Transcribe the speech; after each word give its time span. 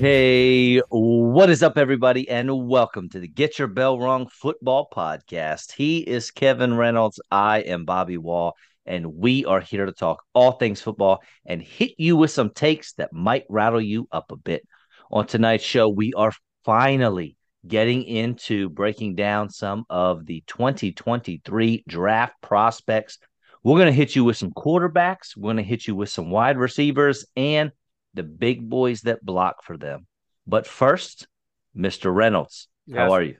Hey, 0.00 0.78
what 0.88 1.50
is 1.50 1.62
up, 1.62 1.76
everybody, 1.76 2.26
and 2.30 2.68
welcome 2.68 3.10
to 3.10 3.20
the 3.20 3.28
Get 3.28 3.58
Your 3.58 3.68
Bell 3.68 3.98
Wrong 3.98 4.28
Football 4.28 4.88
Podcast. 4.90 5.72
He 5.72 5.98
is 5.98 6.30
Kevin 6.30 6.76
Reynolds. 6.76 7.20
I 7.30 7.58
am 7.58 7.84
Bobby 7.84 8.16
Wall, 8.16 8.56
and 8.90 9.14
we 9.14 9.44
are 9.44 9.60
here 9.60 9.86
to 9.86 9.92
talk 9.92 10.24
all 10.34 10.52
things 10.52 10.80
football 10.80 11.22
and 11.46 11.62
hit 11.62 11.92
you 11.96 12.16
with 12.16 12.32
some 12.32 12.50
takes 12.50 12.92
that 12.94 13.12
might 13.12 13.44
rattle 13.48 13.80
you 13.80 14.08
up 14.10 14.32
a 14.32 14.36
bit. 14.36 14.66
On 15.12 15.24
tonight's 15.24 15.64
show, 15.64 15.88
we 15.88 16.12
are 16.14 16.32
finally 16.64 17.36
getting 17.66 18.02
into 18.02 18.68
breaking 18.68 19.14
down 19.14 19.48
some 19.48 19.84
of 19.88 20.26
the 20.26 20.42
2023 20.48 21.84
draft 21.86 22.34
prospects. 22.42 23.18
We're 23.62 23.76
going 23.76 23.86
to 23.86 23.92
hit 23.92 24.16
you 24.16 24.24
with 24.24 24.36
some 24.36 24.50
quarterbacks, 24.50 25.36
we're 25.36 25.48
going 25.48 25.58
to 25.58 25.62
hit 25.62 25.86
you 25.86 25.94
with 25.94 26.08
some 26.08 26.30
wide 26.30 26.58
receivers, 26.58 27.26
and 27.36 27.70
the 28.14 28.24
big 28.24 28.68
boys 28.68 29.02
that 29.02 29.24
block 29.24 29.62
for 29.62 29.76
them. 29.76 30.06
But 30.48 30.66
first, 30.66 31.28
Mr. 31.76 32.12
Reynolds, 32.12 32.66
yes. 32.86 32.98
how 32.98 33.12
are 33.12 33.22
you? 33.22 33.36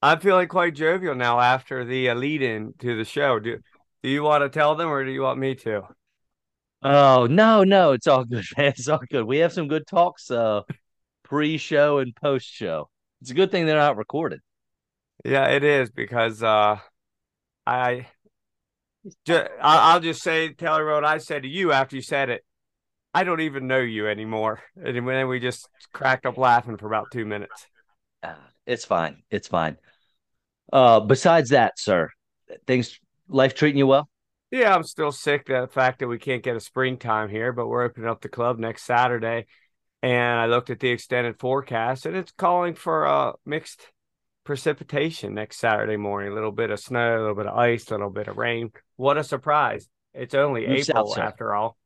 I'm 0.00 0.20
feeling 0.20 0.46
quite 0.46 0.76
jovial 0.76 1.16
now 1.16 1.40
after 1.40 1.84
the 1.84 2.10
uh, 2.10 2.14
lead 2.14 2.42
in 2.42 2.74
to 2.78 2.96
the 2.96 3.04
show. 3.04 3.40
Do, 3.40 3.58
do 4.02 4.08
you 4.08 4.22
want 4.22 4.42
to 4.42 4.48
tell 4.48 4.74
them 4.74 4.88
or 4.88 5.04
do 5.04 5.10
you 5.10 5.22
want 5.22 5.38
me 5.38 5.54
to? 5.56 5.82
Oh, 6.82 7.26
no, 7.28 7.64
no, 7.64 7.92
it's 7.92 8.06
all 8.06 8.24
good, 8.24 8.44
man. 8.56 8.68
It's 8.68 8.88
all 8.88 9.00
good. 9.10 9.24
We 9.24 9.38
have 9.38 9.52
some 9.52 9.68
good 9.68 9.86
talks 9.86 10.30
uh 10.30 10.62
pre-show 11.24 11.98
and 11.98 12.14
post-show. 12.16 12.88
It's 13.20 13.30
a 13.30 13.34
good 13.34 13.50
thing 13.50 13.66
they're 13.66 13.76
not 13.76 13.96
recorded. 13.96 14.40
Yeah, 15.24 15.48
it 15.48 15.64
is 15.64 15.90
because 15.90 16.42
uh 16.42 16.78
I 17.66 18.06
I'll 19.60 20.00
just 20.00 20.22
say 20.22 20.52
tell 20.52 20.76
her 20.76 20.94
what 20.94 21.04
I 21.04 21.18
said 21.18 21.42
to 21.42 21.48
you 21.48 21.72
after 21.72 21.96
you 21.96 22.02
said 22.02 22.30
it. 22.30 22.44
I 23.14 23.24
don't 23.24 23.40
even 23.40 23.66
know 23.66 23.80
you 23.80 24.06
anymore. 24.06 24.60
And 24.76 25.08
then 25.08 25.28
we 25.28 25.40
just 25.40 25.68
cracked 25.92 26.26
up 26.26 26.36
laughing 26.36 26.76
for 26.76 26.86
about 26.86 27.06
two 27.12 27.24
minutes. 27.24 27.66
Uh, 28.22 28.34
it's 28.66 28.84
fine. 28.84 29.22
It's 29.30 29.48
fine. 29.48 29.78
Uh, 30.72 31.00
besides 31.00 31.50
that, 31.50 31.78
sir, 31.78 32.10
things 32.66 32.98
life 33.28 33.54
treating 33.54 33.78
you 33.78 33.86
well? 33.86 34.08
Yeah, 34.50 34.74
I'm 34.74 34.82
still 34.82 35.12
sick. 35.12 35.46
The 35.46 35.68
fact 35.70 35.98
that 35.98 36.08
we 36.08 36.18
can't 36.18 36.42
get 36.42 36.56
a 36.56 36.60
springtime 36.60 37.28
here, 37.28 37.52
but 37.52 37.68
we're 37.68 37.82
opening 37.82 38.08
up 38.08 38.22
the 38.22 38.28
club 38.28 38.58
next 38.58 38.84
Saturday. 38.84 39.46
And 40.02 40.40
I 40.40 40.46
looked 40.46 40.70
at 40.70 40.80
the 40.80 40.90
extended 40.90 41.38
forecast, 41.38 42.06
and 42.06 42.16
it's 42.16 42.32
calling 42.32 42.74
for 42.74 43.06
uh, 43.06 43.32
mixed 43.44 43.82
precipitation 44.44 45.34
next 45.34 45.58
Saturday 45.58 45.96
morning. 45.96 46.32
A 46.32 46.34
little 46.34 46.52
bit 46.52 46.70
of 46.70 46.80
snow, 46.80 47.18
a 47.18 47.20
little 47.20 47.34
bit 47.34 47.46
of 47.46 47.58
ice, 47.58 47.88
a 47.88 47.94
little 47.94 48.10
bit 48.10 48.28
of 48.28 48.38
rain. 48.38 48.70
What 48.96 49.18
a 49.18 49.24
surprise! 49.24 49.88
It's 50.14 50.34
only 50.34 50.66
Move 50.66 50.88
April 50.88 51.08
south, 51.08 51.18
after 51.18 51.54
all. 51.54 51.76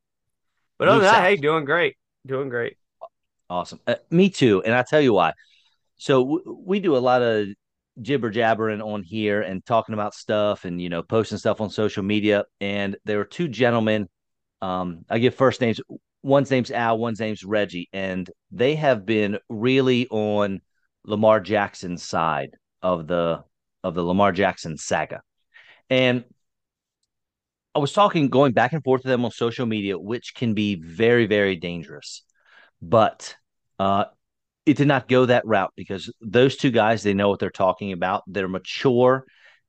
But 0.78 0.88
other 0.88 1.00
than 1.00 1.12
that, 1.12 1.24
hey, 1.24 1.36
doing 1.36 1.64
great, 1.64 1.96
doing 2.26 2.48
great. 2.48 2.76
Awesome. 3.48 3.80
Uh, 3.86 3.96
me 4.10 4.30
too. 4.30 4.62
And 4.62 4.74
I 4.74 4.82
tell 4.82 5.00
you 5.00 5.14
why. 5.14 5.32
So 5.96 6.22
w- 6.22 6.62
we 6.64 6.80
do 6.80 6.96
a 6.96 6.98
lot 6.98 7.22
of 7.22 7.48
jibber 8.00 8.30
jabbering 8.30 8.80
on 8.80 9.02
here 9.02 9.42
and 9.42 9.64
talking 9.64 9.92
about 9.92 10.14
stuff 10.14 10.64
and 10.64 10.80
you 10.80 10.88
know 10.88 11.02
posting 11.02 11.38
stuff 11.38 11.60
on 11.60 11.70
social 11.70 12.02
media. 12.02 12.44
And 12.60 12.96
there 13.04 13.18
were 13.18 13.24
two 13.24 13.48
gentlemen. 13.48 14.08
Um, 14.60 15.04
I 15.10 15.18
give 15.18 15.34
first 15.34 15.60
names. 15.60 15.80
One's 16.22 16.50
name's 16.50 16.70
Al. 16.70 16.98
One's 16.98 17.20
name's 17.20 17.44
Reggie, 17.44 17.88
and 17.92 18.30
they 18.50 18.76
have 18.76 19.04
been 19.04 19.38
really 19.48 20.06
on 20.08 20.60
Lamar 21.04 21.40
Jackson's 21.40 22.02
side 22.02 22.56
of 22.80 23.06
the 23.06 23.42
of 23.82 23.94
the 23.94 24.02
Lamar 24.02 24.32
Jackson 24.32 24.76
saga. 24.76 25.20
And 25.90 26.24
I 27.74 27.78
was 27.78 27.92
talking, 27.92 28.28
going 28.28 28.52
back 28.52 28.72
and 28.72 28.84
forth 28.84 29.02
with 29.02 29.10
them 29.10 29.24
on 29.24 29.30
social 29.30 29.66
media, 29.66 29.98
which 29.98 30.34
can 30.34 30.54
be 30.54 30.74
very, 30.74 31.26
very 31.26 31.56
dangerous. 31.56 32.22
But 32.82 33.34
uh, 33.78 34.04
it 34.64 34.76
did 34.76 34.88
not 34.88 35.08
go 35.08 35.26
that 35.26 35.46
route 35.46 35.72
because 35.76 36.12
those 36.20 36.56
two 36.56 36.70
guys, 36.70 37.02
they 37.02 37.14
know 37.14 37.28
what 37.28 37.38
they're 37.40 37.50
talking 37.50 37.92
about. 37.92 38.22
They're 38.26 38.48
mature. 38.48 39.24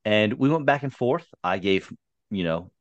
And 0.06 0.34
we 0.34 0.50
went 0.50 0.66
back 0.66 0.84
and 0.84 0.94
forth. 0.94 1.26
I 1.44 1.58
gave, 1.58 1.92
you 2.30 2.44
know, 2.44 2.72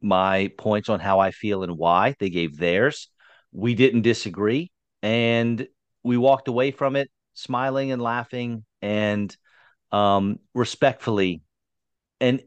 my 0.00 0.50
points 0.58 0.88
on 0.88 1.00
how 1.00 1.20
I 1.20 1.30
feel 1.30 1.62
and 1.62 1.76
why. 1.76 2.14
They 2.18 2.30
gave 2.30 2.56
theirs. 2.56 3.08
We 3.52 3.74
didn't 3.74 4.02
disagree. 4.02 4.70
And 5.02 5.66
we 6.02 6.16
walked 6.16 6.48
away 6.48 6.70
from 6.70 6.96
it 6.96 7.10
smiling 7.34 7.92
and 7.92 8.02
laughing 8.02 8.64
and 8.82 9.34
um, 9.92 10.38
respectfully. 10.54 11.42
And 12.20 12.42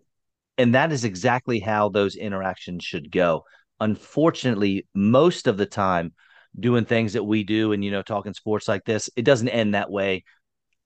and 0.58 0.75
that 0.75 0.91
is 0.91 1.06
exactly 1.06 1.59
how 1.59 1.90
those 1.90 2.16
interactions 2.16 2.84
should 2.84 3.09
go. 3.09 3.46
Unfortunately, 3.79 4.85
most 4.94 5.47
of 5.47 5.58
the 5.58 5.66
time, 5.66 6.13
doing 6.60 6.86
things 6.86 7.14
that 7.14 7.24
we 7.24 7.44
do 7.44 7.72
and 7.72 7.84
you 7.84 7.92
know 7.92 8.02
talking 8.02 8.34
sports 8.34 8.68
like 8.68 8.86
this, 8.86 9.10
it 9.16 9.24
doesn't 9.24 9.50
end 9.50 9.74
that 9.74 9.92
way. 9.92 10.24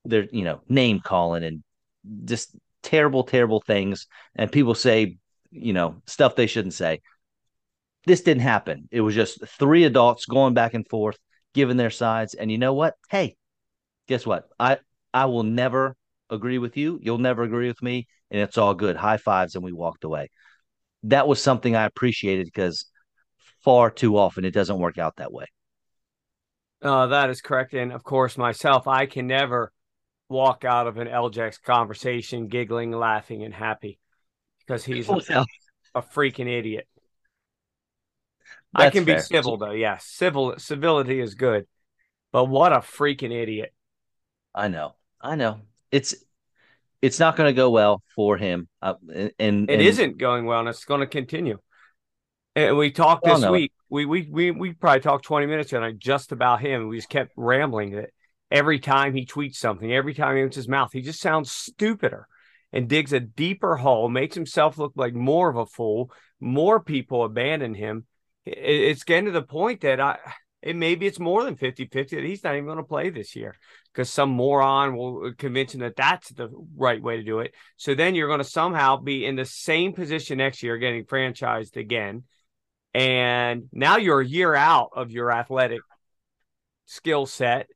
They're 0.05 0.27
you 0.31 0.43
know 0.43 0.61
name 0.69 0.99
calling 0.99 1.43
and 1.43 1.63
just 2.25 2.55
terrible, 2.83 3.23
terrible 3.23 3.61
things, 3.61 4.07
and 4.35 4.51
people 4.51 4.75
say 4.75 5.17
you 5.51 5.73
know 5.73 6.01
stuff 6.05 6.35
they 6.35 6.47
shouldn't 6.47 6.73
say. 6.73 7.01
This 8.05 8.21
didn't 8.21 8.43
happen. 8.43 8.87
It 8.91 9.01
was 9.01 9.15
just 9.15 9.45
three 9.47 9.83
adults 9.83 10.25
going 10.25 10.53
back 10.53 10.75
and 10.75 10.87
forth, 10.87 11.17
giving 11.53 11.77
their 11.77 11.89
sides. 11.89 12.35
And 12.35 12.51
you 12.51 12.59
know 12.59 12.73
what? 12.73 12.93
Hey, 13.09 13.35
guess 14.07 14.25
what? 14.25 14.47
I 14.59 14.77
I 15.13 15.25
will 15.25 15.43
never 15.43 15.95
agree 16.29 16.59
with 16.59 16.77
you. 16.77 16.99
You'll 17.01 17.17
never 17.17 17.43
agree 17.43 17.67
with 17.67 17.81
me 17.81 18.07
and 18.31 18.41
it's 18.41 18.57
all 18.57 18.73
good. 18.73 18.95
High 18.95 19.17
fives, 19.17 19.55
and 19.55 19.63
we 19.63 19.71
walked 19.71 20.03
away. 20.03 20.29
That 21.03 21.27
was 21.27 21.41
something 21.41 21.75
I 21.75 21.85
appreciated 21.85 22.45
because 22.45 22.85
far 23.63 23.91
too 23.91 24.17
often 24.17 24.45
it 24.45 24.53
doesn't 24.53 24.79
work 24.79 24.97
out 24.97 25.17
that 25.17 25.31
way. 25.31 25.45
Uh, 26.85 27.07
that 27.07 27.31
is 27.31 27.41
correct. 27.41 27.73
And 27.73 27.91
of 27.91 28.03
course, 28.03 28.37
myself, 28.37 28.87
I 28.87 29.07
can 29.07 29.25
never 29.25 29.73
walk 30.29 30.63
out 30.63 30.85
of 30.85 30.97
an 30.97 31.07
LJax 31.07 31.61
conversation 31.63 32.47
giggling, 32.47 32.91
laughing, 32.91 33.43
and 33.43 33.53
happy 33.53 33.99
because 34.59 34.85
he's 34.85 35.09
a, 35.09 35.45
a 35.95 36.01
freaking 36.03 36.47
idiot. 36.47 36.87
That's 38.73 38.87
I 38.87 38.89
can 38.91 39.05
fair. 39.05 39.15
be 39.15 39.21
civil 39.21 39.57
though. 39.57 39.71
Yes, 39.71 40.05
civil 40.05 40.55
civility 40.59 41.19
is 41.19 41.33
good, 41.33 41.65
but 42.31 42.45
what 42.45 42.71
a 42.71 42.77
freaking 42.77 43.31
idiot! 43.31 43.73
I 44.53 44.67
know. 44.67 44.95
I 45.19 45.35
know. 45.35 45.61
It's 45.91 46.13
it's 47.01 47.19
not 47.19 47.35
going 47.35 47.47
to 47.47 47.53
go 47.53 47.71
well 47.71 48.03
for 48.15 48.37
him. 48.37 48.67
Uh, 48.79 48.95
and, 49.11 49.33
and 49.39 49.69
it 49.69 49.97
not 49.97 50.17
going 50.17 50.45
well, 50.45 50.59
and 50.59 50.69
it's 50.69 50.85
going 50.85 51.01
to 51.01 51.07
continue. 51.07 51.57
And 52.55 52.77
we 52.77 52.91
talked 52.91 53.25
this 53.25 53.45
week. 53.45 53.71
We, 53.89 54.05
we 54.05 54.27
we 54.29 54.51
we 54.51 54.73
probably 54.73 55.01
talked 55.01 55.25
twenty 55.25 55.45
minutes 55.45 55.73
and 55.73 55.99
just 55.99 56.31
about 56.31 56.61
him. 56.61 56.87
We 56.87 56.97
just 56.97 57.09
kept 57.09 57.31
rambling 57.35 57.91
that 57.91 58.11
every 58.49 58.79
time 58.79 59.13
he 59.13 59.25
tweets 59.25 59.55
something, 59.55 59.91
every 59.91 60.13
time 60.13 60.35
he 60.35 60.41
opens 60.41 60.55
his 60.55 60.67
mouth, 60.67 60.91
he 60.93 61.01
just 61.01 61.19
sounds 61.19 61.51
stupider 61.51 62.27
and 62.71 62.87
digs 62.87 63.13
a 63.13 63.19
deeper 63.19 63.75
hole, 63.75 64.09
makes 64.09 64.35
himself 64.35 64.77
look 64.77 64.93
like 64.95 65.13
more 65.13 65.49
of 65.49 65.57
a 65.57 65.65
fool. 65.65 66.11
More 66.39 66.81
people 66.81 67.23
abandon 67.23 67.73
him. 67.73 68.05
It's 68.45 69.03
getting 69.03 69.25
to 69.25 69.31
the 69.31 69.41
point 69.41 69.81
that 69.81 69.99
I 69.99 70.17
and 70.65 70.79
maybe 70.79 71.05
it's 71.05 71.19
more 71.19 71.43
than 71.43 71.55
50 71.55 71.85
50 71.85 72.15
that 72.15 72.25
he's 72.25 72.43
not 72.43 72.53
even 72.55 72.65
going 72.65 72.77
to 72.77 72.83
play 72.83 73.09
this 73.09 73.35
year 73.35 73.55
because 73.93 74.09
some 74.09 74.29
moron 74.29 74.97
will 74.97 75.27
uh, 75.27 75.31
convince 75.37 75.73
him 75.73 75.81
that 75.81 75.95
that's 75.95 76.29
the 76.29 76.49
right 76.75 77.01
way 77.01 77.17
to 77.17 77.23
do 77.23 77.39
it. 77.39 77.53
So 77.77 77.93
then 77.93 78.15
you're 78.15 78.27
going 78.27 78.39
to 78.39 78.43
somehow 78.43 78.97
be 78.97 79.25
in 79.25 79.35
the 79.35 79.45
same 79.45 79.93
position 79.93 80.39
next 80.39 80.63
year, 80.63 80.77
getting 80.77 81.05
franchised 81.05 81.77
again. 81.77 82.23
And 82.95 83.67
now 83.73 83.97
you're 83.97 84.21
a 84.21 84.25
year 84.25 84.55
out 84.55 84.91
of 84.95 85.11
your 85.11 85.29
athletic 85.29 85.81
skill 86.85 87.25
set. 87.25 87.67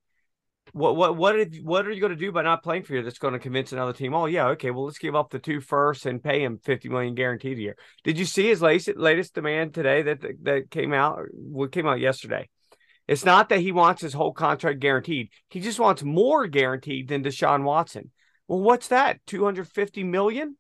What 0.72 0.96
what 0.96 1.18
what 1.18 1.38
if, 1.38 1.58
what 1.62 1.86
are 1.86 1.92
you 1.92 2.00
going 2.00 2.14
to 2.14 2.16
do 2.16 2.32
by 2.32 2.42
not 2.42 2.64
playing 2.64 2.84
for 2.84 2.94
you 2.94 3.04
that's 3.04 3.20
going 3.20 3.34
to 3.34 3.40
convince 3.40 3.74
another 3.74 3.92
team? 3.92 4.14
Oh 4.14 4.28
yeah, 4.28 4.48
okay, 4.50 4.72
well 4.72 4.86
let's 4.86 4.98
give 4.98 5.16
up 5.16 5.30
the 5.30 5.40
two 5.40 5.60
first 5.60 6.06
and 6.06 6.24
pay 6.24 6.42
him 6.42 6.58
fifty 6.64 6.88
million 6.88 7.16
guaranteed 7.16 7.58
a 7.58 7.62
year. 7.62 7.76
Did 8.06 8.18
you 8.18 8.24
see 8.24 8.48
his 8.48 8.62
latest 8.62 8.96
latest 8.96 9.36
demand 9.36 9.74
today 9.74 10.04
that 10.04 10.22
that 10.44 10.72
came 10.72 10.94
out? 10.94 11.20
What 11.34 11.74
came 11.74 11.86
out 11.86 12.00
yesterday? 12.00 12.48
It's 13.06 13.26
not 13.26 13.50
that 13.50 13.60
he 13.60 13.74
wants 13.74 14.02
his 14.02 14.14
whole 14.14 14.32
contract 14.32 14.80
guaranteed. 14.80 15.32
He 15.50 15.60
just 15.60 15.82
wants 15.82 16.02
more 16.02 16.48
guaranteed 16.48 17.10
than 17.10 17.26
Deshaun 17.26 17.64
Watson. 17.64 18.12
Well, 18.48 18.62
what's 18.62 18.88
that? 18.88 19.20
250 19.28 20.06
million? 20.06 20.56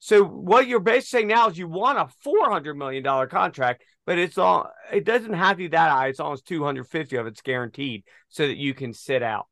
So 0.00 0.24
what 0.24 0.68
you're 0.68 0.80
basically 0.80 1.20
saying 1.20 1.28
now 1.28 1.48
is 1.48 1.58
you 1.58 1.68
want 1.68 1.98
a 1.98 2.08
400 2.22 2.74
million 2.76 3.02
dollar 3.02 3.26
contract, 3.26 3.82
but 4.06 4.18
it's 4.18 4.38
all 4.38 4.70
it 4.92 5.04
doesn't 5.04 5.32
have 5.34 5.52
to 5.52 5.56
be 5.56 5.68
that 5.68 5.90
high. 5.90 6.08
It's 6.08 6.20
almost 6.20 6.46
250 6.46 7.16
of 7.16 7.26
it's 7.26 7.40
guaranteed 7.42 8.04
so 8.28 8.46
that 8.46 8.56
you 8.56 8.74
can 8.74 8.92
sit 8.92 9.22
out. 9.22 9.46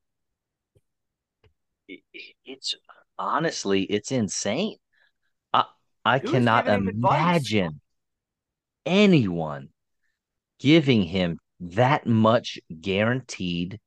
It's 2.44 2.75
honestly, 3.19 3.82
it's 3.82 4.10
insane. 4.12 4.76
I 5.52 5.64
I 6.04 6.19
cannot 6.20 6.69
imagine. 6.69 7.81
anyone 8.87 9.69
giving 10.58 11.02
him 11.04 11.38
that 11.60 12.06
much 12.06 12.58
guaranteed 12.81 13.81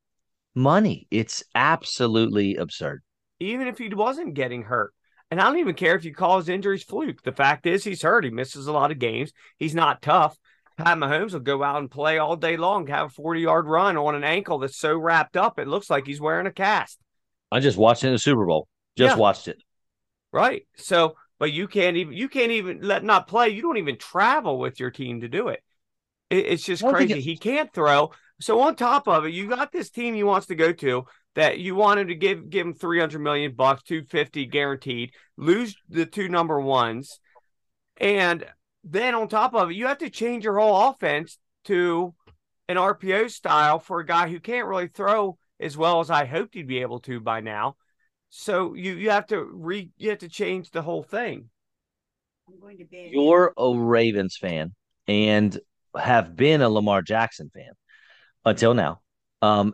money. 0.56 1.08
It's 1.12 1.44
absolutely 1.56 2.56
absurd. 2.56 3.04
Even 3.42 3.68
if 3.68 3.78
he 3.78 3.90
wasn't 3.90 4.34
getting 4.34 4.64
hurt. 4.64 4.94
And 5.32 5.40
I 5.40 5.46
don't 5.46 5.60
even 5.60 5.76
care 5.76 5.96
if 5.96 6.06
you 6.06 6.14
call 6.14 6.38
his 6.38 6.50
injuries 6.50 6.84
fluke. 6.84 7.22
The 7.22 7.32
fact 7.32 7.66
is, 7.68 7.84
he's 7.84 8.02
hurt. 8.02 8.24
He 8.24 8.32
misses 8.32 8.68
a 8.68 8.72
lot 8.72 8.92
of 8.92 9.00
games. 9.00 9.32
He's 9.58 9.76
not 9.76 10.02
tough. 10.02 10.38
Pat 10.78 10.98
Mahomes 10.98 11.34
will 11.34 11.42
go 11.42 11.62
out 11.62 11.80
and 11.80 11.92
play 11.92 12.18
all 12.20 12.38
day 12.38 12.56
long, 12.56 12.88
have 12.88 13.08
a 13.08 13.10
40 13.10 13.42
yard 13.42 13.68
run 13.68 13.98
on 13.98 14.16
an 14.16 14.24
ankle 14.24 14.60
that's 14.60 14.78
so 14.78 14.98
wrapped 14.98 15.36
up, 15.36 15.60
it 15.60 15.68
looks 15.68 15.90
like 15.90 16.08
he's 16.08 16.22
wearing 16.22 16.48
a 16.48 16.52
cast. 16.52 17.00
I 17.52 17.60
just 17.60 17.78
watched 17.78 18.04
it 18.04 18.08
in 18.08 18.14
the 18.14 18.20
Super 18.20 18.46
Bowl. 18.46 18.68
Just 18.98 19.16
yeah. 19.16 19.20
watched 19.20 19.48
it. 19.50 19.62
Right. 20.32 20.66
So, 20.78 21.16
but 21.38 21.52
you 21.52 21.68
can't 21.68 21.98
even, 21.98 22.14
you 22.14 22.30
can't 22.30 22.52
even 22.52 22.80
let 22.82 23.04
not 23.04 23.28
play. 23.28 23.50
You 23.50 23.62
don't 23.62 23.78
even 23.78 23.98
travel 23.98 24.58
with 24.58 24.80
your 24.80 24.90
team 24.90 25.22
to 25.22 25.28
do 25.28 25.50
it. 25.50 25.62
it 26.30 26.46
it's 26.46 26.64
just 26.64 26.84
crazy. 26.84 27.14
It... 27.14 27.22
He 27.22 27.38
can't 27.38 27.74
throw. 27.74 28.12
So 28.42 28.62
on 28.62 28.76
top 28.76 29.08
of 29.08 29.26
it, 29.26 29.34
you 29.34 29.50
got 29.50 29.72
this 29.72 29.90
team 29.90 30.16
he 30.16 30.24
wants 30.24 30.48
to 30.48 30.56
go 30.56 30.72
to 30.72 31.06
that 31.36 31.60
you 31.60 31.76
wanted 31.76 32.08
to 32.08 32.16
give 32.16 32.50
give 32.50 32.66
him 32.66 32.74
300 32.74 33.20
million 33.20 33.54
bucks, 33.54 33.84
250 33.84 34.46
guaranteed, 34.46 35.12
lose 35.38 35.76
the 35.90 36.06
two 36.06 36.30
number 36.30 36.60
ones. 36.60 37.20
And 37.98 38.46
then 38.84 39.14
on 39.14 39.28
top 39.28 39.54
of 39.54 39.70
it, 39.70 39.76
you 39.76 39.88
have 39.88 39.98
to 40.00 40.10
change 40.10 40.46
your 40.46 40.58
whole 40.58 40.90
offense 40.90 41.38
to 41.66 42.14
an 42.68 42.78
RPO 42.78 43.30
style 43.30 43.80
for 43.80 44.00
a 44.00 44.06
guy 44.06 44.30
who 44.30 44.40
can't 44.40 44.68
really 44.68 44.88
throw 44.88 45.38
as 45.60 45.76
well 45.76 46.00
as 46.00 46.10
I 46.10 46.26
hoped 46.26 46.54
he'd 46.54 46.68
be 46.68 46.80
able 46.80 47.00
to 47.02 47.20
by 47.20 47.42
now. 47.42 47.76
So 48.30 48.74
you 48.74 48.94
you 48.94 49.10
have 49.10 49.28
to 49.28 49.44
re 49.44 49.90
you 49.98 50.12
have 50.12 50.20
to 50.20 50.30
change 50.30 50.72
the 50.72 50.82
whole 50.82 51.04
thing. 51.04 51.50
You're 53.12 53.54
a 53.58 53.76
Ravens 53.76 54.38
fan 54.40 54.74
and 55.08 55.60
have 55.98 56.36
been 56.36 56.62
a 56.62 56.70
Lamar 56.70 57.02
Jackson 57.02 57.50
fan 57.54 57.72
until 58.50 58.74
now. 58.74 59.02
Um, 59.42 59.74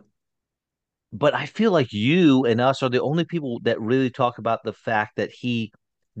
but 1.12 1.34
I 1.34 1.46
feel 1.46 1.72
like 1.72 1.92
you 1.92 2.44
and 2.44 2.60
us 2.60 2.82
are 2.82 2.88
the 2.88 3.02
only 3.02 3.24
people 3.24 3.60
that 3.64 3.80
really 3.80 4.10
talk 4.10 4.38
about 4.38 4.62
the 4.64 4.72
fact 4.72 5.16
that 5.16 5.30
he 5.30 5.72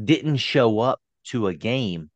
didn't 0.02 0.36
show 0.36 0.78
up 0.78 1.00
to 1.24 1.46
a 1.46 1.54
game 1.54 2.10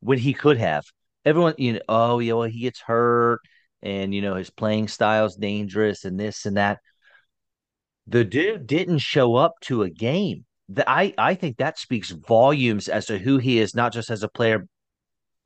when 0.00 0.18
he 0.18 0.34
could 0.34 0.58
have. 0.58 0.84
Everyone, 1.24 1.54
you 1.58 1.74
know, 1.74 1.80
oh, 1.88 2.18
yeah, 2.18 2.32
know, 2.32 2.42
he 2.42 2.60
gets 2.60 2.80
hurt 2.80 3.40
and, 3.82 4.14
you 4.14 4.20
know, 4.20 4.34
his 4.34 4.50
playing 4.50 4.88
style's 4.88 5.36
dangerous 5.36 6.04
and 6.04 6.20
this 6.20 6.44
and 6.44 6.56
that. 6.56 6.80
The 8.06 8.24
dude 8.24 8.66
didn't 8.66 8.98
show 8.98 9.36
up 9.36 9.54
to 9.62 9.82
a 9.82 9.90
game. 9.90 10.44
The, 10.68 10.88
I, 10.88 11.14
I 11.16 11.34
think 11.34 11.56
that 11.56 11.78
speaks 11.78 12.10
volumes 12.10 12.88
as 12.88 13.06
to 13.06 13.18
who 13.18 13.38
he 13.38 13.58
is, 13.58 13.74
not 13.74 13.92
just 13.92 14.10
as 14.10 14.22
a 14.22 14.28
player, 14.28 14.66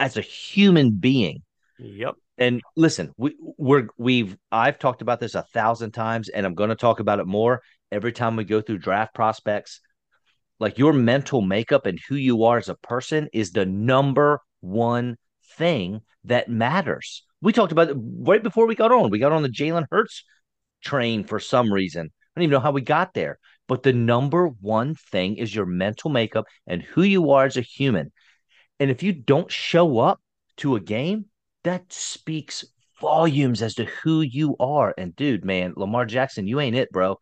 as 0.00 0.16
a 0.16 0.20
human 0.22 0.96
being. 0.96 1.42
Yep. 1.78 2.16
And 2.38 2.62
listen, 2.76 3.12
we 3.16 3.36
we're 3.40 3.88
we've 3.98 4.36
I've 4.52 4.78
talked 4.78 5.02
about 5.02 5.20
this 5.20 5.34
a 5.34 5.42
thousand 5.42 5.90
times, 5.90 6.28
and 6.28 6.46
I'm 6.46 6.54
going 6.54 6.70
to 6.70 6.76
talk 6.76 7.00
about 7.00 7.18
it 7.18 7.26
more 7.26 7.62
every 7.90 8.12
time 8.12 8.36
we 8.36 8.44
go 8.44 8.60
through 8.60 8.78
draft 8.78 9.14
prospects. 9.14 9.80
Like 10.60 10.78
your 10.78 10.92
mental 10.92 11.40
makeup 11.40 11.86
and 11.86 12.00
who 12.08 12.14
you 12.16 12.44
are 12.44 12.58
as 12.58 12.68
a 12.68 12.74
person 12.76 13.28
is 13.32 13.52
the 13.52 13.66
number 13.66 14.40
one 14.60 15.16
thing 15.56 16.00
that 16.24 16.48
matters. 16.48 17.24
We 17.40 17.52
talked 17.52 17.72
about 17.72 17.90
it 17.90 17.96
right 17.98 18.42
before 18.42 18.66
we 18.66 18.74
got 18.74 18.92
on. 18.92 19.10
We 19.10 19.18
got 19.18 19.32
on 19.32 19.42
the 19.42 19.48
Jalen 19.48 19.86
Hurts 19.90 20.24
train 20.82 21.24
for 21.24 21.38
some 21.38 21.72
reason. 21.72 22.06
I 22.06 22.40
don't 22.40 22.44
even 22.44 22.52
know 22.52 22.60
how 22.60 22.72
we 22.72 22.80
got 22.80 23.14
there. 23.14 23.38
But 23.68 23.82
the 23.82 23.92
number 23.92 24.48
one 24.48 24.94
thing 24.94 25.36
is 25.36 25.54
your 25.54 25.66
mental 25.66 26.10
makeup 26.10 26.46
and 26.66 26.82
who 26.82 27.02
you 27.02 27.30
are 27.32 27.44
as 27.44 27.56
a 27.56 27.62
human. 27.62 28.12
And 28.80 28.90
if 28.90 29.02
you 29.02 29.12
don't 29.12 29.50
show 29.50 29.98
up 29.98 30.20
to 30.58 30.74
a 30.74 30.80
game, 30.80 31.26
that 31.64 31.92
speaks 31.92 32.64
volumes 33.00 33.62
as 33.62 33.74
to 33.76 33.84
who 33.84 34.20
you 34.20 34.56
are. 34.58 34.94
And 34.96 35.14
dude, 35.14 35.44
man, 35.44 35.74
Lamar 35.76 36.06
Jackson, 36.06 36.46
you 36.46 36.60
ain't 36.60 36.76
it, 36.76 36.90
bro. 36.90 37.18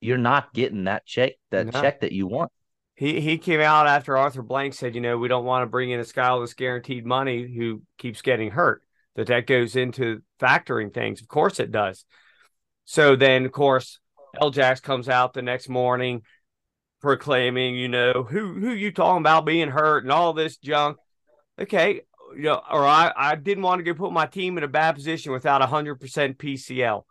You're 0.00 0.18
not 0.18 0.52
getting 0.52 0.84
that 0.84 1.06
check, 1.06 1.32
that 1.50 1.66
no. 1.66 1.80
check 1.80 2.00
that 2.00 2.12
you 2.12 2.26
want. 2.26 2.52
He 2.94 3.20
he 3.20 3.36
came 3.36 3.60
out 3.60 3.86
after 3.86 4.16
Arthur 4.16 4.42
Blank 4.42 4.74
said, 4.74 4.94
you 4.94 5.00
know, 5.00 5.18
we 5.18 5.28
don't 5.28 5.44
want 5.44 5.62
to 5.62 5.66
bring 5.66 5.90
in 5.90 6.00
a 6.00 6.04
guy 6.04 6.32
with 6.34 6.56
guaranteed 6.56 7.04
money 7.04 7.52
who 7.54 7.82
keeps 7.98 8.22
getting 8.22 8.50
hurt. 8.50 8.82
That 9.16 9.26
that 9.28 9.46
goes 9.46 9.76
into 9.76 10.22
factoring 10.40 10.92
things. 10.92 11.20
Of 11.20 11.28
course 11.28 11.60
it 11.60 11.72
does. 11.72 12.04
So 12.84 13.16
then, 13.16 13.44
of 13.44 13.52
course, 13.52 13.98
L-Jax 14.40 14.80
comes 14.80 15.08
out 15.08 15.32
the 15.32 15.42
next 15.42 15.68
morning 15.68 16.22
proclaiming, 17.00 17.74
you 17.74 17.88
know, 17.88 18.26
who 18.28 18.54
who 18.54 18.70
you 18.70 18.92
talking 18.92 19.22
about 19.22 19.44
being 19.44 19.68
hurt 19.68 20.04
and 20.04 20.12
all 20.12 20.32
this 20.32 20.56
junk. 20.56 20.96
Okay, 21.60 22.02
you 22.34 22.42
know, 22.42 22.62
or 22.70 22.84
I, 22.84 23.12
I 23.16 23.34
didn't 23.36 23.62
want 23.62 23.80
to 23.80 23.84
go 23.84 23.94
put 23.94 24.12
my 24.12 24.26
team 24.26 24.58
in 24.58 24.64
a 24.64 24.68
bad 24.68 24.94
position 24.94 25.32
without 25.32 25.60
100% 25.60 25.98
PCL. 26.36 27.02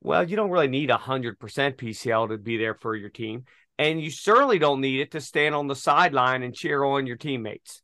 Well, 0.00 0.28
you 0.28 0.36
don't 0.36 0.50
really 0.50 0.68
need 0.68 0.90
100% 0.90 1.36
PCL 1.36 2.28
to 2.28 2.38
be 2.38 2.56
there 2.56 2.74
for 2.74 2.94
your 2.94 3.10
team. 3.10 3.44
And 3.78 4.00
you 4.00 4.10
certainly 4.10 4.58
don't 4.58 4.80
need 4.80 5.00
it 5.00 5.12
to 5.12 5.20
stand 5.20 5.54
on 5.54 5.68
the 5.68 5.76
sideline 5.76 6.42
and 6.42 6.54
cheer 6.54 6.84
on 6.84 7.06
your 7.06 7.16
teammates. 7.16 7.82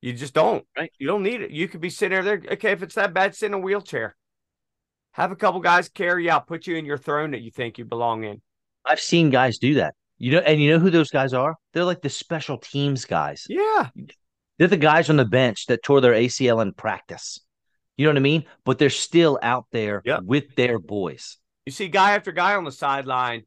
You 0.00 0.12
just 0.12 0.34
don't. 0.34 0.66
Right. 0.76 0.92
You 0.98 1.06
don't 1.06 1.22
need 1.22 1.40
it. 1.40 1.50
You 1.50 1.66
could 1.68 1.80
be 1.80 1.90
sitting 1.90 2.24
there. 2.24 2.42
Okay, 2.52 2.72
if 2.72 2.82
it's 2.82 2.96
that 2.96 3.14
bad, 3.14 3.34
sit 3.34 3.46
in 3.46 3.54
a 3.54 3.58
wheelchair. 3.58 4.14
Have 5.12 5.32
a 5.32 5.36
couple 5.36 5.60
guys 5.60 5.88
carry 5.88 6.24
you 6.24 6.30
out, 6.30 6.46
put 6.46 6.66
you 6.66 6.76
in 6.76 6.84
your 6.84 6.98
throne 6.98 7.30
that 7.30 7.40
you 7.40 7.50
think 7.50 7.78
you 7.78 7.84
belong 7.84 8.24
in. 8.24 8.42
I've 8.84 9.00
seen 9.00 9.30
guys 9.30 9.58
do 9.58 9.74
that. 9.74 9.94
You 10.18 10.32
know, 10.32 10.38
and 10.40 10.60
you 10.60 10.70
know 10.70 10.78
who 10.78 10.90
those 10.90 11.10
guys 11.10 11.32
are? 11.32 11.54
They're 11.72 11.84
like 11.84 12.02
the 12.02 12.10
special 12.10 12.58
teams 12.58 13.04
guys. 13.04 13.46
Yeah. 13.48 13.88
They're 14.58 14.68
the 14.68 14.76
guys 14.76 15.10
on 15.10 15.16
the 15.16 15.24
bench 15.24 15.66
that 15.66 15.82
tore 15.82 16.00
their 16.00 16.12
ACL 16.12 16.62
in 16.62 16.72
practice. 16.72 17.40
You 17.96 18.06
know 18.06 18.12
what 18.12 18.18
I 18.18 18.20
mean? 18.20 18.44
But 18.64 18.78
they're 18.78 18.90
still 18.90 19.38
out 19.42 19.66
there 19.72 20.02
yep. 20.04 20.22
with 20.22 20.54
their 20.56 20.78
boys. 20.78 21.38
You 21.66 21.72
see 21.72 21.88
guy 21.88 22.12
after 22.12 22.32
guy 22.32 22.54
on 22.54 22.64
the 22.64 22.72
sideline. 22.72 23.44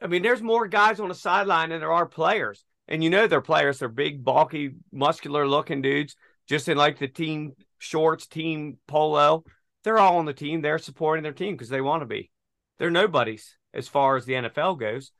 I 0.00 0.06
mean, 0.06 0.22
there's 0.22 0.42
more 0.42 0.66
guys 0.66 1.00
on 1.00 1.08
the 1.08 1.14
sideline 1.14 1.70
than 1.70 1.80
there 1.80 1.92
are 1.92 2.06
players. 2.06 2.64
And 2.88 3.04
you 3.04 3.10
know 3.10 3.26
they're 3.26 3.40
players. 3.40 3.78
They're 3.78 3.88
big, 3.88 4.24
bulky, 4.24 4.72
muscular 4.92 5.46
looking 5.46 5.82
dudes, 5.82 6.16
just 6.48 6.68
in 6.68 6.76
like 6.76 6.98
the 6.98 7.06
team 7.06 7.52
shorts, 7.78 8.26
team 8.26 8.78
polo. 8.88 9.44
They're 9.84 9.98
all 9.98 10.18
on 10.18 10.24
the 10.24 10.34
team. 10.34 10.60
They're 10.60 10.78
supporting 10.78 11.22
their 11.22 11.32
team 11.32 11.54
because 11.54 11.68
they 11.68 11.80
want 11.80 12.02
to 12.02 12.06
be. 12.06 12.30
They're 12.78 12.90
nobodies 12.90 13.56
as 13.72 13.86
far 13.86 14.16
as 14.16 14.24
the 14.24 14.34
NFL 14.34 14.80
goes. 14.80 15.12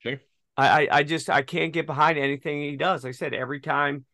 Sure. 0.00 0.20
I, 0.56 0.68
I, 0.68 0.88
I 0.98 1.02
just 1.02 1.30
I 1.30 1.42
can't 1.42 1.72
get 1.72 1.86
behind 1.86 2.18
anything 2.18 2.60
he 2.60 2.76
does. 2.76 3.04
Like 3.04 3.10
I 3.10 3.12
said, 3.12 3.32
every 3.32 3.60
time 3.60 4.04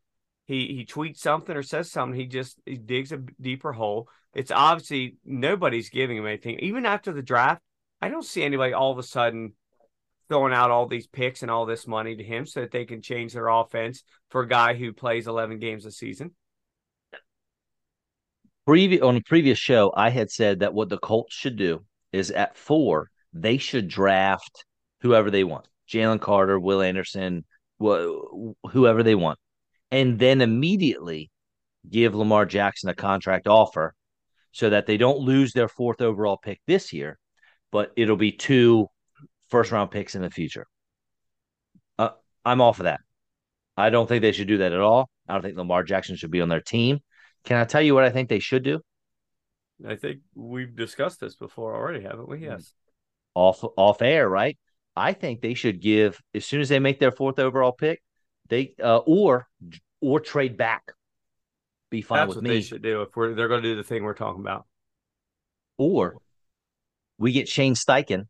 he 0.46 0.66
he 0.68 0.84
tweets 0.84 1.18
something 1.18 1.56
or 1.56 1.62
says 1.62 1.90
something, 1.90 2.18
he 2.18 2.26
just 2.26 2.58
he 2.66 2.76
digs 2.76 3.12
a 3.12 3.18
deeper 3.18 3.72
hole. 3.72 4.08
It's 4.34 4.50
obviously 4.50 5.16
nobody's 5.24 5.90
giving 5.90 6.16
him 6.16 6.26
anything. 6.26 6.58
Even 6.60 6.86
after 6.86 7.12
the 7.12 7.22
draft, 7.22 7.62
I 8.02 8.08
don't 8.08 8.24
see 8.24 8.42
anybody 8.42 8.72
all 8.72 8.92
of 8.92 8.98
a 8.98 9.02
sudden 9.02 9.54
throwing 10.28 10.52
out 10.52 10.70
all 10.70 10.86
these 10.86 11.06
picks 11.06 11.42
and 11.42 11.50
all 11.50 11.66
this 11.66 11.86
money 11.86 12.16
to 12.16 12.24
him 12.24 12.46
so 12.46 12.60
that 12.60 12.70
they 12.70 12.84
can 12.84 13.02
change 13.02 13.32
their 13.32 13.48
offense 13.48 14.02
for 14.30 14.42
a 14.42 14.48
guy 14.48 14.74
who 14.74 14.92
plays 14.92 15.26
11 15.26 15.58
games 15.58 15.84
a 15.86 15.90
season. 15.90 16.32
Previ- 18.66 19.02
on 19.02 19.16
a 19.16 19.20
previous 19.20 19.58
show, 19.58 19.92
I 19.94 20.08
had 20.08 20.30
said 20.30 20.60
that 20.60 20.72
what 20.72 20.88
the 20.88 20.98
Colts 20.98 21.34
should 21.34 21.56
do 21.56 21.84
is 22.12 22.30
at 22.30 22.56
four, 22.56 23.10
they 23.32 23.58
should 23.58 23.88
draft 23.88 24.64
whoever 25.00 25.30
they 25.30 25.44
want 25.44 25.68
Jalen 25.88 26.20
Carter, 26.20 26.58
Will 26.58 26.80
Anderson, 26.80 27.44
wh- 27.82 28.52
whoever 28.70 29.02
they 29.02 29.14
want 29.14 29.38
and 29.90 30.18
then 30.18 30.40
immediately 30.40 31.30
give 31.88 32.14
Lamar 32.14 32.46
Jackson 32.46 32.88
a 32.88 32.94
contract 32.94 33.46
offer 33.46 33.94
so 34.52 34.70
that 34.70 34.86
they 34.86 34.96
don't 34.96 35.18
lose 35.18 35.52
their 35.52 35.68
fourth 35.68 36.00
overall 36.00 36.36
pick 36.36 36.60
this 36.66 36.92
year, 36.92 37.18
but 37.72 37.92
it'll 37.96 38.16
be 38.16 38.32
two 38.32 38.86
first 39.48 39.72
round 39.72 39.90
picks 39.90 40.14
in 40.14 40.22
the 40.22 40.30
future. 40.30 40.66
Uh, 41.98 42.10
I'm 42.44 42.60
off 42.60 42.80
of 42.80 42.84
that. 42.84 43.00
I 43.76 43.90
don't 43.90 44.08
think 44.08 44.22
they 44.22 44.32
should 44.32 44.48
do 44.48 44.58
that 44.58 44.72
at 44.72 44.80
all. 44.80 45.10
I 45.28 45.32
don't 45.34 45.42
think 45.42 45.56
Lamar 45.56 45.82
Jackson 45.82 46.16
should 46.16 46.30
be 46.30 46.40
on 46.40 46.48
their 46.48 46.60
team. 46.60 47.00
Can 47.44 47.56
I 47.56 47.64
tell 47.64 47.82
you 47.82 47.94
what 47.94 48.04
I 48.04 48.10
think 48.10 48.28
they 48.28 48.38
should 48.38 48.62
do? 48.62 48.80
I 49.86 49.96
think 49.96 50.20
we've 50.34 50.74
discussed 50.74 51.20
this 51.20 51.34
before 51.34 51.74
already, 51.74 52.02
haven't 52.02 52.28
we? 52.28 52.38
Yes. 52.40 52.72
Off 53.34 53.64
off 53.76 54.00
air, 54.02 54.28
right? 54.28 54.56
I 54.96 55.12
think 55.12 55.40
they 55.40 55.54
should 55.54 55.80
give 55.80 56.20
as 56.34 56.46
soon 56.46 56.60
as 56.60 56.68
they 56.68 56.78
make 56.78 57.00
their 57.00 57.10
fourth 57.10 57.40
overall 57.40 57.72
pick, 57.72 58.00
they 58.54 58.74
uh, 58.82 58.98
or 58.98 59.48
or 60.00 60.20
trade 60.20 60.56
back. 60.56 60.92
Be 61.90 62.02
fine 62.02 62.18
That's 62.18 62.28
with 62.28 62.36
what 62.36 62.44
me. 62.44 62.50
They 62.50 62.60
should 62.60 62.82
do 62.82 63.02
if 63.02 63.16
we're 63.16 63.34
they're 63.34 63.48
going 63.48 63.62
to 63.62 63.68
do 63.68 63.76
the 63.76 63.82
thing 63.82 64.04
we're 64.04 64.14
talking 64.14 64.40
about. 64.40 64.66
Or 65.76 66.16
we 67.18 67.32
get 67.32 67.48
Shane 67.48 67.74
Steichen, 67.74 68.26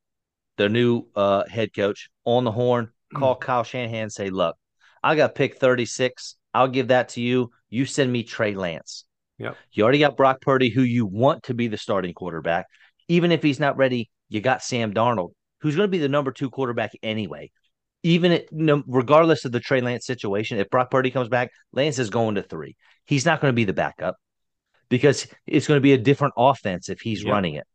their 0.57 0.71
new 0.71 1.07
uh, 1.14 1.45
head 1.47 1.75
coach, 1.75 2.09
on 2.25 2.45
the 2.45 2.52
horn. 2.52 2.90
Call 3.14 3.37
Kyle 3.37 3.64
Shanahan. 3.64 4.11
Say, 4.11 4.31
look, 4.31 4.57
I 5.02 5.14
got 5.14 5.35
pick 5.35 5.59
thirty 5.59 5.85
six. 5.85 6.37
I'll 6.52 6.69
give 6.69 6.88
that 6.88 7.11
to 7.11 7.21
you. 7.21 7.50
You 7.69 7.85
send 7.85 8.11
me 8.11 8.23
Trey 8.23 8.54
Lance. 8.54 9.04
Yep. 9.38 9.57
You 9.73 9.83
already 9.83 9.99
got 9.99 10.16
Brock 10.16 10.40
Purdy, 10.40 10.71
who 10.71 10.83
you 10.83 11.07
want 11.07 11.45
to 11.45 11.54
be 11.54 11.69
the 11.69 11.76
starting 11.76 12.14
quarterback. 12.14 12.66
Even 13.09 13.31
if 13.31 13.43
he's 13.43 13.61
not 13.61 13.76
ready, 13.76 14.11
you 14.28 14.40
got 14.40 14.62
Sam 14.62 14.95
Darnold, 14.95 15.33
who's 15.61 15.76
going 15.76 15.88
to 15.88 15.90
be 15.90 15.99
the 15.99 16.09
number 16.09 16.33
two 16.33 16.50
quarterback 16.50 16.93
anyway. 17.02 17.50
Even 18.04 18.32
it, 18.32 18.49
no, 18.52 18.84
regardless 18.87 19.46
of 19.46 19.52
the 19.52 19.61
Trey 19.61 19.80
Lance 19.80 20.06
situation, 20.06 20.58
if 20.58 20.68
Brock 20.68 20.90
Purdy 20.90 21.11
comes 21.11 21.28
back, 21.28 21.50
Lance 21.73 21.99
is 21.99 22.11
going 22.11 22.34
to 22.37 22.42
three. 22.42 22.76
He's 23.06 23.25
not 23.25 23.40
going 23.40 23.50
to 23.50 23.56
be 23.56 23.64
the 23.64 23.73
backup 23.73 24.16
because 24.90 25.26
it's 25.46 25.66
going 25.66 25.78
to 25.78 25.82
be 25.82 25.94
a 25.94 25.99
different 25.99 26.34
offense 26.37 26.90
if 26.90 27.00
he's 27.00 27.25
running 27.25 27.54
it. 27.54 27.66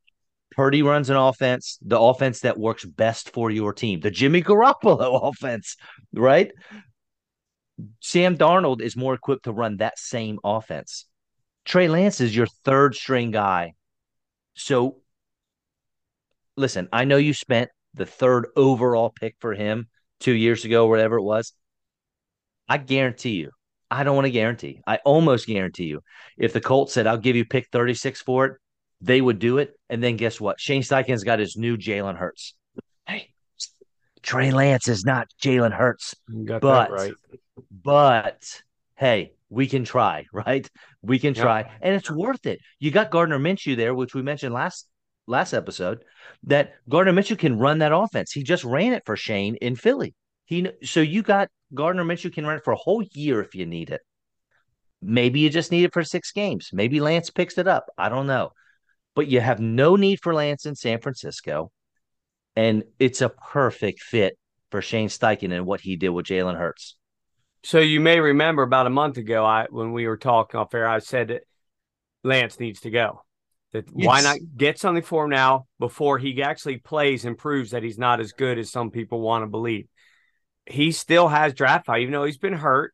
Purdy 0.51 0.83
runs 0.83 1.09
an 1.09 1.15
offense, 1.15 1.79
the 1.81 1.99
offense 1.99 2.41
that 2.41 2.59
works 2.59 2.85
best 2.85 3.31
for 3.31 3.49
your 3.49 3.73
team, 3.73 4.01
the 4.01 4.11
Jimmy 4.11 4.43
Garoppolo 4.43 5.19
offense, 5.23 5.75
right? 6.13 6.51
Sam 7.99 8.37
Darnold 8.37 8.81
is 8.81 8.95
more 8.95 9.15
equipped 9.15 9.45
to 9.45 9.51
run 9.51 9.77
that 9.77 9.97
same 9.97 10.37
offense. 10.43 11.05
Trey 11.65 11.87
Lance 11.87 12.21
is 12.21 12.35
your 12.35 12.47
third 12.65 12.93
string 12.93 13.31
guy. 13.31 13.73
So, 14.53 14.97
listen, 16.55 16.87
I 16.93 17.05
know 17.05 17.17
you 17.17 17.33
spent 17.33 17.69
the 17.95 18.05
third 18.05 18.47
overall 18.55 19.09
pick 19.09 19.35
for 19.39 19.55
him 19.55 19.87
two 20.19 20.33
years 20.33 20.65
ago, 20.65 20.87
whatever 20.87 21.17
it 21.17 21.23
was. 21.23 21.53
I 22.67 22.77
guarantee 22.77 23.35
you, 23.35 23.51
I 23.89 24.03
don't 24.03 24.15
want 24.15 24.25
to 24.25 24.31
guarantee. 24.31 24.81
I 24.85 24.97
almost 24.97 25.47
guarantee 25.47 25.85
you, 25.85 26.01
if 26.37 26.53
the 26.53 26.61
Colts 26.61 26.93
said, 26.93 27.07
I'll 27.07 27.17
give 27.17 27.35
you 27.35 27.45
pick 27.45 27.67
36 27.71 28.21
for 28.21 28.45
it, 28.45 28.57
they 29.01 29.21
would 29.21 29.39
do 29.39 29.57
it. 29.57 29.73
And 29.89 30.03
then 30.03 30.17
guess 30.17 30.39
what? 30.39 30.59
Shane 30.59 30.83
Steichen's 30.83 31.23
got 31.23 31.39
his 31.39 31.57
new 31.57 31.77
Jalen 31.77 32.17
Hurts. 32.17 32.53
Hey, 33.07 33.31
Trey 34.21 34.51
Lance 34.51 34.87
is 34.87 35.05
not 35.05 35.27
Jalen 35.41 35.73
Hurts. 35.73 36.15
but, 36.61 36.91
right. 36.91 37.13
but 37.71 38.61
hey, 38.95 39.31
we 39.49 39.67
can 39.67 39.83
try, 39.83 40.25
right? 40.33 40.69
We 41.01 41.17
can 41.17 41.33
try. 41.33 41.71
And 41.81 41.95
it's 41.95 42.11
worth 42.11 42.45
it. 42.45 42.59
You 42.79 42.91
got 42.91 43.09
Gardner 43.09 43.39
Minshew 43.39 43.75
there, 43.75 43.95
which 43.95 44.13
we 44.13 44.21
mentioned 44.21 44.53
last 44.53 44.87
last 45.29 45.53
episode, 45.53 46.03
that 46.43 46.73
Gardner 46.89 47.13
Minshew 47.13 47.37
can 47.37 47.57
run 47.57 47.79
that 47.79 47.93
offense. 47.93 48.31
He 48.31 48.43
just 48.43 48.63
ran 48.63 48.93
it 48.93 49.03
for 49.05 49.15
Shane 49.15 49.55
in 49.55 49.75
Philly. 49.75 50.15
He 50.45 50.67
so 50.83 50.99
you 50.99 51.21
got 51.21 51.49
Gardner 51.73 52.03
Minshew 52.03 52.33
can 52.33 52.45
run 52.45 52.57
it 52.57 52.63
for 52.63 52.73
a 52.73 52.77
whole 52.77 53.03
year 53.13 53.41
if 53.41 53.55
you 53.55 53.65
need 53.65 53.91
it. 53.91 54.01
Maybe 55.01 55.39
you 55.39 55.49
just 55.49 55.71
need 55.71 55.85
it 55.85 55.93
for 55.93 56.03
six 56.03 56.31
games. 56.31 56.71
Maybe 56.73 56.99
Lance 56.99 57.29
picks 57.29 57.57
it 57.57 57.67
up. 57.67 57.85
I 57.97 58.09
don't 58.09 58.27
know. 58.27 58.51
But 59.15 59.27
you 59.27 59.39
have 59.39 59.59
no 59.59 59.95
need 59.95 60.19
for 60.21 60.33
Lance 60.33 60.65
in 60.65 60.75
San 60.75 60.99
Francisco. 60.99 61.71
And 62.55 62.83
it's 62.99 63.21
a 63.21 63.29
perfect 63.29 64.01
fit 64.01 64.37
for 64.71 64.81
Shane 64.81 65.07
Steichen 65.07 65.53
and 65.53 65.65
what 65.65 65.81
he 65.81 65.95
did 65.95 66.09
with 66.09 66.25
Jalen 66.25 66.57
Hurts. 66.57 66.97
So 67.63 67.79
you 67.79 67.99
may 67.99 68.19
remember 68.19 68.63
about 68.63 68.87
a 68.87 68.89
month 68.89 69.17
ago, 69.17 69.45
I 69.45 69.67
when 69.69 69.93
we 69.93 70.07
were 70.07 70.17
talking 70.17 70.59
off 70.59 70.73
air, 70.73 70.87
I 70.87 70.99
said 70.99 71.29
that 71.29 71.43
Lance 72.23 72.59
needs 72.59 72.81
to 72.81 72.89
go. 72.89 73.21
That 73.71 73.85
yes. 73.95 74.07
why 74.07 74.21
not 74.21 74.37
get 74.57 74.79
something 74.79 75.03
for 75.03 75.25
him 75.25 75.29
now 75.29 75.67
before 75.77 76.17
he 76.17 76.41
actually 76.41 76.77
plays 76.77 77.25
and 77.25 77.37
proves 77.37 77.71
that 77.71 77.83
he's 77.83 77.99
not 77.99 78.19
as 78.19 78.31
good 78.31 78.57
as 78.57 78.71
some 78.71 78.89
people 78.89 79.21
want 79.21 79.43
to 79.43 79.47
believe. 79.47 79.87
He 80.65 80.91
still 80.91 81.27
has 81.27 81.53
draft 81.53 81.85
value, 81.85 82.03
even 82.03 82.13
though 82.13 82.25
he's 82.25 82.37
been 82.37 82.53
hurt. 82.53 82.93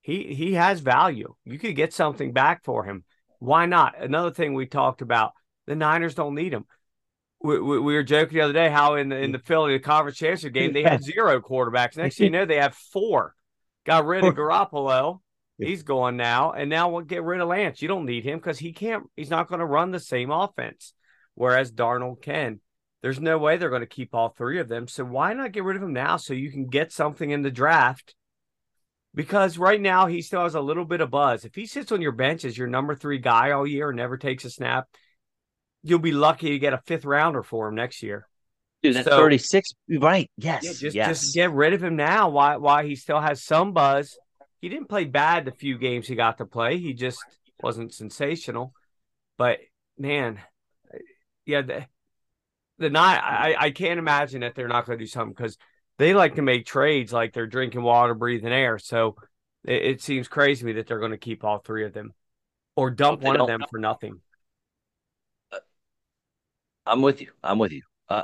He 0.00 0.34
he 0.34 0.54
has 0.54 0.80
value. 0.80 1.34
You 1.44 1.58
could 1.58 1.76
get 1.76 1.92
something 1.92 2.32
back 2.32 2.64
for 2.64 2.84
him. 2.84 3.04
Why 3.38 3.66
not? 3.66 4.02
Another 4.02 4.30
thing 4.30 4.54
we 4.54 4.66
talked 4.66 5.02
about: 5.02 5.32
the 5.66 5.76
Niners 5.76 6.14
don't 6.14 6.34
need 6.34 6.54
him. 6.54 6.64
We, 7.40 7.60
we, 7.60 7.78
we 7.78 7.94
were 7.94 8.02
joking 8.02 8.38
the 8.38 8.44
other 8.44 8.52
day 8.52 8.70
how 8.70 8.94
in 8.94 9.10
the 9.10 9.16
in 9.16 9.32
the 9.32 9.38
Philly 9.38 9.74
the 9.74 9.80
conference 9.80 10.16
championship 10.16 10.54
game 10.54 10.72
they 10.72 10.82
had 10.82 11.04
zero 11.04 11.40
quarterbacks. 11.40 11.96
Next 11.96 12.16
thing 12.16 12.26
you 12.26 12.30
know, 12.38 12.46
they 12.46 12.56
have 12.56 12.74
four. 12.74 13.34
Got 13.84 14.06
rid 14.06 14.24
of 14.24 14.34
Garoppolo. 14.34 15.20
He's 15.66 15.82
going 15.82 16.16
now, 16.16 16.52
and 16.52 16.70
now 16.70 16.88
we'll 16.88 17.02
get 17.02 17.24
rid 17.24 17.40
of 17.40 17.48
Lance. 17.48 17.82
You 17.82 17.88
don't 17.88 18.06
need 18.06 18.24
him 18.24 18.38
because 18.38 18.58
he 18.58 18.72
can't. 18.72 19.04
He's 19.16 19.30
not 19.30 19.48
going 19.48 19.58
to 19.58 19.66
run 19.66 19.90
the 19.90 19.98
same 19.98 20.30
offense, 20.30 20.94
whereas 21.34 21.72
Darnold 21.72 22.22
can. 22.22 22.60
There's 23.02 23.20
no 23.20 23.38
way 23.38 23.56
they're 23.56 23.68
going 23.68 23.80
to 23.80 23.86
keep 23.86 24.14
all 24.14 24.28
three 24.28 24.60
of 24.60 24.68
them. 24.68 24.86
So 24.86 25.04
why 25.04 25.32
not 25.32 25.52
get 25.52 25.64
rid 25.64 25.76
of 25.76 25.82
him 25.82 25.92
now 25.92 26.16
so 26.16 26.32
you 26.32 26.50
can 26.50 26.66
get 26.66 26.92
something 26.92 27.30
in 27.30 27.42
the 27.42 27.50
draft? 27.50 28.14
Because 29.14 29.58
right 29.58 29.80
now 29.80 30.06
he 30.06 30.22
still 30.22 30.44
has 30.44 30.54
a 30.54 30.60
little 30.60 30.84
bit 30.84 31.00
of 31.00 31.10
buzz. 31.10 31.44
If 31.44 31.54
he 31.54 31.66
sits 31.66 31.90
on 31.90 32.02
your 32.02 32.12
bench 32.12 32.44
as 32.44 32.56
your 32.56 32.68
number 32.68 32.94
three 32.94 33.18
guy 33.18 33.50
all 33.50 33.66
year 33.66 33.88
and 33.88 33.96
never 33.96 34.16
takes 34.16 34.44
a 34.44 34.50
snap, 34.50 34.86
you'll 35.82 35.98
be 35.98 36.12
lucky 36.12 36.50
to 36.50 36.58
get 36.58 36.72
a 36.72 36.82
fifth 36.86 37.04
rounder 37.04 37.42
for 37.42 37.68
him 37.68 37.74
next 37.74 38.02
year. 38.02 38.28
Dude, 38.82 38.94
that's 38.94 39.08
so, 39.08 39.16
36. 39.16 39.70
Right. 39.98 40.30
Yes. 40.36 40.62
Yeah, 40.62 40.70
just, 40.70 40.94
yes. 40.94 41.20
just 41.20 41.34
get 41.34 41.50
rid 41.50 41.72
of 41.72 41.82
him 41.82 41.96
now. 41.96 42.28
Why 42.28 42.58
why 42.58 42.84
he 42.86 42.94
still 42.94 43.20
has 43.20 43.44
some 43.44 43.72
buzz 43.72 44.16
he 44.60 44.68
didn't 44.68 44.88
play 44.88 45.04
bad 45.04 45.44
the 45.44 45.52
few 45.52 45.78
games 45.78 46.08
he 46.08 46.14
got 46.14 46.38
to 46.38 46.46
play. 46.46 46.78
He 46.78 46.94
just 46.94 47.18
wasn't 47.62 47.94
sensational. 47.94 48.72
But 49.36 49.58
man, 49.96 50.40
yeah, 51.46 51.62
the, 51.62 51.86
the 52.78 52.90
not 52.90 53.22
I, 53.22 53.54
I 53.58 53.70
can't 53.70 53.98
imagine 53.98 54.40
that 54.40 54.54
they're 54.54 54.68
not 54.68 54.86
going 54.86 54.98
to 54.98 55.04
do 55.04 55.08
something 55.08 55.34
because 55.34 55.56
they 55.98 56.14
like 56.14 56.36
to 56.36 56.42
make 56.42 56.66
trades 56.66 57.12
like 57.12 57.32
they're 57.32 57.46
drinking 57.46 57.82
water, 57.82 58.14
breathing 58.14 58.52
air. 58.52 58.78
So 58.78 59.16
it, 59.64 59.82
it 59.82 60.02
seems 60.02 60.28
crazy 60.28 60.60
to 60.60 60.66
me 60.66 60.72
that 60.74 60.86
they're 60.86 60.98
going 60.98 61.12
to 61.12 61.18
keep 61.18 61.44
all 61.44 61.58
three 61.58 61.84
of 61.84 61.92
them 61.92 62.12
or 62.76 62.90
dump 62.90 63.22
one 63.22 63.40
of 63.40 63.46
them 63.46 63.62
for 63.70 63.78
nothing. 63.78 64.20
I'm 66.86 67.02
with 67.02 67.20
you. 67.20 67.32
I'm 67.42 67.58
with 67.58 67.72
you. 67.72 67.82
Uh, 68.08 68.22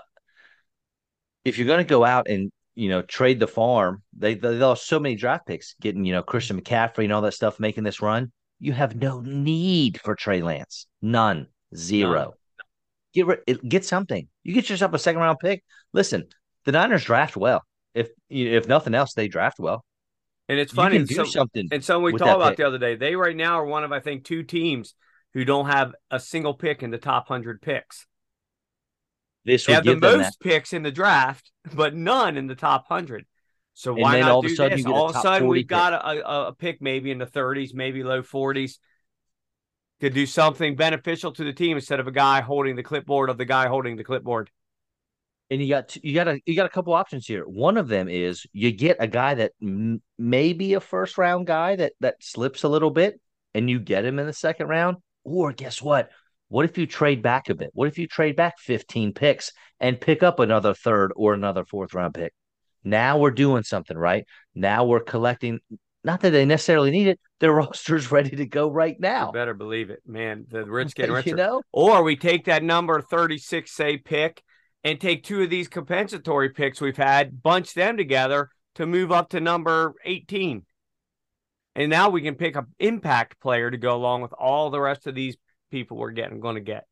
if 1.44 1.58
you're 1.58 1.66
going 1.66 1.84
to 1.84 1.88
go 1.88 2.04
out 2.04 2.28
and 2.28 2.50
you 2.74 2.88
know, 2.88 3.02
trade 3.02 3.40
the 3.40 3.46
farm. 3.46 4.02
They 4.16 4.34
they 4.34 4.54
lost 4.54 4.86
so 4.86 4.98
many 4.98 5.14
draft 5.14 5.46
picks, 5.46 5.74
getting 5.80 6.04
you 6.04 6.12
know 6.12 6.22
Christian 6.22 6.60
McCaffrey 6.60 7.04
and 7.04 7.12
all 7.12 7.22
that 7.22 7.34
stuff, 7.34 7.60
making 7.60 7.84
this 7.84 8.02
run. 8.02 8.32
You 8.60 8.72
have 8.72 8.96
no 8.96 9.20
need 9.20 10.00
for 10.00 10.14
Trey 10.14 10.42
Lance, 10.42 10.86
none, 11.02 11.48
zero. 11.74 12.34
None. 13.14 13.36
Get 13.36 13.68
get 13.68 13.84
something. 13.84 14.28
You 14.42 14.54
get 14.54 14.68
yourself 14.68 14.92
a 14.92 14.98
second 14.98 15.20
round 15.20 15.38
pick. 15.38 15.62
Listen, 15.92 16.24
the 16.64 16.72
Niners 16.72 17.04
draft 17.04 17.36
well. 17.36 17.62
If 17.94 18.10
if 18.28 18.66
nothing 18.68 18.94
else, 18.94 19.14
they 19.14 19.28
draft 19.28 19.58
well. 19.58 19.84
And 20.48 20.58
it's 20.58 20.72
funny. 20.72 20.98
do 20.98 21.14
so, 21.14 21.24
something. 21.24 21.68
And 21.72 21.82
so 21.82 22.00
we 22.00 22.12
talked 22.12 22.22
about 22.22 22.50
pick. 22.50 22.58
the 22.58 22.66
other 22.66 22.78
day. 22.78 22.96
They 22.96 23.16
right 23.16 23.36
now 23.36 23.60
are 23.60 23.64
one 23.64 23.84
of 23.84 23.92
I 23.92 24.00
think 24.00 24.24
two 24.24 24.42
teams 24.42 24.94
who 25.32 25.44
don't 25.44 25.66
have 25.66 25.94
a 26.10 26.20
single 26.20 26.54
pick 26.54 26.82
in 26.82 26.90
the 26.90 26.98
top 26.98 27.28
hundred 27.28 27.62
picks. 27.62 28.06
This 29.44 29.66
they 29.66 29.74
have 29.74 29.84
the 29.84 29.96
most 29.96 30.38
that. 30.38 30.40
picks 30.40 30.72
in 30.72 30.82
the 30.82 30.90
draft, 30.90 31.50
but 31.72 31.94
none 31.94 32.36
in 32.36 32.46
the 32.46 32.54
top 32.54 32.86
hundred. 32.88 33.26
So 33.74 33.92
why 33.92 34.20
not 34.20 34.30
all 34.30 34.42
do 34.42 34.46
of 34.46 34.52
a 34.52 34.56
sudden 34.56 34.78
this? 34.78 34.86
All 34.86 35.10
of 35.10 35.16
a 35.16 35.20
sudden, 35.20 35.48
we've 35.48 35.62
pick. 35.62 35.68
got 35.68 35.92
a, 35.92 36.48
a, 36.48 36.52
pick 36.52 36.80
maybe 36.80 37.10
in 37.10 37.18
the 37.18 37.26
30s, 37.26 37.74
maybe 37.74 38.04
low 38.04 38.22
40s. 38.22 38.78
Could 40.00 40.14
do 40.14 40.26
something 40.26 40.76
beneficial 40.76 41.32
to 41.32 41.44
the 41.44 41.52
team 41.52 41.76
instead 41.76 41.98
of 41.98 42.06
a 42.06 42.12
guy 42.12 42.40
holding 42.40 42.76
the 42.76 42.82
clipboard 42.82 43.30
of 43.30 43.38
the 43.38 43.44
guy 43.44 43.66
holding 43.66 43.96
the 43.96 44.04
clipboard. 44.04 44.50
And 45.50 45.60
you 45.60 45.68
got 45.68 45.96
you 45.96 46.14
got 46.14 46.28
a 46.28 46.40
you 46.46 46.56
got 46.56 46.66
a 46.66 46.70
couple 46.70 46.94
options 46.94 47.26
here. 47.26 47.44
One 47.44 47.76
of 47.76 47.88
them 47.88 48.08
is 48.08 48.46
you 48.52 48.70
get 48.70 48.96
a 48.98 49.06
guy 49.06 49.34
that 49.34 49.52
m- 49.62 50.02
may 50.18 50.52
be 50.52 50.74
a 50.74 50.80
first 50.80 51.18
round 51.18 51.46
guy 51.46 51.76
that 51.76 51.92
that 52.00 52.16
slips 52.20 52.62
a 52.62 52.68
little 52.68 52.90
bit, 52.90 53.20
and 53.54 53.68
you 53.68 53.78
get 53.78 54.04
him 54.04 54.18
in 54.18 54.26
the 54.26 54.32
second 54.32 54.68
round. 54.68 54.96
Or 55.22 55.52
guess 55.52 55.82
what? 55.82 56.10
What 56.48 56.64
if 56.64 56.78
you 56.78 56.86
trade 56.86 57.22
back 57.22 57.48
a 57.48 57.54
bit? 57.54 57.70
What 57.72 57.88
if 57.88 57.98
you 57.98 58.06
trade 58.06 58.36
back 58.36 58.58
15 58.58 59.12
picks 59.12 59.52
and 59.80 60.00
pick 60.00 60.22
up 60.22 60.38
another 60.38 60.74
third 60.74 61.12
or 61.16 61.34
another 61.34 61.64
fourth 61.64 61.94
round 61.94 62.14
pick? 62.14 62.32
Now 62.84 63.18
we're 63.18 63.30
doing 63.30 63.62
something, 63.62 63.96
right? 63.96 64.26
Now 64.54 64.84
we're 64.84 65.00
collecting. 65.00 65.60
Not 66.04 66.20
that 66.20 66.30
they 66.30 66.44
necessarily 66.44 66.90
need 66.90 67.06
it. 67.06 67.18
Their 67.40 67.52
roster's 67.54 68.12
ready 68.12 68.36
to 68.36 68.46
go 68.46 68.70
right 68.70 68.96
now. 69.00 69.28
You 69.28 69.32
better 69.32 69.54
believe 69.54 69.90
it, 69.90 70.00
man. 70.06 70.44
The 70.48 70.64
rich 70.70 70.94
getting 70.94 71.14
richer. 71.14 71.30
you 71.30 71.36
know? 71.36 71.62
Or 71.72 72.02
we 72.02 72.16
take 72.16 72.44
that 72.44 72.62
number 72.62 73.00
36, 73.00 73.70
say, 73.70 73.96
pick 73.96 74.42
and 74.84 75.00
take 75.00 75.24
two 75.24 75.42
of 75.42 75.50
these 75.50 75.66
compensatory 75.66 76.50
picks 76.50 76.80
we've 76.80 76.96
had, 76.96 77.42
bunch 77.42 77.72
them 77.72 77.96
together 77.96 78.50
to 78.74 78.86
move 78.86 79.10
up 79.10 79.30
to 79.30 79.40
number 79.40 79.94
18. 80.04 80.62
And 81.74 81.90
now 81.90 82.10
we 82.10 82.20
can 82.20 82.34
pick 82.34 82.54
an 82.54 82.66
impact 82.78 83.40
player 83.40 83.70
to 83.70 83.78
go 83.78 83.96
along 83.96 84.22
with 84.22 84.32
all 84.34 84.70
the 84.70 84.80
rest 84.80 85.06
of 85.06 85.14
these 85.14 85.36
people 85.74 85.96
were 85.96 86.12
getting 86.12 86.38
going 86.38 86.54
to 86.54 86.60
get. 86.60 86.86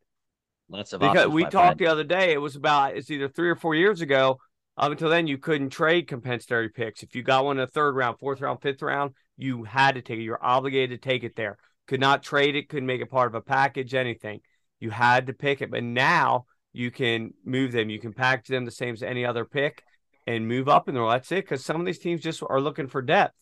Lots 0.69 0.93
of 0.93 1.01
because 1.01 1.29
we 1.29 1.43
talked 1.45 1.53
friend. 1.53 1.79
the 1.79 1.87
other 1.87 2.03
day. 2.03 2.33
It 2.33 2.41
was 2.41 2.57
about 2.57 2.97
it's 2.97 3.11
either 3.11 3.29
three 3.29 3.49
or 3.49 3.55
four 3.55 3.77
years 3.77 4.01
ago. 4.01 4.39
Up 4.77 4.91
until 4.91 5.09
then, 5.09 5.29
you 5.29 5.39
couldn't 5.39 5.71
trade 5.71 6.09
compensatory 6.09 6.71
picks. 6.71 7.05
If 7.05 7.15
you 7.15 7.23
got 7.23 7.45
one 7.45 7.59
in 7.59 7.61
the 7.61 7.69
third 7.69 7.95
round, 7.95 8.19
fourth 8.19 8.41
round, 8.41 8.61
fifth 8.61 8.83
round, 8.83 9.12
you 9.37 9.62
had 9.62 9.95
to 9.95 10.03
take 10.03 10.19
it. 10.19 10.23
You're 10.23 10.45
obligated 10.45 11.01
to 11.01 11.09
take 11.09 11.23
it 11.23 11.37
there. 11.37 11.59
Could 11.87 12.01
not 12.01 12.25
trade 12.25 12.57
it. 12.57 12.69
Couldn't 12.69 12.87
make 12.87 13.01
it 13.01 13.11
part 13.11 13.29
of 13.29 13.37
a 13.37 13.41
package. 13.41 13.95
Anything. 13.95 14.41
You 14.81 14.91
had 14.91 15.29
to 15.29 15.33
pick 15.33 15.62
it. 15.62 15.71
But 15.71 15.85
now 15.85 16.47
you 16.73 16.91
can 16.91 17.35
move 17.45 17.71
them. 17.71 17.89
You 17.89 18.01
can 18.01 18.12
package 18.12 18.49
them 18.49 18.65
the 18.65 18.73
same 18.73 18.95
as 18.95 19.03
any 19.05 19.25
other 19.25 19.45
pick 19.45 19.85
and 20.27 20.49
move 20.49 20.69
up 20.69 20.89
in 20.89 20.95
there. 20.95 21.07
That's 21.07 21.31
it. 21.31 21.45
Because 21.45 21.65
some 21.65 21.79
of 21.79 21.87
these 21.87 22.01
teams 22.01 22.21
just 22.21 22.43
are 22.43 22.61
looking 22.61 22.89
for 22.89 23.03
depth. 23.03 23.35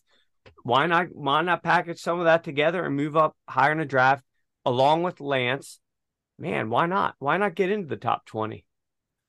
Why 0.63 0.85
not? 0.85 1.07
Why 1.13 1.41
not 1.41 1.63
package 1.63 1.99
some 1.99 2.19
of 2.19 2.25
that 2.25 2.43
together 2.43 2.83
and 2.85 2.95
move 2.95 3.17
up 3.17 3.35
higher 3.47 3.71
in 3.71 3.79
the 3.79 3.85
draft? 3.85 4.23
Along 4.65 5.03
with 5.03 5.21
Lance, 5.21 5.79
man, 6.37 6.69
why 6.69 6.85
not? 6.85 7.15
Why 7.19 7.37
not 7.37 7.55
get 7.55 7.71
into 7.71 7.87
the 7.87 7.97
top 7.97 8.25
20? 8.25 8.65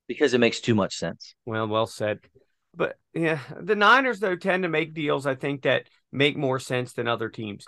Because 0.09 0.35
it 0.35 0.39
makes 0.39 0.61
too 0.61 0.75
much 0.75 0.97
sense. 0.97 1.35
Well, 1.47 1.67
well 1.69 1.87
said. 1.87 2.21
But 2.75 2.97
yeah, 3.15 3.41
the 3.61 3.77
Niners, 3.77 4.19
though, 4.21 4.37
tend 4.37 4.63
to 4.63 4.69
make 4.69 4.95
deals, 4.95 5.27
I 5.27 5.35
think, 5.35 5.63
that 5.63 5.89
make 6.11 6.37
more 6.37 6.59
sense 6.59 6.93
than 6.93 7.09
other 7.09 7.29
teams. 7.29 7.67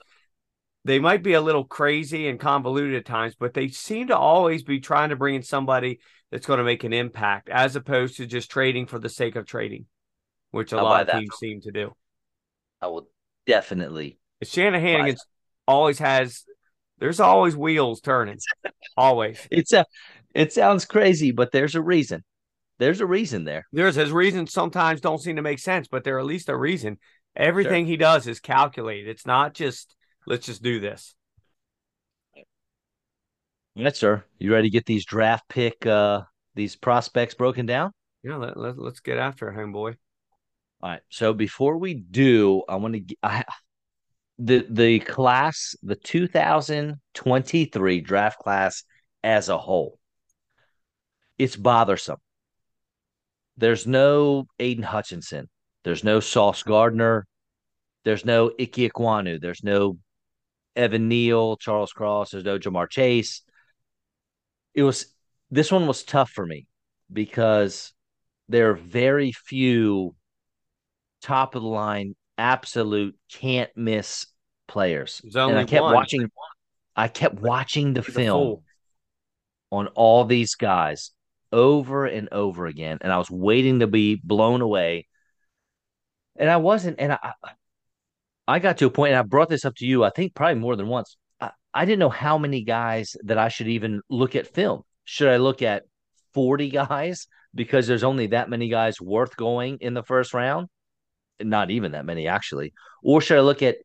They 0.87 0.99
might 0.99 1.23
be 1.23 1.33
a 1.33 1.41
little 1.41 1.65
crazy 1.65 2.29
and 2.29 2.39
convoluted 2.39 2.95
at 2.95 3.07
times, 3.07 3.35
but 3.39 3.55
they 3.55 3.69
seem 3.69 4.09
to 4.09 4.19
always 4.19 4.63
be 4.63 4.81
trying 4.81 5.11
to 5.11 5.17
bring 5.17 5.37
in 5.37 5.43
somebody 5.43 6.01
that's 6.31 6.47
going 6.47 6.59
to 6.59 6.65
make 6.65 6.85
an 6.85 6.93
impact 6.93 7.49
as 7.49 7.77
opposed 7.77 8.17
to 8.17 8.27
just 8.27 8.51
trading 8.51 8.87
for 8.87 8.99
the 8.99 9.09
sake 9.09 9.37
of 9.37 9.47
trading. 9.47 9.87
which 10.55 10.73
a 10.73 10.77
I'll 10.77 10.85
lot 10.85 11.09
of 11.09 11.19
teams 11.19 11.35
seem 11.37 11.61
to 11.63 11.73
do. 11.73 11.93
I 12.81 12.87
will 12.87 13.09
definitely. 13.47 14.19
Shanahan 14.43 15.17
always 15.67 15.99
has. 15.99 16.45
There's 16.99 17.21
always 17.21 17.57
wheels 17.57 18.01
turning. 18.01 18.39
always. 18.97 19.47
It's 19.51 19.73
a. 19.73 19.85
It 20.35 20.53
sounds 20.53 20.85
crazy, 20.85 21.31
but 21.31 21.53
there's 21.53 21.75
a 21.75 21.83
reason. 21.83 22.25
There's 22.79 23.01
a 23.01 23.07
reason 23.07 23.45
there. 23.45 23.67
There's 23.73 23.95
his 23.95 24.11
reasons 24.11 24.53
sometimes 24.53 25.01
don't 25.01 25.21
seem 25.21 25.37
to 25.37 25.43
make 25.43 25.61
sense, 25.61 25.87
but 25.87 26.03
there 26.03 26.19
at 26.19 26.25
least 26.25 26.49
a 26.49 26.57
reason. 26.57 26.99
Everything 27.37 27.85
sure. 27.85 27.91
he 27.91 27.97
does 27.97 28.27
is 28.27 28.41
calculated. 28.41 29.09
It's 29.09 29.27
not 29.27 29.55
just 29.55 29.95
let's 30.27 30.47
just 30.47 30.63
do 30.63 30.81
this. 30.81 31.15
Yes, 33.77 33.99
sir. 33.99 34.25
You 34.39 34.53
ready 34.53 34.69
to 34.69 34.73
get 34.73 34.87
these 34.87 35.05
draft 35.05 35.49
pick 35.49 35.87
uh 35.87 36.23
these 36.55 36.77
prospects 36.77 37.35
broken 37.35 37.67
down? 37.67 37.93
Yeah, 38.23 38.37
let, 38.37 38.57
let, 38.57 38.79
let's 38.79 39.01
get 39.01 39.19
after 39.19 39.49
it, 39.49 39.57
homeboy. 39.57 39.97
All 40.81 40.91
right. 40.91 41.01
So 41.11 41.33
before 41.33 41.79
we 41.79 41.95
do, 41.95 42.63
I 42.69 42.77
want 42.77 42.95
to 43.09 43.17
I 43.23 43.45
the 44.39 44.67
the 44.69 45.01
class, 45.01 45.75
the 45.83 45.97
2023 45.97 48.01
draft 48.01 48.39
class 48.39 48.85
as 49.23 49.49
a 49.49 49.59
whole. 49.59 49.99
It's 51.39 51.57
bothersome. 51.57 52.19
There's 53.57 53.87
no 53.87 54.47
Aidan 54.59 54.85
Hutchinson. 54.85 55.49
There's 55.85 56.05
no 56.05 56.21
Sauce 56.21 56.63
Gardner. 56.63 57.27
There's 58.05 58.25
no 58.25 58.51
Ike 58.61 58.73
Ekwonu. 58.73 59.41
There's 59.41 59.63
no 59.63 59.99
Evan 60.77 61.09
Neal, 61.09 61.57
Charles 61.57 61.93
Cross. 61.93 62.31
There's 62.31 62.45
no 62.45 62.59
Ja'Marr 62.59 62.91
Chase. 62.91 63.43
It 64.75 64.83
was 64.83 65.07
this 65.51 65.71
one 65.71 65.87
was 65.87 66.03
tough 66.03 66.31
for 66.31 66.45
me 66.45 66.67
because 67.13 67.93
there 68.49 68.71
are 68.71 68.75
very 68.75 69.33
few 69.33 70.15
top 71.23 71.55
of 71.55 71.63
the 71.63 71.69
line, 71.69 72.15
absolute 72.39 73.17
can't 73.33 73.71
miss 73.77 74.27
players. 74.67 75.21
And 75.51 75.59
I 75.59 75.65
kept 75.65 75.83
one. 75.83 75.95
watching. 75.95 76.31
I 76.97 77.09
kept 77.09 77.41
watching 77.41 77.95
the 77.95 78.03
film 78.03 78.63
on 79.71 79.89
all 79.89 80.25
these 80.25 80.55
guys 80.55 81.11
over 81.53 82.07
and 82.07 82.29
over 82.33 82.67
again, 82.67 82.99
and 83.01 83.13
I 83.13 83.19
was 83.19 83.31
waiting 83.31 83.81
to 83.81 83.87
be 83.87 84.21
blown 84.23 84.61
away. 84.61 85.07
And 86.37 86.51
I 86.51 86.57
wasn't, 86.57 86.99
and 86.99 87.13
I, 87.13 87.33
I 88.47 88.59
got 88.59 88.79
to 88.79 88.87
a 88.87 88.91
point, 88.91 89.13
and 89.13 89.19
I 89.19 89.23
brought 89.23 89.49
this 89.49 89.65
up 89.65 89.77
to 89.77 89.87
you. 89.87 90.05
I 90.05 90.11
think 90.11 90.35
probably 90.35 90.61
more 90.61 90.77
than 90.77 90.89
once. 90.89 91.17
I, 91.41 91.51
I 91.73 91.85
didn't 91.85 92.01
know 92.01 92.11
how 92.11 92.39
many 92.39 92.63
guys 92.63 93.17
that 93.25 93.39
I 93.39 93.49
should 93.49 93.69
even 93.69 94.01
look 94.09 94.37
at 94.37 94.53
film. 94.55 94.83
Should 95.05 95.29
I 95.29 95.37
look 95.37 95.63
at 95.63 95.85
forty 96.33 96.71
guys 96.71 97.27
because 97.55 97.87
there's 97.87 98.05
only 98.05 98.29
that 98.29 98.51
many 98.51 98.69
guys 98.69 99.01
worth 99.01 99.37
going 99.37 99.79
in 99.81 99.95
the 99.95 100.03
first 100.03 100.35
round? 100.35 100.69
Not 101.41 101.71
even 101.71 101.93
that 101.93 102.05
many, 102.05 102.29
actually. 102.29 102.73
Or 103.03 103.21
should 103.21 103.39
I 103.39 103.43
look 103.43 103.63
at 103.63 103.77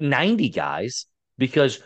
90 0.00 0.48
guys 0.50 1.06
because 1.36 1.80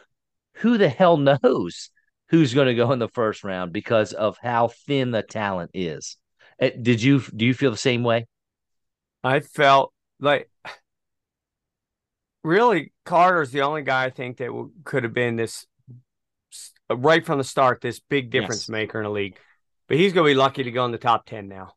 who 0.57 0.79
the 0.79 0.89
hell 0.89 1.17
knows 1.17 1.91
who's 2.29 2.55
going 2.55 2.67
to 2.67 2.75
go 2.75 2.91
in 2.93 2.99
the 2.99 3.09
first 3.09 3.45
round 3.45 3.73
because 3.73 4.13
of 4.15 4.39
how 4.43 4.69
thin 4.69 5.11
the 5.11 5.23
talent 5.23 5.71
is. 5.75 6.17
Eh, 6.59 6.71
did 6.81 7.03
you 7.03 7.23
do 7.37 7.45
you 7.45 7.55
feel 7.55 7.71
the 7.71 7.77
same 7.77 8.03
way? 8.03 8.27
I 9.23 9.41
felt 9.41 9.93
like 10.19 10.51
really 12.43 12.93
Carter's 13.05 13.53
the 13.53 13.63
only 13.63 13.83
guy 13.83 14.05
I 14.05 14.11
think 14.11 14.39
that 14.39 14.71
could 14.85 15.05
have 15.05 15.13
been 15.13 15.37
this 15.37 15.67
right 16.91 17.25
from 17.25 17.39
the 17.39 17.45
start 17.45 17.81
this 17.81 18.01
big 18.01 18.31
difference 18.31 18.63
yes. 18.63 18.69
maker 18.69 18.99
in 18.99 19.05
the 19.05 19.11
league. 19.11 19.39
But 19.89 19.99
he's 19.99 20.13
going 20.13 20.27
to 20.27 20.31
be 20.31 20.39
lucky 20.39 20.63
to 20.63 20.71
go 20.71 20.85
in 20.87 20.91
the 20.91 20.99
top 20.99 21.27
10 21.27 21.49
now. 21.49 21.73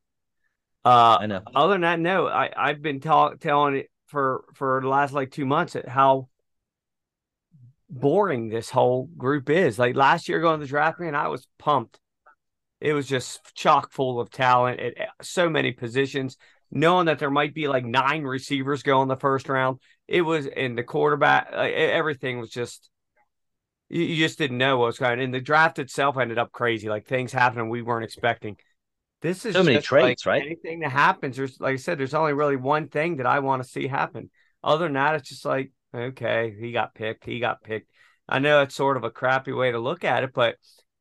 Uh, 0.85 1.17
I 1.19 1.25
know. 1.25 1.41
Other 1.55 1.73
than 1.73 1.81
that, 1.81 1.99
no, 1.99 2.27
I, 2.27 2.51
I've 2.55 2.81
been 2.81 2.99
talk, 2.99 3.39
telling 3.39 3.75
it 3.75 3.89
for, 4.07 4.45
for 4.53 4.79
the 4.81 4.87
last 4.87 5.13
like 5.13 5.31
two 5.31 5.45
months 5.45 5.75
at 5.75 5.89
how 5.89 6.29
boring 7.89 8.49
this 8.49 8.69
whole 8.69 9.09
group 9.17 9.49
is. 9.49 9.79
Like 9.79 9.95
last 9.95 10.29
year 10.29 10.39
going 10.39 10.59
to 10.59 10.65
the 10.65 10.69
draft, 10.69 10.99
man, 10.99 11.15
I 11.15 11.27
was 11.27 11.47
pumped. 11.57 11.99
It 12.79 12.93
was 12.93 13.07
just 13.07 13.39
chock 13.55 13.91
full 13.91 14.19
of 14.19 14.29
talent 14.29 14.79
at 14.79 15.09
so 15.23 15.49
many 15.49 15.71
positions. 15.71 16.37
Knowing 16.71 17.05
that 17.05 17.19
there 17.19 17.31
might 17.31 17.53
be 17.53 17.67
like 17.67 17.85
nine 17.85 18.23
receivers 18.23 18.83
go 18.83 19.01
in 19.01 19.07
the 19.07 19.15
first 19.15 19.47
round, 19.49 19.79
it 20.07 20.21
was 20.21 20.45
in 20.45 20.75
the 20.75 20.83
quarterback. 20.83 21.51
Like, 21.51 21.73
everything 21.73 22.39
was 22.39 22.49
just 22.49 22.89
you, 23.89 24.03
you 24.03 24.15
just 24.17 24.37
didn't 24.37 24.57
know 24.57 24.77
what 24.77 24.87
was 24.87 24.99
going. 24.99 25.21
And 25.21 25.33
the 25.33 25.39
draft 25.39 25.79
itself 25.79 26.17
ended 26.17 26.37
up 26.37 26.51
crazy. 26.51 26.89
Like 26.89 27.07
things 27.07 27.31
happening 27.31 27.69
we 27.69 27.81
weren't 27.81 28.03
expecting. 28.03 28.57
This 29.25 29.43
is 29.43 29.55
so 29.55 29.63
many 29.63 29.81
traits, 29.81 30.23
like 30.23 30.33
right? 30.33 30.45
Anything 30.45 30.81
that 30.81 30.91
happens, 30.91 31.37
there's 31.37 31.59
like 31.59 31.73
I 31.73 31.77
said, 31.77 31.97
there's 31.97 32.13
only 32.13 32.33
really 32.33 32.57
one 32.57 32.89
thing 32.89 33.17
that 33.17 33.25
I 33.25 33.39
want 33.39 33.63
to 33.63 33.67
see 33.67 33.87
happen. 33.87 34.29
Other 34.63 34.85
than 34.85 34.93
that, 34.93 35.15
it's 35.15 35.29
just 35.29 35.45
like 35.45 35.71
okay, 35.95 36.55
he 36.59 36.71
got 36.71 36.93
picked. 36.93 37.25
He 37.25 37.39
got 37.39 37.63
picked. 37.63 37.89
I 38.29 38.37
know 38.37 38.61
it's 38.61 38.75
sort 38.75 38.97
of 38.97 39.03
a 39.03 39.09
crappy 39.09 39.51
way 39.51 39.71
to 39.71 39.79
look 39.79 40.03
at 40.03 40.23
it, 40.23 40.31
but 40.31 40.57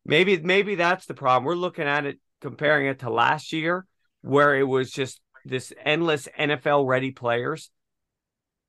maybe 0.07 0.39
maybe 0.39 0.75
that's 0.75 1.05
the 1.05 1.13
problem. 1.13 1.45
We're 1.45 1.55
looking 1.55 1.85
at 1.85 2.07
it 2.07 2.19
comparing 2.41 2.87
it 2.87 3.01
to 3.01 3.11
last 3.11 3.53
year, 3.53 3.85
where 4.23 4.57
it 4.57 4.67
was 4.67 4.91
just 4.91 5.21
this 5.45 5.75
endless 5.85 6.27
NFL 6.39 6.87
ready 6.87 7.11
players. 7.11 7.71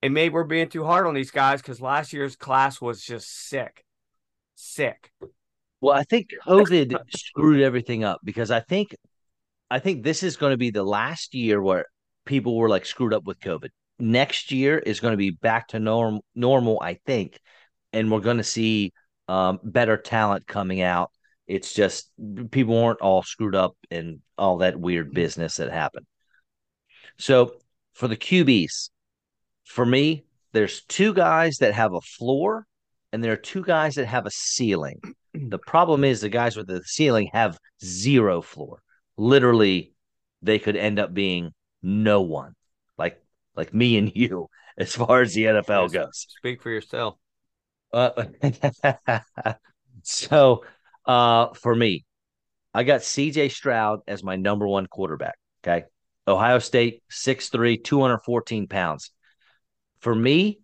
And 0.02 0.14
maybe 0.14 0.34
we're 0.34 0.44
being 0.44 0.68
too 0.68 0.84
hard 0.84 1.08
on 1.08 1.14
these 1.14 1.32
guys 1.32 1.62
because 1.62 1.80
last 1.80 2.12
year's 2.12 2.36
class 2.36 2.82
was 2.82 3.02
just 3.02 3.48
sick. 3.48 3.86
Sick. 4.56 5.14
Well, 5.80 5.96
I 5.96 6.04
think 6.04 6.32
COVID 6.46 6.98
screwed 7.16 7.62
everything 7.62 8.04
up 8.04 8.20
because 8.22 8.52
I 8.52 8.60
think 8.60 8.96
I 9.70 9.80
think 9.80 10.04
this 10.04 10.24
is 10.24 10.38
going 10.38 10.52
to 10.52 10.58
be 10.58 10.70
the 10.70 10.84
last 10.84 11.34
year 11.34 11.62
where 11.62 11.86
people 12.26 12.56
were 12.58 12.70
like 12.70 12.86
screwed 12.86 13.14
up 13.14 13.26
with 13.26 13.40
COVID 13.40 13.70
next 14.00 14.52
year 14.52 14.78
is 14.78 15.00
going 15.00 15.14
to 15.14 15.18
be 15.18 15.32
back 15.32 15.70
to 15.70 15.80
norm 15.80 16.22
normal, 16.34 16.80
I 16.82 17.00
think, 17.06 17.40
and 17.94 18.12
we're 18.12 18.20
going 18.20 18.38
to 18.38 18.44
see 18.44 18.94
um, 19.28 19.60
better 19.64 19.98
talent 19.98 20.48
coming 20.48 20.82
out. 20.82 21.12
It's 21.48 21.74
just 21.74 22.12
people 22.52 22.82
weren't 22.82 23.02
all 23.02 23.24
screwed 23.24 23.56
up 23.56 23.78
and 23.92 24.20
all 24.38 24.58
that 24.58 24.80
weird 24.80 25.14
business 25.14 25.58
that 25.58 25.72
happened. 25.72 26.06
So 27.18 27.58
for 27.94 28.08
the 28.08 28.18
QBs, 28.18 28.90
for 29.64 29.86
me, 29.86 30.26
there's 30.54 30.84
two 30.86 31.14
guys 31.14 31.58
that 31.58 31.74
have 31.74 31.94
a 31.94 32.02
floor, 32.02 32.66
and 33.12 33.24
there 33.24 33.34
are 33.34 33.38
two 33.38 33.64
guys 33.64 33.96
that 33.96 34.08
have 34.08 34.26
a 34.26 34.32
ceiling. 34.32 35.00
The 35.34 35.60
problem 35.60 36.04
is 36.04 36.22
the 36.22 36.30
guys 36.30 36.56
with 36.56 36.68
the 36.68 36.82
ceiling 36.86 37.30
have 37.34 37.60
zero 37.84 38.42
floor. 38.42 38.82
Literally, 39.18 39.94
they 40.42 40.60
could 40.60 40.76
end 40.76 41.00
up 41.00 41.14
being 41.14 41.54
no 41.82 42.22
one. 42.22 42.56
Like 42.98 43.22
like 43.56 43.74
me 43.74 43.98
and 43.98 44.12
you 44.16 44.50
as 44.78 44.96
far 44.96 45.22
as 45.22 45.34
the 45.34 45.46
NFL 45.46 45.92
goes. 45.92 46.28
Speak 46.38 46.62
for 46.62 46.70
yourself. 46.70 47.16
Uh, 47.94 48.26
so 50.04 50.66
uh, 51.06 51.54
for 51.54 51.74
me, 51.74 52.06
I 52.74 52.84
got 52.84 53.02
CJ 53.02 53.52
Stroud 53.52 54.02
as 54.08 54.24
my 54.24 54.36
number 54.36 54.68
one 54.68 54.88
quarterback. 54.88 55.38
Okay. 55.64 55.86
Ohio 56.28 56.60
State, 56.60 57.04
6'3, 57.10 57.84
214 57.84 58.68
pounds. 58.68 59.12
For 60.00 60.14
me, 60.14 60.60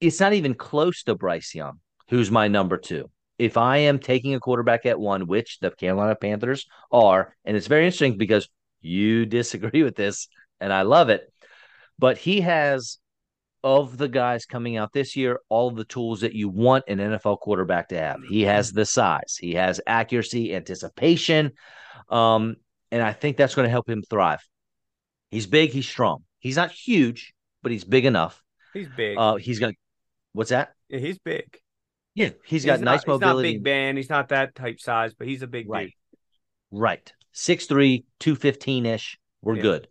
it's 0.00 0.20
not 0.20 0.34
even 0.34 0.54
close 0.54 1.02
to 1.04 1.14
Bryce 1.14 1.54
Young, 1.54 1.80
who's 2.10 2.30
my 2.30 2.48
number 2.48 2.76
two. 2.76 3.10
If 3.38 3.56
I 3.56 3.78
am 3.78 3.98
taking 3.98 4.34
a 4.34 4.40
quarterback 4.40 4.86
at 4.86 4.98
one, 4.98 5.26
which 5.26 5.58
the 5.60 5.70
Carolina 5.70 6.16
Panthers 6.16 6.66
are, 6.90 7.36
and 7.44 7.56
it's 7.56 7.66
very 7.66 7.84
interesting 7.84 8.18
because 8.18 8.48
you 8.80 9.26
disagree 9.38 9.82
with 9.82 9.96
this 9.96 10.28
and 10.60 10.72
I 10.72 10.82
love 10.82 11.08
it. 11.08 11.32
But 11.98 12.18
he 12.18 12.40
has 12.42 12.98
of 13.64 13.98
the 13.98 14.08
guys 14.08 14.46
coming 14.46 14.76
out 14.76 14.92
this 14.92 15.16
year, 15.16 15.40
all 15.48 15.70
the 15.70 15.84
tools 15.84 16.20
that 16.20 16.32
you 16.32 16.48
want 16.48 16.84
an 16.88 16.98
NFL 16.98 17.40
quarterback 17.40 17.88
to 17.88 17.98
have. 17.98 18.18
He 18.28 18.42
has 18.42 18.72
the 18.72 18.86
size, 18.86 19.36
he 19.38 19.54
has 19.54 19.80
accuracy, 19.86 20.54
anticipation. 20.54 21.52
Um, 22.08 22.56
and 22.90 23.02
I 23.02 23.12
think 23.12 23.36
that's 23.36 23.54
going 23.54 23.66
to 23.66 23.70
help 23.70 23.88
him 23.88 24.02
thrive. 24.08 24.40
He's 25.30 25.46
big, 25.46 25.70
he's 25.70 25.88
strong. 25.88 26.24
He's 26.38 26.56
not 26.56 26.70
huge, 26.70 27.34
but 27.62 27.72
he's 27.72 27.84
big 27.84 28.04
enough. 28.04 28.42
He's 28.72 28.88
big. 28.96 29.18
Uh, 29.18 29.36
he's 29.36 29.58
got 29.58 29.74
what's 30.32 30.50
that? 30.50 30.72
Yeah, 30.88 31.00
he's 31.00 31.18
big. 31.18 31.58
Yeah, 32.18 32.30
he's 32.44 32.64
got 32.64 32.80
nice 32.80 33.06
not, 33.06 33.20
mobility. 33.20 33.50
He's 33.50 33.54
not 33.54 33.58
Big 33.58 33.64
Ben. 33.64 33.96
He's 33.96 34.10
not 34.10 34.28
that 34.30 34.56
type 34.56 34.80
size, 34.80 35.14
but 35.14 35.28
he's 35.28 35.42
a 35.42 35.46
big 35.46 35.68
right. 35.68 35.86
dude. 35.86 36.80
Right. 36.80 37.12
6'3, 37.32 38.02
215 38.18 38.86
ish. 38.86 39.20
We're 39.40 39.54
yeah. 39.54 39.62
good. 39.62 39.88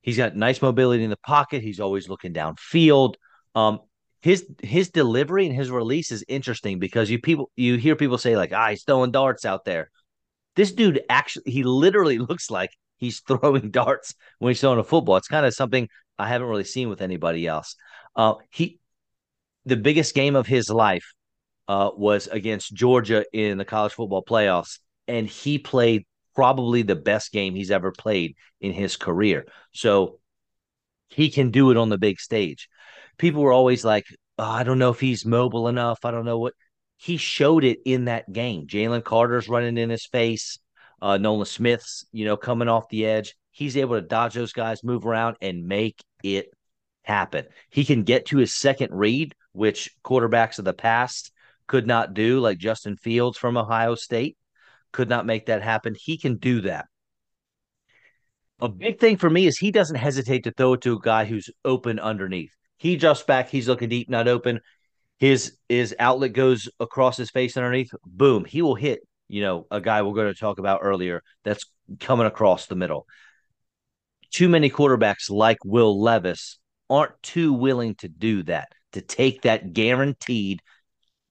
He's 0.00 0.16
got 0.16 0.34
nice 0.34 0.60
mobility 0.60 1.04
in 1.04 1.10
the 1.10 1.16
pocket. 1.16 1.62
He's 1.62 1.78
always 1.78 2.08
looking 2.08 2.34
downfield. 2.34 3.14
Um, 3.54 3.78
his 4.20 4.44
his 4.64 4.90
delivery 4.90 5.46
and 5.46 5.54
his 5.54 5.70
release 5.70 6.10
is 6.10 6.24
interesting 6.26 6.80
because 6.80 7.08
you 7.08 7.20
people 7.20 7.52
you 7.54 7.76
hear 7.76 7.94
people 7.94 8.18
say 8.18 8.36
like, 8.36 8.52
ah, 8.52 8.70
he's 8.70 8.82
throwing 8.82 9.12
darts 9.12 9.44
out 9.44 9.64
there. 9.64 9.92
This 10.56 10.72
dude 10.72 11.02
actually 11.08 11.52
he 11.52 11.62
literally 11.62 12.18
looks 12.30 12.50
like 12.50 12.70
he's 12.96 13.20
throwing 13.20 13.70
darts 13.70 14.16
when 14.40 14.50
he's 14.50 14.60
throwing 14.60 14.80
a 14.80 14.84
football. 14.84 15.18
It's 15.18 15.28
kind 15.28 15.46
of 15.46 15.54
something 15.54 15.88
I 16.18 16.26
haven't 16.26 16.48
really 16.48 16.64
seen 16.64 16.88
with 16.88 17.00
anybody 17.00 17.46
else. 17.46 17.76
Uh, 18.16 18.34
he 18.50 18.80
the 19.64 19.76
biggest 19.76 20.14
game 20.14 20.36
of 20.36 20.46
his 20.46 20.68
life 20.68 21.04
uh, 21.68 21.90
was 21.96 22.26
against 22.26 22.74
Georgia 22.74 23.24
in 23.32 23.58
the 23.58 23.64
college 23.64 23.92
football 23.92 24.24
playoffs, 24.24 24.78
and 25.08 25.26
he 25.26 25.58
played 25.58 26.04
probably 26.34 26.82
the 26.82 26.96
best 26.96 27.32
game 27.32 27.54
he's 27.54 27.70
ever 27.70 27.92
played 27.92 28.36
in 28.60 28.72
his 28.72 28.96
career. 28.96 29.46
So 29.72 30.18
he 31.08 31.30
can 31.30 31.50
do 31.50 31.70
it 31.70 31.76
on 31.76 31.88
the 31.88 31.98
big 31.98 32.20
stage. 32.20 32.68
People 33.18 33.42
were 33.42 33.52
always 33.52 33.84
like, 33.84 34.06
oh, 34.38 34.44
I 34.44 34.62
don't 34.62 34.78
know 34.78 34.90
if 34.90 35.00
he's 35.00 35.26
mobile 35.26 35.68
enough. 35.68 36.00
I 36.04 36.10
don't 36.10 36.24
know 36.24 36.38
what 36.38 36.54
he 36.96 37.16
showed 37.16 37.64
it 37.64 37.80
in 37.84 38.06
that 38.06 38.32
game. 38.32 38.66
Jalen 38.66 39.04
Carter's 39.04 39.48
running 39.48 39.76
in 39.76 39.90
his 39.90 40.06
face. 40.06 40.58
Uh, 41.00 41.18
Nolan 41.18 41.46
Smith's, 41.46 42.06
you 42.12 42.24
know, 42.24 42.36
coming 42.36 42.68
off 42.68 42.88
the 42.88 43.06
edge. 43.06 43.34
He's 43.50 43.76
able 43.76 43.96
to 43.96 44.06
dodge 44.06 44.34
those 44.34 44.52
guys, 44.52 44.84
move 44.84 45.04
around, 45.04 45.36
and 45.42 45.66
make 45.66 46.02
it 46.22 46.46
happen. 47.02 47.46
He 47.70 47.84
can 47.84 48.04
get 48.04 48.26
to 48.26 48.38
his 48.38 48.54
second 48.54 48.90
read, 48.92 49.34
which 49.52 49.90
quarterbacks 50.04 50.58
of 50.58 50.64
the 50.64 50.72
past 50.72 51.32
could 51.66 51.86
not 51.86 52.14
do, 52.14 52.40
like 52.40 52.58
Justin 52.58 52.96
Fields 52.96 53.38
from 53.38 53.56
Ohio 53.56 53.94
State 53.94 54.36
could 54.92 55.08
not 55.08 55.26
make 55.26 55.46
that 55.46 55.62
happen. 55.62 55.94
He 55.98 56.18
can 56.18 56.36
do 56.36 56.62
that. 56.62 56.86
A 58.60 58.68
big 58.68 59.00
thing 59.00 59.16
for 59.16 59.28
me 59.28 59.46
is 59.46 59.58
he 59.58 59.70
doesn't 59.72 59.96
hesitate 59.96 60.44
to 60.44 60.52
throw 60.52 60.74
it 60.74 60.82
to 60.82 60.94
a 60.94 61.00
guy 61.00 61.24
who's 61.24 61.50
open 61.64 61.98
underneath. 61.98 62.54
He 62.76 62.96
just 62.96 63.26
back, 63.26 63.48
he's 63.48 63.68
looking 63.68 63.88
deep, 63.88 64.08
not 64.08 64.28
open. 64.28 64.60
His 65.18 65.56
his 65.68 65.94
outlet 65.98 66.32
goes 66.32 66.68
across 66.78 67.16
his 67.16 67.30
face 67.30 67.56
underneath. 67.56 67.90
Boom, 68.04 68.44
he 68.44 68.62
will 68.62 68.74
hit. 68.74 69.00
You 69.28 69.40
know, 69.40 69.66
a 69.70 69.80
guy 69.80 70.02
we're 70.02 70.14
going 70.14 70.32
to 70.32 70.38
talk 70.38 70.58
about 70.58 70.80
earlier 70.82 71.22
that's 71.42 71.64
coming 72.00 72.26
across 72.26 72.66
the 72.66 72.76
middle. 72.76 73.06
Too 74.30 74.48
many 74.48 74.70
quarterbacks 74.70 75.30
like 75.30 75.58
Will 75.64 76.00
Levis 76.00 76.58
aren't 76.88 77.20
too 77.22 77.52
willing 77.52 77.94
to 77.96 78.08
do 78.08 78.42
that, 78.44 78.68
to 78.92 79.00
take 79.00 79.42
that 79.42 79.72
guaranteed 79.72 80.60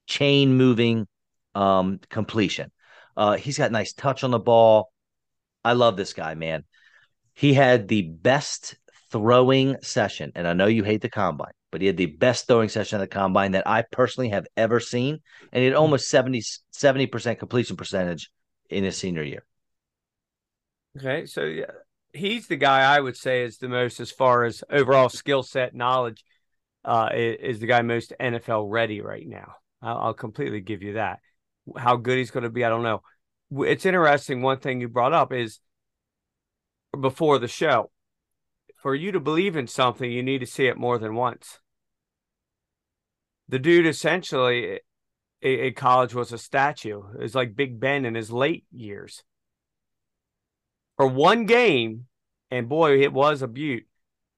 chain 0.07 0.55
moving 0.55 1.07
um, 1.55 1.99
completion. 2.09 2.71
Uh, 3.15 3.37
he's 3.37 3.57
got 3.57 3.71
nice 3.71 3.93
touch 3.93 4.23
on 4.23 4.31
the 4.31 4.39
ball. 4.39 4.91
I 5.63 5.73
love 5.73 5.97
this 5.97 6.13
guy, 6.13 6.35
man. 6.35 6.63
He 7.33 7.53
had 7.53 7.87
the 7.87 8.03
best 8.03 8.75
throwing 9.11 9.77
session, 9.81 10.31
and 10.35 10.47
I 10.47 10.53
know 10.53 10.67
you 10.67 10.83
hate 10.83 11.01
the 11.01 11.09
combine, 11.09 11.53
but 11.71 11.81
he 11.81 11.87
had 11.87 11.97
the 11.97 12.05
best 12.07 12.47
throwing 12.47 12.69
session 12.69 12.99
at 12.99 13.09
the 13.09 13.13
combine 13.13 13.51
that 13.51 13.67
I 13.67 13.83
personally 13.91 14.29
have 14.29 14.47
ever 14.57 14.79
seen, 14.79 15.19
and 15.51 15.59
he 15.59 15.65
had 15.65 15.75
almost 15.75 16.09
70 16.09 17.07
percent 17.07 17.39
completion 17.39 17.77
percentage 17.77 18.31
in 18.69 18.83
his 18.83 18.97
senior 18.97 19.23
year. 19.23 19.43
Okay, 20.97 21.25
so 21.25 21.43
yeah, 21.43 21.71
he's 22.13 22.47
the 22.47 22.57
guy 22.57 22.81
I 22.81 22.99
would 22.99 23.15
say 23.15 23.43
is 23.43 23.57
the 23.57 23.69
most 23.69 23.99
as 23.99 24.11
far 24.11 24.43
as 24.43 24.63
overall 24.69 25.09
skill 25.09 25.43
set 25.43 25.73
knowledge. 25.73 26.23
Uh, 26.83 27.09
is 27.13 27.59
the 27.59 27.67
guy 27.67 27.81
most 27.81 28.13
NFL 28.19 28.65
ready 28.69 29.01
right 29.01 29.27
now? 29.27 29.55
I'll, 29.81 30.13
completely 30.13 30.61
give 30.61 30.83
you 30.83 30.93
that. 30.93 31.19
How 31.77 31.95
good 31.95 32.17
he's 32.17 32.31
going 32.31 32.43
to 32.43 32.49
be, 32.49 32.63
I 32.63 32.69
don't 32.69 32.83
know. 32.83 33.01
It's 33.51 33.85
interesting. 33.85 34.41
One 34.41 34.59
thing 34.59 34.81
you 34.81 34.87
brought 34.87 35.13
up 35.13 35.33
is 35.33 35.59
before 36.99 37.39
the 37.39 37.47
show. 37.47 37.91
For 38.77 38.95
you 38.95 39.11
to 39.11 39.19
believe 39.19 39.55
in 39.55 39.67
something, 39.67 40.11
you 40.11 40.23
need 40.23 40.39
to 40.39 40.47
see 40.47 40.65
it 40.65 40.77
more 40.77 40.97
than 40.97 41.13
once. 41.13 41.59
The 43.47 43.59
dude 43.59 43.85
essentially 43.85 44.79
in 45.41 45.73
college 45.73 46.15
was 46.15 46.31
a 46.31 46.37
statue. 46.37 47.01
It's 47.19 47.35
like 47.35 47.55
Big 47.55 47.79
Ben 47.79 48.05
in 48.05 48.15
his 48.15 48.31
late 48.31 48.65
years. 48.71 49.23
For 50.97 51.07
one 51.07 51.45
game, 51.45 52.05
and 52.49 52.69
boy, 52.69 53.01
it 53.01 53.13
was 53.13 53.41
a 53.41 53.47
beaut. 53.47 53.85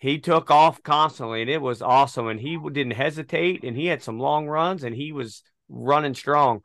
He 0.04 0.20
took 0.20 0.52
off 0.52 0.84
constantly, 0.84 1.44
and 1.44 1.50
it 1.50 1.62
was 1.62 1.82
awesome. 1.82 2.28
And 2.28 2.38
he 2.38 2.58
didn't 2.58 2.92
hesitate, 2.92 3.64
and 3.64 3.74
he 3.74 3.86
had 3.86 4.04
some 4.04 4.20
long 4.20 4.48
runs, 4.48 4.84
and 4.84 4.94
he 4.94 5.14
was 5.14 5.44
running 5.70 6.14
strong. 6.14 6.60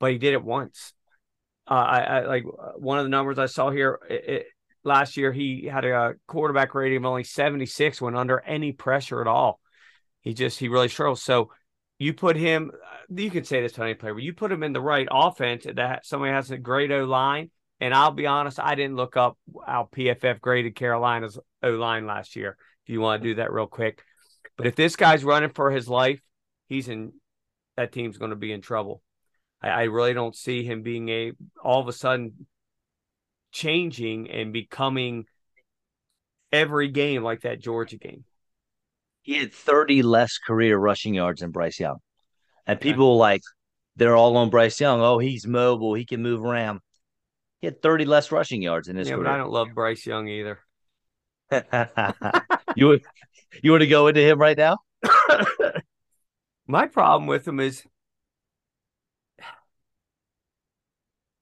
But 0.00 0.12
he 0.12 0.18
did 0.18 0.34
it 0.34 0.44
once. 0.44 0.92
Uh, 1.66 1.72
I, 1.72 2.00
I, 2.00 2.26
like 2.26 2.44
one 2.76 2.98
of 2.98 3.06
the 3.06 3.08
numbers 3.08 3.38
I 3.38 3.46
saw 3.46 3.70
here. 3.70 4.00
It, 4.10 4.28
it, 4.28 4.46
last 4.84 5.16
year, 5.16 5.32
he 5.32 5.64
had 5.64 5.86
a 5.86 6.16
quarterback 6.26 6.74
rating 6.74 6.98
of 6.98 7.06
only 7.06 7.24
seventy 7.24 7.64
six 7.64 8.02
when 8.02 8.14
under 8.14 8.38
any 8.40 8.72
pressure 8.72 9.22
at 9.22 9.26
all. 9.26 9.58
He 10.20 10.34
just 10.34 10.58
he 10.58 10.68
really 10.68 10.88
struggles 10.88 11.22
So 11.22 11.52
you 11.98 12.12
put 12.12 12.36
him. 12.36 12.70
You 13.08 13.30
can 13.30 13.44
say 13.44 13.62
this 13.62 13.72
to 13.72 13.82
any 13.82 13.94
player, 13.94 14.12
but 14.12 14.22
you 14.22 14.34
put 14.34 14.52
him 14.52 14.62
in 14.62 14.74
the 14.74 14.80
right 14.82 15.08
offense 15.10 15.64
that 15.74 16.04
somebody 16.04 16.32
has 16.32 16.50
a 16.50 16.58
great 16.58 16.92
O 16.92 17.04
line 17.04 17.50
and 17.80 17.94
I'll 17.94 18.12
be 18.12 18.26
honest, 18.26 18.58
I 18.58 18.74
didn't 18.74 18.96
look 18.96 19.16
up 19.16 19.38
how 19.66 19.88
PFF 19.94 20.40
graded 20.40 20.74
Carolina's 20.74 21.38
O 21.62 21.70
line 21.70 22.06
last 22.06 22.36
year. 22.36 22.56
If 22.84 22.90
you 22.90 23.00
want 23.00 23.22
to 23.22 23.28
do 23.28 23.34
that 23.36 23.52
real 23.52 23.66
quick, 23.66 24.02
but 24.56 24.66
if 24.66 24.76
this 24.76 24.96
guy's 24.96 25.24
running 25.24 25.50
for 25.50 25.70
his 25.70 25.88
life, 25.88 26.20
he's 26.68 26.88
in. 26.88 27.12
That 27.76 27.92
team's 27.92 28.16
going 28.16 28.30
to 28.30 28.36
be 28.36 28.52
in 28.52 28.62
trouble. 28.62 29.02
I, 29.60 29.68
I 29.68 29.82
really 29.84 30.14
don't 30.14 30.34
see 30.34 30.64
him 30.64 30.82
being 30.82 31.08
a 31.10 31.32
all 31.62 31.80
of 31.80 31.88
a 31.88 31.92
sudden 31.92 32.46
changing 33.52 34.30
and 34.30 34.52
becoming 34.52 35.26
every 36.52 36.88
game 36.88 37.22
like 37.22 37.42
that 37.42 37.60
Georgia 37.60 37.98
game. 37.98 38.24
He 39.22 39.34
had 39.34 39.52
30 39.52 40.02
less 40.02 40.38
career 40.38 40.78
rushing 40.78 41.14
yards 41.14 41.40
than 41.40 41.50
Bryce 41.50 41.80
Young. 41.80 41.98
And 42.66 42.80
people 42.80 43.12
okay. 43.12 43.18
like, 43.18 43.42
they're 43.96 44.16
all 44.16 44.36
on 44.36 44.50
Bryce 44.50 44.80
Young. 44.80 45.00
Oh, 45.00 45.18
he's 45.18 45.46
mobile. 45.46 45.94
He 45.94 46.04
can 46.04 46.22
move 46.22 46.44
around. 46.44 46.80
He 47.60 47.66
had 47.66 47.80
30 47.82 48.04
less 48.04 48.30
rushing 48.30 48.62
yards 48.62 48.88
in 48.88 48.96
his 48.96 49.08
yeah, 49.08 49.14
career. 49.14 49.24
but 49.24 49.32
I 49.32 49.38
don't 49.38 49.50
love 49.50 49.68
Bryce 49.74 50.06
Young 50.06 50.28
either. 50.28 50.58
you 52.76 52.88
would 52.88 53.02
you 53.62 53.70
want 53.70 53.82
to 53.82 53.86
go 53.86 54.08
into 54.08 54.20
him 54.20 54.38
right 54.38 54.56
now? 54.56 54.78
My 56.66 56.86
problem 56.86 57.26
with 57.26 57.46
him 57.46 57.60
is 57.60 57.84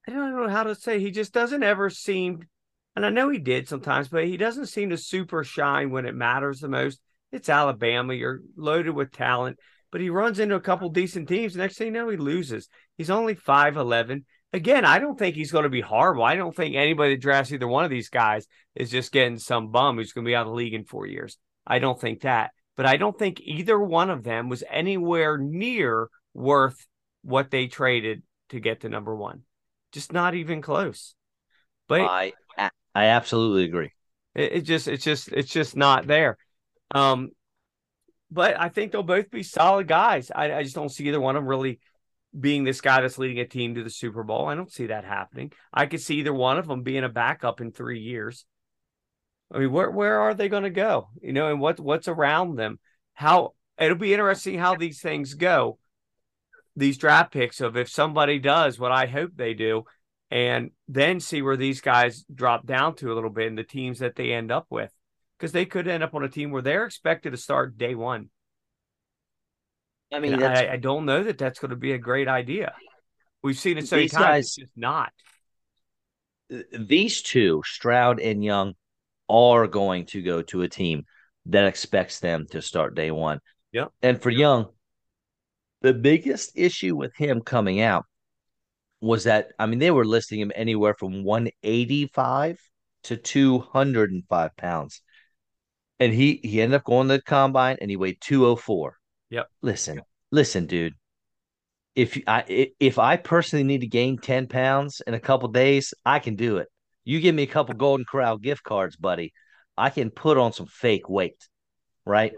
I 0.07 0.13
don't 0.13 0.37
know 0.37 0.49
how 0.49 0.65
to 0.65 0.75
say. 0.75 1.01
He 1.01 1.11
just 1.11 1.33
doesn't 1.33 1.63
ever 1.63 1.89
seem, 1.89 2.47
and 2.95 3.07
I 3.07 3.11
know 3.11 3.31
he 3.31 3.39
did 3.39 3.69
sometimes, 3.69 4.09
but 4.09 4.27
he 4.27 4.37
doesn't 4.37 4.67
seem 4.67 4.91
to 4.91 4.99
super 4.99 5.45
shine 5.45 5.91
when 5.91 6.05
it 6.05 6.15
matters 6.15 6.61
the 6.61 6.69
most. 6.69 7.01
It's 7.33 7.49
Alabama. 7.49 8.13
You're 8.13 8.41
loaded 8.57 8.91
with 8.91 9.13
talent, 9.13 9.59
but 9.91 10.03
he 10.03 10.11
runs 10.11 10.39
into 10.39 10.57
a 10.57 10.61
couple 10.61 10.91
decent 10.91 11.29
teams. 11.29 11.57
Next 11.57 11.79
thing 11.79 11.87
you 11.87 11.93
know, 11.93 12.09
he 12.11 12.19
loses. 12.19 12.69
He's 12.99 13.11
only 13.11 13.35
5'11 13.35 14.25
again, 14.55 14.85
I 14.85 15.01
don't 15.01 15.19
think 15.19 15.35
he's 15.35 15.51
going 15.51 15.65
to 15.65 15.69
be 15.69 15.81
horrible. 15.81 16.23
I 16.23 16.37
don't 16.37 16.55
think 16.55 16.77
anybody 16.77 17.15
that 17.15 17.21
drafts 17.21 17.53
either 17.53 17.67
one 17.67 17.85
of 17.85 17.91
these 17.91 18.09
guys 18.09 18.47
is 18.75 18.91
just 18.91 19.13
getting 19.13 19.39
some 19.39 19.73
bum 19.73 19.97
who's 19.97 20.13
going 20.13 20.25
to 20.25 20.29
be 20.29 20.35
out 20.35 20.47
of 20.47 20.49
the 20.49 20.55
league 20.55 20.75
in 20.75 20.85
four 20.85 21.07
years. 21.07 21.37
I 21.67 21.81
don't 21.81 22.01
think 22.01 22.23
that. 22.23 22.53
But 22.77 22.87
I 22.87 22.97
don't 22.97 23.19
think 23.19 23.41
either 23.41 23.79
one 23.79 24.11
of 24.11 24.23
them 24.23 24.49
was 24.49 24.65
anywhere 24.71 25.37
near 25.37 26.09
worth 26.33 26.87
what 27.23 27.51
they 27.51 27.67
traded 27.67 28.23
to 28.51 28.61
get 28.61 28.81
to 28.81 28.89
number 28.89 29.15
one. 29.15 29.43
Just 29.93 30.13
not 30.13 30.35
even 30.35 30.63
close. 30.63 31.15
But 31.89 32.03
I 32.03 32.33
I 32.95 33.07
absolutely 33.07 33.65
agree. 33.65 33.93
It, 34.35 34.53
it 34.53 34.61
just 34.63 34.89
it's 34.89 35.05
just 35.05 35.29
it's 35.29 35.51
just 35.51 35.77
not 35.77 36.07
there. 36.07 36.37
Um, 36.93 37.31
but 38.31 38.59
I 38.59 38.69
think 38.69 38.91
they'll 38.91 39.03
both 39.03 39.31
be 39.31 39.43
solid 39.43 39.87
guys. 39.87 40.31
I, 40.35 40.53
I 40.53 40.63
just 40.63 40.75
don't 40.75 40.89
see 40.89 41.07
either 41.07 41.21
one 41.21 41.37
of 41.37 41.43
them 41.43 41.49
really 41.49 41.79
being 42.39 42.65
this 42.65 42.81
guy 42.81 43.01
that's 43.01 43.19
leading 43.19 43.41
a 43.41 43.47
team 43.47 43.75
to 43.75 43.85
the 43.85 43.91
Super 43.91 44.25
Bowl. 44.25 44.47
I 44.47 44.55
don't 44.55 44.73
see 44.73 44.87
that 44.87 45.05
happening. 45.05 45.53
I 45.73 45.87
could 45.87 46.01
see 46.01 46.17
either 46.17 46.35
one 46.35 46.59
of 46.59 46.67
them 46.67 46.83
being 46.83 47.05
a 47.05 47.09
backup 47.09 47.61
in 47.61 47.71
three 47.71 48.01
years. 48.01 48.45
I 49.53 49.59
mean, 49.59 49.71
where 49.71 49.91
where 49.91 50.21
are 50.21 50.35
they 50.35 50.49
going 50.49 50.65
to 50.65 50.71
go? 50.71 51.11
You 51.23 51.33
know, 51.33 51.51
and 51.51 51.61
what 51.61 51.79
what's 51.79 52.09
around 52.09 52.57
them? 52.57 52.81
How 53.13 53.55
it'll 53.79 53.97
be 53.97 54.13
interesting 54.13 54.59
how 54.59 54.75
these 54.75 55.01
things 55.01 55.35
go. 55.35 55.79
These 56.77 56.99
draft 56.99 57.33
picks 57.33 57.61
of 57.61 57.77
if 57.77 57.89
somebody 57.89 58.41
does 58.41 58.79
what 58.81 58.91
I 58.91 59.07
hope 59.07 59.33
they 59.37 59.55
do, 59.55 59.85
and 60.31 60.71
then 60.89 61.21
see 61.21 61.41
where 61.41 61.57
these 61.57 61.81
guys 61.81 62.25
drop 62.35 62.67
down 62.67 62.97
to 62.97 63.13
a 63.13 63.15
little 63.15 63.31
bit 63.31 63.47
and 63.47 63.57
the 63.57 63.63
teams 63.63 64.01
that 64.01 64.17
they 64.17 64.33
end 64.33 64.51
up 64.51 64.67
with, 64.71 64.93
because 65.39 65.53
they 65.53 65.67
could 65.67 65.87
end 65.87 66.03
up 66.03 66.15
on 66.15 66.25
a 66.25 66.29
team 66.29 66.51
where 66.51 66.63
they're 66.63 66.87
expected 66.87 67.31
to 67.31 67.37
start 67.37 67.79
day 67.79 67.95
one. 67.95 68.31
I 70.15 70.21
mean, 70.21 70.41
I, 70.41 70.75
I, 70.75 70.77
don't 70.77 71.07
know 71.07 71.25
that 71.25 71.39
that's 71.39 71.59
going 71.59 71.71
to 71.71 71.77
be 71.77 71.91
a 71.91 71.99
great 71.99 72.29
idea. 72.29 72.73
We've 73.43 73.59
seen 73.59 73.79
it 73.79 73.89
so 73.89 73.97
many 73.97 74.09
times. 74.09 74.25
Guys, 74.25 74.45
it's 74.45 74.57
just 74.57 74.73
not. 74.77 75.13
These 76.73 77.23
two, 77.23 77.63
Stroud 77.65 78.21
and 78.21 78.45
Young, 78.45 78.75
are 79.29 79.67
going 79.67 80.07
to 80.07 80.23
go 80.23 80.41
to 80.43 80.63
a 80.63 80.69
team 80.69 81.05
that 81.47 81.67
expects 81.67 82.21
them 82.21 82.47
to 82.53 82.63
start 82.63 82.95
day 82.95 83.11
one. 83.11 83.41
Yeah. 83.73 83.87
And 84.03 84.23
for 84.23 84.31
Young, 84.31 84.69
the 85.81 85.93
biggest 85.93 86.53
issue 86.55 86.95
with 86.95 87.17
him 87.17 87.41
coming 87.41 87.81
out 87.81 88.05
was 89.01 89.25
that 89.25 89.49
I 89.59 89.67
mean 89.67 89.81
they 89.81 89.91
were 89.91 90.05
listing 90.05 90.39
him 90.39 90.53
anywhere 90.55 90.95
from 90.95 91.25
185 91.25 92.61
to 93.05 93.17
205 93.17 94.57
pounds. 94.57 95.03
And 95.99 96.15
he 96.15 96.39
he 96.45 96.63
ended 96.63 96.77
up 96.77 96.85
going 96.85 97.09
to 97.09 97.17
the 97.17 97.23
combine 97.23 97.79
and 97.81 97.91
he 97.91 97.97
weighed 97.97 98.21
204. 98.21 98.97
Yep. 99.31 99.49
Listen, 99.63 100.03
listen, 100.31 100.67
dude. 100.67 100.95
If 101.95 102.19
I 102.27 102.73
if 102.81 102.99
I 102.99 103.17
personally 103.17 103.65
need 103.65 103.83
to 103.83 103.87
gain 103.87 104.19
10 104.19 104.49
pounds 104.49 105.01
in 105.07 105.15
a 105.15 105.21
couple 105.21 105.49
days, 105.49 105.95
I 106.05 106.19
can 106.19 106.35
do 106.35 106.59
it. 106.59 106.69
You 107.05 107.21
give 107.21 107.35
me 107.35 107.45
a 107.45 107.49
couple 107.49 107.75
Golden 107.75 108.05
Corral 108.05 108.39
gift 108.39 108.65
cards, 108.65 108.97
buddy. 108.97 109.33
I 109.77 109.91
can 109.91 110.11
put 110.11 110.39
on 110.39 110.53
some 110.53 110.67
fake 110.67 111.09
weight, 111.09 111.49
right? 112.05 112.33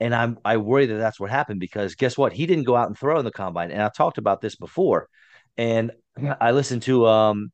And 0.00 0.14
I'm 0.14 0.38
I 0.44 0.58
worry 0.58 0.86
that 0.86 0.96
that's 0.96 1.18
what 1.18 1.30
happened 1.30 1.60
because 1.60 1.94
guess 1.96 2.16
what? 2.18 2.32
He 2.32 2.46
didn't 2.46 2.64
go 2.64 2.76
out 2.76 2.88
and 2.88 2.98
throw 2.98 3.18
in 3.18 3.24
the 3.24 3.32
combine. 3.32 3.70
And 3.70 3.82
I 3.82 3.90
talked 3.96 4.18
about 4.18 4.40
this 4.40 4.56
before, 4.56 5.08
and 5.56 5.92
I 6.40 6.52
listened 6.52 6.82
to 6.82 7.06
um 7.06 7.50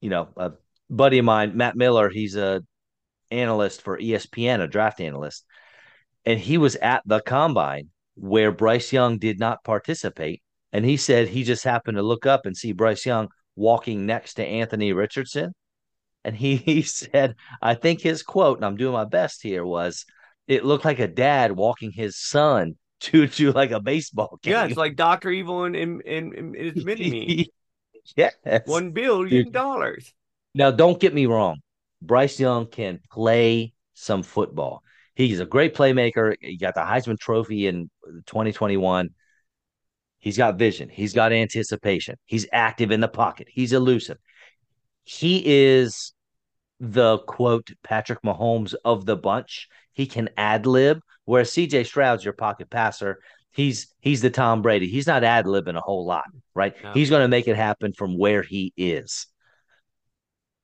you 0.00 0.10
know, 0.10 0.28
a 0.36 0.52
buddy 0.90 1.18
of 1.18 1.24
mine, 1.24 1.56
Matt 1.56 1.76
Miller, 1.76 2.08
he's 2.08 2.36
a 2.36 2.62
analyst 3.30 3.82
for 3.82 3.98
ESPN, 3.98 4.60
a 4.60 4.66
draft 4.68 5.00
analyst, 5.00 5.44
and 6.24 6.38
he 6.38 6.58
was 6.58 6.76
at 6.76 7.02
the 7.06 7.20
combine 7.20 7.90
where 8.18 8.52
Bryce 8.52 8.92
Young 8.92 9.18
did 9.18 9.38
not 9.38 9.64
participate. 9.64 10.42
And 10.72 10.84
he 10.84 10.96
said 10.96 11.28
he 11.28 11.44
just 11.44 11.64
happened 11.64 11.96
to 11.96 12.02
look 12.02 12.26
up 12.26 12.44
and 12.44 12.56
see 12.56 12.72
Bryce 12.72 13.06
Young 13.06 13.28
walking 13.56 14.06
next 14.06 14.34
to 14.34 14.44
Anthony 14.44 14.92
Richardson. 14.92 15.52
And 16.24 16.36
he, 16.36 16.56
he 16.56 16.82
said, 16.82 17.36
I 17.62 17.74
think 17.74 18.00
his 18.00 18.22
quote, 18.22 18.58
and 18.58 18.64
I'm 18.64 18.76
doing 18.76 18.92
my 18.92 19.04
best 19.04 19.42
here, 19.42 19.64
was 19.64 20.04
it 20.46 20.64
looked 20.64 20.84
like 20.84 20.98
a 20.98 21.08
dad 21.08 21.52
walking 21.52 21.92
his 21.92 22.18
son 22.18 22.76
to 23.00 23.28
to 23.28 23.52
like 23.52 23.70
a 23.70 23.80
baseball 23.80 24.38
game. 24.42 24.52
Yeah, 24.52 24.64
it's 24.64 24.76
like 24.76 24.96
Doctor 24.96 25.30
Evil 25.30 25.64
in 25.64 25.74
in, 25.76 26.00
in, 26.00 26.54
in 26.54 26.74
his 26.74 26.84
mini 26.84 27.10
me. 27.10 27.52
yes. 28.16 28.34
One 28.66 28.90
billion 28.90 29.52
dollars. 29.52 30.12
Now, 30.54 30.72
don't 30.72 30.98
get 30.98 31.14
me 31.14 31.26
wrong. 31.26 31.58
Bryce 32.02 32.40
Young 32.40 32.66
can 32.66 33.00
play 33.10 33.72
some 33.94 34.22
football. 34.22 34.82
He's 35.18 35.40
a 35.40 35.44
great 35.44 35.74
playmaker. 35.74 36.36
He 36.40 36.56
got 36.56 36.76
the 36.76 36.80
Heisman 36.80 37.18
Trophy 37.18 37.66
in 37.66 37.90
2021. 38.26 39.10
He's 40.20 40.36
got 40.36 40.56
vision. 40.56 40.88
He's 40.88 41.12
got 41.12 41.32
anticipation. 41.32 42.14
He's 42.24 42.46
active 42.52 42.92
in 42.92 43.00
the 43.00 43.08
pocket. 43.08 43.48
He's 43.50 43.72
elusive. 43.72 44.18
He 45.02 45.42
is 45.44 46.12
the 46.78 47.18
quote 47.18 47.68
Patrick 47.82 48.22
Mahomes 48.22 48.76
of 48.84 49.06
the 49.06 49.16
bunch. 49.16 49.66
He 49.92 50.06
can 50.06 50.28
ad 50.36 50.66
lib, 50.66 51.00
whereas 51.24 51.50
CJ 51.50 51.86
Stroud's 51.86 52.24
your 52.24 52.34
pocket 52.34 52.70
passer. 52.70 53.18
He's 53.50 53.92
he's 53.98 54.22
the 54.22 54.30
Tom 54.30 54.62
Brady. 54.62 54.86
He's 54.86 55.08
not 55.08 55.24
ad 55.24 55.46
libbing 55.46 55.76
a 55.76 55.80
whole 55.80 56.06
lot, 56.06 56.26
right? 56.54 56.74
No. 56.80 56.92
He's 56.92 57.10
going 57.10 57.22
to 57.22 57.28
make 57.28 57.48
it 57.48 57.56
happen 57.56 57.92
from 57.92 58.16
where 58.16 58.42
he 58.42 58.72
is. 58.76 59.26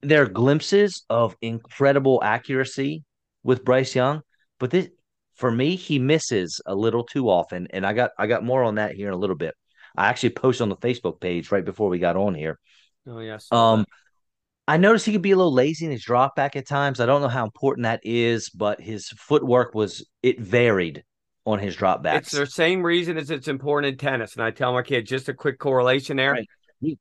There 0.00 0.22
are 0.22 0.28
glimpses 0.28 1.04
of 1.10 1.36
incredible 1.42 2.22
accuracy 2.22 3.02
with 3.42 3.64
Bryce 3.64 3.96
Young, 3.96 4.22
but 4.64 4.70
this 4.70 4.88
for 5.34 5.50
me, 5.50 5.76
he 5.76 5.98
misses 5.98 6.58
a 6.64 6.74
little 6.74 7.04
too 7.04 7.28
often. 7.28 7.68
And 7.68 7.84
I 7.84 7.92
got 7.92 8.12
I 8.16 8.26
got 8.26 8.42
more 8.42 8.62
on 8.62 8.76
that 8.76 8.94
here 8.94 9.08
in 9.08 9.12
a 9.12 9.18
little 9.18 9.36
bit. 9.36 9.54
I 9.94 10.06
actually 10.06 10.30
posted 10.30 10.62
on 10.62 10.68
the 10.70 10.76
Facebook 10.76 11.20
page 11.20 11.52
right 11.52 11.62
before 11.62 11.90
we 11.90 11.98
got 11.98 12.16
on 12.16 12.34
here. 12.34 12.58
Oh 13.06 13.18
yes. 13.18 13.46
Um. 13.52 13.84
I 14.66 14.78
noticed 14.78 15.04
he 15.04 15.12
could 15.12 15.20
be 15.20 15.32
a 15.32 15.36
little 15.36 15.52
lazy 15.52 15.84
in 15.84 15.90
his 15.90 16.02
drop 16.02 16.34
back 16.34 16.56
at 16.56 16.66
times. 16.66 16.98
I 16.98 17.04
don't 17.04 17.20
know 17.20 17.28
how 17.28 17.44
important 17.44 17.84
that 17.84 18.00
is, 18.04 18.48
but 18.48 18.80
his 18.80 19.08
footwork 19.08 19.74
was 19.74 20.08
it 20.22 20.40
varied 20.40 21.04
on 21.44 21.58
his 21.58 21.76
drop 21.76 22.02
backs. 22.02 22.28
It's 22.28 22.38
the 22.38 22.46
same 22.46 22.82
reason 22.82 23.18
as 23.18 23.30
it's 23.30 23.48
important 23.48 23.92
in 23.92 23.98
tennis. 23.98 24.32
And 24.34 24.42
I 24.42 24.50
tell 24.50 24.72
my 24.72 24.80
kid 24.80 25.04
just 25.04 25.28
a 25.28 25.34
quick 25.34 25.58
correlation 25.58 26.16
there. 26.16 26.32
Right. 26.32 26.48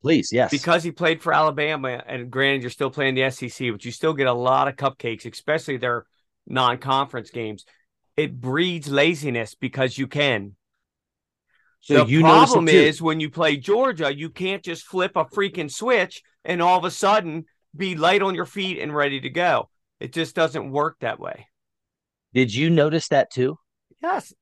Please, 0.02 0.32
yes. 0.34 0.52
Because 0.52 0.84
he 0.84 0.92
played 0.92 1.22
for 1.22 1.34
Alabama, 1.34 2.04
and 2.06 2.30
granted, 2.30 2.64
you're 2.64 2.72
still 2.72 2.90
playing 2.90 3.16
the 3.16 3.30
SEC, 3.30 3.72
but 3.72 3.86
you 3.86 3.92
still 3.92 4.14
get 4.14 4.28
a 4.28 4.34
lot 4.34 4.68
of 4.68 4.76
cupcakes, 4.76 5.26
especially 5.32 5.78
their 5.78 6.06
non-conference 6.48 7.32
games. 7.32 7.66
It 8.16 8.40
breeds 8.40 8.90
laziness 8.90 9.56
because 9.56 9.98
you 9.98 10.08
can. 10.08 10.56
So 11.82 12.06
the 12.06 12.22
problem 12.22 12.70
is 12.70 13.02
when 13.02 13.20
you 13.20 13.30
play 13.30 13.58
Georgia, 13.58 14.16
you 14.16 14.30
can't 14.30 14.64
just 14.64 14.86
flip 14.86 15.12
a 15.16 15.26
freaking 15.26 15.70
switch 15.70 16.22
and 16.46 16.62
all 16.62 16.78
of 16.78 16.86
a 16.86 16.92
sudden 16.92 17.46
be 17.76 17.96
light 17.96 18.22
on 18.22 18.36
your 18.36 18.46
feet 18.46 18.80
and 18.80 18.96
ready 18.96 19.20
to 19.20 19.30
go. 19.30 19.70
It 20.00 20.14
just 20.14 20.36
doesn't 20.36 20.72
work 20.72 20.98
that 21.02 21.20
way. 21.20 21.48
Did 22.34 22.54
you 22.54 22.70
notice 22.70 23.10
that 23.10 23.32
too? 23.32 23.58
Yes. 24.02 24.34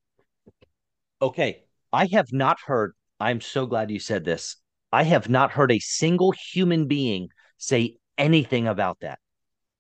Okay. 1.22 1.64
I 1.94 2.08
have 2.14 2.32
not 2.32 2.58
heard, 2.66 2.94
I'm 3.20 3.42
so 3.42 3.66
glad 3.66 3.92
you 3.92 4.00
said 4.00 4.24
this. 4.24 4.58
I 4.92 5.04
have 5.04 5.30
not 5.30 5.52
heard 5.52 5.72
a 5.72 5.80
single 5.80 6.34
human 6.52 6.88
being 6.88 7.30
say 7.58 7.98
anything 8.18 8.68
about 8.68 9.00
that. 9.02 9.20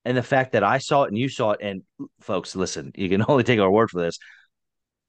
And 0.03 0.17
the 0.17 0.23
fact 0.23 0.53
that 0.53 0.63
I 0.63 0.79
saw 0.79 1.03
it 1.03 1.09
and 1.09 1.17
you 1.17 1.29
saw 1.29 1.51
it, 1.51 1.59
and 1.61 1.83
folks, 2.21 2.55
listen, 2.55 2.91
you 2.95 3.09
can 3.09 3.23
only 3.27 3.43
take 3.43 3.59
our 3.59 3.71
word 3.71 3.89
for 3.89 4.01
this. 4.01 4.17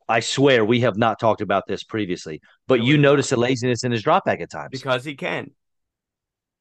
I 0.09 0.21
swear 0.21 0.65
we 0.65 0.81
have 0.81 0.97
not 0.97 1.19
talked 1.19 1.41
about 1.41 1.67
this 1.67 1.85
previously, 1.85 2.41
but 2.67 2.81
no, 2.81 2.85
you 2.85 2.99
notice 2.99 3.31
the 3.31 3.37
laziness 3.37 3.85
in 3.85 3.93
his 3.93 4.03
drop 4.03 4.25
back 4.25 4.41
at 4.41 4.51
times 4.51 4.71
because 4.71 5.05
he 5.05 5.15
can 5.15 5.51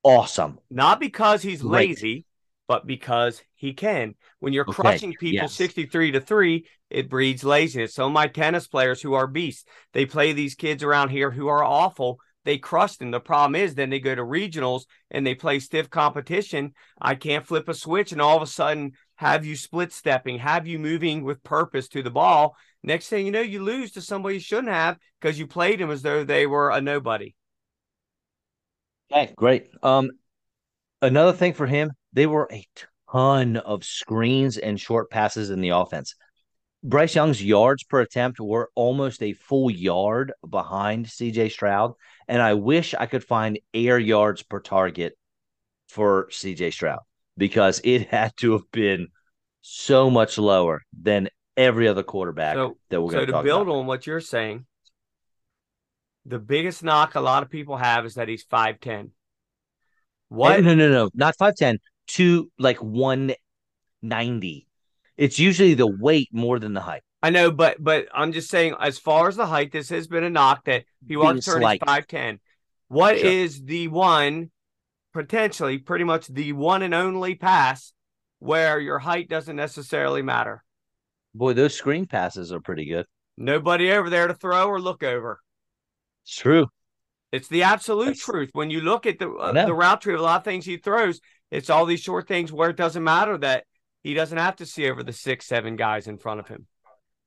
awesome. 0.04 0.60
Not 0.70 1.00
because 1.00 1.42
he's 1.42 1.62
Great. 1.62 1.90
lazy, 1.90 2.26
but 2.68 2.88
because 2.88 3.42
he 3.56 3.74
can. 3.74 4.16
When 4.40 4.54
you're 4.54 4.66
okay. 4.68 4.82
crushing 4.82 5.14
people 5.14 5.44
yes. 5.44 5.54
63 5.54 6.12
to 6.12 6.22
3, 6.22 6.66
it 6.90 7.10
breeds 7.10 7.44
laziness. 7.44 7.94
So 7.94 8.10
my 8.10 8.28
tennis 8.28 8.68
players 8.68 9.02
who 9.02 9.14
are 9.14 9.28
beasts, 9.28 9.66
they 9.94 10.06
play 10.06 10.34
these 10.34 10.56
kids 10.56 10.84
around 10.84 11.10
here 11.10 11.32
who 11.32 11.48
are 11.48 11.64
awful. 11.64 12.20
They 12.44 12.58
crush 12.58 12.98
them. 12.98 13.12
The 13.12 13.20
problem 13.20 13.56
is 13.56 13.76
then 13.76 13.90
they 13.90 14.00
go 14.00 14.16
to 14.16 14.24
regionals 14.24 14.84
and 15.12 15.26
they 15.26 15.36
play 15.36 15.60
stiff 15.60 15.90
competition. 15.90 16.74
I 17.00 17.16
can't 17.16 17.46
flip 17.46 17.70
a 17.70 17.74
switch 17.74 18.12
and 18.12 18.22
all 18.22 18.38
of 18.38 18.42
a 18.44 18.48
sudden 18.48 18.94
have 19.16 19.46
you 19.46 19.56
split 19.56 19.94
stepping, 19.94 20.40
have 20.40 20.66
you 20.66 20.80
moving 20.80 21.24
with 21.24 21.44
purpose 21.44 21.88
to 21.90 22.02
the 22.02 22.10
ball. 22.10 22.56
Next 22.84 23.10
thing 23.10 23.26
you 23.26 23.32
know, 23.32 23.42
you 23.42 23.64
lose 23.64 23.92
to 23.92 24.02
somebody 24.02 24.36
you 24.36 24.42
shouldn't 24.42 24.74
have 24.74 24.98
because 25.20 25.38
you 25.38 25.46
played 25.46 25.80
them 25.80 25.92
as 25.92 26.02
though 26.02 26.24
they 26.24 26.48
were 26.48 26.72
a 26.72 26.82
nobody. 26.82 27.36
Okay, 29.12 29.34
great. 29.36 29.70
Um, 29.84 30.10
another 31.02 31.34
thing 31.34 31.54
for 31.54 31.68
him, 31.68 31.92
they 32.14 32.26
were 32.26 32.48
a 32.52 32.66
ton 33.12 33.58
of 33.58 33.84
screens 33.84 34.58
and 34.58 34.80
short 34.80 35.12
passes 35.12 35.50
in 35.50 35.62
the 35.62 35.70
offense. 35.70 36.16
Bryce 36.84 37.14
Young's 37.14 37.44
yards 37.44 37.84
per 37.84 38.02
attempt 38.02 38.40
were 38.40 38.72
almost 38.74 39.22
a 39.22 39.34
full 39.34 39.70
yard 39.70 40.34
behind 40.50 41.06
CJ 41.06 41.52
Stroud. 41.52 41.94
And 42.28 42.42
I 42.42 42.54
wish 42.54 42.94
I 42.94 43.06
could 43.06 43.24
find 43.24 43.60
air 43.74 44.00
yards 44.00 44.44
per 44.44 44.60
target 44.60 45.18
for 45.88 46.28
CJ 46.32 46.74
Stroud 46.74 47.02
because 47.38 47.82
it 47.84 48.08
had 48.08 48.36
to 48.38 48.54
have 48.54 48.72
been 48.72 49.08
so 49.62 50.10
much 50.10 50.38
lower 50.38 50.82
than 51.00 51.30
every 51.56 51.88
other 51.88 52.04
quarterback 52.04 52.56
so, 52.56 52.78
that 52.90 53.02
we're 53.02 53.12
going 53.12 53.28
to 53.28 53.32
So 53.32 53.38
to 53.38 53.44
build 53.44 53.64
about. 53.64 53.76
on 53.76 53.86
what 53.86 54.08
you're 54.08 54.20
saying, 54.20 54.66
the 56.26 56.40
biggest 56.40 56.84
knock 56.84 57.16
a 57.16 57.22
lot 57.22 57.44
of 57.44 57.50
people 57.50 57.78
have 57.78 58.06
is 58.06 58.16
that 58.16 58.28
he's 58.28 58.46
5'10. 58.46 59.12
What? 60.30 60.64
No, 60.64 60.74
no, 60.76 60.90
no, 60.90 61.10
not 61.14 61.36
5'10, 61.38 61.80
to 62.08 62.52
like 62.58 62.82
190. 62.82 64.68
It's 65.18 65.40
usually 65.40 65.74
the 65.74 65.88
weight 65.88 66.30
more 66.32 66.58
than 66.60 66.74
the 66.74 66.82
height. 66.82 67.04
I 67.24 67.30
know, 67.30 67.52
but 67.52 67.78
but 67.80 68.08
I'm 68.14 68.32
just 68.32 68.50
saying, 68.50 68.76
as 68.80 68.98
far 68.98 69.28
as 69.28 69.36
the 69.36 69.46
height, 69.46 69.72
this 69.72 69.90
has 69.90 70.08
been 70.08 70.24
a 70.24 70.30
knock 70.30 70.66
that 70.66 70.86
he 71.08 71.16
walks 71.16 71.46
turn 71.46 71.62
is 71.62 71.80
5'10. 71.80 72.40
What 72.88 73.20
sure. 73.20 73.30
is 73.30 73.64
the 73.64 73.88
one, 73.88 74.52
potentially, 75.14 75.78
pretty 75.78 76.04
much 76.04 76.28
the 76.28 76.54
one 76.54 76.82
and 76.82 76.94
only 76.94 77.36
pass 77.36 77.94
where 78.40 78.80
your 78.80 79.00
height 79.00 79.30
doesn't 79.30 79.56
necessarily 79.56 80.24
matter? 80.24 80.64
Boy, 81.34 81.54
those 81.54 81.76
screen 81.76 82.08
passes 82.08 82.52
are 82.52 82.60
pretty 82.60 82.86
good. 82.86 83.06
Nobody 83.38 83.92
over 83.92 84.10
there 84.10 84.28
to 84.28 84.34
throw 84.34 84.68
or 84.68 84.82
look 84.82 85.04
over. 85.04 85.40
It's 86.26 86.36
true. 86.36 86.68
It's 87.32 87.48
the 87.48 87.64
absolute 87.64 88.06
That's, 88.08 88.26
truth. 88.26 88.50
When 88.54 88.70
you 88.70 88.82
look 88.82 89.06
at 89.06 89.20
the 89.20 89.30
uh, 89.30 89.66
the 89.66 89.74
route 89.74 90.02
tree 90.02 90.14
of 90.14 90.20
a 90.20 90.24
lot 90.24 90.40
of 90.40 90.44
things 90.44 90.66
he 90.66 90.78
throws, 90.78 91.22
it's 91.50 91.70
all 91.70 91.86
these 91.86 92.02
short 92.02 92.28
things 92.28 92.52
where 92.52 92.70
it 92.72 92.78
doesn't 92.78 93.04
matter 93.04 93.38
that 93.38 93.66
he 94.04 94.14
doesn't 94.14 94.38
have 94.38 94.58
to 94.58 94.66
see 94.66 94.90
over 94.90 95.04
the 95.04 95.14
six, 95.14 95.46
seven 95.46 95.76
guys 95.76 96.08
in 96.08 96.18
front 96.18 96.40
of 96.40 96.48
him. 96.48 96.68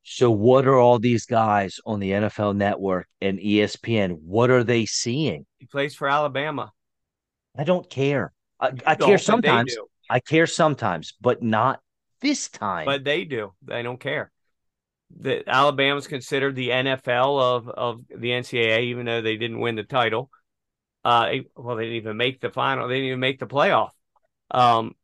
So, 0.04 0.30
what 0.30 0.66
are 0.66 0.76
all 0.76 0.98
these 0.98 1.26
guys 1.26 1.80
on 1.86 1.98
the 1.98 2.10
NFL 2.12 2.56
Network 2.56 3.08
and 3.20 3.38
ESPN? 3.38 4.18
What 4.20 4.50
are 4.50 4.62
they 4.62 4.86
seeing? 4.86 5.46
He 5.58 5.66
plays 5.66 5.94
for 5.94 6.08
Alabama. 6.08 6.72
I 7.56 7.64
don't 7.64 7.88
care. 7.88 8.32
I, 8.60 8.72
I 8.86 8.94
care 8.94 9.18
sometimes. 9.18 9.76
I 10.10 10.20
care 10.20 10.46
sometimes, 10.46 11.14
but 11.20 11.42
not 11.42 11.80
this 12.20 12.48
time. 12.48 12.84
But 12.84 13.04
they 13.04 13.24
do. 13.24 13.54
They 13.62 13.82
don't 13.82 13.98
care 13.98 14.30
that 15.20 15.48
Alabama's 15.48 16.06
considered 16.06 16.56
the 16.56 16.70
NFL 16.70 17.40
of 17.40 17.68
of 17.68 18.00
the 18.08 18.30
NCAA, 18.30 18.84
even 18.84 19.06
though 19.06 19.22
they 19.22 19.36
didn't 19.36 19.60
win 19.60 19.76
the 19.76 19.84
title. 19.84 20.30
Uh, 21.04 21.28
well, 21.56 21.76
they 21.76 21.84
didn't 21.84 21.96
even 21.96 22.16
make 22.16 22.40
the 22.40 22.50
final. 22.50 22.88
They 22.88 22.94
didn't 22.94 23.08
even 23.08 23.20
make 23.20 23.38
the 23.38 23.46
playoff. 23.46 23.90
Um, 24.50 24.94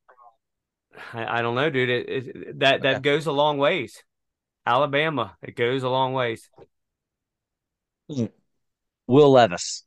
I, 1.13 1.39
I 1.39 1.43
don't 1.43 1.55
know, 1.55 1.71
dude. 1.71 1.91
It, 1.91 2.09
it, 2.09 2.59
that 2.61 2.83
that 2.83 3.03
goes 3.03 3.27
a 3.27 3.33
long 3.33 3.59
ways. 3.59 4.03
Alabama, 4.67 5.37
it 5.43 5.57
goes 5.57 5.83
a 5.83 5.89
long 5.89 6.13
ways. 6.13 6.49
Hmm. 8.11 8.27
Will 9.07 9.31
Levis, 9.31 9.85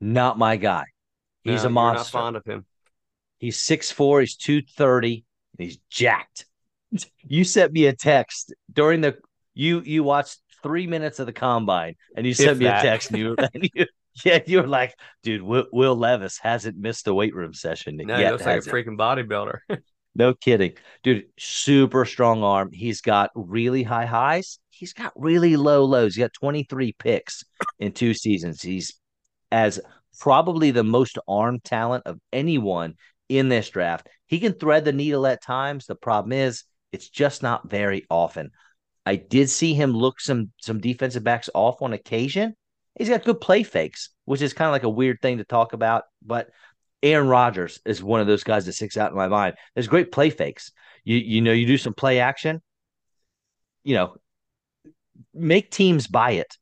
not 0.00 0.38
my 0.38 0.56
guy. 0.56 0.84
He's 1.42 1.62
no, 1.62 1.68
a 1.68 1.72
monster. 1.72 2.18
I'm 2.18 2.24
not 2.24 2.24
fond 2.24 2.36
of 2.36 2.44
him. 2.44 2.66
He's 3.38 3.58
six 3.58 3.90
four. 3.90 4.20
He's 4.20 4.36
two 4.36 4.62
thirty. 4.62 5.24
He's 5.56 5.78
jacked. 5.88 6.46
You 7.22 7.44
sent 7.44 7.72
me 7.72 7.86
a 7.86 7.94
text 7.94 8.52
during 8.72 9.00
the 9.00 9.16
you 9.54 9.80
you 9.80 10.02
watched 10.02 10.38
three 10.62 10.86
minutes 10.86 11.18
of 11.18 11.26
the 11.26 11.32
combine 11.32 11.94
and 12.16 12.26
you 12.26 12.34
sent 12.34 12.50
if 12.50 12.58
me 12.58 12.64
that. 12.64 12.84
a 12.84 12.88
text 12.88 13.10
and 13.10 13.18
you, 13.18 13.36
and 13.54 13.70
you 13.74 13.86
yeah 14.24 14.38
you 14.46 14.60
were 14.60 14.66
like 14.66 14.94
dude 15.22 15.42
will, 15.42 15.64
will, 15.72 15.96
levis 15.96 16.38
hasn't 16.38 16.76
missed 16.76 17.06
a 17.06 17.14
weight 17.14 17.34
room 17.34 17.54
session 17.54 17.96
no 17.96 18.16
yet, 18.16 18.26
he 18.26 18.32
looks 18.32 18.44
like 18.44 18.66
a 18.66 18.68
freaking 18.68 18.98
bodybuilder 18.98 19.58
no 20.14 20.34
kidding 20.34 20.72
dude 21.02 21.24
super 21.38 22.04
strong 22.04 22.42
arm 22.42 22.70
he's 22.72 23.00
got 23.00 23.30
really 23.34 23.82
high 23.82 24.06
highs 24.06 24.58
he's 24.70 24.92
got 24.92 25.12
really 25.16 25.56
low 25.56 25.84
lows 25.84 26.14
he 26.14 26.20
got 26.20 26.32
23 26.32 26.92
picks 26.98 27.44
in 27.78 27.92
two 27.92 28.12
seasons 28.12 28.60
he's 28.62 29.00
as 29.52 29.80
probably 30.18 30.70
the 30.70 30.84
most 30.84 31.18
arm 31.28 31.60
talent 31.60 32.04
of 32.06 32.18
anyone 32.32 32.94
in 33.28 33.48
this 33.48 33.70
draft. 33.70 34.08
He 34.26 34.40
can 34.40 34.52
thread 34.52 34.84
the 34.84 34.92
needle 34.92 35.26
at 35.26 35.42
times. 35.42 35.86
The 35.86 35.94
problem 35.94 36.32
is 36.32 36.64
it's 36.92 37.08
just 37.08 37.42
not 37.42 37.70
very 37.70 38.04
often. 38.10 38.50
I 39.06 39.16
did 39.16 39.48
see 39.48 39.72
him 39.72 39.92
look 39.92 40.20
some 40.20 40.52
some 40.60 40.80
defensive 40.80 41.24
backs 41.24 41.48
off 41.54 41.80
on 41.80 41.92
occasion. 41.92 42.54
He's 42.98 43.08
got 43.08 43.24
good 43.24 43.40
play 43.40 43.62
fakes, 43.62 44.10
which 44.24 44.42
is 44.42 44.52
kind 44.52 44.66
of 44.66 44.72
like 44.72 44.82
a 44.82 44.88
weird 44.90 45.18
thing 45.22 45.38
to 45.38 45.44
talk 45.44 45.72
about, 45.72 46.04
but 46.22 46.50
Aaron 47.02 47.28
Rodgers 47.28 47.80
is 47.84 48.02
one 48.02 48.20
of 48.20 48.26
those 48.26 48.44
guys 48.44 48.66
that 48.66 48.72
sticks 48.72 48.96
out 48.96 49.10
in 49.10 49.16
my 49.16 49.28
mind. 49.28 49.54
There's 49.74 49.88
great 49.88 50.12
play 50.12 50.30
fakes. 50.30 50.72
You 51.04 51.16
you 51.16 51.40
know, 51.40 51.52
you 51.52 51.66
do 51.66 51.78
some 51.78 51.94
play 51.94 52.20
action, 52.20 52.60
you 53.84 53.94
know, 53.94 54.16
make 55.34 55.70
teams 55.70 56.06
buy 56.06 56.32
it. 56.32 56.56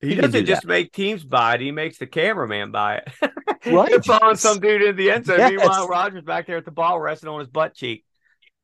He, 0.00 0.10
he 0.10 0.14
doesn't 0.16 0.32
do 0.32 0.42
just 0.42 0.62
that. 0.62 0.68
make 0.68 0.92
teams 0.92 1.24
buy 1.24 1.54
it; 1.54 1.60
he 1.60 1.70
makes 1.70 1.98
the 1.98 2.06
cameraman 2.06 2.70
buy 2.70 2.96
it. 2.96 3.32
right, 3.66 4.04
following 4.04 4.36
some 4.36 4.60
dude 4.60 4.82
in 4.82 4.96
the 4.96 5.10
end 5.10 5.26
zone. 5.26 5.38
Yes. 5.38 5.50
Meanwhile, 5.50 5.88
Rodgers 5.88 6.24
back 6.24 6.46
there 6.46 6.56
at 6.56 6.64
the 6.64 6.70
ball, 6.70 7.00
resting 7.00 7.28
on 7.28 7.40
his 7.40 7.48
butt 7.48 7.74
cheek. 7.74 8.04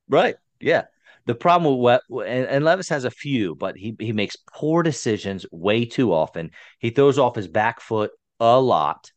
Right. 0.08 0.36
Yeah. 0.60 0.84
The 1.26 1.34
problem 1.34 1.78
with 1.78 2.00
what 2.08 2.26
and, 2.26 2.46
and 2.46 2.64
Levis 2.64 2.88
has 2.88 3.04
a 3.04 3.10
few, 3.10 3.54
but 3.54 3.76
he 3.76 3.94
he 3.98 4.12
makes 4.12 4.36
poor 4.52 4.82
decisions 4.82 5.46
way 5.52 5.84
too 5.84 6.12
often. 6.12 6.50
He 6.78 6.90
throws 6.90 7.18
off 7.18 7.36
his 7.36 7.46
back 7.46 7.80
foot 7.80 8.10
a 8.40 8.58
lot. 8.60 9.12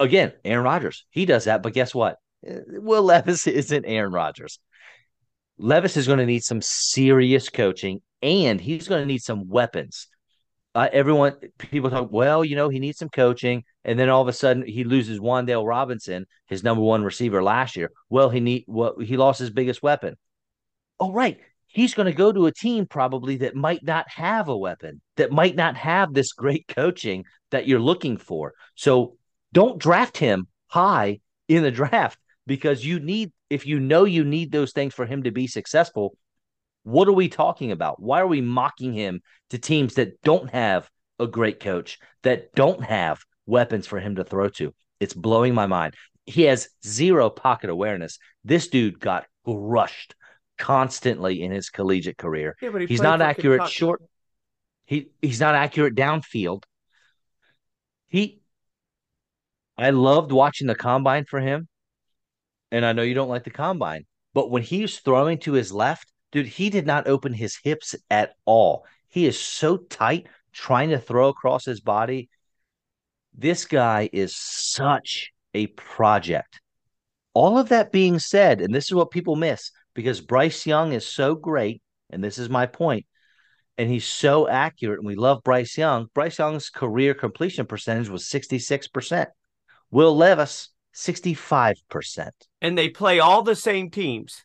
Again, 0.00 0.32
Aaron 0.44 0.64
Rodgers, 0.64 1.04
he 1.10 1.26
does 1.26 1.44
that, 1.44 1.62
but 1.62 1.74
guess 1.74 1.94
what? 1.94 2.16
Will 2.42 3.02
Levis 3.02 3.46
isn't 3.46 3.84
Aaron 3.84 4.12
Rodgers. 4.12 4.58
Levis 5.58 5.98
is 5.98 6.06
going 6.06 6.18
to 6.18 6.26
need 6.26 6.42
some 6.42 6.62
serious 6.62 7.50
coaching 7.50 8.00
and 8.22 8.60
he's 8.60 8.88
going 8.88 9.02
to 9.02 9.06
need 9.06 9.22
some 9.22 9.48
weapons. 9.48 10.08
Uh, 10.74 10.88
everyone, 10.92 11.34
people 11.58 11.90
talk, 11.90 12.10
well, 12.10 12.44
you 12.44 12.56
know, 12.56 12.68
he 12.68 12.78
needs 12.78 12.98
some 12.98 13.10
coaching. 13.10 13.64
And 13.84 13.98
then 13.98 14.08
all 14.08 14.22
of 14.22 14.28
a 14.28 14.32
sudden 14.32 14.64
he 14.66 14.84
loses 14.84 15.18
Wan'Dale 15.18 15.66
Robinson, 15.66 16.26
his 16.46 16.64
number 16.64 16.82
one 16.82 17.02
receiver 17.02 17.42
last 17.42 17.76
year. 17.76 17.90
Well, 18.08 18.30
he 18.30 18.40
need 18.40 18.64
well, 18.66 18.94
he 18.98 19.16
lost 19.16 19.38
his 19.38 19.50
biggest 19.50 19.82
weapon. 19.82 20.16
Oh, 20.98 21.12
right. 21.12 21.38
He's 21.66 21.94
going 21.94 22.06
to 22.06 22.12
go 22.12 22.32
to 22.32 22.46
a 22.46 22.52
team 22.52 22.86
probably 22.86 23.36
that 23.38 23.54
might 23.54 23.84
not 23.84 24.08
have 24.10 24.48
a 24.48 24.56
weapon, 24.56 25.00
that 25.16 25.30
might 25.30 25.56
not 25.56 25.76
have 25.76 26.12
this 26.12 26.32
great 26.32 26.66
coaching 26.68 27.24
that 27.50 27.66
you're 27.66 27.80
looking 27.80 28.16
for. 28.16 28.54
So 28.74 29.16
don't 29.52 29.78
draft 29.78 30.16
him 30.16 30.46
high 30.68 31.20
in 31.48 31.62
the 31.62 31.70
draft 31.80 32.18
because 32.46 32.84
you 32.84 33.00
need, 33.00 33.32
if 33.48 33.66
you 33.66 33.80
know 33.80 34.04
you 34.04 34.24
need 34.24 34.52
those 34.52 34.72
things 34.72 34.94
for 34.94 35.06
him 35.06 35.24
to 35.24 35.30
be 35.30 35.46
successful, 35.46 36.16
what 36.82 37.08
are 37.08 37.12
we 37.12 37.28
talking 37.28 37.72
about? 37.72 38.00
Why 38.00 38.20
are 38.20 38.26
we 38.26 38.40
mocking 38.40 38.92
him 38.92 39.20
to 39.50 39.58
teams 39.58 39.94
that 39.94 40.20
don't 40.22 40.50
have 40.50 40.88
a 41.18 41.26
great 41.26 41.60
coach, 41.60 41.98
that 42.22 42.52
don't 42.54 42.82
have 42.82 43.20
weapons 43.46 43.86
for 43.86 44.00
him 44.00 44.16
to 44.16 44.24
throw 44.24 44.48
to? 44.50 44.74
It's 44.98 45.14
blowing 45.14 45.54
my 45.54 45.66
mind. 45.66 45.94
He 46.26 46.42
has 46.42 46.68
zero 46.84 47.30
pocket 47.30 47.70
awareness. 47.70 48.18
This 48.44 48.68
dude 48.68 49.00
got 49.00 49.26
crushed 49.44 50.14
constantly 50.58 51.42
in 51.42 51.50
his 51.50 51.70
collegiate 51.70 52.18
career. 52.18 52.56
Yeah, 52.60 52.78
he 52.78 52.86
he's 52.86 53.02
not 53.02 53.20
accurate 53.20 53.60
Kentucky. 53.60 53.74
short. 53.74 54.02
He 54.84 55.10
he's 55.20 55.40
not 55.40 55.54
accurate 55.54 55.94
downfield. 55.94 56.64
He 58.08 58.39
I 59.80 59.90
loved 59.90 60.32
watching 60.32 60.66
the 60.66 60.74
combine 60.74 61.24
for 61.24 61.40
him. 61.40 61.68
And 62.70 62.84
I 62.84 62.92
know 62.92 63.02
you 63.02 63.14
don't 63.14 63.28
like 63.28 63.44
the 63.44 63.50
combine, 63.50 64.06
but 64.34 64.50
when 64.50 64.62
he's 64.62 64.98
throwing 64.98 65.38
to 65.38 65.52
his 65.52 65.72
left, 65.72 66.12
dude, 66.30 66.46
he 66.46 66.70
did 66.70 66.86
not 66.86 67.08
open 67.08 67.32
his 67.32 67.56
hips 67.56 67.94
at 68.10 68.34
all. 68.44 68.84
He 69.08 69.26
is 69.26 69.38
so 69.38 69.76
tight 69.76 70.28
trying 70.52 70.90
to 70.90 70.98
throw 70.98 71.28
across 71.28 71.64
his 71.64 71.80
body. 71.80 72.28
This 73.34 73.64
guy 73.64 74.08
is 74.12 74.36
such 74.36 75.32
a 75.54 75.66
project. 75.68 76.60
All 77.34 77.58
of 77.58 77.70
that 77.70 77.92
being 77.92 78.18
said, 78.18 78.60
and 78.60 78.74
this 78.74 78.84
is 78.84 78.94
what 78.94 79.10
people 79.10 79.36
miss 79.36 79.72
because 79.94 80.20
Bryce 80.20 80.66
Young 80.66 80.92
is 80.92 81.06
so 81.06 81.34
great, 81.34 81.82
and 82.10 82.22
this 82.22 82.38
is 82.38 82.48
my 82.48 82.66
point, 82.66 83.06
and 83.78 83.90
he's 83.90 84.06
so 84.06 84.48
accurate, 84.48 84.98
and 84.98 85.06
we 85.06 85.16
love 85.16 85.42
Bryce 85.42 85.76
Young. 85.76 86.06
Bryce 86.14 86.38
Young's 86.38 86.70
career 86.70 87.14
completion 87.14 87.66
percentage 87.66 88.08
was 88.08 88.28
66%. 88.28 89.26
Will 89.90 90.16
Levis, 90.16 90.70
65%. 90.94 92.30
And 92.60 92.76
they 92.76 92.88
play 92.88 93.18
all 93.20 93.42
the 93.42 93.56
same 93.56 93.90
teams 93.90 94.44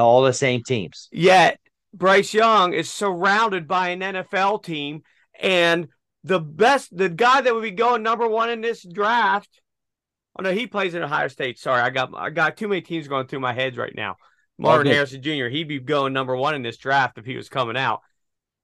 all 0.00 0.22
the 0.22 0.32
same 0.32 0.62
teams. 0.62 1.08
Yet 1.12 1.58
Bryce 1.92 2.34
Young 2.34 2.72
is 2.72 2.90
surrounded 2.90 3.68
by 3.68 3.90
an 3.90 4.00
NFL 4.00 4.64
team, 4.64 5.02
and 5.40 5.88
the 6.22 6.40
best, 6.40 6.96
the 6.96 7.08
guy 7.08 7.40
that 7.40 7.54
would 7.54 7.62
be 7.62 7.70
going 7.70 8.02
number 8.02 8.26
one 8.28 8.50
in 8.50 8.60
this 8.60 8.82
draft. 8.82 9.60
Oh 10.38 10.42
no, 10.42 10.52
he 10.52 10.66
plays 10.66 10.94
in 10.94 11.02
Ohio 11.02 11.28
State. 11.28 11.58
Sorry, 11.58 11.80
I 11.80 11.90
got 11.90 12.10
I 12.14 12.30
got 12.30 12.56
too 12.56 12.68
many 12.68 12.80
teams 12.80 13.08
going 13.08 13.26
through 13.26 13.40
my 13.40 13.52
heads 13.52 13.76
right 13.76 13.94
now. 13.94 14.16
Marvin 14.58 14.86
okay. 14.86 14.94
Harrison 14.94 15.22
Jr. 15.22 15.46
He'd 15.46 15.68
be 15.68 15.80
going 15.80 16.12
number 16.12 16.36
one 16.36 16.54
in 16.54 16.62
this 16.62 16.76
draft 16.76 17.18
if 17.18 17.24
he 17.24 17.36
was 17.36 17.48
coming 17.48 17.76
out. 17.76 18.00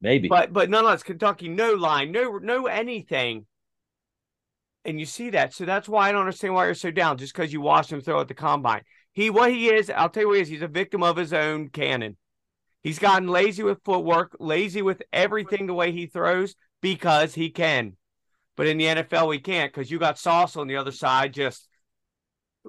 Maybe, 0.01 0.29
but 0.29 0.53
but 0.53 0.71
nonetheless, 0.71 1.03
Kentucky 1.03 1.49
no 1.49 1.75
line, 1.75 2.11
no 2.11 2.39
no 2.39 2.67
anything, 2.67 3.47
and 4.85 4.99
you 4.99 5.07
see 5.07 5.31
that. 5.31 5.53
So 5.55 5.65
that's 5.65 5.89
why 5.89 6.09
I 6.09 6.13
don't 6.13 6.23
understand 6.23 6.55
why 6.55 6.67
you're 6.67 6.75
so 6.75 6.91
down. 6.91 7.19
Just 7.19 7.35
because 7.35 7.53
you 7.53 7.61
watched 7.61 7.93
him 7.93 8.01
throw 8.01 8.21
at 8.21 8.29
the 8.29 8.35
combine. 8.35 8.83
He 9.13 9.31
what 9.31 9.51
he 9.51 9.69
is, 9.69 9.91
I'll 9.91 10.09
tell 10.09 10.23
you 10.23 10.29
what 10.29 10.37
he 10.37 10.43
is. 10.43 10.49
He's 10.49 10.63
a 10.63 10.69
victim 10.69 11.03
of 11.03 11.17
his 11.17 11.33
own 11.33 11.69
cannon. 11.69 12.17
He's 12.83 12.99
gotten 12.99 13.29
lazy 13.29 13.63
with 13.63 13.85
footwork, 13.85 14.37
lazy 14.41 14.83
with 14.83 15.03
everything 15.13 15.67
the 15.67 15.75
way 15.75 15.93
he 15.93 16.07
throws 16.07 16.55
because 16.81 17.35
he 17.35 17.51
can. 17.51 17.97
But 18.57 18.69
in 18.69 18.79
the 18.79 18.87
NFL, 18.87 19.29
we 19.29 19.39
can't 19.39 19.73
because 19.73 19.91
you 19.91 19.99
got 19.99 20.19
Sauce 20.19 20.57
on 20.57 20.67
the 20.67 20.77
other 20.77 20.93
side 20.93 21.35
just 21.35 21.69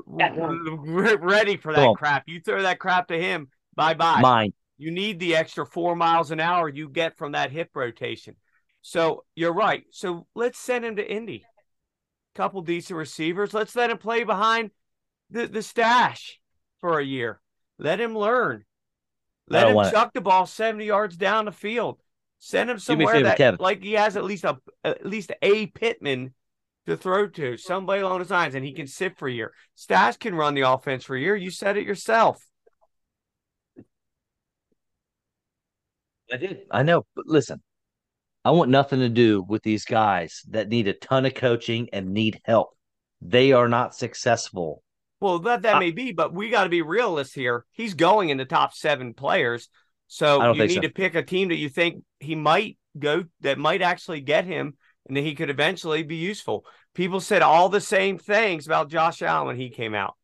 ready 0.06 1.58
for 1.58 1.74
that 1.74 1.86
cool. 1.86 1.96
crap. 1.96 2.24
You 2.28 2.40
throw 2.40 2.62
that 2.62 2.80
crap 2.80 3.08
to 3.08 3.22
him, 3.22 3.50
bye 3.76 3.94
bye. 3.94 4.22
Mine. 4.22 4.54
You 4.78 4.92
need 4.92 5.20
the 5.20 5.36
extra 5.36 5.66
four 5.66 5.96
miles 5.96 6.32
an 6.32 6.40
hour 6.40 6.68
you 6.68 6.90
get 6.90 7.18
from 7.18 7.34
that 7.34 7.52
hip 7.52 7.70
rotation. 7.76 8.36
So 8.82 9.26
you're 9.36 9.54
right. 9.54 9.84
So 9.92 10.26
let's 10.34 10.58
send 10.58 10.84
him 10.84 10.96
to 10.96 11.08
Indy. 11.10 11.46
Couple 12.36 12.62
decent 12.62 12.98
receivers. 12.98 13.54
Let's 13.54 13.76
let 13.76 13.90
him 13.90 13.98
play 13.98 14.24
behind 14.24 14.72
the, 15.30 15.48
the 15.48 15.62
stash 15.62 16.40
for 16.80 17.00
a 17.00 17.04
year. 17.04 17.42
Let 17.78 18.00
him 18.00 18.18
learn. 18.18 18.64
Let 19.50 19.68
him 19.68 19.92
chuck 19.92 20.14
the 20.14 20.22
ball 20.22 20.46
70 20.46 20.86
yards 20.86 21.18
down 21.18 21.46
the 21.46 21.52
field. 21.52 22.00
Send 22.40 22.70
him 22.70 22.80
somewhere 22.80 23.14
favor, 23.14 23.26
that 23.26 23.38
Kevin. 23.38 23.58
like 23.60 23.84
he 23.84 23.94
has 23.94 24.18
at 24.18 24.24
least 24.24 24.46
a 24.46 24.58
at 24.84 25.06
least 25.06 25.32
a 25.44 25.68
Pittman 25.68 26.34
to 26.88 26.98
throw 26.98 27.28
to, 27.28 27.58
somebody 27.58 28.02
along 28.02 28.20
his 28.20 28.32
lines, 28.32 28.56
and 28.56 28.66
he 28.66 28.72
can 28.72 28.88
sit 28.88 29.18
for 29.18 29.28
a 29.28 29.32
year. 29.32 29.54
Stash 29.76 30.18
can 30.18 30.34
run 30.34 30.56
the 30.56 30.62
offense 30.62 31.04
for 31.04 31.16
a 31.16 31.20
year. 31.20 31.36
You 31.36 31.52
said 31.52 31.78
it 31.78 31.86
yourself. 31.86 32.44
I 36.32 36.38
did. 36.38 36.62
I 36.72 36.82
know. 36.82 37.06
But 37.16 37.28
listen, 37.28 37.62
I 38.44 38.52
want 38.52 38.72
nothing 38.72 39.00
to 39.00 39.10
do 39.10 39.44
with 39.48 39.64
these 39.64 39.86
guys 39.86 40.42
that 40.50 40.70
need 40.70 40.88
a 40.88 40.94
ton 40.94 41.26
of 41.26 41.36
coaching 41.36 41.90
and 41.94 42.14
need 42.14 42.42
help. 42.44 42.70
They 43.22 43.52
are 43.52 43.68
not 43.68 43.96
successful 43.96 44.84
well, 45.22 45.38
that 45.40 45.62
that 45.62 45.76
uh, 45.76 45.80
may 45.80 45.92
be, 45.92 46.12
but 46.12 46.34
we 46.34 46.50
got 46.50 46.64
to 46.64 46.70
be 46.70 46.82
realists 46.82 47.36
here. 47.36 47.64
He's 47.72 47.94
going 47.94 48.30
in 48.30 48.38
the 48.38 48.46
top 48.46 48.74
seven 48.74 49.14
players, 49.14 49.70
so 50.08 50.52
you 50.54 50.66
need 50.66 50.74
so. 50.74 50.82
to 50.82 50.90
pick 50.90 51.14
a 51.14 51.22
team 51.22 51.50
that 51.50 51.58
you 51.58 51.70
think 51.70 52.04
he 52.20 52.34
might 52.34 52.78
go 52.98 53.26
that 53.42 53.60
might 53.60 53.84
actually 53.84 54.22
get 54.22 54.46
him, 54.46 54.76
and 55.08 55.16
that 55.16 55.22
he 55.22 55.36
could 55.36 55.52
eventually 55.52 56.02
be 56.02 56.16
useful. 56.16 56.66
People 56.96 57.20
said 57.20 57.44
all 57.44 57.70
the 57.70 57.80
same 57.80 58.18
things 58.18 58.66
about 58.66 58.90
Josh 58.90 59.22
Allen 59.22 59.48
when 59.48 59.58
he 59.58 59.70
came 59.70 59.94
out. 59.94 60.16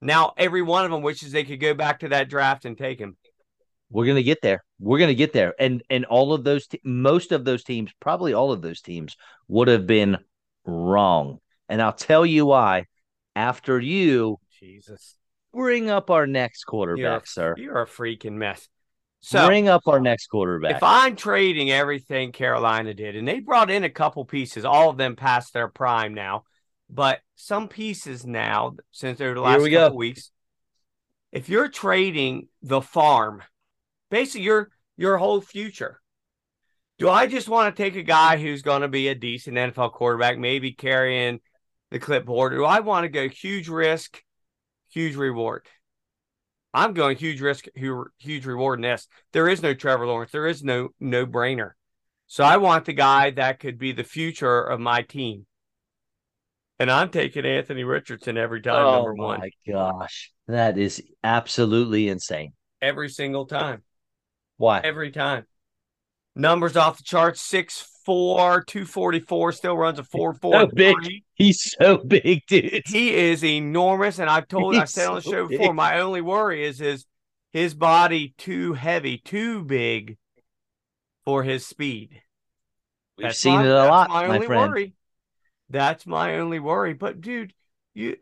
Now 0.00 0.34
every 0.36 0.62
one 0.62 0.84
of 0.84 0.92
them 0.92 1.02
wishes 1.02 1.32
they 1.32 1.44
could 1.44 1.60
go 1.60 1.74
back 1.74 2.00
to 2.00 2.10
that 2.10 2.30
draft 2.30 2.64
and 2.64 2.78
take 2.78 3.00
him. 3.00 3.16
We're 3.90 4.06
gonna 4.06 4.22
get 4.22 4.42
there. 4.42 4.64
We're 4.78 4.98
gonna 4.98 5.14
get 5.14 5.32
there, 5.32 5.54
and 5.58 5.82
and 5.90 6.04
all 6.04 6.32
of 6.32 6.44
those, 6.44 6.66
te- 6.66 6.80
most 6.84 7.32
of 7.32 7.44
those 7.44 7.64
teams, 7.64 7.90
probably 8.00 8.34
all 8.34 8.52
of 8.52 8.62
those 8.62 8.80
teams, 8.80 9.16
would 9.48 9.68
have 9.68 9.86
been 9.86 10.18
wrong. 10.64 11.38
And 11.68 11.80
I'll 11.82 11.92
tell 11.92 12.24
you 12.24 12.46
why 12.46 12.86
after 13.34 13.80
you 13.80 14.38
Jesus 14.58 15.16
bring 15.52 15.90
up 15.90 16.10
our 16.10 16.26
next 16.26 16.64
quarterback, 16.64 17.02
you're, 17.02 17.22
sir. 17.24 17.54
You're 17.56 17.82
a 17.82 17.86
freaking 17.86 18.34
mess. 18.34 18.68
So 19.20 19.46
bring 19.46 19.68
up 19.68 19.82
our 19.86 20.00
next 20.00 20.28
quarterback. 20.28 20.76
If 20.76 20.82
I'm 20.82 21.16
trading 21.16 21.70
everything 21.70 22.32
Carolina 22.32 22.94
did, 22.94 23.16
and 23.16 23.26
they 23.26 23.40
brought 23.40 23.70
in 23.70 23.84
a 23.84 23.90
couple 23.90 24.24
pieces, 24.24 24.64
all 24.64 24.90
of 24.90 24.96
them 24.96 25.16
past 25.16 25.52
their 25.52 25.68
prime 25.68 26.14
now, 26.14 26.44
but 26.88 27.20
some 27.34 27.68
pieces 27.68 28.24
now 28.24 28.76
since 28.90 29.20
over 29.20 29.34
the 29.34 29.40
last 29.40 29.58
couple 29.58 29.90
go. 29.90 29.94
weeks. 29.94 30.30
If 31.32 31.48
you're 31.48 31.68
trading 31.68 32.48
the 32.62 32.80
farm, 32.80 33.42
basically 34.10 34.42
your 34.42 34.70
your 34.96 35.16
whole 35.18 35.40
future. 35.40 36.00
Do 36.98 37.08
I 37.08 37.26
just 37.26 37.48
want 37.48 37.74
to 37.74 37.82
take 37.82 37.94
a 37.94 38.02
guy 38.02 38.38
who's 38.38 38.62
going 38.62 38.82
to 38.82 38.88
be 38.88 39.08
a 39.08 39.14
decent 39.14 39.56
NFL 39.56 39.92
quarterback, 39.92 40.36
maybe 40.36 40.72
carrying 40.72 41.40
the 41.90 42.00
clipboard? 42.00 42.52
Do 42.52 42.64
I 42.64 42.80
want 42.80 43.04
to 43.04 43.08
go 43.08 43.28
huge 43.28 43.68
risk, 43.68 44.20
huge 44.90 45.14
reward? 45.14 45.66
I'm 46.74 46.92
going 46.92 47.16
huge 47.16 47.40
risk, 47.40 47.66
huge 47.74 48.46
reward 48.46 48.80
in 48.80 48.82
this. 48.82 49.06
There 49.32 49.48
is 49.48 49.62
no 49.62 49.74
Trevor 49.74 50.06
Lawrence. 50.06 50.32
There 50.32 50.46
is 50.46 50.62
no 50.62 50.88
no 51.00 51.24
brainer. 51.24 51.72
So 52.26 52.44
I 52.44 52.58
want 52.58 52.84
the 52.84 52.92
guy 52.92 53.30
that 53.30 53.58
could 53.58 53.78
be 53.78 53.92
the 53.92 54.04
future 54.04 54.60
of 54.60 54.80
my 54.80 55.02
team. 55.02 55.46
And 56.78 56.90
I'm 56.90 57.08
taking 57.10 57.46
Anthony 57.46 57.84
Richardson 57.84 58.36
every 58.36 58.60
time, 58.60 58.84
oh 58.84 58.96
number 58.96 59.14
one. 59.14 59.40
Oh 59.40 59.40
my 59.40 59.72
gosh. 59.72 60.30
That 60.46 60.78
is 60.78 61.02
absolutely 61.24 62.08
insane. 62.08 62.52
Every 62.80 63.08
single 63.08 63.46
time. 63.46 63.82
Why? 64.58 64.80
Every 64.80 65.10
time. 65.10 65.46
Numbers 66.36 66.76
off 66.76 66.98
the 66.98 67.02
charts, 67.02 67.40
six 67.40 67.98
four, 68.08 68.62
244, 68.62 69.52
still 69.52 69.76
runs 69.76 69.98
a 69.98 70.04
4 70.04 70.32
4. 70.32 70.60
So 70.60 70.66
big. 70.74 70.94
He's 71.34 71.74
so 71.78 71.98
big, 71.98 72.42
dude. 72.46 72.82
He 72.86 73.14
is 73.14 73.44
enormous. 73.44 74.18
And 74.18 74.30
I've 74.30 74.48
told 74.48 74.74
He's 74.74 74.82
I 74.82 74.86
said 74.86 75.08
on 75.08 75.14
the 75.16 75.20
show 75.20 75.46
before, 75.46 75.74
my 75.74 76.00
only 76.00 76.20
worry 76.20 76.64
is 76.64 76.78
his 76.78 77.04
his 77.52 77.74
body 77.74 78.34
too 78.38 78.72
heavy, 78.72 79.18
too 79.18 79.62
big 79.62 80.16
for 81.24 81.42
his 81.42 81.66
speed. 81.66 82.22
We've 83.18 83.26
that's 83.26 83.38
seen 83.38 83.56
my, 83.56 83.64
it 83.64 83.70
a 83.70 83.84
lot, 83.84 84.08
my, 84.08 84.26
my 84.26 84.40
friend. 84.40 84.72
Worry. 84.72 84.94
That's 85.68 86.06
my 86.06 86.38
only 86.38 86.60
worry. 86.60 86.94
But 86.94 87.20
dude, 87.20 87.52
you 87.92 88.16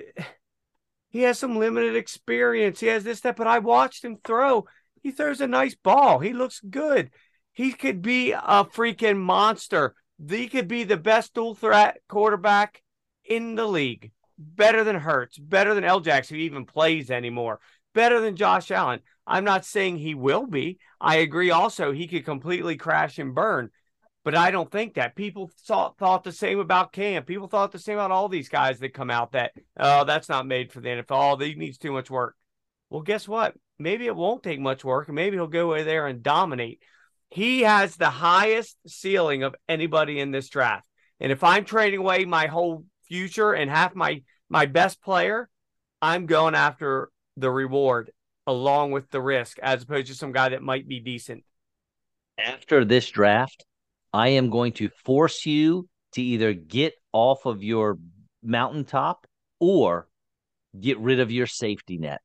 he 1.11 1.23
has 1.23 1.39
some 1.39 1.59
limited 1.59 1.95
experience. 1.95 2.81
He 2.81 2.89
has 2.89 3.05
this, 3.05 3.21
that, 3.21 3.37
but 3.37 3.47
I 3.47 3.61
watched 3.61 4.05
him 4.05 4.19
throw. 4.25 4.67
He 5.07 5.13
throws 5.13 5.41
a 5.41 5.47
nice 5.47 5.77
ball. 5.77 6.19
He 6.19 6.33
looks 6.33 6.59
good. 6.59 7.13
He 7.53 7.71
could 7.71 8.03
be 8.03 8.33
a 8.33 8.65
freaking 8.65 9.19
monster. 9.19 9.95
He 10.29 10.49
could 10.49 10.67
be 10.67 10.83
the 10.83 10.97
best 10.97 11.33
dual 11.33 11.55
threat 11.55 11.99
quarterback 12.09 12.83
in 13.25 13.55
the 13.55 13.67
league. 13.67 14.11
Better 14.37 14.83
than 14.83 14.97
Hurts, 14.97 15.39
better 15.39 15.75
than. 15.75 16.03
Jackson, 16.03 16.39
who 16.39 16.43
even 16.43 16.67
plays 16.67 17.13
anymore, 17.13 17.61
better 17.95 18.21
than 18.21 18.35
Josh 18.35 18.73
Allen. 18.73 18.99
I'm 19.25 19.45
not 19.45 19.65
saying 19.65 19.99
he 19.99 20.17
will 20.17 20.45
be. 20.45 20.81
I 21.01 21.19
agree 21.19 21.53
also 21.53 21.93
he 21.93 22.09
could 22.09 22.25
completely 22.25 22.77
crash 22.77 23.21
and 23.21 23.33
burn. 23.33 23.71
But 24.25 24.35
I 24.35 24.51
don't 24.51 24.73
think 24.73 24.95
that 24.95 25.15
people 25.15 25.53
thought 25.69 25.99
thought 25.99 26.25
the 26.25 26.33
same 26.33 26.59
about 26.59 26.93
Cam. 26.93 27.23
People 27.23 27.47
thought 27.47 27.71
the 27.71 27.79
same 27.79 27.95
about 27.95 28.11
all 28.11 28.29
these 28.29 28.49
guys 28.49 28.81
that 28.81 28.93
come 28.93 29.13
out 29.13 29.31
that 29.33 29.53
oh 29.79 30.03
that's 30.03 30.29
not 30.29 30.49
made 30.49 30.73
for 30.73 30.81
the 30.81 30.89
NFL. 30.89 31.41
He 31.41 31.55
needs 31.55 31.79
too 31.79 31.93
much 31.93 32.11
work. 32.11 32.35
Well, 32.91 33.03
guess 33.03 33.29
what? 33.29 33.55
Maybe 33.79 34.07
it 34.07 34.17
won't 34.17 34.43
take 34.43 34.61
much 34.61 34.85
work, 34.85 35.09
maybe 35.09 35.37
he'll 35.37 35.47
go 35.47 35.73
over 35.73 35.85
there 35.85 36.07
and 36.07 36.23
dominate. 36.23 36.83
He 37.29 37.63
has 37.63 37.97
the 37.97 38.11
highest 38.11 38.77
ceiling 38.87 39.43
of 39.43 39.55
anybody 39.69 40.21
in 40.21 40.31
this 40.31 40.49
draft. 40.49 40.89
And 41.21 41.33
if 41.33 41.43
I'm 41.43 41.65
trading 41.65 42.01
away 42.01 42.25
my 42.25 42.47
whole 42.47 42.85
future 43.09 43.53
and 43.53 43.71
half 43.71 43.95
my 43.95 44.23
my 44.49 44.67
best 44.67 45.03
player, 45.03 45.49
I'm 46.01 46.27
going 46.27 46.55
after 46.55 47.11
the 47.37 47.51
reward 47.51 48.13
along 48.47 48.93
with 48.93 49.11
the 49.11 49.21
risk, 49.21 49.59
as 49.59 49.83
opposed 49.83 50.07
to 50.07 50.15
some 50.15 50.33
guy 50.33 50.51
that 50.51 50.63
might 50.63 50.87
be 50.87 51.01
decent. 51.01 51.45
After 52.39 52.85
this 52.85 53.11
draft, 53.11 53.65
I 54.13 54.29
am 54.29 54.51
going 54.51 54.73
to 54.75 54.89
force 55.05 55.47
you 55.47 55.89
to 56.13 56.23
either 56.23 56.53
get 56.53 56.95
off 57.13 57.45
of 57.45 57.63
your 57.63 57.99
mountaintop 58.43 59.27
or 59.59 60.07
get 60.79 60.99
rid 60.99 61.21
of 61.21 61.33
your 61.33 61.47
safety 61.47 61.99
net. 61.99 62.21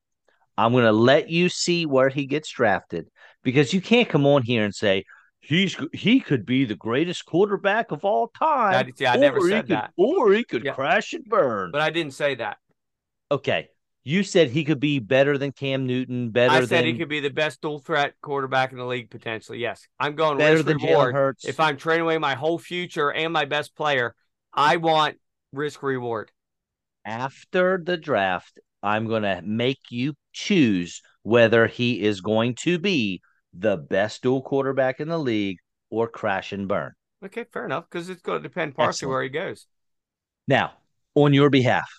I'm 0.57 0.71
going 0.71 0.85
to 0.85 0.91
let 0.91 1.29
you 1.29 1.49
see 1.49 1.85
where 1.85 2.09
he 2.09 2.25
gets 2.25 2.49
drafted 2.49 3.07
because 3.43 3.73
you 3.73 3.81
can't 3.81 4.09
come 4.09 4.25
on 4.25 4.43
here 4.43 4.63
and 4.63 4.75
say 4.75 5.05
he's 5.39 5.75
he 5.93 6.19
could 6.19 6.45
be 6.45 6.65
the 6.65 6.75
greatest 6.75 7.25
quarterback 7.25 7.91
of 7.91 8.05
all 8.05 8.27
time. 8.37 8.73
That, 8.73 8.99
yeah, 8.99 9.13
I 9.13 9.17
never 9.17 9.41
said 9.41 9.67
could, 9.67 9.75
that. 9.75 9.91
Or 9.97 10.31
he 10.33 10.43
could 10.43 10.63
yeah. 10.63 10.73
crash 10.73 11.13
and 11.13 11.25
burn. 11.25 11.71
But 11.71 11.81
I 11.81 11.89
didn't 11.89 12.13
say 12.13 12.35
that. 12.35 12.57
Okay. 13.31 13.69
You 14.03 14.23
said 14.23 14.49
he 14.49 14.63
could 14.63 14.79
be 14.79 14.97
better 14.97 15.37
than 15.37 15.51
Cam 15.51 15.85
Newton. 15.85 16.31
Better. 16.31 16.53
Than 16.53 16.63
I 16.63 16.65
said 16.65 16.79
than, 16.79 16.85
he 16.85 16.97
could 16.97 17.09
be 17.09 17.19
the 17.19 17.29
best 17.29 17.61
dual 17.61 17.77
threat 17.77 18.15
quarterback 18.21 18.71
in 18.71 18.79
the 18.79 18.85
league 18.85 19.11
potentially. 19.11 19.59
Yes, 19.59 19.87
I'm 19.99 20.15
going 20.15 20.39
better 20.39 20.55
risk 20.55 20.65
than 20.65 20.77
reward. 20.77 21.13
Hurts. 21.13 21.45
If 21.45 21.59
I'm 21.59 21.77
trading 21.77 22.01
away 22.01 22.17
my 22.17 22.33
whole 22.33 22.57
future 22.57 23.11
and 23.11 23.31
my 23.31 23.45
best 23.45 23.75
player, 23.75 24.15
I 24.53 24.77
want 24.77 25.17
risk 25.53 25.83
reward. 25.83 26.31
After 27.05 27.79
the 27.83 27.95
draft, 27.95 28.59
I'm 28.81 29.05
going 29.07 29.23
to 29.23 29.41
make 29.43 29.79
you 29.91 30.15
choose 30.33 31.01
whether 31.23 31.67
he 31.67 32.01
is 32.01 32.21
going 32.21 32.55
to 32.55 32.79
be 32.79 33.21
the 33.53 33.77
best 33.77 34.21
dual 34.23 34.41
quarterback 34.41 34.99
in 34.99 35.09
the 35.09 35.19
league 35.19 35.57
or 35.89 36.07
crash 36.07 36.53
and 36.53 36.67
burn. 36.67 36.93
Okay, 37.23 37.45
fair 37.51 37.65
enough. 37.65 37.85
Because 37.89 38.09
it's 38.09 38.21
going 38.21 38.41
to 38.41 38.47
depend 38.47 38.75
partially 38.75 39.09
where 39.09 39.23
he 39.23 39.29
goes. 39.29 39.67
Now, 40.47 40.73
on 41.15 41.33
your 41.33 41.49
behalf, 41.49 41.89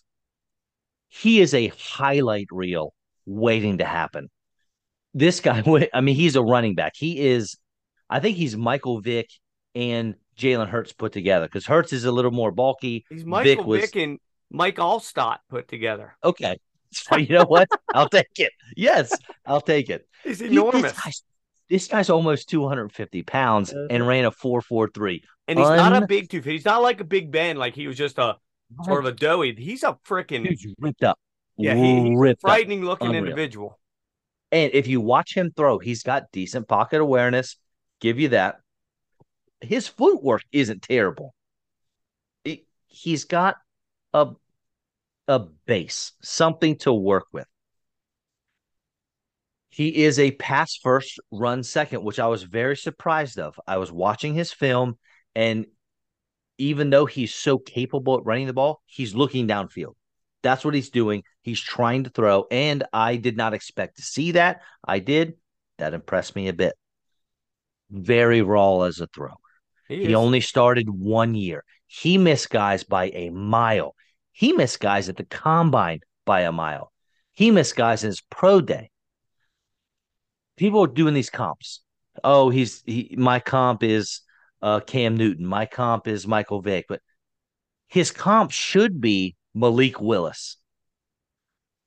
he 1.09 1.41
is 1.41 1.55
a 1.55 1.69
highlight 1.79 2.49
reel 2.51 2.95
waiting 3.27 3.79
to 3.79 3.85
happen. 3.85 4.29
This 5.15 5.41
guy, 5.41 5.63
I 5.95 6.01
mean, 6.01 6.17
he's 6.17 6.37
a 6.37 6.43
running 6.43 6.75
back. 6.75 6.95
He 6.97 7.21
is, 7.21 7.57
I 8.09 8.21
think 8.21 8.37
he's 8.37 8.57
Michael 8.57 9.01
Vick 9.01 9.29
and 9.75 10.15
Jalen 10.37 10.69
Hurts 10.69 10.93
put 10.93 11.13
together 11.13 11.47
because 11.47 11.67
Hurts 11.67 11.93
is 11.93 12.05
a 12.05 12.13
little 12.13 12.31
more 12.31 12.51
bulky. 12.51 13.05
He's 13.09 13.25
Michael 13.25 13.57
Vick, 13.57 13.67
was, 13.67 13.81
Vick 13.83 13.97
and 13.97 14.19
Mike 14.51 14.77
Alstott 14.77 15.39
put 15.49 15.69
together. 15.69 16.17
Okay. 16.25 16.59
So 17.11 17.17
you 17.17 17.35
know 17.35 17.45
what? 17.45 17.69
I'll 17.95 18.09
take 18.09 18.27
it. 18.37 18.53
Yes, 18.77 19.13
I'll 19.47 19.61
take 19.61 19.91
it. 19.91 20.07
He's 20.25 20.41
enormous. 20.41 20.75
He, 20.75 20.83
this, 20.83 21.01
guy's, 21.01 21.23
this, 21.69 21.89
guy's, 21.89 22.11
almost 22.11 22.49
250 22.49 23.23
pounds 23.23 23.73
and 23.73 24.07
ran 24.07 24.25
a 24.25 24.31
4.43. 24.31 25.23
And 25.49 25.59
he's 25.59 25.69
Un- 25.69 25.77
not 25.77 26.03
a 26.03 26.07
big 26.07 26.31
tooth. 26.31 26.45
He's 26.45 26.65
not 26.65 26.83
like 26.83 27.01
a 27.01 27.05
big 27.05 27.31
Ben, 27.31 27.57
like 27.57 27.75
he 27.75 27.89
was 27.89 27.97
just 27.97 28.19
a 28.19 28.37
sort 28.85 29.01
of 29.01 29.07
a 29.07 29.13
doughy. 29.13 29.55
He's 29.55 29.83
a 29.83 29.99
freaking 30.07 30.57
ripped 30.79 31.03
up. 31.03 31.19
Yeah, 31.57 31.75
he, 31.75 32.09
he's 32.09 32.19
ripped 32.19 32.41
frightening 32.41 32.83
up. 32.83 32.89
looking 32.89 33.09
Unreal. 33.09 33.25
individual. 33.25 33.79
And 34.51 34.71
if 34.75 34.87
you 34.87 35.01
watch 35.01 35.35
him 35.35 35.53
throw, 35.57 35.79
he's 35.79 36.03
got 36.03 36.31
decent 36.33 36.69
pocket 36.69 37.01
awareness. 37.01 37.57
Give 38.01 38.19
you 38.19 38.29
that. 38.29 38.57
His 39.61 39.89
footwork 39.89 40.43
isn't 40.53 40.83
terrible. 40.83 41.35
He, 42.45 42.67
he's 42.87 43.25
got 43.25 43.57
a 44.13 44.33
a 45.29 45.39
base, 45.39 46.13
something 46.23 46.77
to 46.79 46.93
work 46.93 47.27
with. 47.33 47.47
He 49.71 50.05
is 50.05 50.19
a 50.19 50.33
pass 50.33 50.77
first, 50.77 51.19
run 51.31 51.63
second, 51.63 52.05
which 52.05 52.19
I 52.19 52.27
was 52.27 52.43
very 52.43 52.77
surprised 52.77 53.39
of. 53.39 53.59
I 53.67 53.79
was 53.79 53.91
watching 53.91 54.35
his 54.35 54.53
film, 54.53 54.99
and 55.35 55.67
even 56.59 56.91
though 56.91 57.07
he's 57.07 57.35
so 57.35 57.59
capable 57.59 58.19
at 58.19 58.27
running 58.27 58.47
the 58.47 58.53
ball, 58.53 58.83
he's 58.85 59.15
looking 59.15 59.49
downfield. 59.49 59.95
That's 60.43 60.65
what 60.65 60.75
he's 60.75 60.91
doing. 60.91 61.23
He's 61.41 61.61
trying 61.61 62.05
to 62.05 62.11
throw, 62.11 62.47
and 62.51 62.85
I 62.93 63.17
did 63.17 63.37
not 63.37 63.55
expect 63.55 63.97
to 63.97 64.03
see 64.03 64.33
that. 64.33 64.61
I 64.87 64.99
did. 64.99 65.35
That 65.79 65.95
impressed 65.95 66.37
me 66.37 66.49
a 66.49 66.53
bit. 66.53 66.75
Very 67.91 68.43
raw 68.43 68.83
as 68.83 69.01
a 69.01 69.07
thrower. 69.07 69.37
He, 69.89 70.07
he 70.07 70.15
only 70.15 70.41
started 70.41 70.89
one 70.91 71.35
year. 71.35 71.65
He 71.87 72.19
missed 72.19 72.51
guys 72.51 72.85
by 72.85 73.11
a 73.11 73.31
mile. 73.31 73.95
He 74.33 74.53
missed 74.53 74.81
guys 74.81 75.09
at 75.09 75.17
the 75.17 75.25
combine 75.25 76.01
by 76.25 76.41
a 76.43 76.53
mile. 76.53 76.93
He 77.33 77.51
missed 77.51 77.77
guys 77.77 78.03
in 78.03 78.09
his 78.09 78.23
pro 78.23 78.61
day. 78.61 78.91
People 80.57 80.85
are 80.85 80.89
doing 80.89 81.15
these 81.15 81.31
comps. 81.31 81.81
Oh, 82.23 82.51
he's 82.51 82.83
he 82.85 83.15
my 83.17 83.41
comp 83.41 83.83
is 83.83 84.21
uh, 84.61 84.81
Cam 84.81 85.17
Newton. 85.17 85.47
My 85.47 85.67
comp 85.67 86.07
is 86.07 86.27
Michael 86.27 86.61
Vick, 86.61 86.87
but 86.89 87.01
his 87.89 88.11
comp 88.11 88.51
should 88.51 89.01
be 89.01 89.37
Malik 89.55 90.01
Willis. 90.01 90.57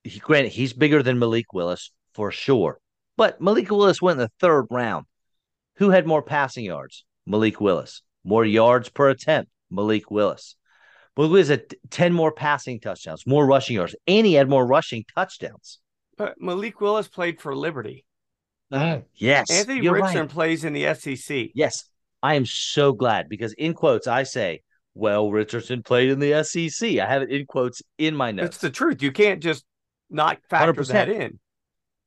He, 0.03 0.19
granted, 0.19 0.51
he's 0.51 0.73
bigger 0.73 1.01
than 1.01 1.19
Malik 1.19 1.53
Willis 1.53 1.91
for 2.13 2.31
sure, 2.31 2.79
but 3.17 3.41
Malik 3.41 3.69
Willis 3.69 4.01
went 4.01 4.19
in 4.19 4.25
the 4.25 4.31
third 4.39 4.67
round. 4.69 5.05
Who 5.77 5.89
had 5.89 6.07
more 6.07 6.21
passing 6.21 6.65
yards? 6.65 7.05
Malik 7.25 7.59
Willis. 7.59 8.01
More 8.23 8.45
yards 8.45 8.89
per 8.89 9.09
attempt? 9.09 9.51
Malik 9.69 10.09
Willis. 10.09 10.55
Malik 11.17 11.31
Willis 11.31 11.47
had 11.47 11.63
10 11.91 12.13
more 12.13 12.31
passing 12.31 12.79
touchdowns, 12.79 13.25
more 13.25 13.45
rushing 13.45 13.75
yards, 13.75 13.95
and 14.07 14.25
he 14.25 14.33
had 14.33 14.49
more 14.49 14.65
rushing 14.65 15.05
touchdowns. 15.15 15.79
But 16.17 16.35
Malik 16.39 16.81
Willis 16.81 17.07
played 17.07 17.41
for 17.41 17.55
Liberty. 17.55 18.05
Uh, 18.71 18.99
yes. 19.13 19.49
Anthony 19.49 19.87
Richardson 19.87 20.21
right. 20.21 20.29
plays 20.29 20.63
in 20.65 20.73
the 20.73 20.93
SEC. 20.93 21.49
Yes. 21.53 21.85
I 22.21 22.35
am 22.35 22.45
so 22.45 22.91
glad 22.91 23.29
because 23.29 23.53
in 23.53 23.73
quotes 23.73 24.07
I 24.07 24.23
say, 24.23 24.61
well, 24.93 25.31
Richardson 25.31 25.83
played 25.83 26.09
in 26.09 26.19
the 26.19 26.43
SEC. 26.43 26.97
I 26.99 27.05
have 27.05 27.21
it 27.21 27.29
in 27.29 27.45
quotes 27.45 27.81
in 27.97 28.15
my 28.15 28.31
notes. 28.31 28.47
It's 28.47 28.57
the 28.59 28.69
truth. 28.69 29.01
You 29.01 29.11
can't 29.11 29.43
just 29.43 29.63
not 30.09 30.39
factor 30.49 30.73
100%. 30.73 30.87
that 30.87 31.09
in. 31.09 31.39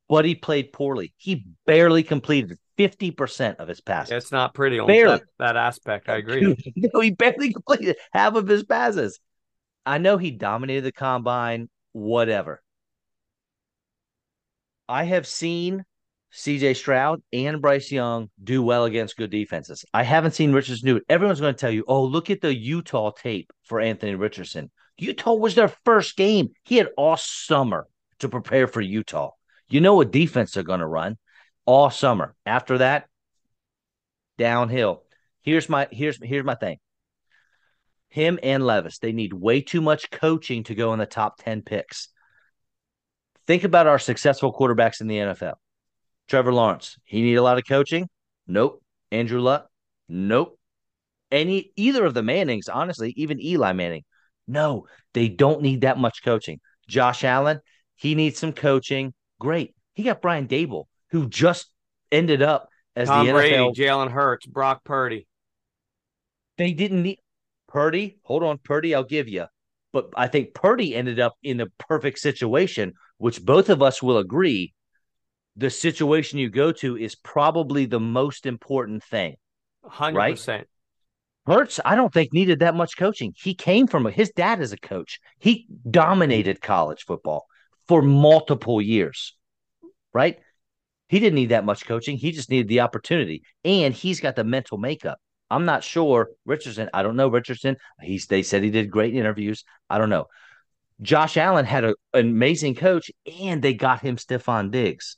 But 0.08 0.24
he 0.24 0.34
played 0.34 0.72
poorly. 0.72 1.12
He 1.16 1.44
barely 1.66 2.02
completed 2.02 2.58
50% 2.78 3.56
of 3.56 3.68
his 3.68 3.80
passes. 3.80 4.12
It's 4.12 4.32
not 4.32 4.54
pretty 4.54 4.78
on. 4.78 4.86
That, 4.88 5.22
that 5.38 5.56
aspect. 5.56 6.08
I 6.08 6.16
agree. 6.16 6.56
no, 6.76 7.00
he 7.00 7.10
barely 7.10 7.52
completed 7.52 7.96
half 8.12 8.34
of 8.34 8.46
his 8.46 8.64
passes. 8.64 9.18
I 9.84 9.98
know 9.98 10.16
he 10.16 10.30
dominated 10.30 10.82
the 10.82 10.92
combine, 10.92 11.68
whatever. 11.92 12.62
I 14.88 15.04
have 15.04 15.26
seen 15.26 15.84
CJ 16.32 16.76
Stroud 16.76 17.22
and 17.32 17.60
Bryce 17.60 17.90
Young 17.90 18.30
do 18.42 18.62
well 18.62 18.84
against 18.84 19.16
good 19.16 19.30
defenses. 19.30 19.84
I 19.92 20.02
haven't 20.02 20.32
seen 20.32 20.52
Richardson 20.52 20.86
do 20.86 20.96
it. 20.96 21.04
Everyone's 21.08 21.40
going 21.40 21.54
to 21.54 21.58
tell 21.58 21.70
you, 21.70 21.84
oh, 21.88 22.04
look 22.04 22.30
at 22.30 22.40
the 22.40 22.54
Utah 22.54 23.10
tape 23.10 23.50
for 23.64 23.80
Anthony 23.80 24.14
Richardson. 24.14 24.70
Utah 24.98 25.34
was 25.34 25.54
their 25.54 25.72
first 25.84 26.16
game. 26.16 26.50
He 26.64 26.76
had 26.76 26.88
all 26.96 27.16
summer 27.16 27.86
to 28.20 28.28
prepare 28.28 28.66
for 28.66 28.80
Utah. 28.80 29.30
You 29.68 29.80
know 29.80 29.94
what 29.94 30.10
defense 30.10 30.52
they're 30.52 30.62
going 30.62 30.80
to 30.80 30.86
run 30.86 31.18
all 31.68 31.90
summer. 31.90 32.34
After 32.46 32.78
that, 32.78 33.06
downhill. 34.38 35.02
Here's 35.42 35.68
my 35.68 35.86
here's 35.92 36.18
here's 36.22 36.44
my 36.44 36.54
thing. 36.54 36.78
Him 38.08 38.38
and 38.42 38.64
Levis, 38.64 39.00
they 39.00 39.12
need 39.12 39.34
way 39.34 39.60
too 39.60 39.82
much 39.82 40.10
coaching 40.10 40.64
to 40.64 40.74
go 40.74 40.94
in 40.94 40.98
the 40.98 41.04
top 41.04 41.42
10 41.42 41.60
picks. 41.60 42.08
Think 43.46 43.64
about 43.64 43.86
our 43.86 43.98
successful 43.98 44.50
quarterbacks 44.50 45.02
in 45.02 45.08
the 45.08 45.18
NFL. 45.18 45.56
Trevor 46.26 46.54
Lawrence, 46.54 46.96
he 47.04 47.20
need 47.20 47.34
a 47.34 47.42
lot 47.42 47.58
of 47.58 47.68
coaching? 47.68 48.08
Nope. 48.46 48.82
Andrew 49.12 49.40
Luck? 49.40 49.68
Nope. 50.08 50.58
Any 51.30 51.72
either 51.76 52.06
of 52.06 52.14
the 52.14 52.22
Mannings, 52.22 52.70
honestly, 52.70 53.12
even 53.18 53.42
Eli 53.42 53.72
Manning. 53.72 54.04
No, 54.46 54.86
they 55.12 55.28
don't 55.28 55.60
need 55.60 55.82
that 55.82 55.98
much 55.98 56.24
coaching. 56.24 56.60
Josh 56.88 57.24
Allen, 57.24 57.60
he 57.96 58.14
needs 58.14 58.38
some 58.38 58.54
coaching. 58.54 59.12
Great. 59.38 59.74
He 59.92 60.02
got 60.02 60.22
Brian 60.22 60.48
Daboll, 60.48 60.86
who 61.10 61.28
just 61.28 61.70
ended 62.10 62.42
up 62.42 62.68
as 62.96 63.08
Tom 63.08 63.26
the 63.26 63.32
Brady, 63.32 63.56
NFL. 63.56 63.74
Jalen 63.74 64.10
Hurts, 64.10 64.46
Brock 64.46 64.84
Purdy. 64.84 65.26
They 66.56 66.72
didn't 66.72 67.02
need 67.02 67.18
Purdy. 67.68 68.18
Hold 68.22 68.42
on, 68.42 68.58
Purdy, 68.58 68.94
I'll 68.94 69.04
give 69.04 69.28
you. 69.28 69.46
But 69.92 70.10
I 70.16 70.26
think 70.26 70.54
Purdy 70.54 70.94
ended 70.94 71.20
up 71.20 71.34
in 71.42 71.56
the 71.56 71.68
perfect 71.78 72.18
situation, 72.18 72.94
which 73.18 73.44
both 73.44 73.68
of 73.68 73.82
us 73.82 74.02
will 74.02 74.18
agree 74.18 74.74
the 75.56 75.70
situation 75.70 76.38
you 76.38 76.50
go 76.50 76.72
to 76.72 76.96
is 76.96 77.14
probably 77.14 77.86
the 77.86 78.00
most 78.00 78.46
important 78.46 79.02
thing. 79.02 79.36
100%. 79.84 80.14
Right? 80.14 80.66
Hurts, 81.46 81.80
I 81.84 81.96
don't 81.96 82.12
think 82.12 82.32
needed 82.32 82.58
that 82.60 82.74
much 82.74 82.96
coaching. 82.98 83.32
He 83.34 83.54
came 83.54 83.86
from 83.86 84.06
a, 84.06 84.10
his 84.10 84.30
dad 84.30 84.60
is 84.60 84.72
a 84.72 84.76
coach. 84.76 85.18
He 85.38 85.66
dominated 85.90 86.60
college 86.60 87.04
football 87.06 87.46
for 87.86 88.02
multiple 88.02 88.82
years, 88.82 89.34
right? 90.12 90.38
He 91.08 91.20
didn't 91.20 91.36
need 91.36 91.50
that 91.50 91.64
much 91.64 91.86
coaching. 91.86 92.16
He 92.16 92.32
just 92.32 92.50
needed 92.50 92.68
the 92.68 92.80
opportunity, 92.80 93.42
and 93.64 93.94
he's 93.94 94.20
got 94.20 94.36
the 94.36 94.44
mental 94.44 94.78
makeup. 94.78 95.18
I'm 95.50 95.64
not 95.64 95.82
sure 95.82 96.30
Richardson. 96.44 96.90
I 96.92 97.02
don't 97.02 97.16
know 97.16 97.28
Richardson. 97.28 97.76
He's 98.00 98.26
they 98.26 98.42
said 98.42 98.62
he 98.62 98.70
did 98.70 98.90
great 98.90 99.14
interviews. 99.14 99.64
I 99.88 99.98
don't 99.98 100.10
know. 100.10 100.26
Josh 101.00 101.36
Allen 101.36 101.64
had 101.64 101.84
a, 101.84 101.94
an 102.12 102.28
amazing 102.28 102.74
coach, 102.74 103.10
and 103.40 103.62
they 103.62 103.74
got 103.74 104.00
him 104.00 104.16
Stefon 104.16 104.70
Diggs. 104.70 105.16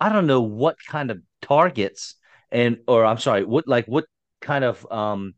I 0.00 0.08
don't 0.08 0.26
know 0.26 0.40
what 0.40 0.76
kind 0.88 1.10
of 1.10 1.20
targets 1.42 2.16
and 2.50 2.78
or 2.86 3.04
I'm 3.04 3.18
sorry, 3.18 3.44
what 3.44 3.66
like 3.68 3.86
what 3.86 4.04
kind 4.40 4.64
of 4.64 4.90
um 4.90 5.34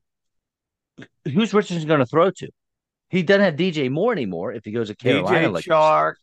who's 1.24 1.53
Richardson 1.53 1.86
going 1.86 2.01
to 2.01 2.07
throw 2.07 2.30
to? 2.30 2.49
He 3.11 3.22
doesn't 3.22 3.43
have 3.43 3.57
DJ 3.57 3.90
Moore 3.90 4.12
anymore 4.12 4.53
if 4.53 4.64
he 4.64 4.72
goes 4.72 4.88
to 4.88 4.97
Carolina. 4.97 5.49
DJ 5.49 5.53
like 5.53 5.64
Chark, 5.64 6.14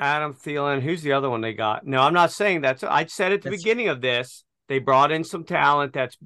Adam 0.00 0.32
Thielen. 0.32 0.80
Who's 0.80 1.02
the 1.02 1.12
other 1.12 1.28
one 1.28 1.42
they 1.42 1.52
got? 1.52 1.86
No, 1.86 2.00
I'm 2.00 2.14
not 2.14 2.32
saying 2.32 2.62
that. 2.62 2.82
I 2.82 3.04
said 3.06 3.32
at 3.32 3.42
the 3.42 3.50
that's, 3.50 3.62
beginning 3.62 3.88
of 3.88 4.00
this, 4.00 4.44
they 4.68 4.78
brought 4.78 5.12
in 5.12 5.22
some 5.22 5.44
talent 5.44 5.92
that's 5.92 6.16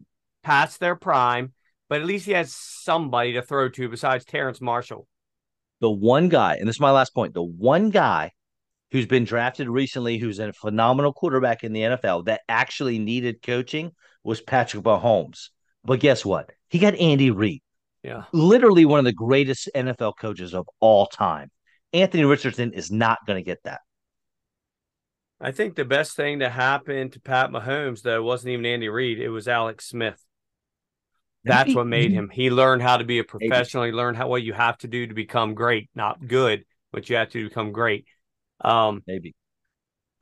past 0.44 0.78
their 0.78 0.94
prime, 0.94 1.52
but 1.88 2.00
at 2.00 2.06
least 2.06 2.26
he 2.26 2.32
has 2.32 2.54
somebody 2.54 3.32
to 3.32 3.42
throw 3.42 3.68
to 3.68 3.88
besides 3.88 4.24
Terrace 4.24 4.60
Marshall. 4.60 5.08
The 5.80 5.90
one 5.90 6.28
guy, 6.28 6.54
and 6.54 6.68
this 6.68 6.76
is 6.76 6.80
my 6.80 6.92
last 6.92 7.12
point, 7.14 7.34
the 7.34 7.42
one 7.42 7.90
guy 7.90 8.30
who's 8.92 9.06
been 9.06 9.24
drafted 9.24 9.68
recently, 9.68 10.18
who's 10.18 10.38
a 10.38 10.52
phenomenal 10.52 11.12
quarterback 11.12 11.64
in 11.64 11.72
the 11.72 11.80
NFL 11.80 12.26
that 12.26 12.42
actually 12.48 13.00
needed 13.00 13.42
coaching 13.42 13.90
was 14.22 14.40
Patrick 14.40 14.84
Mahomes. 14.84 15.48
But 15.84 16.00
guess 16.00 16.24
what? 16.24 16.52
He 16.68 16.78
got 16.78 16.94
Andy 16.94 17.32
Reid. 17.32 17.60
Yeah. 18.04 18.24
Literally 18.32 18.84
one 18.84 19.00
of 19.00 19.04
the 19.04 19.12
greatest 19.12 19.68
NFL 19.74 20.14
coaches 20.18 20.54
of 20.54 20.68
all 20.78 21.06
time. 21.06 21.50
Anthony 21.94 22.24
Richardson 22.24 22.72
is 22.72 22.90
not 22.90 23.18
going 23.26 23.38
to 23.38 23.44
get 23.44 23.62
that. 23.64 23.80
I 25.40 25.52
think 25.52 25.76
the 25.76 25.84
best 25.84 26.16
thing 26.16 26.40
to 26.40 26.48
happen 26.48 27.10
to 27.10 27.20
Pat 27.20 27.50
Mahomes, 27.50 28.02
though, 28.02 28.22
wasn't 28.22 28.52
even 28.52 28.66
Andy 28.66 28.88
Reid. 28.88 29.20
It 29.20 29.28
was 29.28 29.46
Alex 29.46 29.86
Smith. 29.86 30.22
That's 31.44 31.74
what 31.74 31.86
made 31.86 32.10
him. 32.10 32.30
He 32.32 32.50
learned 32.50 32.82
how 32.82 32.96
to 32.96 33.04
be 33.04 33.18
a 33.18 33.24
professional. 33.24 33.84
He 33.84 33.92
learned 33.92 34.16
how 34.16 34.28
what 34.28 34.42
you 34.42 34.54
have 34.54 34.78
to 34.78 34.88
do 34.88 35.06
to 35.06 35.14
become 35.14 35.54
great, 35.54 35.90
not 35.94 36.26
good, 36.26 36.64
but 36.90 37.10
you 37.10 37.16
have 37.16 37.28
to 37.30 37.48
become 37.48 37.70
great. 37.70 38.06
Um, 38.62 39.02
Maybe. 39.06 39.34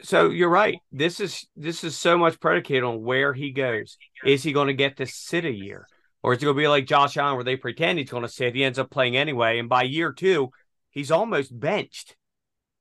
So 0.02 0.30
you're 0.30 0.48
right. 0.48 0.78
This 0.90 1.20
is 1.20 1.46
this 1.54 1.84
is 1.84 1.96
so 1.96 2.18
much 2.18 2.40
predicated 2.40 2.82
on 2.82 3.02
where 3.02 3.32
he 3.32 3.52
goes. 3.52 3.96
Is 4.24 4.42
he 4.42 4.52
going 4.52 4.66
to 4.66 4.74
get 4.74 4.96
to 4.96 5.06
sit 5.06 5.44
a 5.44 5.52
year, 5.52 5.86
or 6.24 6.32
is 6.32 6.38
it 6.38 6.44
going 6.44 6.56
to 6.56 6.60
be 6.60 6.66
like 6.66 6.86
Josh 6.86 7.16
Allen, 7.16 7.36
where 7.36 7.44
they 7.44 7.56
pretend 7.56 8.00
he's 8.00 8.10
going 8.10 8.24
to 8.24 8.28
sit? 8.28 8.56
He 8.56 8.64
ends 8.64 8.80
up 8.80 8.90
playing 8.90 9.16
anyway, 9.16 9.60
and 9.60 9.68
by 9.68 9.84
year 9.84 10.12
two, 10.12 10.50
he's 10.92 11.10
almost 11.10 11.58
benched. 11.58 12.16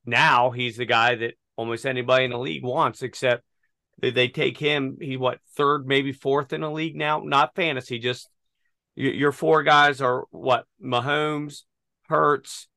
Now 0.06 0.52
he's 0.52 0.78
the 0.78 0.86
guy 0.86 1.16
that 1.16 1.34
almost 1.56 1.86
anybody 1.86 2.26
in 2.26 2.32
the 2.32 2.38
league 2.38 2.64
wants, 2.64 3.02
except 3.02 3.44
they 4.00 4.28
take 4.28 4.58
him. 4.58 4.98
He 5.02 5.18
what 5.18 5.40
third, 5.56 5.88
maybe 5.88 6.12
fourth 6.12 6.54
in 6.54 6.62
the 6.62 6.72
league 6.72 6.96
now. 6.96 7.22
Not 7.24 7.56
fantasy, 7.56 7.98
just 7.98 8.30
your 8.96 9.32
four 9.32 9.64
guys 9.64 10.02
are 10.02 10.26
what 10.32 10.66
Mahomes, 10.84 11.64
Hurts, 12.08 12.68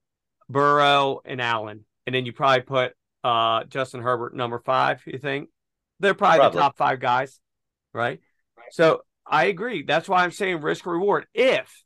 Burrow, 0.49 1.21
and 1.25 1.41
Allen 1.41 1.85
and 2.07 2.15
then 2.15 2.27
you 2.27 2.33
probably 2.33 2.63
put 2.63 2.93
uh, 3.23 3.65
Justin 3.65 4.03
Herbert 4.03 4.35
number 4.35 4.59
five. 4.59 5.03
You 5.07 5.19
think 5.19 5.49
they're 6.01 6.15
probably, 6.15 6.41
probably, 6.41 6.57
the 6.57 6.63
top 6.63 6.77
five 6.77 7.01
guys, 7.01 7.41
right? 7.93 8.21
So 8.71 9.03
I 9.27 9.47
agree. 9.47 9.83
That's 9.83 10.09
why 10.09 10.25
I'm 10.25 10.31
saying 10.31 10.61
risk 10.61 10.87
reward. 10.87 11.27
If 11.33 11.84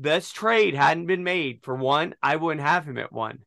this 0.00 0.30
trade 0.30 0.74
hadn't 0.74 1.06
been 1.06 1.24
made 1.24 1.58
for 1.62 1.74
one, 1.74 2.14
I 2.22 2.36
wouldn't 2.36 2.64
have 2.64 2.84
him 2.84 2.98
at 2.98 3.12
one. 3.12 3.40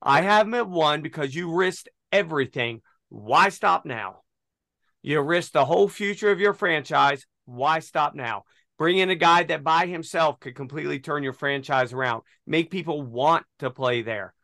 I 0.00 0.22
have 0.22 0.46
him 0.46 0.54
at 0.54 0.68
one 0.68 1.02
because 1.02 1.34
you 1.34 1.54
risked 1.54 1.90
everything. 2.10 2.80
Why 3.10 3.50
stop 3.50 3.84
now? 3.84 4.22
You 5.02 5.20
risked 5.20 5.52
the 5.52 5.66
whole 5.66 5.88
future 5.88 6.30
of 6.30 6.40
your 6.40 6.54
franchise. 6.54 7.26
Why 7.44 7.80
stop 7.80 8.14
now? 8.14 8.44
Bring 8.78 8.96
in 8.96 9.10
a 9.10 9.14
guy 9.14 9.42
that 9.44 9.62
by 9.62 9.86
himself 9.86 10.40
could 10.40 10.54
completely 10.54 10.98
turn 10.98 11.22
your 11.22 11.34
franchise 11.34 11.92
around, 11.92 12.22
make 12.46 12.70
people 12.70 13.02
want 13.02 13.44
to 13.58 13.70
play 13.70 14.00
there. 14.00 14.34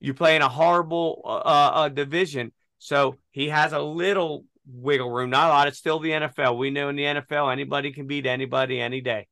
You 0.00 0.12
play 0.12 0.34
in 0.34 0.42
a 0.42 0.48
horrible 0.48 1.22
uh, 1.24 1.28
uh, 1.28 1.70
uh, 1.74 1.88
division, 1.88 2.52
so 2.78 3.16
he 3.30 3.48
has 3.48 3.72
a 3.72 3.80
little 3.80 4.44
wiggle 4.66 5.10
room. 5.10 5.30
Not 5.30 5.46
a 5.46 5.52
lot. 5.52 5.68
It's 5.68 5.78
still 5.78 6.00
the 6.00 6.10
NFL. 6.10 6.58
We 6.58 6.70
know 6.70 6.88
in 6.88 6.96
the 6.96 7.04
NFL 7.04 7.52
anybody 7.52 7.92
can 7.92 8.06
beat 8.06 8.26
anybody 8.26 8.80
any 8.80 9.00
day. 9.00 9.28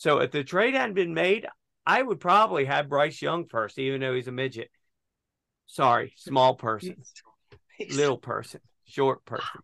So 0.00 0.20
if 0.20 0.30
the 0.30 0.42
trade 0.42 0.72
hadn't 0.72 0.94
been 0.94 1.12
made, 1.12 1.46
I 1.84 2.00
would 2.00 2.20
probably 2.20 2.64
have 2.64 2.88
Bryce 2.88 3.20
Young 3.20 3.44
first, 3.46 3.78
even 3.78 4.00
though 4.00 4.14
he's 4.14 4.28
a 4.28 4.32
midget. 4.32 4.70
Sorry, 5.66 6.14
small 6.16 6.54
person, 6.54 6.96
little 7.90 8.16
person, 8.16 8.60
short 8.86 9.26
person. 9.26 9.60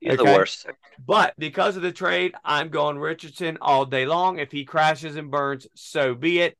You're 0.00 0.14
okay? 0.14 0.24
the 0.24 0.38
worst. 0.38 0.66
But 1.06 1.34
because 1.36 1.76
of 1.76 1.82
the 1.82 1.92
trade, 1.92 2.34
I'm 2.42 2.70
going 2.70 2.98
Richardson 2.98 3.58
all 3.60 3.84
day 3.84 4.06
long. 4.06 4.38
If 4.38 4.50
he 4.50 4.64
crashes 4.64 5.14
and 5.16 5.30
burns, 5.30 5.66
so 5.74 6.14
be 6.14 6.40
it. 6.40 6.56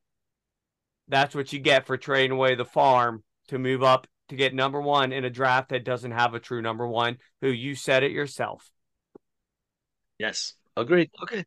That's 1.07 1.33
what 1.33 1.51
you 1.51 1.57
get 1.57 1.87
for 1.87 1.97
trading 1.97 2.33
away 2.33 2.53
the 2.53 2.65
farm 2.65 3.23
to 3.47 3.57
move 3.57 3.81
up 3.81 4.05
to 4.29 4.35
get 4.35 4.53
number 4.53 4.79
one 4.79 5.11
in 5.11 5.25
a 5.25 5.29
draft 5.31 5.69
that 5.69 5.83
doesn't 5.83 6.11
have 6.11 6.35
a 6.35 6.39
true 6.39 6.61
number 6.61 6.87
one, 6.87 7.17
who 7.41 7.49
you 7.49 7.73
said 7.73 8.03
it 8.03 8.11
yourself. 8.11 8.69
Yes, 10.19 10.53
agreed. 10.75 11.09
Okay. 11.23 11.45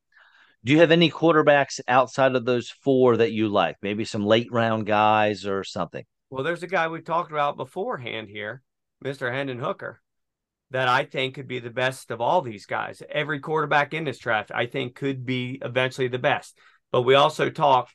Do 0.63 0.73
you 0.73 0.81
have 0.81 0.91
any 0.91 1.11
quarterbacks 1.11 1.81
outside 1.89 2.35
of 2.35 2.45
those 2.45 2.69
four 2.69 3.17
that 3.17 3.33
you 3.33 3.49
like? 3.49 3.77
Maybe 3.81 4.05
some 4.05 4.27
late 4.27 4.53
round 4.53 4.87
guys 4.87 5.47
or 5.47 5.65
something? 5.65 6.05
Well, 6.29 6.45
there's 6.45 6.63
a 6.63 6.69
guy 6.69 6.89
we 6.89 7.01
talked 7.01 7.33
about 7.33 7.57
beforehand 7.57 8.29
here, 8.29 8.63
Mr. 9.03 9.33
Hendon 9.33 9.59
Hooker, 9.59 10.03
that 10.71 10.87
I 10.87 11.05
think 11.05 11.35
could 11.35 11.49
be 11.49 11.61
the 11.61 11.71
best 11.71 12.11
of 12.11 12.21
all 12.21 12.43
these 12.43 12.67
guys. 12.67 13.03
Every 13.11 13.41
quarterback 13.41 13.95
in 13.95 14.05
this 14.05 14.19
draft, 14.19 14.53
I 14.55 14.67
think, 14.67 14.95
could 14.95 15.25
be 15.25 15.59
eventually 15.63 16.09
the 16.09 16.19
best. 16.19 16.59
But 16.93 17.03
we 17.03 17.15
also 17.15 17.49
talked 17.49 17.95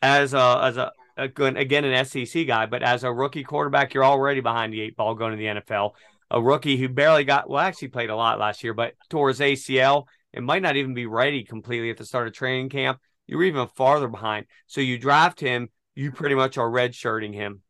as 0.00 0.32
a 0.32 0.60
as 0.62 0.76
a, 0.78 0.92
again 1.18 1.84
an 1.84 2.04
SEC 2.06 2.46
guy, 2.46 2.64
but 2.64 2.82
as 2.82 3.04
a 3.04 3.12
rookie 3.12 3.44
quarterback, 3.44 3.92
you're 3.92 4.04
already 4.04 4.40
behind 4.40 4.72
the 4.72 4.80
eight 4.80 4.96
ball 4.96 5.14
going 5.14 5.32
to 5.32 5.36
the 5.36 5.60
NFL. 5.60 5.92
A 6.30 6.40
rookie 6.40 6.76
who 6.78 6.88
barely 6.88 7.24
got 7.24 7.50
well, 7.50 7.60
actually 7.60 7.88
played 7.88 8.10
a 8.10 8.16
lot 8.16 8.38
last 8.38 8.64
year, 8.64 8.72
but 8.72 8.94
tore 9.10 9.28
his 9.28 9.40
ACL 9.40 10.04
and 10.34 10.44
might 10.44 10.62
not 10.62 10.76
even 10.76 10.94
be 10.94 11.06
ready 11.06 11.44
completely 11.44 11.90
at 11.90 11.96
the 11.96 12.04
start 12.04 12.26
of 12.26 12.34
training 12.34 12.68
camp. 12.68 12.98
You're 13.26 13.44
even 13.44 13.68
farther 13.68 14.08
behind. 14.08 14.46
So 14.66 14.80
you 14.80 14.98
draft 14.98 15.40
him, 15.40 15.68
you 15.94 16.12
pretty 16.12 16.34
much 16.34 16.58
are 16.58 16.70
redshirting 16.70 17.34
him. 17.34 17.62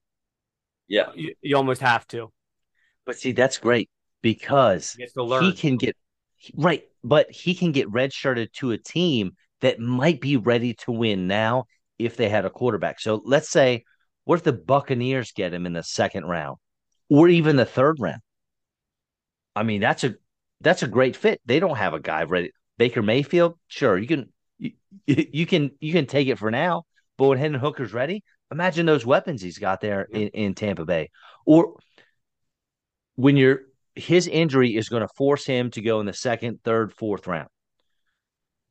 Yeah, 0.87 1.11
you, 1.15 1.35
you 1.41 1.57
almost 1.57 1.81
have 1.81 2.07
to. 2.09 2.33
But 3.05 3.19
see, 3.19 3.33
that's 3.33 3.59
great 3.59 3.91
because 4.23 4.97
he, 4.99 5.07
he 5.41 5.53
can 5.53 5.77
get 5.77 5.97
right, 6.55 6.85
but 7.03 7.31
he 7.31 7.55
can 7.55 7.73
get 7.73 7.91
redshirted 7.91 8.53
to 8.55 8.73
a 8.73 8.79
team 8.79 9.33
that 9.61 9.81
might 9.81 10.21
be 10.21 10.37
ready 10.37 10.75
to 10.75 10.93
win 10.93 11.27
now 11.27 11.65
if 11.99 12.17
they 12.17 12.29
had 12.29 12.45
a 12.45 12.51
quarterback. 12.51 13.01
So 13.01 13.21
let's 13.25 13.49
say, 13.49 13.85
what 14.25 14.37
if 14.37 14.45
the 14.45 14.53
Buccaneers 14.53 15.33
get 15.33 15.53
him 15.53 15.67
in 15.67 15.73
the 15.73 15.83
second 15.83 16.25
round 16.25 16.59
or 17.09 17.29
even 17.29 17.57
the 17.57 17.65
third 17.65 17.97
round? 17.99 18.21
I 19.57 19.63
mean, 19.63 19.81
that's 19.81 20.05
a 20.05 20.15
that's 20.61 20.83
a 20.83 20.89
great 20.89 21.17
fit. 21.17 21.41
They 21.45 21.61
don't 21.61 21.77
have 21.77 21.95
a 21.95 22.01
guy 22.01 22.25
ready. 22.25 22.53
Baker 22.79 23.03
Mayfield, 23.03 23.59
sure, 23.69 23.99
you 23.99 24.07
can 24.07 24.33
you, 24.59 24.73
you 25.07 25.47
can 25.47 25.71
you 25.81 25.93
can 25.93 26.07
take 26.07 26.29
it 26.29 26.39
for 26.39 26.51
now, 26.51 26.85
but 27.17 27.29
when 27.29 27.39
Hendon 27.39 27.61
Hooker's 27.61 27.93
ready, 27.93 28.25
imagine 28.51 28.87
those 28.87 29.07
weapons 29.07 29.43
he's 29.43 29.59
got 29.59 29.81
there 29.81 30.03
in, 30.03 30.29
in 30.29 30.55
Tampa 30.55 30.85
Bay. 30.85 31.11
Or 31.47 31.77
when 33.17 33.37
you're 33.37 33.63
his 33.95 34.29
injury 34.29 34.77
is 34.77 34.89
going 34.89 35.03
to 35.03 35.15
force 35.17 35.45
him 35.45 35.73
to 35.73 35.83
go 35.83 35.99
in 35.99 36.07
the 36.07 36.13
second, 36.13 36.61
third, 36.63 36.93
fourth 36.93 37.27
round. 37.27 37.49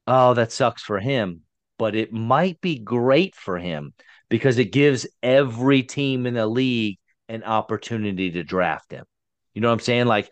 Oh, 0.05 0.33
that 0.35 0.53
sucks 0.53 0.81
for 0.81 0.99
him 0.99 1.41
but 1.77 1.95
it 1.95 2.11
might 2.11 2.59
be 2.61 2.79
great 2.79 3.35
for 3.35 3.57
him 3.57 3.93
because 4.29 4.57
it 4.57 4.71
gives 4.71 5.07
every 5.21 5.83
team 5.83 6.25
in 6.25 6.33
the 6.33 6.47
league 6.47 6.97
an 7.29 7.43
opportunity 7.43 8.31
to 8.31 8.43
draft 8.43 8.91
him. 8.91 9.05
You 9.53 9.61
know 9.61 9.69
what 9.69 9.75
I'm 9.75 9.79
saying? 9.79 10.07
Like 10.07 10.31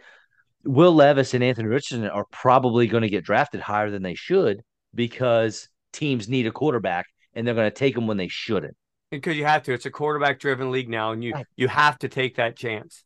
Will 0.65 0.93
Levis 0.93 1.33
and 1.33 1.43
Anthony 1.43 1.67
Richardson 1.67 2.07
are 2.09 2.25
probably 2.31 2.87
going 2.87 3.03
to 3.03 3.09
get 3.09 3.23
drafted 3.23 3.61
higher 3.61 3.91
than 3.91 4.01
they 4.01 4.15
should 4.15 4.61
because 4.93 5.69
teams 5.93 6.27
need 6.27 6.47
a 6.47 6.51
quarterback 6.51 7.05
and 7.33 7.45
they're 7.45 7.55
going 7.55 7.69
to 7.69 7.75
take 7.75 7.95
them 7.95 8.07
when 8.07 8.17
they 8.17 8.27
shouldn't. 8.27 8.75
Because 9.11 9.37
you 9.37 9.45
have 9.45 9.63
to. 9.63 9.73
It's 9.73 9.85
a 9.85 9.91
quarterback 9.91 10.39
driven 10.39 10.71
league 10.71 10.89
now, 10.89 11.11
and 11.11 11.23
you 11.23 11.33
you 11.55 11.67
have 11.67 11.97
to 11.99 12.09
take 12.09 12.37
that 12.37 12.57
chance. 12.57 13.03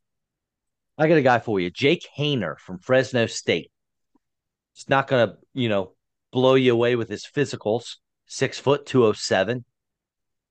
I 0.98 1.08
got 1.08 1.18
a 1.18 1.22
guy 1.22 1.40
for 1.40 1.60
you, 1.60 1.70
Jake 1.70 2.08
Haener 2.18 2.58
from 2.58 2.80
Fresno 2.80 3.26
State. 3.26 3.72
It's 4.74 4.90
not 4.90 5.08
going 5.08 5.30
to, 5.30 5.36
you 5.54 5.70
know, 5.70 5.94
blow 6.32 6.56
you 6.56 6.74
away 6.74 6.96
with 6.96 7.10
his 7.10 7.26
physicals. 7.26 7.98
Six 8.28 8.60
foot, 8.60 8.86
207. 8.86 9.66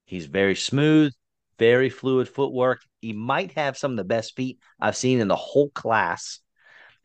He's 0.04 0.26
very 0.26 0.54
smooth, 0.54 1.12
very 1.58 1.90
fluid 1.90 2.28
footwork. 2.28 2.80
He 3.00 3.12
might 3.12 3.52
have 3.52 3.76
some 3.76 3.92
of 3.92 3.96
the 3.96 4.04
best 4.04 4.36
feet 4.36 4.58
I've 4.80 4.96
seen 4.96 5.20
in 5.20 5.28
the 5.28 5.36
whole 5.36 5.70
class. 5.70 6.40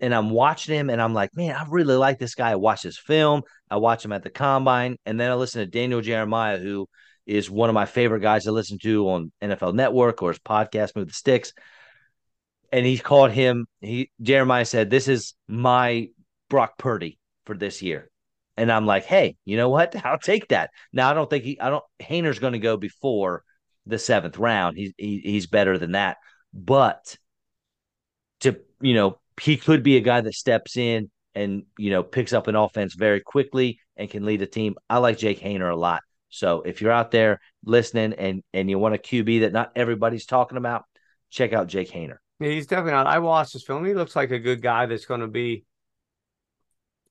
And 0.03 0.13
I'm 0.13 0.31
watching 0.31 0.75
him 0.75 0.89
and 0.89 1.01
I'm 1.01 1.13
like, 1.13 1.33
man, 1.33 1.55
I 1.55 1.65
really 1.69 1.95
like 1.95 2.19
this 2.19 2.35
guy. 2.35 2.51
I 2.51 2.55
watch 2.55 2.83
his 2.83 2.97
film. 2.97 3.43
I 3.69 3.77
watch 3.77 4.03
him 4.03 4.11
at 4.11 4.21
the 4.21 4.29
combine. 4.29 4.97
And 5.05 5.17
then 5.17 5.31
I 5.31 5.35
listen 5.35 5.61
to 5.61 5.65
Daniel 5.65 6.01
Jeremiah, 6.01 6.57
who 6.57 6.89
is 7.25 7.49
one 7.49 7.69
of 7.69 7.73
my 7.73 7.85
favorite 7.85 8.19
guys 8.19 8.43
to 8.43 8.51
listen 8.51 8.77
to 8.79 9.09
on 9.09 9.31
NFL 9.41 9.75
Network 9.75 10.21
or 10.21 10.31
his 10.31 10.39
podcast, 10.39 10.97
Move 10.97 11.07
the 11.07 11.13
Sticks. 11.13 11.53
And 12.73 12.85
he 12.85 12.97
called 12.97 13.31
him, 13.31 13.65
he 13.79 14.11
Jeremiah 14.21 14.65
said, 14.65 14.89
This 14.89 15.07
is 15.07 15.35
my 15.47 16.09
Brock 16.49 16.77
Purdy 16.77 17.17
for 17.45 17.55
this 17.55 17.81
year. 17.81 18.09
And 18.57 18.69
I'm 18.69 18.85
like, 18.85 19.05
hey, 19.05 19.37
you 19.45 19.55
know 19.55 19.69
what? 19.69 19.95
I'll 20.05 20.19
take 20.19 20.49
that. 20.49 20.71
Now 20.91 21.09
I 21.09 21.13
don't 21.13 21.29
think 21.29 21.45
he 21.45 21.61
I 21.61 21.69
don't 21.69 21.85
Haener's 22.01 22.39
gonna 22.39 22.59
go 22.59 22.75
before 22.75 23.45
the 23.85 23.97
seventh 23.97 24.37
round. 24.37 24.75
He's 24.75 24.91
he, 24.97 25.21
he's 25.23 25.47
better 25.47 25.77
than 25.77 25.93
that. 25.93 26.17
But 26.53 27.15
to 28.41 28.57
you 28.81 28.95
know, 28.95 29.19
he 29.41 29.57
could 29.57 29.83
be 29.83 29.97
a 29.97 30.01
guy 30.01 30.21
that 30.21 30.33
steps 30.33 30.77
in 30.77 31.09
and 31.35 31.63
you 31.77 31.89
know 31.89 32.03
picks 32.03 32.33
up 32.33 32.47
an 32.47 32.55
offense 32.55 32.93
very 32.93 33.19
quickly 33.19 33.79
and 33.97 34.09
can 34.09 34.25
lead 34.25 34.41
a 34.41 34.47
team. 34.47 34.75
I 34.89 34.97
like 34.99 35.17
Jake 35.17 35.41
Haener 35.41 35.71
a 35.71 35.75
lot. 35.75 36.01
So 36.29 36.61
if 36.61 36.81
you're 36.81 36.91
out 36.91 37.11
there 37.11 37.39
listening 37.63 38.13
and 38.13 38.43
and 38.53 38.69
you 38.69 38.79
want 38.79 38.95
a 38.95 38.97
QB 38.97 39.41
that 39.41 39.53
not 39.53 39.71
everybody's 39.75 40.25
talking 40.25 40.57
about, 40.57 40.85
check 41.29 41.53
out 41.53 41.67
Jake 41.67 41.91
Haener. 41.91 42.17
Yeah, 42.39 42.49
he's 42.49 42.67
definitely 42.67 42.93
not. 42.93 43.07
I 43.07 43.19
watched 43.19 43.53
his 43.53 43.63
film. 43.63 43.85
He 43.85 43.93
looks 43.93 44.15
like 44.15 44.31
a 44.31 44.39
good 44.39 44.61
guy 44.61 44.85
that's 44.85 45.05
going 45.05 45.21
to 45.21 45.27
be 45.27 45.63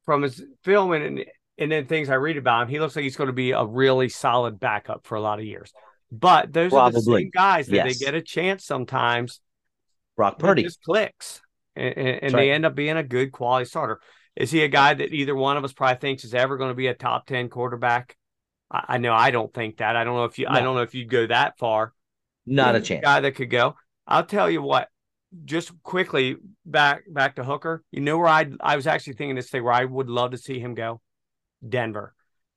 from 0.04 0.22
his 0.22 0.42
film 0.64 0.92
and 0.92 1.24
and 1.58 1.70
then 1.70 1.86
things 1.86 2.10
I 2.10 2.14
read 2.14 2.36
about 2.36 2.62
him. 2.62 2.68
He 2.68 2.80
looks 2.80 2.96
like 2.96 3.04
he's 3.04 3.16
going 3.16 3.28
to 3.28 3.32
be 3.32 3.52
a 3.52 3.64
really 3.64 4.08
solid 4.08 4.58
backup 4.58 5.06
for 5.06 5.16
a 5.16 5.20
lot 5.20 5.38
of 5.38 5.44
years. 5.44 5.72
But 6.10 6.52
those 6.52 6.70
Probably. 6.70 6.98
are 6.98 7.00
the 7.00 7.02
same 7.02 7.30
guys 7.32 7.66
that 7.68 7.76
yes. 7.86 7.98
they 7.98 8.04
get 8.04 8.14
a 8.14 8.22
chance 8.22 8.64
sometimes. 8.64 9.40
Brock 10.16 10.38
Purdy 10.38 10.64
just 10.64 10.82
clicks, 10.82 11.40
and, 11.76 12.22
and, 12.22 12.34
they 12.34 12.50
end 12.50 12.66
up 12.66 12.74
being 12.74 12.96
a 12.96 13.02
good 13.02 13.32
quality 13.32 13.64
starter. 13.64 14.00
Is 14.36 14.50
he 14.50 14.62
a 14.62 14.68
guy 14.68 14.94
that 14.94 15.12
either 15.12 15.34
one 15.34 15.56
of 15.56 15.64
us 15.64 15.72
probably 15.72 16.00
thinks 16.00 16.24
is 16.24 16.34
ever 16.34 16.56
going 16.56 16.70
to 16.70 16.74
be 16.74 16.86
a 16.86 16.94
top 16.94 17.26
ten 17.26 17.48
quarterback? 17.48 18.16
I, 18.70 18.84
I 18.88 18.98
know 18.98 19.12
I 19.12 19.30
don't 19.30 19.52
think 19.52 19.78
that. 19.78 19.96
I 19.96 20.04
don't 20.04 20.16
know 20.16 20.24
if 20.24 20.38
you. 20.38 20.46
No. 20.46 20.52
I 20.52 20.60
don't 20.60 20.74
know 20.74 20.82
if 20.82 20.94
you'd 20.94 21.10
go 21.10 21.26
that 21.26 21.58
far. 21.58 21.92
Not 22.46 22.74
He's 22.74 22.82
a 22.82 22.86
chance. 22.86 23.04
guy 23.04 23.20
that 23.20 23.32
could 23.32 23.50
go. 23.50 23.76
I'll 24.06 24.26
tell 24.26 24.50
you 24.50 24.62
what. 24.62 24.88
Just 25.44 25.72
quickly 25.82 26.36
back 26.66 27.04
back 27.08 27.36
to 27.36 27.44
Hooker. 27.44 27.82
You 27.90 28.00
know 28.00 28.18
where 28.18 28.28
I 28.28 28.50
I 28.60 28.76
was 28.76 28.86
actually 28.86 29.14
thinking 29.14 29.36
this 29.36 29.48
thing 29.48 29.64
where 29.64 29.72
I 29.72 29.84
would 29.84 30.10
love 30.10 30.32
to 30.32 30.38
see 30.38 30.58
him 30.58 30.74
go. 30.74 31.00
Denver. 31.66 32.14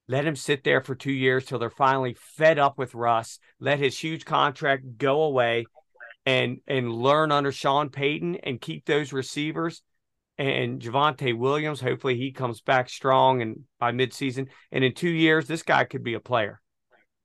Let 0.07 0.26
him 0.26 0.36
sit 0.36 0.63
there 0.63 0.82
for 0.82 0.93
two 0.93 1.11
years 1.11 1.45
till 1.45 1.57
they're 1.57 1.70
finally 1.70 2.16
fed 2.20 2.59
up 2.59 2.78
with 2.78 2.93
Russ. 2.93 3.39
Let 3.59 3.80
his 3.80 3.97
huge 3.97 4.24
contract 4.24 4.97
go 4.97 5.24
away 5.24 5.66
and 6.26 6.60
and 6.68 6.92
learn 6.92 7.32
under 7.32 7.52
Sean 7.52 7.90
Payton 7.90 8.36
and 8.44 8.60
keep 8.60 8.86
those 8.86 9.14
receivers 9.14 9.82
and 10.38 10.82
Javonte 10.82 11.38
Williams. 11.38 11.82
Hopefully 11.82 12.18
he 12.18 12.32
comes 12.32 12.62
back 12.62 12.90
strong 12.90 13.42
and 13.42 13.62
by 13.80 13.92
midseason. 13.92 14.48
And 14.72 14.84
in 14.84 14.94
two 14.94 15.10
years, 15.10 15.48
this 15.48 15.64
guy 15.64 15.86
could 15.86 16.04
be 16.04 16.16
a 16.16 16.20
player. 16.20 16.62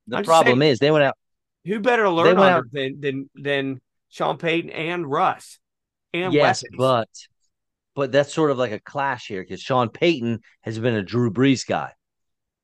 The 0.06 0.18
I'm 0.18 0.24
problem 0.24 0.60
saying, 0.60 0.72
is 0.72 0.78
they 0.78 0.90
went 0.90 1.04
out. 1.04 1.16
Who 1.64 1.80
better 1.80 2.04
to 2.04 2.10
learn 2.10 2.38
under 2.38 2.66
than, 2.72 3.00
than 3.00 3.30
than 3.34 3.80
Sean 4.08 4.38
Payton 4.38 4.70
and 4.70 5.10
Russ 5.10 5.58
and 6.12 6.32
yes, 6.32 6.64
but 6.76 7.08
but 7.94 8.12
that's 8.12 8.32
sort 8.32 8.50
of 8.50 8.58
like 8.58 8.72
a 8.72 8.80
clash 8.80 9.26
here 9.26 9.42
because 9.42 9.60
Sean 9.60 9.88
Payton 9.88 10.40
has 10.62 10.78
been 10.78 10.94
a 10.94 11.02
Drew 11.02 11.30
Brees 11.30 11.66
guy. 11.66 11.92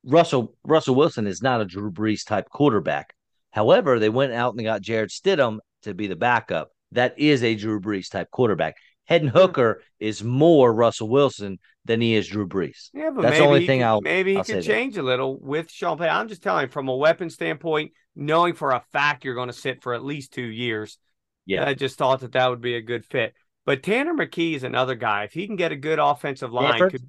Russell 0.04 0.54
Russell 0.64 0.94
Wilson 0.94 1.26
is 1.26 1.42
not 1.42 1.60
a 1.60 1.64
Drew 1.64 1.90
Brees 1.90 2.24
type 2.24 2.48
quarterback. 2.50 3.14
However, 3.50 3.98
they 3.98 4.08
went 4.08 4.32
out 4.32 4.54
and 4.54 4.62
got 4.62 4.82
Jarrett 4.82 5.10
Stidham 5.10 5.58
to 5.86 5.94
be 5.94 6.06
the 6.06 6.16
backup. 6.16 6.70
That 6.92 7.18
is 7.18 7.42
a 7.42 7.54
Drew 7.54 7.80
Brees 7.80 8.10
type 8.10 8.30
quarterback. 8.30 8.76
Hendon 9.04 9.30
hmm. 9.30 9.38
Hooker 9.38 9.82
is 9.98 10.22
more 10.22 10.72
Russell 10.72 11.08
Wilson 11.08 11.58
than 11.84 12.00
he 12.00 12.14
is 12.14 12.28
Drew 12.28 12.46
Brees. 12.46 12.90
Yeah, 12.92 13.10
but 13.10 13.22
that's 13.22 13.38
the 13.38 13.44
only 13.44 13.66
thing 13.66 13.80
could, 13.80 13.86
I'll 13.86 14.00
maybe 14.00 14.32
he 14.32 14.38
I'll 14.38 14.44
could 14.44 14.64
change 14.64 14.96
a 14.96 15.02
little 15.02 15.38
with 15.40 15.70
Sean 15.70 15.98
Payton. 15.98 16.14
I'm 16.14 16.28
just 16.28 16.42
telling 16.42 16.66
you 16.66 16.70
from 16.70 16.88
a 16.88 16.96
weapon 16.96 17.30
standpoint, 17.30 17.92
knowing 18.14 18.54
for 18.54 18.72
a 18.72 18.82
fact 18.92 19.24
you're 19.24 19.34
going 19.34 19.48
to 19.48 19.52
sit 19.52 19.82
for 19.82 19.94
at 19.94 20.04
least 20.04 20.32
two 20.32 20.42
years. 20.42 20.98
Yeah, 21.44 21.66
I 21.66 21.74
just 21.74 21.96
thought 21.96 22.20
that 22.20 22.32
that 22.32 22.50
would 22.50 22.60
be 22.60 22.74
a 22.74 22.82
good 22.82 23.04
fit. 23.04 23.34
But 23.64 23.82
Tanner 23.82 24.14
McKee 24.14 24.54
is 24.54 24.64
another 24.64 24.94
guy. 24.96 25.24
If 25.24 25.32
he 25.32 25.46
can 25.46 25.56
get 25.56 25.72
a 25.72 25.76
good 25.76 25.98
offensive 25.98 26.52
line, 26.52 26.90
could, 26.90 27.02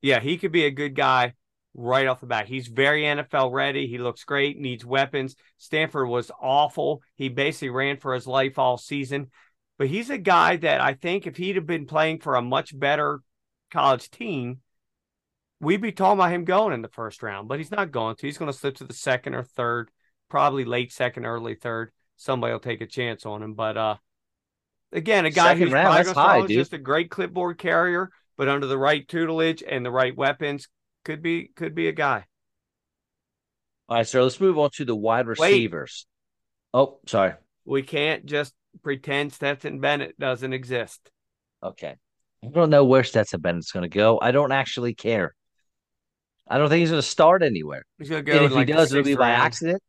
yeah, 0.00 0.20
he 0.20 0.38
could 0.38 0.52
be 0.52 0.64
a 0.64 0.70
good 0.70 0.94
guy 0.94 1.34
right 1.74 2.06
off 2.06 2.20
the 2.20 2.26
bat. 2.26 2.48
He's 2.48 2.68
very 2.68 3.02
NFL 3.02 3.52
ready. 3.52 3.86
He 3.86 3.98
looks 3.98 4.24
great, 4.24 4.58
needs 4.58 4.84
weapons. 4.84 5.36
Stanford 5.58 6.08
was 6.08 6.30
awful. 6.40 7.02
He 7.16 7.28
basically 7.28 7.70
ran 7.70 7.96
for 7.96 8.14
his 8.14 8.26
life 8.26 8.58
all 8.58 8.76
season. 8.76 9.30
But 9.78 9.88
he's 9.88 10.10
a 10.10 10.18
guy 10.18 10.56
that 10.56 10.80
I 10.80 10.94
think 10.94 11.26
if 11.26 11.36
he'd 11.36 11.56
have 11.56 11.66
been 11.66 11.86
playing 11.86 12.20
for 12.20 12.34
a 12.34 12.42
much 12.42 12.78
better 12.78 13.20
college 13.70 14.10
team, 14.10 14.60
we'd 15.60 15.80
be 15.80 15.92
talking 15.92 16.18
about 16.18 16.32
him 16.32 16.44
going 16.44 16.74
in 16.74 16.82
the 16.82 16.88
first 16.88 17.22
round. 17.22 17.48
But 17.48 17.58
he's 17.58 17.70
not 17.70 17.90
going 17.90 18.16
to. 18.16 18.26
He's 18.26 18.38
going 18.38 18.52
to 18.52 18.56
slip 18.56 18.76
to 18.76 18.84
the 18.84 18.92
second 18.92 19.34
or 19.34 19.42
third, 19.42 19.90
probably 20.28 20.64
late 20.64 20.92
second, 20.92 21.24
early 21.24 21.54
third. 21.54 21.90
Somebody 22.16 22.52
will 22.52 22.60
take 22.60 22.80
a 22.80 22.86
chance 22.86 23.24
on 23.26 23.42
him. 23.42 23.54
But 23.54 23.76
uh 23.76 23.96
Again, 24.92 25.24
a 25.24 25.30
guy 25.30 25.54
Second 25.54 25.62
who's 25.62 25.72
round, 25.72 26.06
high, 26.08 26.46
just 26.46 26.74
a 26.74 26.78
great 26.78 27.10
clipboard 27.10 27.56
carrier, 27.56 28.10
but 28.36 28.48
under 28.48 28.66
the 28.66 28.76
right 28.76 29.08
tutelage 29.08 29.62
and 29.66 29.84
the 29.84 29.90
right 29.90 30.14
weapons, 30.14 30.68
could 31.04 31.22
be 31.22 31.50
could 31.54 31.74
be 31.74 31.88
a 31.88 31.92
guy. 31.92 32.24
All 33.88 33.96
right, 33.98 34.06
so 34.06 34.22
let's 34.22 34.40
move 34.40 34.58
on 34.58 34.70
to 34.74 34.84
the 34.84 34.96
wide 34.96 35.26
receivers. 35.26 36.06
Wait. 36.74 36.80
Oh, 36.80 36.98
sorry. 37.06 37.34
We 37.64 37.82
can't 37.82 38.24
just 38.24 38.54
pretend 38.82 39.32
Stetson 39.32 39.80
Bennett 39.80 40.18
doesn't 40.18 40.52
exist. 40.52 41.10
Okay. 41.62 41.96
I 42.44 42.48
don't 42.48 42.70
know 42.70 42.84
where 42.84 43.04
Stetson 43.04 43.40
Bennett's 43.40 43.70
going 43.70 43.82
to 43.82 43.94
go. 43.94 44.18
I 44.20 44.30
don't 44.30 44.52
actually 44.52 44.94
care. 44.94 45.34
I 46.48 46.58
don't 46.58 46.68
think 46.68 46.80
he's 46.80 46.90
going 46.90 47.02
to 47.02 47.06
start 47.06 47.42
anywhere. 47.42 47.84
He's 47.98 48.08
going 48.08 48.24
to 48.24 48.30
go. 48.30 48.36
And 48.36 48.46
if 48.46 48.52
like 48.52 48.68
he 48.68 48.72
does, 48.72 48.92
it'll 48.92 49.04
be 49.04 49.14
by 49.14 49.30
accident. 49.30 49.82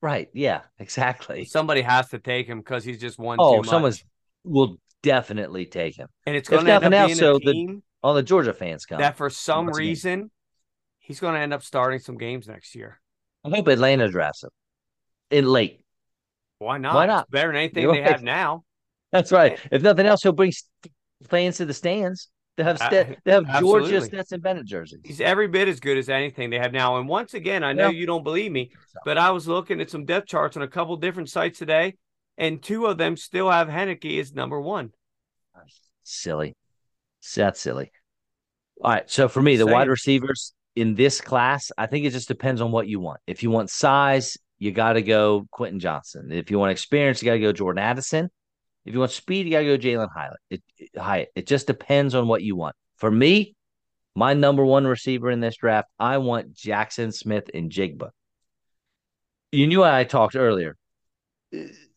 Right. 0.00 0.28
Yeah. 0.34 0.62
Exactly. 0.78 1.44
Somebody 1.44 1.82
has 1.82 2.08
to 2.10 2.18
take 2.18 2.46
him 2.46 2.58
because 2.58 2.84
he's 2.84 2.98
just 2.98 3.18
won. 3.18 3.38
Oh, 3.40 3.62
someone's 3.62 4.04
will 4.42 4.78
definitely 5.02 5.66
take 5.66 5.96
him. 5.96 6.08
And 6.26 6.36
it's 6.36 6.48
going 6.48 6.64
to 6.66 6.72
end 6.72 6.84
up 6.84 6.92
else, 6.92 7.08
being 7.08 7.18
so 7.18 7.38
team 7.38 7.66
the, 7.76 7.82
all 8.02 8.14
the 8.14 8.22
Georgia 8.22 8.52
fans 8.52 8.86
come. 8.86 8.98
That 8.98 9.16
for 9.16 9.30
some 9.30 9.68
reason, 9.68 10.30
he's 11.04 11.20
going 11.20 11.34
to 11.34 11.40
end 11.40 11.52
up 11.52 11.62
starting 11.62 12.00
some 12.00 12.16
games 12.16 12.48
next 12.48 12.74
year. 12.74 12.98
I 13.44 13.50
hope 13.50 13.68
Atlanta 13.68 14.08
drafts 14.08 14.42
him 14.42 14.50
in 15.30 15.46
late. 15.46 15.80
Why 16.58 16.78
not? 16.78 16.94
Why 16.94 17.06
not? 17.06 17.24
It's 17.24 17.30
better 17.30 17.48
than 17.48 17.56
anything 17.56 17.82
You're 17.82 17.94
they 17.94 18.00
right. 18.00 18.10
have 18.10 18.22
now. 18.22 18.64
That's 19.12 19.30
right. 19.30 19.58
If 19.70 19.82
nothing 19.82 20.06
else, 20.06 20.22
he'll 20.22 20.32
bring 20.32 20.52
fans 21.28 21.58
to 21.58 21.66
the 21.66 21.74
stands. 21.74 22.30
They 22.56 22.62
have 22.62 22.78
they 22.90 23.32
have 23.32 23.44
Absolutely. 23.48 23.90
Georgia 23.90 24.00
Stetson 24.06 24.40
Bennett 24.40 24.66
jerseys. 24.66 25.00
He's 25.04 25.20
every 25.20 25.48
bit 25.48 25.68
as 25.68 25.80
good 25.80 25.98
as 25.98 26.08
anything 26.08 26.50
they 26.50 26.58
have 26.58 26.72
now. 26.72 26.98
And 26.98 27.08
once 27.08 27.34
again, 27.34 27.64
I 27.64 27.72
know 27.72 27.88
yeah. 27.88 27.98
you 27.98 28.06
don't 28.06 28.22
believe 28.22 28.52
me, 28.52 28.70
but 29.04 29.18
I 29.18 29.32
was 29.32 29.48
looking 29.48 29.80
at 29.80 29.90
some 29.90 30.04
depth 30.04 30.28
charts 30.28 30.56
on 30.56 30.62
a 30.62 30.68
couple 30.68 30.96
different 30.96 31.28
sites 31.28 31.58
today, 31.58 31.96
and 32.38 32.62
two 32.62 32.86
of 32.86 32.96
them 32.96 33.16
still 33.16 33.50
have 33.50 33.68
Heinicke 33.68 34.20
as 34.20 34.32
number 34.32 34.60
one. 34.60 34.92
Silly. 36.04 36.54
That's 37.34 37.60
silly. 37.60 37.90
All 38.80 38.92
right. 38.92 39.10
So 39.10 39.28
for 39.28 39.42
me, 39.42 39.56
the 39.56 39.66
wide 39.66 39.88
receivers 39.88 40.52
in 40.76 40.94
this 40.94 41.20
class, 41.20 41.70
I 41.76 41.86
think 41.86 42.04
it 42.04 42.10
just 42.10 42.28
depends 42.28 42.60
on 42.60 42.72
what 42.72 42.88
you 42.88 43.00
want. 43.00 43.20
If 43.26 43.42
you 43.42 43.50
want 43.50 43.70
size, 43.70 44.36
you 44.58 44.72
got 44.72 44.94
to 44.94 45.02
go 45.02 45.46
Quentin 45.50 45.80
Johnson. 45.80 46.32
If 46.32 46.50
you 46.50 46.58
want 46.58 46.72
experience, 46.72 47.22
you 47.22 47.26
got 47.26 47.34
to 47.34 47.40
go 47.40 47.52
Jordan 47.52 47.82
Addison. 47.82 48.30
If 48.84 48.92
you 48.92 49.00
want 49.00 49.12
speed, 49.12 49.46
you 49.46 49.52
got 49.52 49.60
to 49.60 49.76
go 49.76 49.78
Jalin 49.78 50.08
Hyatt. 50.12 50.36
It, 50.50 50.62
it, 50.78 51.28
it 51.34 51.46
just 51.46 51.66
depends 51.66 52.14
on 52.14 52.28
what 52.28 52.42
you 52.42 52.56
want. 52.56 52.76
For 52.96 53.10
me, 53.10 53.54
my 54.14 54.34
number 54.34 54.64
one 54.64 54.86
receiver 54.86 55.30
in 55.30 55.40
this 55.40 55.56
draft, 55.56 55.88
I 55.98 56.18
want 56.18 56.54
Jaxon 56.54 57.12
Smith-Njigba. 57.12 58.10
You 59.52 59.66
knew 59.66 59.82
I 59.84 60.04
talked 60.04 60.36
earlier 60.36 60.76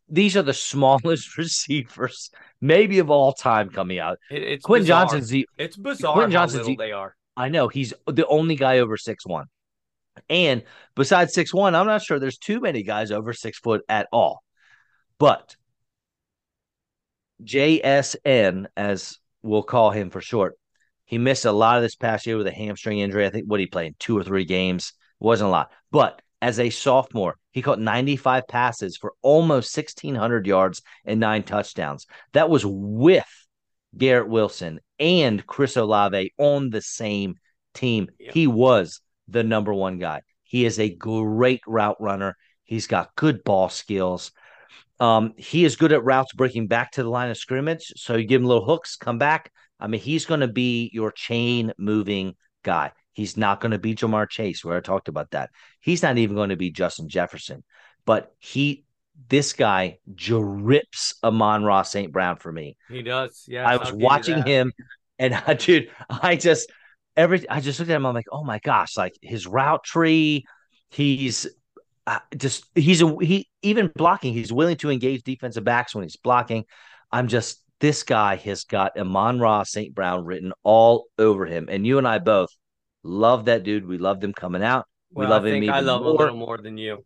these 0.09 0.37
are 0.37 0.41
the 0.41 0.53
smallest 0.53 1.37
receivers 1.37 2.29
maybe 2.61 2.99
of 2.99 3.09
all 3.09 3.33
time 3.33 3.69
coming 3.69 3.99
out. 3.99 4.19
It, 4.31 4.43
it's 4.43 4.65
Quentin 4.65 4.85
bizarre. 4.85 5.01
Johnston's 5.03 5.29
the 5.29 5.47
it's 5.57 5.77
bizarre 5.77 6.13
Quentin 6.13 6.31
Johnson's 6.31 6.67
the, 6.67 6.75
they 6.75 6.91
are. 6.91 7.15
I 7.37 7.49
know 7.49 7.67
he's 7.67 7.93
the 8.07 8.25
only 8.27 8.55
guy 8.55 8.79
over 8.79 8.97
six 8.97 9.25
one. 9.25 9.45
And 10.27 10.63
besides 10.95 11.33
six 11.33 11.53
one, 11.53 11.75
I'm 11.75 11.85
not 11.85 12.01
sure 12.01 12.19
there's 12.19 12.39
too 12.39 12.59
many 12.59 12.81
guys 12.81 13.11
over 13.11 13.31
six 13.31 13.59
foot 13.59 13.83
at 13.87 14.07
all. 14.11 14.43
But 15.19 15.55
JSN, 17.43 18.65
as 18.75 19.19
we'll 19.43 19.63
call 19.63 19.91
him 19.91 20.09
for 20.09 20.19
short, 20.19 20.55
he 21.05 21.19
missed 21.19 21.45
a 21.45 21.51
lot 21.51 21.77
of 21.77 21.83
this 21.83 21.95
past 21.95 22.25
year 22.25 22.37
with 22.37 22.47
a 22.47 22.51
hamstring 22.51 22.99
injury. 22.99 23.25
I 23.25 23.29
think 23.29 23.45
what 23.45 23.59
he 23.59 23.67
played 23.67 23.95
two 23.99 24.17
or 24.17 24.23
three 24.23 24.45
games 24.45 24.93
wasn't 25.19 25.49
a 25.49 25.51
lot, 25.51 25.71
but 25.91 26.21
as 26.41 26.59
a 26.59 26.71
sophomore, 26.71 27.37
he 27.51 27.61
caught 27.61 27.79
95 27.79 28.47
passes 28.47 28.97
for 28.97 29.13
almost 29.21 29.75
1,600 29.75 30.45
yards 30.45 30.81
and 31.05 31.19
nine 31.19 31.43
touchdowns. 31.43 32.05
That 32.33 32.49
was 32.49 32.63
with 32.65 33.46
Garrett 33.95 34.29
Wilson 34.29 34.79
and 34.99 35.45
Chris 35.45 35.77
Olave 35.77 36.33
on 36.37 36.69
the 36.69 36.81
same 36.81 37.35
team. 37.73 38.09
Yep. 38.19 38.33
He 38.33 38.47
was 38.47 39.01
the 39.27 39.43
number 39.43 39.73
one 39.73 39.99
guy. 39.99 40.21
He 40.43 40.65
is 40.65 40.79
a 40.79 40.93
great 40.93 41.61
route 41.67 41.99
runner. 41.99 42.35
He's 42.63 42.87
got 42.87 43.15
good 43.15 43.43
ball 43.43 43.69
skills. 43.69 44.31
Um, 44.99 45.33
he 45.37 45.63
is 45.63 45.75
good 45.75 45.91
at 45.91 46.03
routes 46.03 46.33
breaking 46.33 46.67
back 46.67 46.91
to 46.93 47.03
the 47.03 47.09
line 47.09 47.29
of 47.29 47.37
scrimmage. 47.37 47.93
So 47.95 48.15
you 48.15 48.25
give 48.25 48.41
him 48.41 48.47
little 48.47 48.65
hooks, 48.65 48.95
come 48.95 49.17
back. 49.17 49.51
I 49.79 49.87
mean, 49.87 50.01
he's 50.01 50.25
going 50.25 50.39
to 50.39 50.47
be 50.47 50.89
your 50.91 51.11
chain 51.11 51.71
moving 51.77 52.35
guy. 52.63 52.91
He's 53.13 53.37
not 53.37 53.61
going 53.61 53.71
to 53.71 53.79
be 53.79 53.95
Ja'Marr 53.95 54.29
Chase, 54.29 54.63
where 54.63 54.77
I 54.77 54.81
talked 54.81 55.07
about 55.07 55.31
that. 55.31 55.49
He's 55.81 56.03
not 56.03 56.17
even 56.17 56.35
going 56.35 56.49
to 56.49 56.55
be 56.55 56.71
Justin 56.71 57.09
Jefferson, 57.09 57.63
but 58.05 58.31
he, 58.39 58.85
this 59.29 59.53
guy, 59.53 59.97
drips 60.13 61.15
Amon-Ra 61.23 61.81
St. 61.83 62.11
Brown 62.11 62.37
for 62.37 62.51
me. 62.51 62.77
He 62.89 63.01
does. 63.01 63.45
Yeah. 63.47 63.67
I 63.67 63.77
was 63.77 63.91
watching 63.91 64.43
him, 64.43 64.71
and 65.19 65.33
I, 65.47 65.53
dude, 65.53 65.89
I 66.09 66.35
just 66.35 66.71
every 67.15 67.49
I 67.49 67.59
just 67.59 67.79
looked 67.79 67.91
at 67.91 67.95
him. 67.95 68.05
I'm 68.05 68.15
like, 68.15 68.27
oh 68.31 68.43
my 68.43 68.59
gosh, 68.59 68.95
like 68.95 69.17
his 69.21 69.47
route 69.47 69.83
tree. 69.83 70.45
He's 70.89 71.47
uh, 72.05 72.19
just 72.37 72.65
he's 72.75 73.01
a 73.01 73.15
he 73.21 73.49
even 73.61 73.91
blocking. 73.95 74.33
He's 74.33 74.53
willing 74.53 74.77
to 74.77 74.89
engage 74.89 75.23
defensive 75.23 75.63
backs 75.63 75.93
when 75.93 76.03
he's 76.03 76.15
blocking. 76.15 76.65
I'm 77.11 77.27
just 77.27 77.61
this 77.79 78.03
guy 78.03 78.37
has 78.37 78.63
got 78.63 78.97
Amon-Ra 78.97 79.63
St. 79.63 79.93
Brown 79.93 80.25
written 80.25 80.53
all 80.63 81.07
over 81.19 81.45
him, 81.45 81.67
and 81.69 81.85
you 81.85 81.97
and 81.97 82.07
I 82.07 82.19
both 82.19 82.49
love 83.03 83.45
that 83.45 83.63
dude. 83.63 83.85
We 83.85 83.97
loved 83.97 84.23
him 84.23 84.33
coming 84.33 84.63
out. 84.63 84.85
We 85.11 85.25
love 85.25 85.45
I 85.45 85.49
him 85.49 85.63
even 85.63 85.69
I 85.69 85.79
love 85.81 86.01
more. 86.01 86.11
a 86.11 86.17
little 86.17 86.37
more 86.37 86.57
than 86.57 86.77
you. 86.77 87.03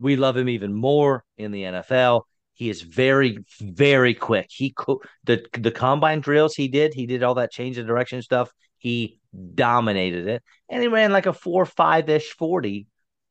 We 0.00 0.16
love 0.16 0.36
him 0.36 0.48
even 0.48 0.74
more 0.74 1.24
in 1.36 1.50
the 1.50 1.62
NFL. 1.62 2.22
He 2.54 2.70
is 2.70 2.82
very, 2.82 3.38
very 3.60 4.14
quick. 4.14 4.46
He 4.50 4.72
co- 4.76 5.00
the 5.24 5.46
the 5.58 5.70
combine 5.70 6.20
drills 6.20 6.54
he 6.54 6.68
did. 6.68 6.94
He 6.94 7.06
did 7.06 7.22
all 7.22 7.34
that 7.34 7.52
change 7.52 7.78
of 7.78 7.86
direction 7.86 8.20
stuff. 8.22 8.50
He 8.78 9.20
dominated 9.54 10.26
it, 10.26 10.42
and 10.68 10.82
he 10.82 10.88
ran 10.88 11.12
like 11.12 11.26
a 11.26 11.32
four 11.32 11.66
five 11.66 12.08
ish 12.08 12.30
forty 12.30 12.86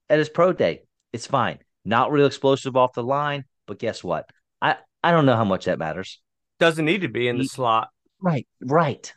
at 0.10 0.20
his 0.20 0.30
pro 0.30 0.54
day. 0.54 0.84
It's 1.12 1.28
fine. 1.28 1.60
Not 1.84 2.12
real 2.12 2.26
explosive 2.26 2.78
off 2.78 2.94
the 2.94 3.04
line, 3.04 3.46
but 3.66 3.80
guess 3.80 4.04
what? 4.04 4.30
I 4.62 4.78
I 5.04 5.12
don't 5.12 5.26
know 5.26 5.36
how 5.36 5.46
much 5.46 5.66
that 5.66 5.80
matters. 5.80 6.22
Doesn't 6.60 6.86
need 6.86 7.02
to 7.02 7.08
be 7.10 7.28
in 7.28 7.38
the 7.38 7.46
slot. 7.46 7.90
Right, 8.20 8.48
right. 8.62 9.14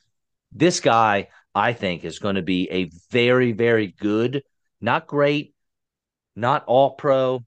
This 0.53 0.81
guy, 0.81 1.29
I 1.55 1.73
think, 1.73 2.05
is 2.05 2.19
going 2.19 2.35
to 2.35 2.43
be 2.43 2.69
a 2.71 2.91
very, 3.11 3.53
very 3.53 3.89
good, 3.99 4.43
not 4.81 5.07
great, 5.07 5.55
not 6.37 6.65
all 6.67 6.93
pro, 6.93 7.45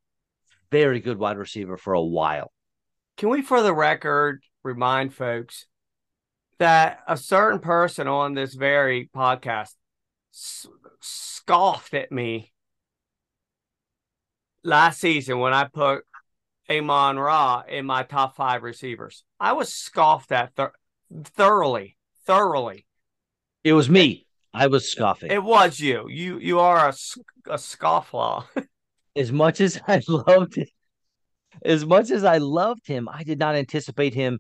very 0.72 1.00
good 1.00 1.18
wide 1.18 1.38
receiver 1.38 1.78
for 1.78 1.94
a 1.94 2.02
while. 2.02 2.52
Can 3.18 3.30
we, 3.30 3.42
for 3.42 3.62
the 3.62 3.74
record, 3.74 4.44
remind 4.64 5.14
folks 5.14 5.66
that 6.60 7.00
a 7.08 7.18
certain 7.18 7.60
person 7.60 8.08
on 8.08 8.34
this 8.34 8.54
very 8.54 9.10
podcast 9.16 9.74
s- 10.34 10.68
scoffed 11.02 11.94
at 11.94 12.12
me 12.12 12.52
last 14.64 15.00
season 15.00 15.40
when 15.40 15.54
I 15.54 15.66
put 15.66 16.06
Amon 16.70 17.20
Ra 17.20 17.64
in 17.68 17.86
my 17.86 18.04
top 18.04 18.36
five 18.36 18.64
receivers. 18.64 19.24
I 19.40 19.54
was 19.54 19.74
scoffed 19.74 20.32
at 20.32 20.56
th- 20.56 20.70
thoroughly, 21.36 21.98
thoroughly. 22.26 22.86
It 23.64 23.74
was 23.74 23.90
me. 23.90 24.26
I 24.54 24.68
was 24.68 24.90
scoffing. 24.90 25.32
It 25.32 25.44
was 25.44 25.80
you. 25.80 26.08
You 26.10 26.38
you 26.38 26.60
are 26.60 26.88
a, 26.88 26.94
a 27.48 27.58
scofflaw. 27.58 28.46
as 29.16 29.32
much 29.32 29.62
as 29.62 29.80
I 29.88 30.02
loved 30.08 30.58
it, 30.58 30.70
as 31.64 31.86
much 31.86 32.12
as 32.12 32.24
I 32.24 32.38
loved 32.38 32.88
him, 32.88 33.08
I 33.10 33.24
did 33.24 33.40
not 33.40 33.56
anticipate 33.56 34.14
him. 34.14 34.40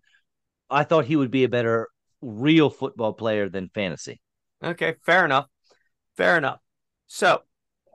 I 0.70 0.84
thought 0.84 1.06
he 1.06 1.16
would 1.16 1.32
be 1.32 1.44
a 1.44 1.50
better 1.50 1.88
real 2.22 2.70
football 2.70 3.14
player 3.14 3.50
than 3.50 3.70
fantasy. 3.70 4.20
Okay, 4.64 4.96
fair 5.06 5.26
enough. 5.26 5.48
Fair 6.16 6.38
enough. 6.38 6.60
So 7.08 7.42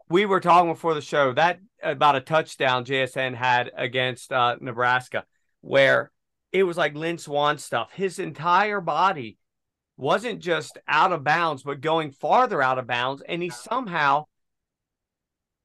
we 0.08 0.26
were 0.26 0.40
talking 0.40 0.72
before 0.72 0.94
the 0.94 1.00
show 1.00 1.32
that 1.32 1.58
about 1.82 2.16
a 2.16 2.20
touchdown 2.20 2.84
JSN 2.84 3.34
had 3.34 3.70
against 3.76 4.32
uh, 4.32 4.56
Nebraska, 4.60 5.24
where 5.60 6.10
it 6.52 6.62
was 6.64 6.76
like 6.76 6.94
Lynn 6.94 7.18
Swann 7.18 7.58
stuff. 7.58 7.90
His 7.92 8.18
entire 8.18 8.80
body 8.80 9.38
wasn't 9.96 10.40
just 10.40 10.78
out 10.86 11.12
of 11.12 11.24
bounds, 11.24 11.62
but 11.62 11.80
going 11.80 12.12
farther 12.12 12.62
out 12.62 12.78
of 12.78 12.86
bounds, 12.86 13.22
and 13.26 13.42
he 13.42 13.50
somehow 13.50 14.24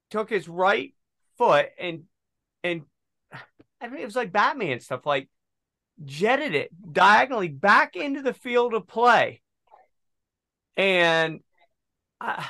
took 0.09 0.29
his 0.29 0.47
right 0.47 0.93
foot 1.37 1.67
and 1.79 2.03
and 2.63 2.83
I 3.81 3.87
mean 3.87 4.01
it 4.01 4.05
was 4.05 4.15
like 4.15 4.31
Batman 4.31 4.79
stuff, 4.79 5.05
like 5.05 5.29
jetted 6.03 6.55
it 6.55 6.71
diagonally 6.91 7.49
back 7.49 7.95
into 7.95 8.21
the 8.21 8.33
field 8.33 8.73
of 8.73 8.87
play, 8.87 9.41
and. 10.75 11.39
Uh, 12.21 12.43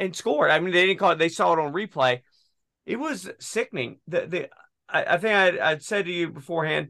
and 0.00 0.16
scored. 0.16 0.50
I 0.50 0.58
mean, 0.58 0.72
they 0.72 0.86
didn't 0.86 0.98
call 0.98 1.12
it. 1.12 1.18
They 1.18 1.28
saw 1.28 1.52
it 1.52 1.58
on 1.58 1.72
replay. 1.72 2.22
It 2.86 2.96
was 2.96 3.30
sickening. 3.38 4.00
The 4.08 4.26
the 4.26 4.48
I, 4.88 5.14
I 5.14 5.18
think 5.18 5.34
I'd, 5.34 5.58
I'd 5.58 5.82
said 5.82 6.06
to 6.06 6.12
you 6.12 6.30
beforehand. 6.30 6.88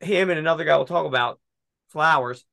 Him 0.00 0.30
and 0.30 0.38
another 0.38 0.64
guy 0.64 0.76
will 0.76 0.84
talk 0.84 1.06
about 1.06 1.40
Flowers. 1.88 2.44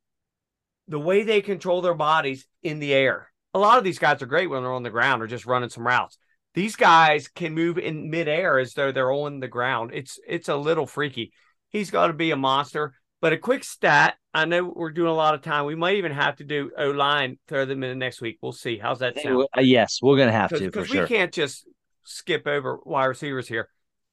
The 0.88 1.00
way 1.00 1.24
they 1.24 1.42
control 1.42 1.82
their 1.82 1.94
bodies 1.94 2.48
in 2.64 2.80
the 2.80 2.94
air. 2.94 3.32
A 3.54 3.60
lot 3.60 3.78
of 3.78 3.84
these 3.84 4.00
guys 4.00 4.22
are 4.22 4.28
great 4.28 4.50
when 4.50 4.64
they're 4.64 4.72
on 4.72 4.84
the 4.84 4.90
ground 4.90 5.22
or 5.22 5.28
just 5.28 5.46
running 5.46 5.70
some 5.70 5.86
routes. 5.86 6.18
These 6.56 6.78
guys 6.78 7.28
can 7.28 7.54
move 7.54 7.78
in 7.78 8.10
midair 8.10 8.58
as 8.60 8.74
though 8.74 8.92
they're 8.92 9.12
on 9.12 9.40
the 9.40 9.48
ground. 9.48 9.92
It's 9.94 10.20
it's 10.28 10.50
a 10.50 10.56
little 10.56 10.88
freaky. 10.88 11.34
He's 11.70 11.92
got 11.92 12.08
to 12.08 12.14
be 12.14 12.32
a 12.32 12.38
monster. 12.38 12.94
But 13.22 13.34
a 13.34 13.38
quick 13.38 13.64
stat 13.64 14.16
I 14.34 14.46
know 14.46 14.66
we're 14.66 14.92
doing 14.92 15.10
a 15.10 15.14
lot 15.14 15.34
of 15.34 15.42
time. 15.42 15.66
We 15.66 15.76
might 15.76 15.96
even 15.96 16.12
have 16.12 16.36
to 16.38 16.44
do 16.44 16.72
O 16.78 16.92
line, 16.92 17.40
throw 17.48 17.66
them 17.66 17.84
in 17.84 17.98
next 18.00 18.22
week. 18.22 18.38
We'll 18.42 18.52
see. 18.52 18.78
How's 18.78 19.00
that 19.00 19.20
sound? 19.20 19.48
Uh, 19.58 19.62
yes, 19.62 20.00
we're 20.02 20.18
going 20.18 20.28
to 20.28 20.34
have 20.34 20.50
to 20.50 20.60
because 20.60 20.90
we 20.90 20.98
sure. 20.98 21.08
can't 21.08 21.34
just 21.34 21.66
skip 22.04 22.46
over 22.46 22.80
wide 22.84 23.06
receivers 23.06 23.48
here. 23.48 23.70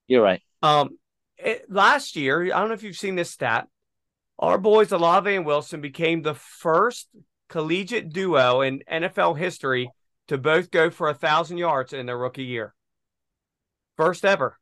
You're 0.07 0.23
right. 0.23 0.41
Um, 0.63 0.91
it, 1.37 1.71
last 1.71 2.17
year, 2.17 2.45
I 2.45 2.61
don't 2.61 2.69
know 2.69 2.75
if 2.75 2.85
you've 2.85 2.97
seen 2.97 3.17
this 3.17 3.31
stat. 3.31 3.67
Our 4.39 4.59
boys 4.59 4.93
Olave 4.93 5.35
and 5.35 5.45
Wilson 5.45 5.81
became 5.81 6.23
the 6.23 6.35
first 6.35 7.09
collegiate 7.49 8.13
duo 8.13 8.61
in 8.63 8.83
NFL 8.91 9.37
history 9.37 9.91
to 10.29 10.39
both 10.39 10.71
go 10.71 10.91
for 10.91 11.09
a 11.09 11.15
thousand 11.15 11.59
yards 11.59 11.93
in 11.93 12.07
their 12.07 12.19
rookie 12.19 12.45
year. 12.45 12.75
First 13.97 14.25
ever. 14.25 14.59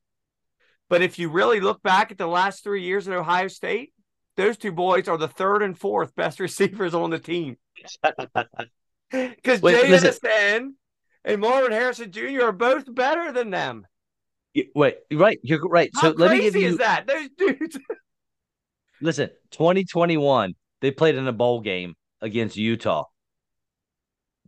But 0.88 1.02
if 1.02 1.18
you 1.18 1.30
really 1.30 1.61
look 1.61 1.82
back 1.82 2.11
at 2.11 2.18
the 2.18 2.26
last 2.26 2.64
three 2.64 2.82
years 2.82 3.06
at 3.06 3.14
Ohio 3.14 3.48
State, 3.48 3.92
those 4.36 4.56
two 4.56 4.72
boys 4.72 5.06
are 5.06 5.18
the 5.18 5.28
third 5.28 5.62
and 5.62 5.78
fourth 5.78 6.14
best 6.16 6.40
receivers 6.40 6.94
on 6.94 7.11
the 7.11 7.18
team. 7.18 7.56
Because 9.11 9.61
JSN 9.61 10.68
and 11.24 11.40
Marvin 11.40 11.72
Harrison 11.72 12.12
Jr. 12.12 12.44
are 12.44 12.52
both 12.52 12.92
better 12.94 13.32
than 13.32 13.50
them. 13.50 13.84
Wait, 14.74 14.98
right? 15.12 15.38
You're 15.42 15.68
right. 15.68 15.90
How 15.94 16.12
so 16.12 16.14
let 16.16 16.30
me 16.30 16.42
give 16.42 16.54
you 16.54 16.68
is 16.68 16.78
that 16.78 17.08
those 17.08 17.28
dudes. 17.36 17.76
listen, 19.00 19.30
2021, 19.50 20.54
they 20.80 20.90
played 20.92 21.16
in 21.16 21.26
a 21.26 21.32
bowl 21.32 21.61
game 21.61 21.94
against 22.20 22.56
Utah. 22.56 23.06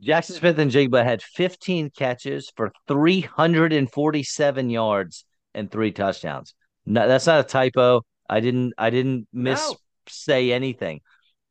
Jaxon 0.03 0.39
Smith-Njigba 0.39 1.05
had 1.05 1.23
15 1.23 1.91
catches 1.91 2.51
for 2.57 2.73
347 2.89 4.71
yards 4.71 5.25
and 5.55 5.71
three 5.71 5.93
touchdowns. 5.93 6.55
No, 6.85 7.07
that's 7.07 7.27
not 7.27 7.41
a 7.41 7.45
typo. 7.45 8.03
I 8.29 8.41
didn't 8.41 8.75
I 8.79 8.91
didn't 8.91 9.29
miss 9.33 9.61
no. 9.61 9.77
say 10.09 10.53
anything. 10.53 11.01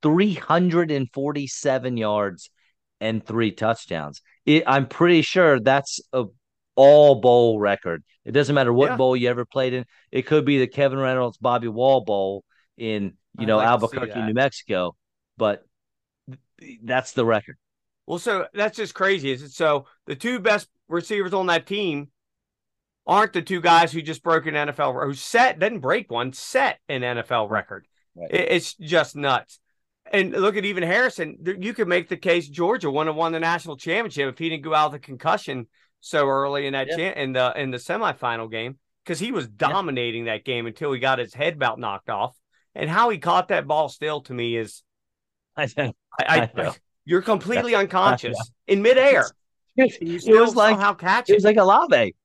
347 0.03 1.97
yards 1.97 2.49
and 2.99 3.25
three 3.25 3.51
touchdowns. 3.51 4.21
It, 4.45 4.63
I'm 4.67 4.87
pretty 4.87 5.21
sure 5.21 5.59
that's 5.59 6.01
a 6.11 6.25
all 6.75 7.21
bowl 7.21 7.59
record. 7.59 8.03
It 8.25 8.31
doesn't 8.31 8.53
matter 8.53 8.73
what 8.73 8.91
yeah. 8.91 8.97
bowl 8.97 9.15
you 9.15 9.29
ever 9.29 9.45
played 9.45 9.73
in. 9.73 9.85
It 10.11 10.23
could 10.23 10.45
be 10.45 10.59
the 10.59 10.67
Kevin 10.67 10.99
Reynolds 10.99 11.37
Bobby 11.37 11.67
Wall 11.67 12.01
Bowl 12.01 12.43
in 12.77 13.13
you 13.37 13.43
I'd 13.43 13.47
know 13.47 13.57
like 13.57 13.67
Albuquerque, 13.67 14.21
New 14.21 14.33
Mexico, 14.33 14.95
but 15.37 15.63
that's 16.83 17.13
the 17.13 17.25
record. 17.25 17.57
Well, 18.11 18.19
so 18.19 18.45
that's 18.53 18.75
just 18.75 18.93
crazy. 18.93 19.31
Is 19.31 19.41
it 19.41 19.51
so? 19.53 19.85
The 20.05 20.17
two 20.17 20.41
best 20.41 20.67
receivers 20.89 21.33
on 21.33 21.45
that 21.45 21.65
team 21.65 22.09
aren't 23.07 23.31
the 23.31 23.41
two 23.41 23.61
guys 23.61 23.93
who 23.93 24.01
just 24.01 24.21
broke 24.21 24.47
an 24.47 24.53
NFL 24.53 25.01
who 25.01 25.13
set 25.13 25.59
didn't 25.59 25.79
break 25.79 26.11
one, 26.11 26.33
set 26.33 26.79
an 26.89 27.03
NFL 27.03 27.49
record. 27.49 27.87
Right. 28.13 28.29
It's 28.29 28.73
just 28.73 29.15
nuts. 29.15 29.61
And 30.11 30.33
look 30.33 30.57
at 30.57 30.65
even 30.65 30.83
Harrison. 30.83 31.37
You 31.57 31.73
could 31.73 31.87
make 31.87 32.09
the 32.09 32.17
case 32.17 32.49
Georgia 32.49 32.91
wouldn't 32.91 33.07
have 33.07 33.15
won 33.15 33.31
the 33.31 33.39
national 33.39 33.77
championship 33.77 34.33
if 34.33 34.37
he 34.37 34.49
didn't 34.49 34.65
go 34.65 34.75
out 34.75 34.91
with 34.91 35.01
a 35.01 35.05
concussion 35.05 35.67
so 36.01 36.27
early 36.27 36.67
in 36.67 36.73
that 36.73 36.89
yeah. 36.89 37.13
in 37.17 37.31
the 37.31 37.53
in 37.55 37.71
the 37.71 37.77
semifinal 37.77 38.51
game 38.51 38.77
because 39.05 39.19
he 39.19 39.31
was 39.31 39.47
dominating 39.47 40.25
yeah. 40.25 40.33
that 40.33 40.43
game 40.43 40.65
until 40.65 40.91
he 40.91 40.99
got 40.99 41.19
his 41.19 41.33
head 41.33 41.53
about 41.53 41.79
knocked 41.79 42.09
off. 42.09 42.35
And 42.75 42.89
how 42.89 43.07
he 43.07 43.19
caught 43.19 43.47
that 43.47 43.67
ball 43.67 43.87
still 43.87 44.19
to 44.23 44.33
me 44.33 44.57
is, 44.57 44.83
I 45.55 45.69
I, 46.19 46.49
I. 46.57 46.73
you're 47.05 47.21
completely 47.21 47.75
unconscious 47.75 48.37
in 48.67 48.81
midair. 48.81 49.25
it 49.77 50.39
was 50.39 50.55
like 50.55 50.77
how 50.77 50.93
catch 50.93 51.29
it. 51.29 51.33
It 51.33 51.35
was 51.35 51.43
like 51.43 51.57
Olave. 51.57 52.15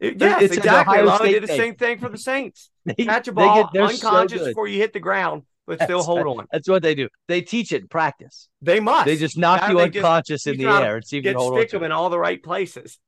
yes, 0.00 0.42
it's 0.42 0.56
exactly. 0.56 0.98
Olave 0.98 1.28
did 1.28 1.42
the 1.42 1.48
same 1.48 1.74
thing 1.74 1.98
for 1.98 2.08
the 2.08 2.18
Saints. 2.18 2.68
They, 2.84 3.04
catch 3.04 3.28
a 3.28 3.32
ball 3.32 3.70
they 3.72 3.78
get, 3.78 3.90
unconscious 3.90 4.40
so 4.40 4.46
before 4.46 4.66
you 4.66 4.78
hit 4.78 4.92
the 4.92 4.98
ground, 4.98 5.44
but 5.68 5.78
that's, 5.78 5.88
still 5.88 6.02
hold 6.02 6.26
on. 6.26 6.48
That's 6.50 6.68
what 6.68 6.82
they 6.82 6.96
do. 6.96 7.08
They 7.28 7.40
teach 7.40 7.70
it 7.70 7.82
in 7.82 7.86
practice. 7.86 8.48
They 8.60 8.80
must. 8.80 9.06
They 9.06 9.16
just 9.16 9.38
knock 9.38 9.70
you 9.70 9.78
unconscious 9.78 10.48
in 10.48 10.58
the 10.58 10.66
air 10.66 10.96
and 10.96 11.04
see 11.04 11.18
if 11.18 11.24
you 11.24 11.34
hold 11.34 11.56
stick 11.56 11.70
them 11.70 11.84
in 11.84 11.92
all 11.92 12.10
the 12.10 12.18
right 12.18 12.42
places. 12.42 12.98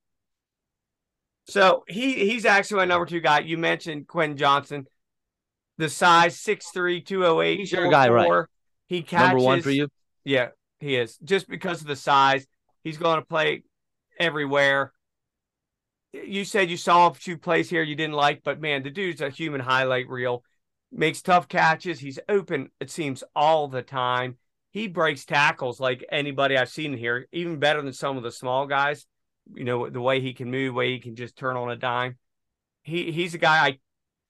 So 1.46 1.84
he 1.88 2.30
he's 2.30 2.44
actually 2.44 2.78
my 2.78 2.84
number 2.84 3.06
two 3.06 3.20
guy. 3.20 3.40
You 3.40 3.58
mentioned 3.58 4.06
Quentin 4.06 4.36
Johnston, 4.36 4.86
the 5.76 5.88
size 5.88 6.38
6'3", 6.38 7.04
208. 7.04 7.58
He's 7.58 7.72
your 7.72 7.90
guy, 7.90 8.08
right? 8.08 8.46
He 8.86 9.02
catches 9.02 9.30
number 9.30 9.44
one 9.44 9.62
for 9.62 9.70
you. 9.70 9.88
Yeah, 10.24 10.50
he 10.84 10.96
is. 10.96 11.16
Just 11.18 11.48
because 11.48 11.80
of 11.80 11.86
the 11.86 11.96
size, 11.96 12.46
he's 12.82 12.98
going 12.98 13.18
to 13.18 13.26
play 13.26 13.64
everywhere. 14.18 14.92
You 16.12 16.44
said 16.44 16.70
you 16.70 16.76
saw 16.76 17.08
a 17.08 17.14
few 17.14 17.36
plays 17.38 17.68
here 17.68 17.82
you 17.82 17.96
didn't 17.96 18.14
like, 18.14 18.42
but 18.44 18.60
man, 18.60 18.82
the 18.82 18.90
dude's 18.90 19.20
a 19.20 19.30
human 19.30 19.60
highlight 19.60 20.08
reel. 20.08 20.44
Makes 20.92 21.22
tough 21.22 21.48
catches. 21.48 21.98
He's 21.98 22.20
open, 22.28 22.70
it 22.80 22.90
seems, 22.90 23.24
all 23.34 23.66
the 23.66 23.82
time. 23.82 24.36
He 24.70 24.86
breaks 24.86 25.24
tackles 25.24 25.80
like 25.80 26.04
anybody 26.10 26.56
I've 26.56 26.68
seen 26.68 26.96
here, 26.96 27.26
even 27.32 27.58
better 27.58 27.82
than 27.82 27.92
some 27.92 28.16
of 28.16 28.22
the 28.22 28.30
small 28.30 28.66
guys 28.66 29.06
you 29.52 29.64
know 29.64 29.90
the 29.90 30.00
way 30.00 30.20
he 30.20 30.32
can 30.32 30.50
move, 30.50 30.74
way 30.74 30.92
he 30.92 31.00
can 31.00 31.16
just 31.16 31.36
turn 31.36 31.56
on 31.56 31.70
a 31.70 31.76
dime. 31.76 32.16
He 32.82 33.12
he's 33.12 33.34
a 33.34 33.38
guy 33.38 33.66
I 33.66 33.78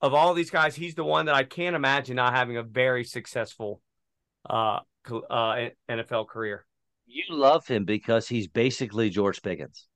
of 0.00 0.14
all 0.14 0.34
these 0.34 0.50
guys, 0.50 0.74
he's 0.74 0.94
the 0.94 1.04
one 1.04 1.26
that 1.26 1.34
I 1.34 1.44
can't 1.44 1.76
imagine 1.76 2.16
not 2.16 2.34
having 2.34 2.56
a 2.56 2.62
very 2.62 3.04
successful 3.04 3.80
uh, 4.48 4.80
uh, 5.10 5.68
NFL 5.90 6.28
career. 6.28 6.64
You 7.06 7.24
love 7.30 7.66
him 7.66 7.84
because 7.84 8.28
he's 8.28 8.48
basically 8.48 9.10
George 9.10 9.42
Pickens. 9.42 9.86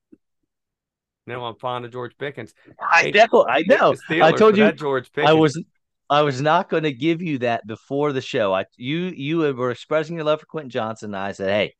No, 1.27 1.45
I'm 1.45 1.57
fond 1.57 1.85
of 1.85 1.93
George 1.93 2.17
Pickens. 2.19 2.55
I 2.81 3.11
know, 3.11 3.47
I 3.47 3.63
know. 3.67 3.95
I 4.11 4.33
told 4.33 4.57
you 4.57 4.73
George 4.73 5.13
Pickens. 5.13 5.31
I 5.31 5.35
was 5.35 5.63
I 6.11 6.23
was 6.23 6.41
not 6.41 6.71
going 6.71 6.85
to 6.85 6.93
give 6.93 7.21
you 7.21 7.39
that 7.41 7.67
before 7.67 8.13
the 8.13 8.23
show. 8.23 8.55
I 8.55 8.65
you 8.77 8.99
you 9.15 9.39
were 9.55 9.71
expressing 9.71 10.17
your 10.17 10.25
love 10.25 10.41
for 10.41 10.47
Quentin 10.47 10.71
Johnson. 10.71 11.15
And 11.15 11.23
I 11.23 11.33
said, 11.33 11.51
"Hey, 11.51 11.75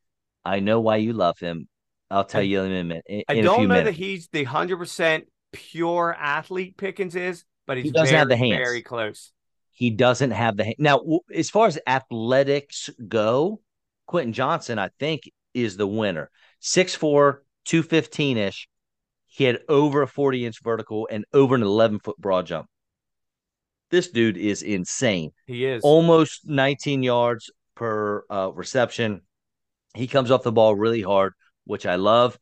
I 0.45 0.61
know 0.61 0.81
why 0.81 0.97
you 0.97 1.15
love 1.15 1.39
him. 1.39 1.69
I'll 2.11 2.25
tell 2.25 2.41
I, 2.41 2.45
you 2.45 2.63
in 2.63 2.73
a 2.73 2.85
minute. 2.85 3.05
In, 3.07 3.23
I 3.29 3.41
don't 3.41 3.63
know 3.63 3.69
minutes. 3.69 3.85
that 3.87 3.95
he's 3.95 4.29
the 4.29 4.45
hundred 4.45 4.77
percent 4.79 5.25
pure 5.53 6.15
athlete 6.19 6.77
Pickens 6.77 7.17
is, 7.17 7.45
but 7.67 7.79
he's 7.79 7.87
he 7.87 7.91
doesn't 7.91 8.09
very, 8.09 8.19
have 8.19 8.29
the 8.29 8.37
hands. 8.37 8.57
Very 8.57 8.83
close. 8.83 9.33
He 9.79 9.91
doesn't 9.91 10.33
have 10.33 10.57
the 10.57 10.65
hand. 10.65 10.77
Now, 10.79 11.01
as 11.33 11.51
far 11.51 11.69
as 11.69 11.79
athletics 11.87 12.91
go, 13.07 13.61
Quentin 14.07 14.33
Johnson, 14.33 14.79
I 14.79 14.91
think, 14.99 15.31
is 15.55 15.77
the 15.77 15.87
winner. 15.87 16.31
6'4", 16.61 17.39
215 17.65 18.37
ish. 18.37 18.69
He 19.27 19.45
had 19.45 19.61
over 19.69 20.03
a 20.03 20.09
40 20.09 20.47
inch 20.47 20.63
vertical 20.63 21.09
and 21.11 21.25
over 21.33 21.55
an 21.55 21.63
11 21.63 22.01
foot 22.01 22.17
broad 22.19 22.47
jump. 22.47 22.67
This 23.91 24.11
dude 24.11 24.37
is 24.37 24.63
insane. 24.63 25.31
He 25.47 25.65
is 25.65 25.83
almost 25.83 26.41
19 26.45 27.03
yards 27.03 27.51
per 27.75 28.25
uh, 28.29 28.51
reception. 28.53 29.23
He 29.95 30.07
comes 30.09 30.31
off 30.31 30.43
the 30.43 30.53
ball 30.53 30.75
really 30.75 31.03
hard 31.03 31.33
which 31.69 31.87
I 31.87 31.95
love. 31.95 32.37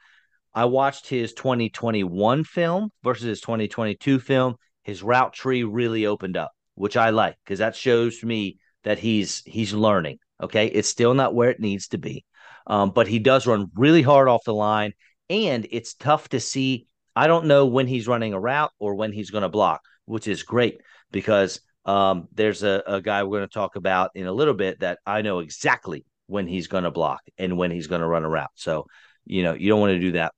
I 0.54 0.64
watched 0.64 1.08
his 1.08 1.34
2021 1.34 2.44
film 2.44 2.90
versus 3.02 3.24
his 3.24 3.40
2022 3.42 4.18
film. 4.20 4.54
His 4.82 5.02
route 5.02 5.34
tree 5.34 5.64
really 5.64 6.06
opened 6.06 6.38
up, 6.38 6.52
which 6.76 6.96
I 6.96 7.10
like 7.10 7.36
because 7.44 7.58
that 7.58 7.74
shows 7.74 8.22
me 8.22 8.58
that 8.84 8.98
he's 8.98 9.42
he's 9.44 9.74
learning. 9.74 10.18
Okay, 10.40 10.68
it's 10.68 10.88
still 10.88 11.14
not 11.14 11.34
where 11.34 11.50
it 11.50 11.60
needs 11.60 11.88
to 11.88 11.98
be, 11.98 12.24
um, 12.66 12.90
but 12.90 13.08
he 13.08 13.18
does 13.18 13.46
run 13.46 13.70
really 13.74 14.02
hard 14.02 14.28
off 14.28 14.44
the 14.44 14.54
line, 14.54 14.92
and 15.28 15.66
it's 15.70 15.94
tough 15.94 16.28
to 16.30 16.40
see. 16.40 16.86
I 17.16 17.26
don't 17.26 17.46
know 17.46 17.66
when 17.66 17.86
he's 17.86 18.06
running 18.06 18.34
a 18.34 18.40
route 18.40 18.72
or 18.78 18.94
when 18.94 19.10
he's 19.10 19.30
going 19.30 19.42
to 19.42 19.48
block, 19.48 19.80
which 20.04 20.28
is 20.28 20.42
great 20.42 20.82
because 21.10 21.60
um, 21.86 22.28
there's 22.34 22.62
a, 22.62 22.82
a 22.86 23.00
guy 23.00 23.22
we're 23.22 23.38
going 23.38 23.48
to 23.48 23.54
talk 23.54 23.76
about 23.76 24.10
in 24.14 24.26
a 24.26 24.32
little 24.32 24.52
bit 24.52 24.80
that 24.80 24.98
I 25.06 25.22
know 25.22 25.38
exactly 25.38 26.04
when 26.26 26.46
he's 26.46 26.66
going 26.66 26.84
to 26.84 26.90
block 26.90 27.20
and 27.38 27.56
when 27.56 27.70
he's 27.70 27.86
going 27.86 28.02
to 28.02 28.06
run 28.06 28.24
a 28.24 28.28
route. 28.28 28.50
So 28.54 28.86
you 29.26 29.42
know, 29.42 29.54
you 29.54 29.68
don't 29.68 29.80
want 29.80 29.92
to 29.92 30.00
do 30.00 30.12
that. 30.12 30.32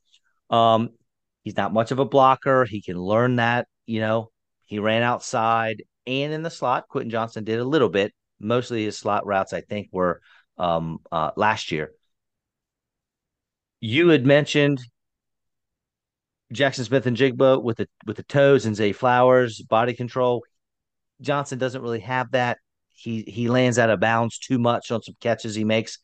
Um, 0.51 0.91
he's 1.45 1.57
not 1.57 1.73
much 1.73 1.91
of 1.91 1.99
a 1.99 2.05
blocker. 2.05 2.65
He 2.65 2.81
can 2.81 2.97
learn 2.97 3.37
that. 3.37 3.69
You 3.87 4.01
know, 4.01 4.31
he 4.65 4.79
ran 4.79 5.03
outside 5.03 5.83
and 6.09 6.33
in 6.33 6.43
the 6.43 6.51
slot. 6.51 6.89
Quentin 6.89 7.11
Johnson 7.11 7.45
did 7.45 7.61
a 7.61 7.65
little 7.65 7.89
bit. 7.89 8.13
Mostly 8.41 8.85
his 8.85 8.97
slot 8.97 9.27
routes, 9.27 9.53
I 9.53 9.61
think, 9.61 9.89
were 9.93 10.21
um, 10.57 10.99
uh, 11.13 11.31
last 11.37 11.71
year. 11.71 11.93
You 13.81 14.09
had 14.09 14.27
mentioned 14.27 14.81
Jaxon 16.53 16.87
Smith-Njigba 16.87 17.63
with 17.63 17.77
the 17.77 17.89
with 18.07 18.17
the 18.17 18.23
toes 18.23 18.65
and 18.67 18.75
Zay 18.75 18.93
Flowers 18.93 19.61
body 19.63 19.95
control. 19.95 20.43
Johnson 21.21 21.59
doesn't 21.59 21.83
really 21.83 22.01
have 22.01 22.31
that. 22.33 22.59
He 22.89 23.23
he 23.23 23.49
lands 23.49 23.79
out 23.79 23.91
of 23.91 24.01
bounds 24.01 24.39
too 24.39 24.59
much 24.59 24.91
on 24.91 25.03
some 25.03 25.15
catches 25.21 25.55
he 25.55 25.65
makes, 25.65 25.99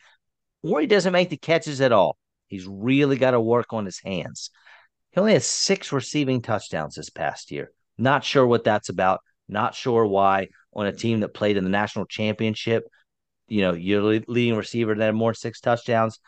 or 0.62 0.80
he 0.80 0.86
doesn't 0.86 1.12
make 1.12 1.30
the 1.30 1.36
catches 1.36 1.80
at 1.80 1.92
all. 1.92 2.16
He's 2.46 2.66
really 2.66 3.16
got 3.16 3.32
to 3.32 3.40
work 3.40 3.72
on 3.72 3.84
his 3.84 4.00
hands. 4.04 4.50
He 5.10 5.20
only 5.20 5.32
has 5.32 5.46
six 5.46 5.92
receiving 5.92 6.42
touchdowns 6.42 6.94
this 6.94 7.10
past 7.10 7.50
year. 7.50 7.72
Not 7.96 8.24
sure 8.24 8.46
what 8.46 8.64
that's 8.64 8.88
about. 8.88 9.20
Not 9.48 9.74
sure 9.74 10.06
why 10.06 10.48
on 10.72 10.86
a 10.86 10.92
team 10.92 11.20
that 11.20 11.34
played 11.34 11.56
in 11.56 11.64
the 11.64 11.70
national 11.70 12.06
championship, 12.06 12.84
you 13.46 13.60
know, 13.60 13.74
your 13.74 14.02
leading 14.02 14.56
receiver 14.56 14.94
that 14.94 15.04
had 15.04 15.14
more 15.14 15.34
six 15.34 15.60
touchdowns. 15.60 16.18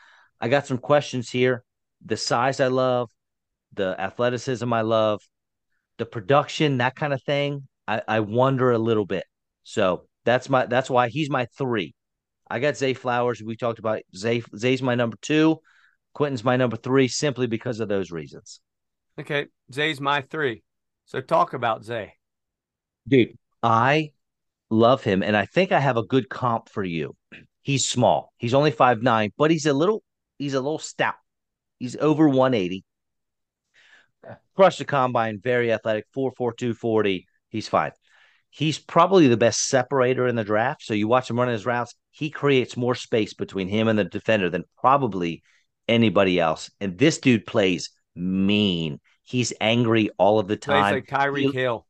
I 0.41 0.49
got 0.49 0.67
some 0.67 0.79
questions 0.79 1.31
here. 1.31 1.65
The 2.05 2.17
size 2.17 2.61
I 2.61 2.69
love, 2.69 3.11
the 3.73 3.99
athleticism 3.99 4.71
I 4.73 4.83
love, 4.83 5.21
the 5.99 6.07
production, 6.07 6.79
that 6.79 6.95
kind 6.95 7.13
of 7.13 7.23
thing. 7.23 7.67
I, 7.89 8.03
I 8.07 8.21
wonder 8.21 8.73
a 8.73 8.79
little 8.79 9.07
bit. 9.07 9.25
So 9.63 10.07
that's 10.25 10.49
my 10.49 10.67
that's 10.67 10.91
why 10.91 11.09
he's 11.09 11.31
my 11.31 11.47
three. 11.57 11.95
I 12.49 12.59
got 12.59 12.77
Zay 12.77 12.95
Flowers. 12.95 13.43
We 13.43 13.57
talked 13.57 13.79
about 13.79 14.03
Zay. 14.15 14.43
Zay's 14.57 14.83
my 14.83 14.95
number 14.95 15.17
two. 15.23 15.59
Quentin's 16.15 16.45
my 16.45 16.57
number 16.57 16.77
three 16.77 17.09
simply 17.09 17.47
because 17.47 17.81
of 17.81 17.89
those 17.89 18.11
reasons. 18.11 18.61
Okay. 19.19 19.47
Zay's 19.73 20.01
my 20.01 20.21
three. 20.21 20.63
So 21.07 21.21
talk 21.21 21.55
about 21.55 21.85
Zay. 21.85 22.15
Dude, 23.09 23.37
I 23.63 24.13
love 24.71 25.03
him. 25.03 25.23
And 25.23 25.37
I 25.37 25.47
think 25.47 25.73
I 25.73 25.81
have 25.81 25.97
a 25.97 26.03
good 26.03 26.29
comp 26.29 26.69
for 26.69 26.85
you. 26.85 27.15
He's 27.63 27.87
small. 27.87 28.33
He's 28.39 28.55
only 28.55 28.71
five 28.71 29.03
nine, 29.03 29.33
but 29.37 29.51
he's 29.51 29.67
a 29.67 29.73
little 29.73 30.03
he's 30.39 30.55
a 30.55 30.61
little 30.61 30.79
stout. 30.79 31.15
He's 31.79 31.97
over 31.97 32.29
180. 32.29 32.85
Crushed 34.55 34.79
the 34.79 34.85
combine, 34.85 35.41
very 35.43 35.73
athletic, 35.73 36.07
4'4, 36.17 36.75
40. 36.75 37.27
He's 37.51 37.69
fine. 37.69 37.93
He's 38.51 38.79
probably 38.79 39.29
the 39.29 39.37
best 39.37 39.69
separator 39.69 40.27
in 40.27 40.35
the 40.35 40.45
draft. 40.45 40.83
So 40.83 40.95
you 40.95 41.09
watch 41.09 41.29
him 41.29 41.39
running 41.39 41.53
his 41.53 41.67
routes, 41.67 41.95
he 42.11 42.31
creates 42.31 42.77
more 42.77 42.95
space 42.95 43.35
between 43.35 43.69
him 43.69 43.89
and 43.89 43.99
the 43.99 44.05
defender 44.05 44.49
than 44.49 44.65
probably 44.79 45.43
anybody 45.87 46.41
else. 46.41 46.71
And 46.81 46.97
this 46.97 47.19
dude 47.19 47.47
plays 47.47 47.91
mean. 48.15 48.99
He's 49.25 49.53
angry 49.61 50.11
all 50.19 50.39
of 50.39 50.49
the 50.49 50.57
time. 50.57 51.03
Plays 51.05 51.05
like 51.11 51.21
Tyreek 51.21 51.53
Hill. 51.53 51.87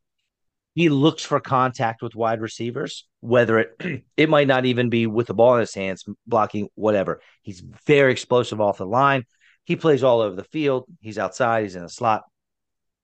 He 0.77 0.91
looks 0.91 1.25
for 1.25 1.41
contact 1.41 2.03
with 2.03 2.15
wide 2.15 2.43
receivers, 2.43 3.07
whether 3.21 3.59
it 3.61 4.05
it 4.19 4.29
might 4.29 4.47
not 4.47 4.67
even 4.67 4.91
be 4.91 5.07
with 5.07 5.27
the 5.27 5.35
ball 5.35 5.55
in 5.55 5.61
his 5.61 5.75
hands, 5.75 6.05
blocking, 6.27 6.69
whatever. 6.75 7.23
He's 7.41 7.63
very 7.87 8.13
explosive 8.13 8.61
off 8.61 8.77
the 8.77 8.87
line. 8.87 9.25
He 9.65 9.75
plays 9.77 10.05
all 10.05 10.21
over 10.21 10.37
the 10.37 10.45
field. 10.45 10.85
He's 11.01 11.17
outside. 11.17 11.63
He's 11.63 11.77
in 11.77 11.83
a 11.83 11.89
slot. 11.89 12.25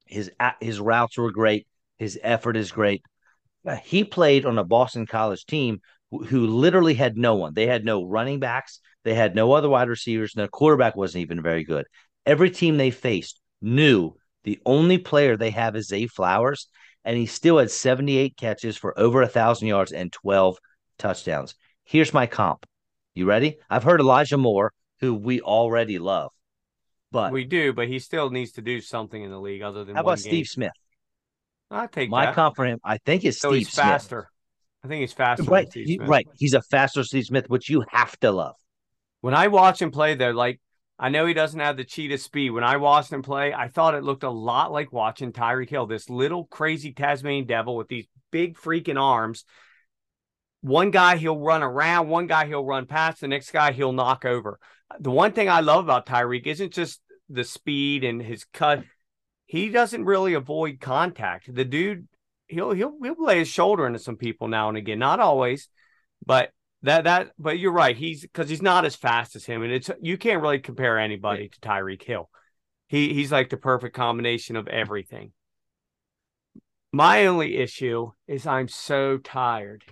His 0.05 0.31
his 0.61 0.81
routes 0.81 1.17
were 1.17 1.33
great. 1.33 1.67
His 1.99 2.21
effort 2.23 2.59
is 2.59 2.71
great. 2.73 3.03
Uh, 3.67 3.77
he 3.77 4.05
played 4.05 4.45
on 4.45 4.59
a 4.59 4.65
Boston 4.65 5.07
College 5.07 5.47
team 5.47 5.81
who 6.11 6.47
literally 6.47 6.93
had 6.93 7.17
no 7.17 7.37
one. 7.37 7.55
They 7.55 7.67
had 7.67 7.87
no 7.87 8.05
running 8.05 8.39
backs. 8.39 8.81
They 9.05 9.15
had 9.15 9.35
no 9.35 9.53
other 9.55 9.71
wide 9.71 9.89
receivers. 9.89 10.35
Their 10.35 10.47
quarterback 10.47 10.95
wasn't 10.95 11.23
even 11.23 11.41
very 11.41 11.65
good. 11.65 11.87
Every 12.27 12.51
team 12.51 12.77
they 12.77 12.91
faced 12.91 13.41
knew 13.63 14.15
the 14.45 14.61
only 14.67 14.99
player 14.99 15.39
they 15.39 15.51
have 15.51 15.75
is 15.75 15.89
Zay 15.89 16.07
Flowers, 16.07 16.69
and 17.05 17.17
he 17.17 17.27
still 17.27 17.59
had 17.59 17.71
78 17.71 18.37
catches 18.37 18.77
for 18.77 18.99
over 18.99 19.23
a 19.23 19.29
thousand 19.29 19.69
yards 19.69 19.93
and 19.93 20.13
12 20.13 20.59
touchdowns. 20.99 21.55
Here's 21.85 22.15
my 22.15 22.27
comp. 22.27 22.67
You 23.15 23.27
ready? 23.27 23.59
I've 23.69 23.83
heard 23.83 24.01
Elijah 24.01 24.39
Moore, 24.39 24.73
who 25.01 25.15
we 25.15 25.41
already 25.41 25.99
love. 25.99 26.31
But 27.11 27.33
we 27.33 27.45
do, 27.45 27.73
but 27.73 27.89
he 27.89 27.99
still 27.99 28.31
needs 28.31 28.53
to 28.53 28.63
do 28.63 28.81
something 28.81 29.23
in 29.23 29.31
the 29.31 29.41
league 29.41 29.63
other 29.63 29.85
than 29.85 29.97
how 29.97 30.01
about 30.01 30.17
game. 30.17 30.31
Steve 30.31 30.47
Smith? 30.47 30.73
I 31.71 31.87
take 31.87 32.09
my 32.09 32.27
that. 32.27 32.35
comp 32.35 32.57
for 32.57 32.65
him. 32.65 32.79
I 32.85 32.99
think 32.99 33.25
is 33.25 33.39
so 33.39 33.51
Steve 33.51 33.59
he's 33.59 33.75
faster. 33.75 34.21
Smith. 34.21 34.85
I 34.85 34.89
think 34.89 35.01
he's 35.03 35.13
faster. 35.13 35.45
Right, 35.45 35.73
he, 35.73 35.99
right. 36.01 36.27
He's 36.37 36.55
a 36.55 36.63
faster 36.63 37.05
Steve 37.05 37.27
Smith, 37.27 37.49
which 37.49 37.69
you 37.69 37.85
have 37.91 38.19
to 38.21 38.33
love. 38.33 38.57
When 39.21 39.35
I 39.35 39.49
watch 39.49 39.81
him 39.81 39.91
play, 39.91 40.15
they're 40.15 40.35
like 40.35 40.61
I 40.99 41.09
know 41.09 41.27
he 41.27 41.35
doesn't 41.35 41.59
have 41.59 41.77
the 41.77 41.85
cheetah 41.85 42.19
speed. 42.19 42.51
When 42.51 42.65
I 42.65 42.77
watched 42.77 43.13
him 43.13 43.23
play, 43.23 43.53
I 43.53 43.69
thought 43.69 43.95
it 43.95 44.05
looked 44.05 44.23
a 44.23 44.31
lot 44.31 44.73
like 44.73 44.93
watching 44.93 45.33
Tyreek 45.33 45.71
Hill, 45.71 45.87
this 45.87 46.09
little 46.09 46.45
crazy 46.45 46.93
Tasmanian 46.93 47.47
devil 47.47 47.77
with 47.77 47.89
these 47.89 48.07
big 48.31 48.57
freaking 48.57 49.01
arms. 49.01 49.45
One 50.61 50.93
guy 50.93 51.17
he'll 51.17 51.39
run 51.39 51.63
around, 51.63 52.09
one 52.09 52.29
guy 52.29 52.47
he'll 52.47 52.65
run 52.65 52.87
past, 52.87 53.21
the 53.21 53.29
next 53.29 53.51
guy 53.51 53.73
he'll 53.73 53.93
knock 53.93 54.25
over. 54.25 54.61
The 55.01 55.11
one 55.11 55.33
thing 55.33 55.49
I 55.49 55.61
love 55.61 55.85
about 55.85 56.07
Tyreek 56.07 56.47
isn't 56.47 56.73
just 56.73 57.01
the 57.29 57.45
speed 57.45 58.05
and 58.05 58.23
his 58.23 58.45
cut. 58.45 58.85
He 59.47 59.71
doesn't 59.71 60.05
really 60.05 60.35
avoid 60.35 60.81
contact. 60.81 61.53
The 61.53 61.65
dude, 61.65 62.07
he'll 62.47 62.73
he'll 62.73 62.95
he'll 63.03 63.25
lay 63.25 63.41
his 63.41 63.49
shoulder 63.49 63.87
into 63.87 63.99
some 63.99 64.17
people 64.17 64.49
now 64.49 64.69
and 64.69 64.79
again. 64.79 64.99
Not 64.99 65.19
always, 65.19 65.69
but 66.25 66.51
that 66.83 67.05
that. 67.05 67.33
But 67.39 67.59
you're 67.59 67.73
right. 67.73 67.97
He's 67.97 68.23
because 68.23 68.49
he's 68.49 68.63
not 68.63 68.85
as 68.85 68.97
fast 68.97 69.37
as 69.37 69.45
him, 69.45 69.63
and 69.63 69.73
it's 69.73 69.91
you 70.01 70.17
can't 70.19 70.43
really 70.43 70.59
compare 70.59 70.99
anybody 70.99 71.49
to 71.49 71.61
Tyreek 71.61 72.03
Hill. 72.03 72.29
He 72.89 73.15
he's 73.15 73.33
like 73.33 73.51
the 73.51 73.57
perfect 73.57 73.95
combination 73.95 74.57
of 74.57 74.69
everything. 74.69 75.33
My 76.93 77.27
only 77.27 77.57
issue 77.57 78.11
is 78.29 78.47
I'm 78.47 78.69
so 78.69 79.19
tired. 79.19 79.85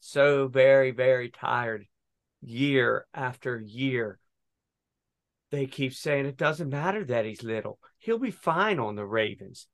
So 0.00 0.48
very, 0.48 0.90
very 0.90 1.30
tired 1.30 1.86
year 2.42 3.06
after 3.14 3.58
year. 3.58 4.18
They 5.50 5.66
keep 5.66 5.94
saying 5.94 6.26
it 6.26 6.36
doesn't 6.36 6.68
matter 6.68 7.04
that 7.04 7.24
he's 7.24 7.42
little. 7.42 7.78
He'll 7.98 8.18
be 8.18 8.30
fine 8.30 8.78
on 8.78 8.96
the 8.96 9.06
Ravens. 9.06 9.66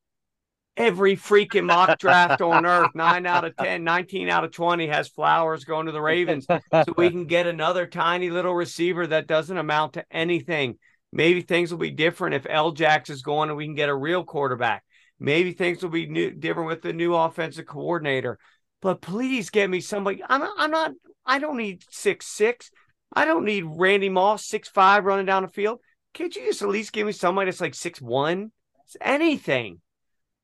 Every 0.76 1.16
freaking 1.16 1.66
mock 1.66 1.98
draft 1.98 2.40
on 2.40 2.64
earth, 2.64 2.90
nine 2.94 3.26
out 3.26 3.44
of 3.44 3.54
10, 3.56 3.84
19 3.84 4.30
out 4.30 4.44
of 4.44 4.52
20 4.52 4.86
has 4.86 5.08
Flowers 5.08 5.64
going 5.64 5.84
to 5.84 5.92
the 5.92 6.00
Ravens. 6.00 6.46
So 6.48 6.94
we 6.96 7.10
can 7.10 7.26
get 7.26 7.46
another 7.46 7.86
tiny 7.86 8.30
little 8.30 8.54
receiver 8.54 9.06
that 9.06 9.26
doesn't 9.26 9.56
amount 9.56 9.94
to 9.94 10.04
anything. 10.10 10.78
Maybe 11.12 11.42
things 11.42 11.70
will 11.70 11.78
be 11.78 11.90
different 11.90 12.34
if 12.34 12.44
LJax 12.44 13.10
is 13.10 13.20
going 13.20 13.50
and 13.50 13.56
we 13.58 13.66
can 13.66 13.74
get 13.74 13.90
a 13.90 13.94
real 13.94 14.24
quarterback. 14.24 14.82
Maybe 15.20 15.52
things 15.52 15.82
will 15.82 15.90
be 15.90 16.06
new, 16.06 16.30
different 16.30 16.68
with 16.68 16.80
the 16.80 16.94
new 16.94 17.14
offensive 17.14 17.66
coordinator. 17.66 18.38
But 18.80 19.02
please 19.02 19.50
get 19.50 19.68
me 19.68 19.80
somebody. 19.80 20.22
I'm, 20.26 20.42
I'm 20.56 20.70
not, 20.70 20.92
I 21.26 21.38
don't 21.38 21.58
need 21.58 21.84
six 21.90 22.26
six. 22.26 22.70
I 23.12 23.26
don't 23.26 23.44
need 23.44 23.64
Randy 23.66 24.08
Moss 24.08 24.48
six 24.48 24.70
five 24.70 25.04
running 25.04 25.26
down 25.26 25.42
the 25.42 25.48
field. 25.48 25.80
Can't 26.14 26.34
you 26.34 26.46
just 26.46 26.62
at 26.62 26.68
least 26.68 26.94
give 26.94 27.06
me 27.06 27.12
somebody 27.12 27.50
that's 27.50 27.60
like 27.60 27.74
six 27.74 28.00
one? 28.00 28.52
It's 28.86 28.96
anything 29.02 29.81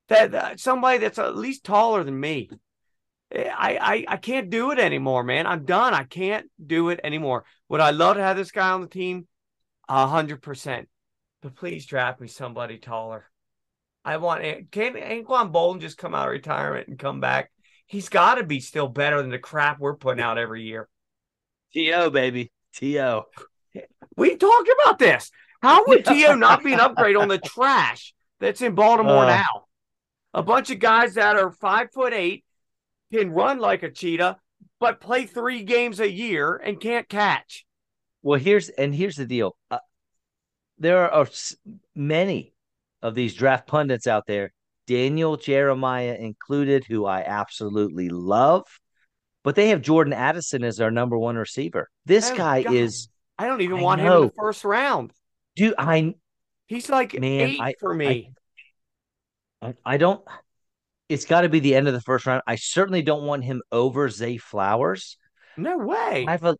that 0.09 0.35
uh, 0.35 0.57
somebody 0.57 0.99
that's 0.99 1.19
at 1.19 1.35
least 1.35 1.63
taller 1.63 2.03
than 2.03 2.19
me. 2.19 2.49
I, 3.33 4.05
I 4.09 4.13
I 4.13 4.17
can't 4.17 4.49
do 4.49 4.71
it 4.71 4.79
anymore, 4.79 5.23
man. 5.23 5.45
I'm 5.45 5.63
done. 5.63 5.93
I 5.93 6.03
can't 6.03 6.49
do 6.63 6.89
it 6.89 6.99
anymore. 7.03 7.45
Would 7.69 7.79
I 7.79 7.91
love 7.91 8.17
to 8.17 8.23
have 8.23 8.35
this 8.35 8.51
guy 8.51 8.71
on 8.71 8.81
the 8.81 8.87
team? 8.87 9.27
A 9.87 10.07
hundred 10.07 10.41
percent. 10.41 10.89
But 11.41 11.55
please 11.55 11.85
draft 11.85 12.19
me 12.19 12.27
somebody 12.27 12.79
taller. 12.79 13.25
I 14.03 14.17
want 14.17 14.41
can 14.71 14.93
Anquan 14.95 15.51
Boldin 15.51 15.81
just 15.81 15.97
come 15.97 16.15
out 16.15 16.27
of 16.27 16.31
retirement 16.31 16.87
and 16.87 16.97
come 16.97 17.19
back? 17.19 17.51
He's 17.85 18.09
got 18.09 18.35
to 18.35 18.43
be 18.43 18.59
still 18.59 18.87
better 18.87 19.21
than 19.21 19.31
the 19.31 19.39
crap 19.39 19.79
we're 19.79 19.95
putting 19.95 20.23
out 20.23 20.37
every 20.37 20.63
year. 20.63 20.87
To 21.73 22.09
baby, 22.09 22.51
to. 22.75 23.21
We 24.15 24.35
talked 24.35 24.69
about 24.81 24.99
this. 24.99 25.31
How 25.61 25.83
would 25.85 26.05
to 26.05 26.35
not 26.35 26.63
be 26.63 26.73
an 26.73 26.79
upgrade 26.79 27.15
on 27.15 27.27
the 27.27 27.37
trash 27.37 28.13
that's 28.39 28.61
in 28.61 28.73
Baltimore 28.73 29.25
uh, 29.25 29.37
now? 29.37 29.65
A 30.33 30.43
bunch 30.43 30.69
of 30.69 30.79
guys 30.79 31.15
that 31.15 31.35
are 31.35 31.51
five 31.51 31.91
foot 31.91 32.13
eight 32.13 32.45
can 33.11 33.31
run 33.31 33.59
like 33.59 33.83
a 33.83 33.91
cheetah, 33.91 34.37
but 34.79 35.01
play 35.01 35.25
three 35.25 35.63
games 35.63 35.99
a 35.99 36.11
year 36.11 36.55
and 36.55 36.79
can't 36.79 37.09
catch. 37.09 37.65
Well, 38.21 38.39
here's 38.39 38.69
and 38.69 38.93
here's 38.93 39.15
the 39.15 39.25
deal. 39.25 39.55
Uh, 39.71 39.79
there 40.77 41.11
are 41.11 41.27
many 41.95 42.53
of 43.01 43.15
these 43.15 43.33
draft 43.33 43.67
pundits 43.67 44.07
out 44.07 44.25
there, 44.27 44.51
Daniel 44.89 45.37
Jeremiah 45.37 46.15
included, 46.19 46.83
who 46.83 47.05
I 47.05 47.21
absolutely 47.21 48.09
love, 48.09 48.65
but 49.43 49.55
they 49.55 49.69
have 49.69 49.81
Jordan 49.81 50.13
Addison 50.13 50.63
as 50.63 50.77
their 50.77 50.89
number 50.89 51.15
one 51.15 51.35
receiver. 51.35 51.89
This 52.05 52.31
oh, 52.31 52.35
guy 52.35 52.63
God. 52.63 52.73
is. 52.73 53.07
I 53.37 53.45
don't 53.45 53.61
even 53.61 53.77
I 53.77 53.81
want 53.83 54.01
know. 54.01 54.17
him 54.17 54.23
in 54.23 54.27
the 54.29 54.33
first 54.35 54.65
round. 54.65 55.13
Do 55.55 55.75
I? 55.77 56.15
He's 56.65 56.89
like 56.89 57.19
man, 57.19 57.49
eight 57.49 57.61
I, 57.61 57.75
for 57.79 57.93
me. 57.93 58.31
I, 59.61 59.73
I 59.85 59.97
don't. 59.97 60.23
It's 61.07 61.25
got 61.25 61.41
to 61.41 61.49
be 61.49 61.59
the 61.59 61.75
end 61.75 61.87
of 61.87 61.93
the 61.93 62.01
first 62.01 62.25
round. 62.25 62.43
I 62.45 62.55
certainly 62.55 63.01
don't 63.01 63.23
want 63.23 63.43
him 63.43 63.61
over 63.71 64.09
Zay 64.09 64.37
Flowers. 64.37 65.17
No 65.57 65.77
way. 65.77 66.25
Five, 66.25 66.55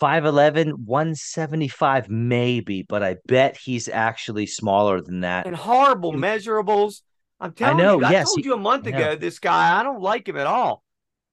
5'11, 0.00 0.72
175, 0.84 2.08
maybe, 2.08 2.82
but 2.82 3.02
I 3.02 3.16
bet 3.26 3.56
he's 3.56 3.88
actually 3.88 4.46
smaller 4.46 5.00
than 5.00 5.20
that. 5.20 5.46
And 5.46 5.56
horrible 5.56 6.12
measurables. 6.12 7.02
I'm 7.38 7.52
telling 7.52 7.80
I 7.80 7.82
know, 7.82 8.00
you, 8.00 8.06
I 8.06 8.22
told 8.22 8.44
you 8.44 8.54
a 8.54 8.58
month 8.58 8.86
ago, 8.86 9.16
this 9.16 9.38
guy, 9.38 9.78
I 9.78 9.82
don't 9.82 10.00
like 10.00 10.28
him 10.28 10.36
at 10.36 10.46
all. 10.46 10.82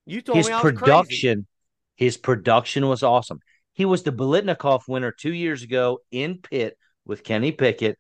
You 0.06 0.22
told 0.22 0.38
me 0.38 0.40
his 0.40 0.50
me 0.50 0.58
production, 0.58 1.48
his 1.96 2.16
production 2.18 2.88
was 2.88 3.04
awesome. 3.04 3.40
He 3.74 3.86
was 3.86 4.04
the 4.04 4.12
Biletnikoff 4.12 4.88
winner 4.88 5.12
two 5.12 5.34
years 5.34 5.64
ago 5.64 6.00
in 6.12 6.40
Pitt 6.40 6.78
with 7.06 7.24
Kenny 7.24 7.52
Pickett. 7.52 7.98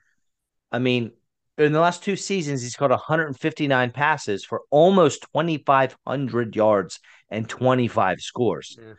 I 0.72 0.80
mean, 0.80 1.12
in 1.58 1.74
the 1.74 1.80
last 1.80 2.04
two 2.04 2.16
seasons, 2.16 2.62
he's 2.62 2.76
caught 2.76 2.92
159 2.92 3.92
passes 3.92 4.46
for 4.46 4.62
almost 4.70 5.22
2,500 5.34 6.56
yards 6.56 7.00
and 7.30 7.50
25 7.50 8.22
scores. 8.22 8.78
Yeah. 8.80 8.94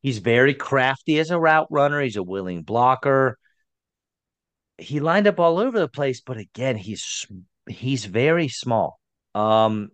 He's 0.00 0.18
very 0.18 0.54
crafty 0.54 1.18
as 1.18 1.30
a 1.30 1.38
route 1.38 1.66
runner. 1.70 2.00
He's 2.00 2.16
a 2.16 2.22
willing 2.22 2.62
blocker. 2.62 3.38
He 4.76 5.00
lined 5.00 5.26
up 5.26 5.40
all 5.40 5.58
over 5.58 5.78
the 5.78 5.88
place, 5.88 6.20
but 6.20 6.36
again, 6.36 6.76
he's 6.76 7.26
he's 7.68 8.04
very 8.04 8.48
small. 8.48 9.00
Um, 9.34 9.90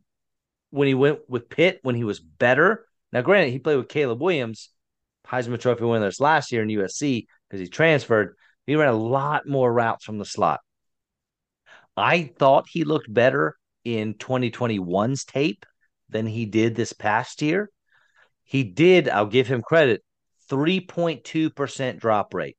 when 0.71 0.89
he 0.89 0.95
went 0.95 1.21
with 1.29 1.49
Pitt, 1.49 1.79
when 1.83 1.95
he 1.95 2.05
was 2.05 2.21
better. 2.21 2.87
Now, 3.13 3.23
granted, 3.23 3.53
he 3.53 3.61
played 3.61 3.77
with 3.77 3.89
Caleb 3.89 4.21
Williams, 4.21 4.71
Heisman 5.27 5.61
Trophy 5.61 5.85
winners 5.85 6.21
last 6.21 6.53
year 6.53 6.63
in 6.63 6.69
USC 6.69 7.27
because 7.49 7.61
he 7.61 7.69
transferred. 7.69 8.37
He 8.67 8.77
ran 8.77 8.89
a 8.89 8.97
lot 8.97 9.47
more 9.47 9.73
routes 9.73 10.05
from 10.05 10.19
the 10.19 10.25
slot. 10.25 10.61
I 11.97 12.33
thought 12.39 12.67
he 12.69 12.85
looked 12.85 13.13
better 13.13 13.57
in 13.85 14.15
2021's 14.15 15.25
tape 15.25 15.65
than 16.09 16.27
he 16.27 16.47
did 16.47 16.75
this 16.75 16.93
past 16.93 17.43
year. 17.43 17.71
He 18.43 18.65
did, 18.65 19.09
I'll 19.09 19.27
give 19.27 19.47
him 19.47 19.63
credit, 19.63 20.03
3.2% 20.51 21.99
drop 21.99 22.35
rate. 22.35 22.57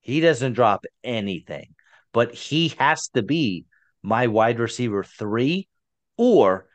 He 0.00 0.20
doesn't 0.20 0.52
drop 0.52 0.84
anything, 1.02 1.74
but 2.12 2.34
he 2.34 2.68
has 2.78 3.08
to 3.08 3.22
be 3.22 3.66
my 4.02 4.28
wide 4.28 4.60
receiver 4.60 5.02
three, 5.02 5.68
or 6.16 6.68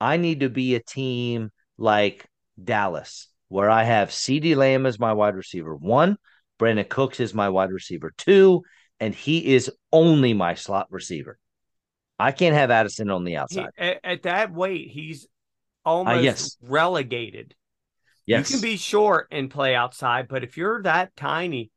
I 0.00 0.16
need 0.16 0.40
to 0.40 0.48
be 0.48 0.74
a 0.74 0.80
team 0.80 1.50
like 1.76 2.26
Dallas, 2.62 3.28
where 3.48 3.68
I 3.68 3.82
have 3.84 4.10
CeeDee 4.10 4.56
Lamb 4.56 4.86
as 4.86 4.98
my 4.98 5.12
wide 5.12 5.34
receiver 5.34 5.74
one, 5.74 6.16
Brandin 6.58 6.88
Cooks 6.88 7.20
is 7.20 7.34
my 7.34 7.48
wide 7.48 7.72
receiver 7.72 8.12
two, 8.16 8.62
and 9.00 9.14
he 9.14 9.54
is 9.54 9.70
only 9.92 10.34
my 10.34 10.54
slot 10.54 10.88
receiver. 10.90 11.38
I 12.18 12.32
can't 12.32 12.54
have 12.54 12.70
Addison 12.70 13.10
on 13.10 13.24
the 13.24 13.36
outside. 13.36 13.70
He, 13.76 13.82
at, 13.84 14.00
at, 14.02 14.22
that 14.24 14.52
weight, 14.52 14.90
he's 14.90 15.28
almost 15.84 16.16
uh, 16.16 16.20
yes. 16.20 16.56
relegated. 16.62 17.54
Yes. 18.26 18.50
You 18.50 18.56
can 18.56 18.62
be 18.62 18.76
short 18.76 19.28
and 19.30 19.50
play 19.50 19.74
outside, 19.74 20.28
but 20.28 20.42
if 20.42 20.56
you're 20.56 20.82
that 20.82 21.16
tiny, 21.16 21.70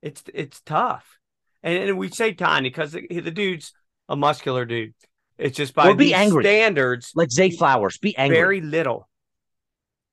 it's 0.00 0.22
it's 0.32 0.60
tough. 0.60 1.18
And, 1.62 1.76
and 1.76 1.98
we 1.98 2.08
say 2.08 2.32
tiny 2.32 2.70
because 2.70 2.92
the, 2.92 3.06
the, 3.08 3.30
dude's 3.30 3.72
a 4.08 4.16
muscular 4.16 4.64
dude. 4.64 4.94
It's 5.36 5.56
just 5.56 5.74
by 5.74 5.92
be 5.92 6.14
angry. 6.14 6.44
standards, 6.44 7.12
like 7.14 7.30
Zay 7.30 7.50
Flowers, 7.50 7.98
be 7.98 8.16
angry. 8.16 8.36
Very 8.36 8.60
little. 8.60 9.08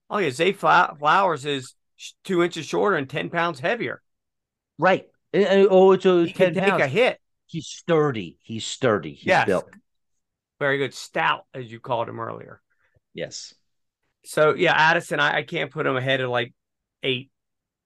Oh 0.10 0.18
yeah, 0.18 0.32
Zay 0.32 0.52
Flowers 0.52 1.46
is 1.46 1.76
two 2.24 2.44
inches 2.44 2.66
shorter 2.66 2.96
and 2.96 3.10
ten 3.10 3.30
pounds 3.30 3.60
heavier. 3.60 4.02
Right. 4.78 5.08
Oh, 5.36 5.92
it's 5.92 6.06
a 6.06 6.26
he 6.26 6.34
ten 6.34 6.54
can 6.54 6.64
pounds. 6.64 6.72
take 6.72 6.82
a 6.82 6.88
hit. 6.88 7.20
He's 7.46 7.68
sturdy. 7.68 8.38
He's 8.42 8.66
sturdy. 8.66 9.14
He's 9.14 9.26
yes. 9.26 9.46
built. 9.46 9.70
Very 10.60 10.78
good. 10.78 10.94
Stout, 10.94 11.46
as 11.54 11.72
you 11.72 11.80
called 11.80 12.08
him 12.08 12.20
earlier. 12.20 12.62
Yes. 13.14 13.54
So 14.26 14.56
yeah, 14.56 14.74
Addison, 14.74 15.20
I, 15.20 15.38
I 15.38 15.44
can't 15.44 15.72
put 15.72 15.86
him 15.86 15.96
ahead 15.96 16.22
of 16.22 16.30
like 16.30 16.54
eight. 17.04 17.30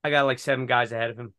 I 0.04 0.10
got 0.10 0.26
like 0.26 0.40
seven 0.40 0.66
guys 0.66 0.92
ahead 0.92 1.10
of 1.10 1.20
him. 1.20 1.34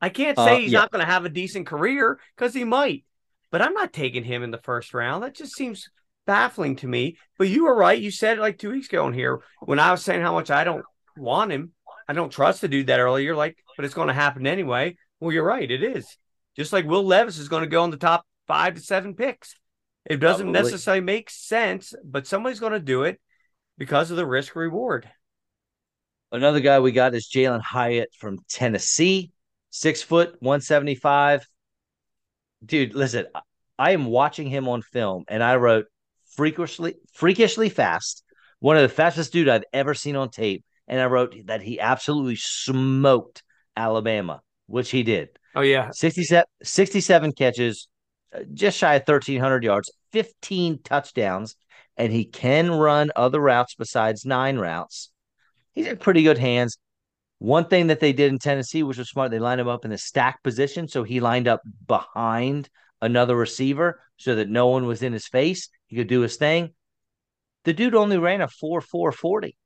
I 0.00 0.10
can't 0.10 0.36
say 0.36 0.56
uh, 0.56 0.58
he's 0.58 0.72
yeah. 0.72 0.80
not 0.80 0.90
going 0.90 1.04
to 1.04 1.10
have 1.10 1.24
a 1.24 1.30
decent 1.30 1.66
career 1.66 2.18
because 2.36 2.52
he 2.52 2.64
might, 2.64 3.04
but 3.50 3.62
I'm 3.62 3.72
not 3.72 3.92
taking 3.92 4.24
him 4.24 4.42
in 4.42 4.50
the 4.50 4.58
first 4.58 4.92
round. 4.92 5.22
That 5.22 5.34
just 5.34 5.54
seems 5.54 5.88
baffling 6.26 6.76
to 6.76 6.86
me. 6.86 7.16
But 7.38 7.48
you 7.48 7.64
were 7.64 7.74
right. 7.74 7.98
You 7.98 8.10
said 8.10 8.36
it 8.36 8.42
like 8.42 8.58
two 8.58 8.70
weeks 8.70 8.88
ago 8.88 9.06
in 9.06 9.14
here 9.14 9.40
when 9.60 9.78
I 9.78 9.92
was 9.92 10.02
saying 10.02 10.20
how 10.20 10.32
much 10.32 10.50
I 10.50 10.64
don't 10.64 10.84
want 11.16 11.52
him. 11.52 11.72
I 12.06 12.12
don't 12.12 12.30
trust 12.30 12.60
the 12.60 12.68
dude 12.68 12.88
that 12.88 13.00
early. 13.00 13.24
You're 13.24 13.34
like, 13.34 13.56
but 13.76 13.86
it's 13.86 13.94
going 13.94 14.08
to 14.08 14.14
happen 14.14 14.46
anyway. 14.46 14.96
Well, 15.24 15.32
you're 15.32 15.42
right. 15.42 15.70
It 15.70 15.82
is. 15.82 16.18
Just 16.54 16.70
like 16.72 16.84
Will 16.84 17.02
Levis 17.02 17.38
is 17.38 17.48
going 17.48 17.62
to 17.62 17.68
go 17.68 17.82
in 17.84 17.90
the 17.90 17.96
top 17.96 18.26
five 18.46 18.74
to 18.74 18.80
seven 18.82 19.14
picks. 19.14 19.54
It 20.04 20.18
doesn't 20.18 20.52
Probably. 20.52 20.62
necessarily 20.70 21.00
make 21.00 21.30
sense, 21.30 21.94
but 22.04 22.26
somebody's 22.26 22.60
going 22.60 22.74
to 22.74 22.78
do 22.78 23.04
it 23.04 23.18
because 23.78 24.10
of 24.10 24.18
the 24.18 24.26
risk 24.26 24.54
reward. 24.54 25.08
Another 26.30 26.60
guy 26.60 26.78
we 26.78 26.92
got 26.92 27.14
is 27.14 27.26
Jalin 27.34 27.62
Hyatt 27.62 28.10
from 28.18 28.40
Tennessee. 28.50 29.32
six 29.70 30.02
foot, 30.02 30.36
175. 30.40 31.46
Dude, 32.62 32.94
listen, 32.94 33.24
I 33.78 33.92
am 33.92 34.04
watching 34.04 34.48
him 34.48 34.68
on 34.68 34.82
film 34.82 35.24
and 35.28 35.42
I 35.42 35.56
wrote 35.56 35.86
freakishly, 36.36 36.96
freakishly 37.14 37.70
fast. 37.70 38.22
One 38.60 38.76
of 38.76 38.82
the 38.82 38.88
fastest 38.90 39.32
dude 39.32 39.48
I've 39.48 39.64
ever 39.72 39.94
seen 39.94 40.16
on 40.16 40.28
tape. 40.28 40.64
And 40.86 41.00
I 41.00 41.06
wrote 41.06 41.34
that 41.46 41.62
he 41.62 41.80
absolutely 41.80 42.36
smoked 42.36 43.42
Alabama, 43.74 44.42
which 44.66 44.90
he 44.90 45.02
did. 45.02 45.28
Oh, 45.54 45.60
yeah. 45.60 45.90
67, 45.92 46.44
67 46.62 47.32
catches, 47.32 47.88
uh, 48.34 48.40
just 48.52 48.78
shy 48.78 48.94
of 48.94 49.02
1,300 49.02 49.62
yards, 49.64 49.92
15 50.12 50.80
touchdowns, 50.82 51.56
and 51.96 52.12
he 52.12 52.24
can 52.24 52.70
run 52.70 53.10
other 53.14 53.40
routes 53.40 53.74
besides 53.74 54.24
nine 54.24 54.58
routes. 54.58 55.10
He's 55.72 55.86
in 55.86 55.96
pretty 55.96 56.22
good 56.22 56.38
hands. 56.38 56.78
One 57.38 57.66
thing 57.66 57.88
that 57.88 58.00
they 58.00 58.12
did 58.12 58.32
in 58.32 58.38
Tennessee, 58.38 58.82
which 58.82 58.98
was 58.98 59.10
smart, 59.10 59.30
they 59.30 59.38
lined 59.38 59.60
him 59.60 59.68
up 59.68 59.84
in 59.84 59.90
the 59.90 59.98
stack 59.98 60.42
position. 60.42 60.88
So 60.88 61.02
he 61.02 61.20
lined 61.20 61.48
up 61.48 61.62
behind 61.86 62.68
another 63.02 63.36
receiver 63.36 64.00
so 64.16 64.36
that 64.36 64.48
no 64.48 64.68
one 64.68 64.86
was 64.86 65.02
in 65.02 65.12
his 65.12 65.26
face. 65.26 65.68
He 65.86 65.96
could 65.96 66.08
do 66.08 66.20
his 66.20 66.36
thing. 66.36 66.72
The 67.64 67.72
dude 67.72 67.94
only 67.94 68.18
ran 68.18 68.40
a 68.40 68.48
4 68.48 68.80
4 68.80 69.12
40, 69.12 69.56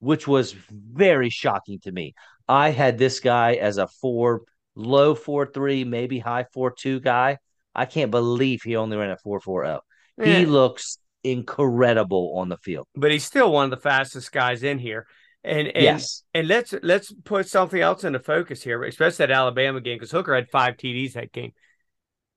which 0.00 0.26
was 0.26 0.54
very 0.70 1.30
shocking 1.30 1.80
to 1.80 1.92
me. 1.92 2.14
I 2.48 2.70
had 2.70 2.98
this 2.98 3.20
guy 3.20 3.54
as 3.54 3.78
a 3.78 3.86
four, 3.86 4.42
low 4.74 5.14
4 5.14 5.46
3, 5.46 5.84
maybe 5.84 6.18
high 6.18 6.46
4 6.52 6.72
2 6.72 7.00
guy. 7.00 7.38
I 7.74 7.84
can't 7.84 8.10
believe 8.10 8.62
he 8.62 8.76
only 8.76 8.96
ran 8.96 9.10
a 9.10 9.16
4 9.16 9.40
4 9.40 9.64
0. 9.64 9.80
He 10.24 10.46
looks 10.46 10.98
incredible 11.22 12.34
on 12.36 12.48
the 12.48 12.56
field. 12.58 12.86
But 12.94 13.12
he's 13.12 13.24
still 13.24 13.52
one 13.52 13.64
of 13.64 13.70
the 13.70 13.76
fastest 13.76 14.32
guys 14.32 14.62
in 14.62 14.78
here. 14.78 15.06
And, 15.44 15.68
and 15.68 15.84
yes, 15.84 16.24
and 16.34 16.48
let's 16.48 16.74
let's 16.82 17.12
put 17.24 17.48
something 17.48 17.80
else 17.80 18.02
into 18.02 18.18
focus 18.18 18.62
here, 18.62 18.82
especially 18.82 19.26
that 19.26 19.30
Alabama 19.30 19.80
game, 19.80 19.96
because 19.96 20.10
Hooker 20.10 20.34
had 20.34 20.50
five 20.50 20.76
TDs 20.76 21.12
that 21.12 21.32
game. 21.32 21.52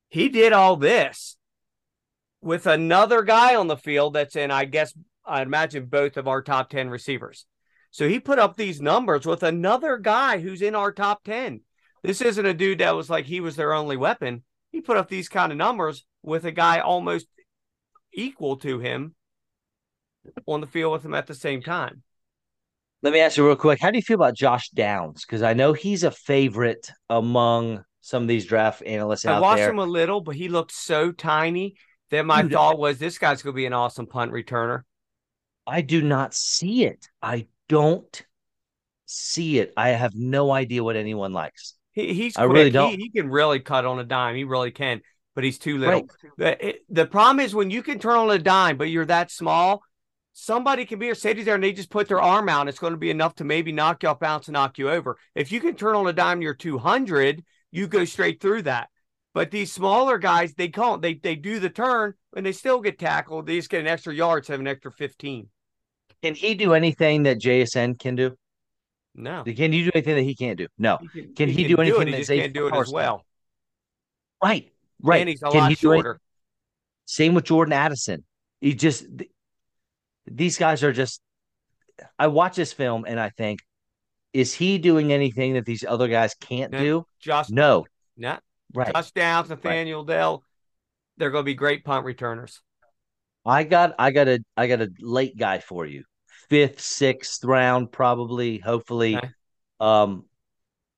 He 0.09 0.29
did 0.29 0.53
all 0.53 0.75
this 0.75 1.35
with 2.41 2.67
another 2.67 3.23
guy 3.23 3.55
on 3.55 3.67
the 3.67 3.77
field 3.77 4.13
that's 4.13 4.35
in, 4.35 4.51
I 4.51 4.65
guess, 4.65 4.93
I 5.31 5.41
imagine 5.41 5.85
both 5.85 6.17
of 6.17 6.27
our 6.27 6.41
top 6.41 6.69
10 6.69 6.89
receivers. 6.89 7.45
So 7.89 8.07
he 8.07 8.19
put 8.19 8.39
up 8.39 8.55
these 8.55 8.81
numbers 8.81 9.25
with 9.25 9.43
another 9.43 9.97
guy 9.97 10.39
who's 10.39 10.61
in 10.61 10.75
our 10.75 10.91
top 10.91 11.23
10. 11.23 11.61
This 12.03 12.21
isn't 12.21 12.45
a 12.45 12.53
dude 12.53 12.79
that 12.79 12.95
was 12.95 13.09
like 13.09 13.25
he 13.25 13.39
was 13.39 13.55
their 13.55 13.73
only 13.73 13.97
weapon. 13.97 14.43
He 14.71 14.81
put 14.81 14.97
up 14.97 15.09
these 15.09 15.29
kind 15.29 15.51
of 15.51 15.57
numbers 15.57 16.05
with 16.23 16.45
a 16.45 16.51
guy 16.51 16.79
almost 16.79 17.27
equal 18.13 18.57
to 18.57 18.79
him 18.79 19.15
on 20.47 20.61
the 20.61 20.67
field 20.67 20.93
with 20.93 21.05
him 21.05 21.13
at 21.13 21.27
the 21.27 21.35
same 21.35 21.61
time. 21.61 22.03
Let 23.03 23.13
me 23.13 23.19
ask 23.19 23.37
you 23.37 23.45
real 23.45 23.55
quick. 23.55 23.79
How 23.81 23.89
do 23.89 23.97
you 23.97 24.03
feel 24.03 24.15
about 24.15 24.35
Josh 24.35 24.69
Downs? 24.69 25.25
Because 25.25 25.41
I 25.41 25.53
know 25.53 25.73
he's 25.73 26.03
a 26.03 26.11
favorite 26.11 26.91
among 27.09 27.83
some 28.01 28.23
of 28.23 28.27
these 28.27 28.45
draft 28.45 28.83
analysts 28.85 29.25
I 29.25 29.39
watched 29.39 29.57
there. 29.57 29.69
him 29.69 29.79
a 29.79 29.85
little, 29.85 30.21
but 30.21 30.35
he 30.35 30.49
looked 30.49 30.71
so 30.71 31.11
tiny 31.11 31.75
that 32.11 32.25
my 32.25 32.41
Dude, 32.43 32.51
thought 32.51 32.77
was 32.77 32.99
this 32.99 33.17
guy's 33.17 33.41
going 33.41 33.53
to 33.53 33.57
be 33.57 33.65
an 33.65 33.73
awesome 33.73 34.05
punt 34.05 34.31
returner. 34.31 34.83
I 35.71 35.79
do 35.79 36.01
not 36.01 36.33
see 36.33 36.83
it. 36.83 37.07
I 37.21 37.47
don't 37.69 38.25
see 39.05 39.57
it. 39.59 39.71
I 39.77 39.89
have 39.89 40.13
no 40.13 40.51
idea 40.51 40.83
what 40.83 40.97
anyone 40.97 41.31
likes. 41.31 41.75
He, 41.93 42.13
he's 42.13 42.33
quick. 42.35 42.43
I 42.43 42.51
really 42.51 42.71
don't. 42.71 42.91
He, 42.91 42.97
he, 42.97 43.09
can 43.09 43.29
really 43.29 43.61
cut 43.61 43.85
on 43.85 43.97
a 43.97 44.03
dime. 44.03 44.35
He 44.35 44.43
really 44.43 44.71
can, 44.71 44.99
but 45.33 45.45
he's 45.45 45.57
too 45.57 45.77
little. 45.77 46.09
Right. 46.37 46.59
The, 46.59 46.75
the 46.89 47.05
problem 47.05 47.39
is 47.39 47.55
when 47.55 47.71
you 47.71 47.83
can 47.83 47.99
turn 47.99 48.17
on 48.17 48.29
a 48.29 48.37
dime, 48.37 48.75
but 48.75 48.89
you're 48.89 49.05
that 49.05 49.31
small, 49.31 49.81
somebody 50.33 50.83
can 50.83 50.99
be 50.99 51.09
a 51.09 51.15
safety 51.15 51.43
there 51.43 51.55
and 51.55 51.63
they 51.63 51.71
just 51.71 51.89
put 51.89 52.09
their 52.09 52.21
arm 52.21 52.49
out. 52.49 52.67
It's 52.67 52.77
going 52.77 52.91
to 52.91 52.97
be 52.97 53.09
enough 53.09 53.35
to 53.35 53.45
maybe 53.45 53.71
knock 53.71 54.03
you 54.03 54.09
off 54.09 54.19
balance 54.19 54.49
and 54.49 54.53
knock 54.53 54.77
you 54.77 54.89
over. 54.89 55.17
If 55.35 55.53
you 55.53 55.61
can 55.61 55.75
turn 55.75 55.95
on 55.95 56.05
a 56.05 56.11
dime, 56.11 56.41
you're 56.41 56.53
200, 56.53 57.45
you 57.71 57.87
go 57.87 58.03
straight 58.03 58.41
through 58.41 58.63
that. 58.63 58.89
But 59.33 59.51
these 59.51 59.71
smaller 59.71 60.17
guys, 60.17 60.53
they 60.53 60.67
can't. 60.67 61.01
They 61.01 61.13
they 61.13 61.35
do 61.35 61.61
the 61.61 61.69
turn 61.69 62.15
and 62.35 62.45
they 62.45 62.51
still 62.51 62.81
get 62.81 62.99
tackled. 62.99 63.45
They 63.45 63.55
just 63.55 63.69
get 63.69 63.79
an 63.79 63.87
extra 63.87 64.13
yard, 64.13 64.45
have 64.47 64.59
an 64.59 64.67
extra 64.67 64.91
15. 64.91 65.47
Can 66.21 66.35
he 66.35 66.53
do 66.53 66.73
anything 66.73 67.23
that 67.23 67.39
JSN 67.39 67.99
can 67.99 68.15
do? 68.15 68.35
No. 69.15 69.43
Can 69.43 69.73
you 69.73 69.85
do 69.85 69.91
anything 69.93 70.15
that 70.15 70.23
he 70.23 70.35
can't 70.35 70.57
do? 70.57 70.67
No. 70.77 70.97
He 71.01 71.07
can, 71.07 71.33
can 71.33 71.49
he, 71.49 71.63
he, 71.63 71.67
do 71.67 71.77
anything 71.77 72.05
do 72.05 72.13
it, 72.13 72.25
that 72.25 72.33
he 72.33 72.39
can't 72.39 72.53
do 72.53 72.67
it 72.67 72.75
as 72.75 72.91
well? 72.91 73.25
Right. 74.43 74.71
Right. 75.01 75.21
And 75.21 75.29
he's 75.29 75.41
a 75.41 75.49
can 75.49 75.61
lot 75.61 75.77
shorter. 75.77 76.19
Same 77.05 77.33
with 77.33 77.45
Jordan 77.45 77.73
Addison. 77.73 78.23
He 78.61 78.73
just 78.73 79.05
these 80.25 80.57
guys 80.57 80.83
are 80.83 80.93
just 80.93 81.21
I 82.17 82.27
watch 82.27 82.55
this 82.55 82.71
film 82.71 83.05
and 83.07 83.19
I 83.19 83.29
think, 83.29 83.59
is 84.33 84.53
he 84.53 84.77
doing 84.77 85.11
anything 85.11 85.53
that 85.55 85.65
these 85.65 85.83
other 85.83 86.07
guys 86.07 86.33
can't 86.35 86.71
no, 86.71 86.79
do? 86.79 87.05
Just 87.19 87.51
no. 87.51 87.85
Not 88.15 88.41
right. 88.73 88.93
Touchdowns, 88.93 89.49
Nathaniel 89.49 90.05
right. 90.05 90.15
Dell. 90.15 90.43
They're 91.17 91.31
going 91.31 91.43
to 91.43 91.45
be 91.45 91.53
great 91.53 91.83
punt 91.83 92.05
returners. 92.05 92.61
I 93.45 93.63
got 93.63 93.95
I 93.97 94.11
got 94.11 94.27
a 94.27 94.39
I 94.55 94.67
got 94.67 94.81
a 94.81 94.89
late 94.99 95.37
guy 95.37 95.59
for 95.59 95.85
you. 95.85 96.03
Fifth, 96.49 96.81
sixth 96.81 97.43
round, 97.43 97.91
probably, 97.91 98.57
hopefully. 98.57 99.17
Okay. 99.17 99.29
Um 99.79 100.25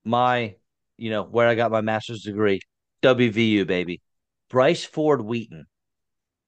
my, 0.05 0.55
you 0.97 1.09
know, 1.09 1.23
where 1.23 1.47
I 1.47 1.55
got 1.55 1.71
my 1.71 1.81
master's 1.81 2.23
degree. 2.23 2.59
WVU, 3.03 3.65
baby. 3.65 4.01
Bryce 4.49 4.83
Ford 4.83 5.21
Wheaton. 5.21 5.65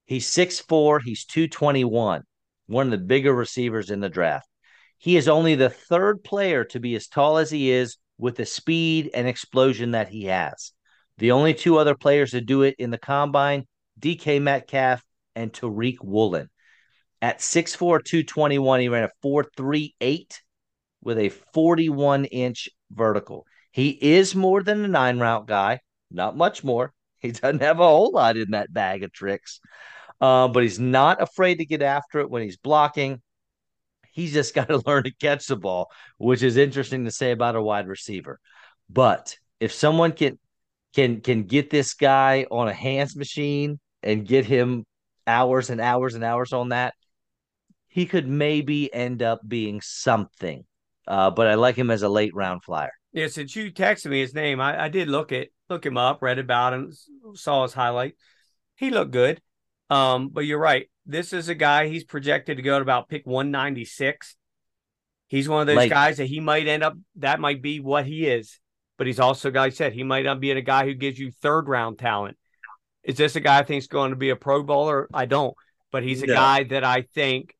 He's 0.05 0.27
6'4, 0.27 1.01
he's 1.03 1.25
221 1.25 2.23
one 2.67 2.87
of 2.87 2.91
the 2.91 3.05
bigger 3.05 3.33
receivers 3.33 3.91
in 3.91 3.99
the 3.99 4.09
draft. 4.09 4.47
He 4.97 5.17
is 5.17 5.27
only 5.27 5.55
the 5.55 5.69
third 5.69 6.23
player 6.23 6.63
to 6.65 6.79
be 6.79 6.95
as 6.95 7.07
tall 7.07 7.37
as 7.37 7.51
he 7.51 7.71
is 7.71 7.97
with 8.17 8.35
the 8.35 8.45
speed 8.45 9.11
and 9.13 9.27
explosion 9.27 9.91
that 9.91 10.07
he 10.07 10.25
has. 10.25 10.71
The 11.17 11.31
only 11.31 11.53
two 11.53 11.77
other 11.77 11.95
players 11.95 12.31
to 12.31 12.41
do 12.41 12.63
it 12.63 12.75
in 12.79 12.91
the 12.91 12.97
combine, 12.97 13.65
DK 13.99 14.41
Metcalf 14.41 15.03
and 15.35 15.51
Tariq 15.51 15.97
Woolen. 16.01 16.49
At 17.21 17.39
6'4, 17.39 18.03
221, 18.03 18.79
he 18.81 18.89
ran 18.89 19.03
a 19.03 19.25
4'3'8 19.25 20.39
with 21.01 21.17
a 21.17 21.29
41 21.29 22.25
inch 22.25 22.69
vertical. 22.91 23.45
He 23.71 23.89
is 23.89 24.35
more 24.35 24.63
than 24.63 24.83
a 24.83 24.87
nine 24.87 25.19
route 25.19 25.47
guy, 25.47 25.79
not 26.11 26.37
much 26.37 26.63
more. 26.63 26.93
He 27.19 27.31
doesn't 27.31 27.63
have 27.63 27.79
a 27.79 27.83
whole 27.83 28.11
lot 28.11 28.37
in 28.37 28.51
that 28.51 28.71
bag 28.71 29.01
of 29.01 29.11
tricks 29.11 29.59
uh, 30.21 30.47
but 30.47 30.63
he's 30.63 30.79
not 30.79 31.21
afraid 31.21 31.55
to 31.55 31.65
get 31.65 31.81
after 31.81 32.19
it 32.19 32.29
when 32.29 32.43
he's 32.43 32.57
blocking. 32.57 33.21
He's 34.11 34.33
just 34.33 34.55
got 34.55 34.67
to 34.69 34.81
learn 34.85 35.03
to 35.03 35.11
catch 35.11 35.47
the 35.47 35.55
ball, 35.55 35.91
which 36.17 36.43
is 36.43 36.57
interesting 36.57 37.05
to 37.05 37.11
say 37.11 37.31
about 37.31 37.55
a 37.55 37.61
wide 37.61 37.87
receiver. 37.87 38.39
But 38.89 39.37
if 39.59 39.71
someone 39.71 40.11
can 40.11 40.39
can 40.93 41.21
can 41.21 41.43
get 41.43 41.69
this 41.69 41.93
guy 41.93 42.45
on 42.49 42.67
a 42.67 42.73
hands 42.73 43.15
machine 43.15 43.79
and 44.01 44.25
get 44.25 44.45
him 44.45 44.85
hours 45.27 45.69
and 45.69 45.81
hours 45.81 46.15
and 46.15 46.23
hours 46.23 46.53
on 46.53 46.69
that, 46.69 46.93
he 47.95 48.05
could 48.05 48.27
maybe 48.27 48.93
end 48.93 49.23
up 49.23 49.39
being 49.47 49.79
something. 49.79 50.65
Uh, 51.07 51.31
but 51.31 51.47
I 51.47 51.53
like 51.53 51.77
him 51.77 51.89
as 51.89 52.01
a 52.01 52.09
late 52.09 52.35
round 52.35 52.61
flyer. 52.61 52.91
Yeah, 53.13 53.27
since 53.27 53.55
you 53.55 53.71
texted 53.71 54.07
me 54.07 54.19
his 54.19 54.33
name, 54.33 54.59
I, 54.59 54.83
I 54.83 54.89
did 54.89 55.07
look 55.07 55.31
it, 55.31 55.53
look 55.69 55.85
him 55.85 55.95
up, 55.95 56.21
read 56.21 56.37
about 56.37 56.73
him, 56.73 56.91
saw 57.35 57.63
his 57.63 57.71
highlight. 57.71 58.17
He 58.75 58.89
looked 58.89 59.11
good. 59.11 59.41
Um, 59.89 60.27
but 60.27 60.41
you're 60.41 60.59
right. 60.59 60.89
This 61.05 61.31
is 61.31 61.47
a 61.47 61.55
guy 61.55 61.87
he's 61.87 62.03
projected 62.03 62.57
to 62.57 62.63
go 62.63 62.77
to 62.77 62.81
about 62.81 63.07
pick 63.07 63.25
196. 63.25 64.35
He's 65.27 65.47
one 65.47 65.61
of 65.61 65.73
those 65.73 65.89
guys 65.89 66.17
that 66.17 66.25
he 66.25 66.41
might 66.41 66.67
end 66.67 66.83
up 66.83 66.97
that 67.15 67.39
might 67.39 67.61
be 67.61 67.79
what 67.79 68.05
he 68.05 68.27
is. 68.27 68.59
But 68.97 69.07
he's 69.07 69.21
also, 69.21 69.51
like 69.51 69.57
I 69.57 69.69
said, 69.69 69.93
he 69.93 70.03
might 70.03 70.25
not 70.25 70.41
be 70.41 70.51
a 70.51 70.61
guy 70.61 70.83
who 70.83 70.95
gives 70.95 71.17
you 71.17 71.31
third 71.31 71.69
round 71.69 71.97
talent. 71.97 72.35
Is 73.03 73.15
this 73.15 73.37
a 73.37 73.39
guy 73.39 73.59
I 73.59 73.63
think 73.63 73.79
is 73.79 73.87
going 73.87 74.09
to 74.09 74.17
be 74.17 74.31
a 74.31 74.35
pro 74.35 74.63
bowler? 74.63 75.07
I 75.13 75.27
don't. 75.27 75.55
But 75.93 76.03
he's 76.03 76.23
a 76.23 76.27
no. 76.27 76.33
guy 76.33 76.63
that 76.65 76.83
I 76.83 77.03
think 77.03 77.55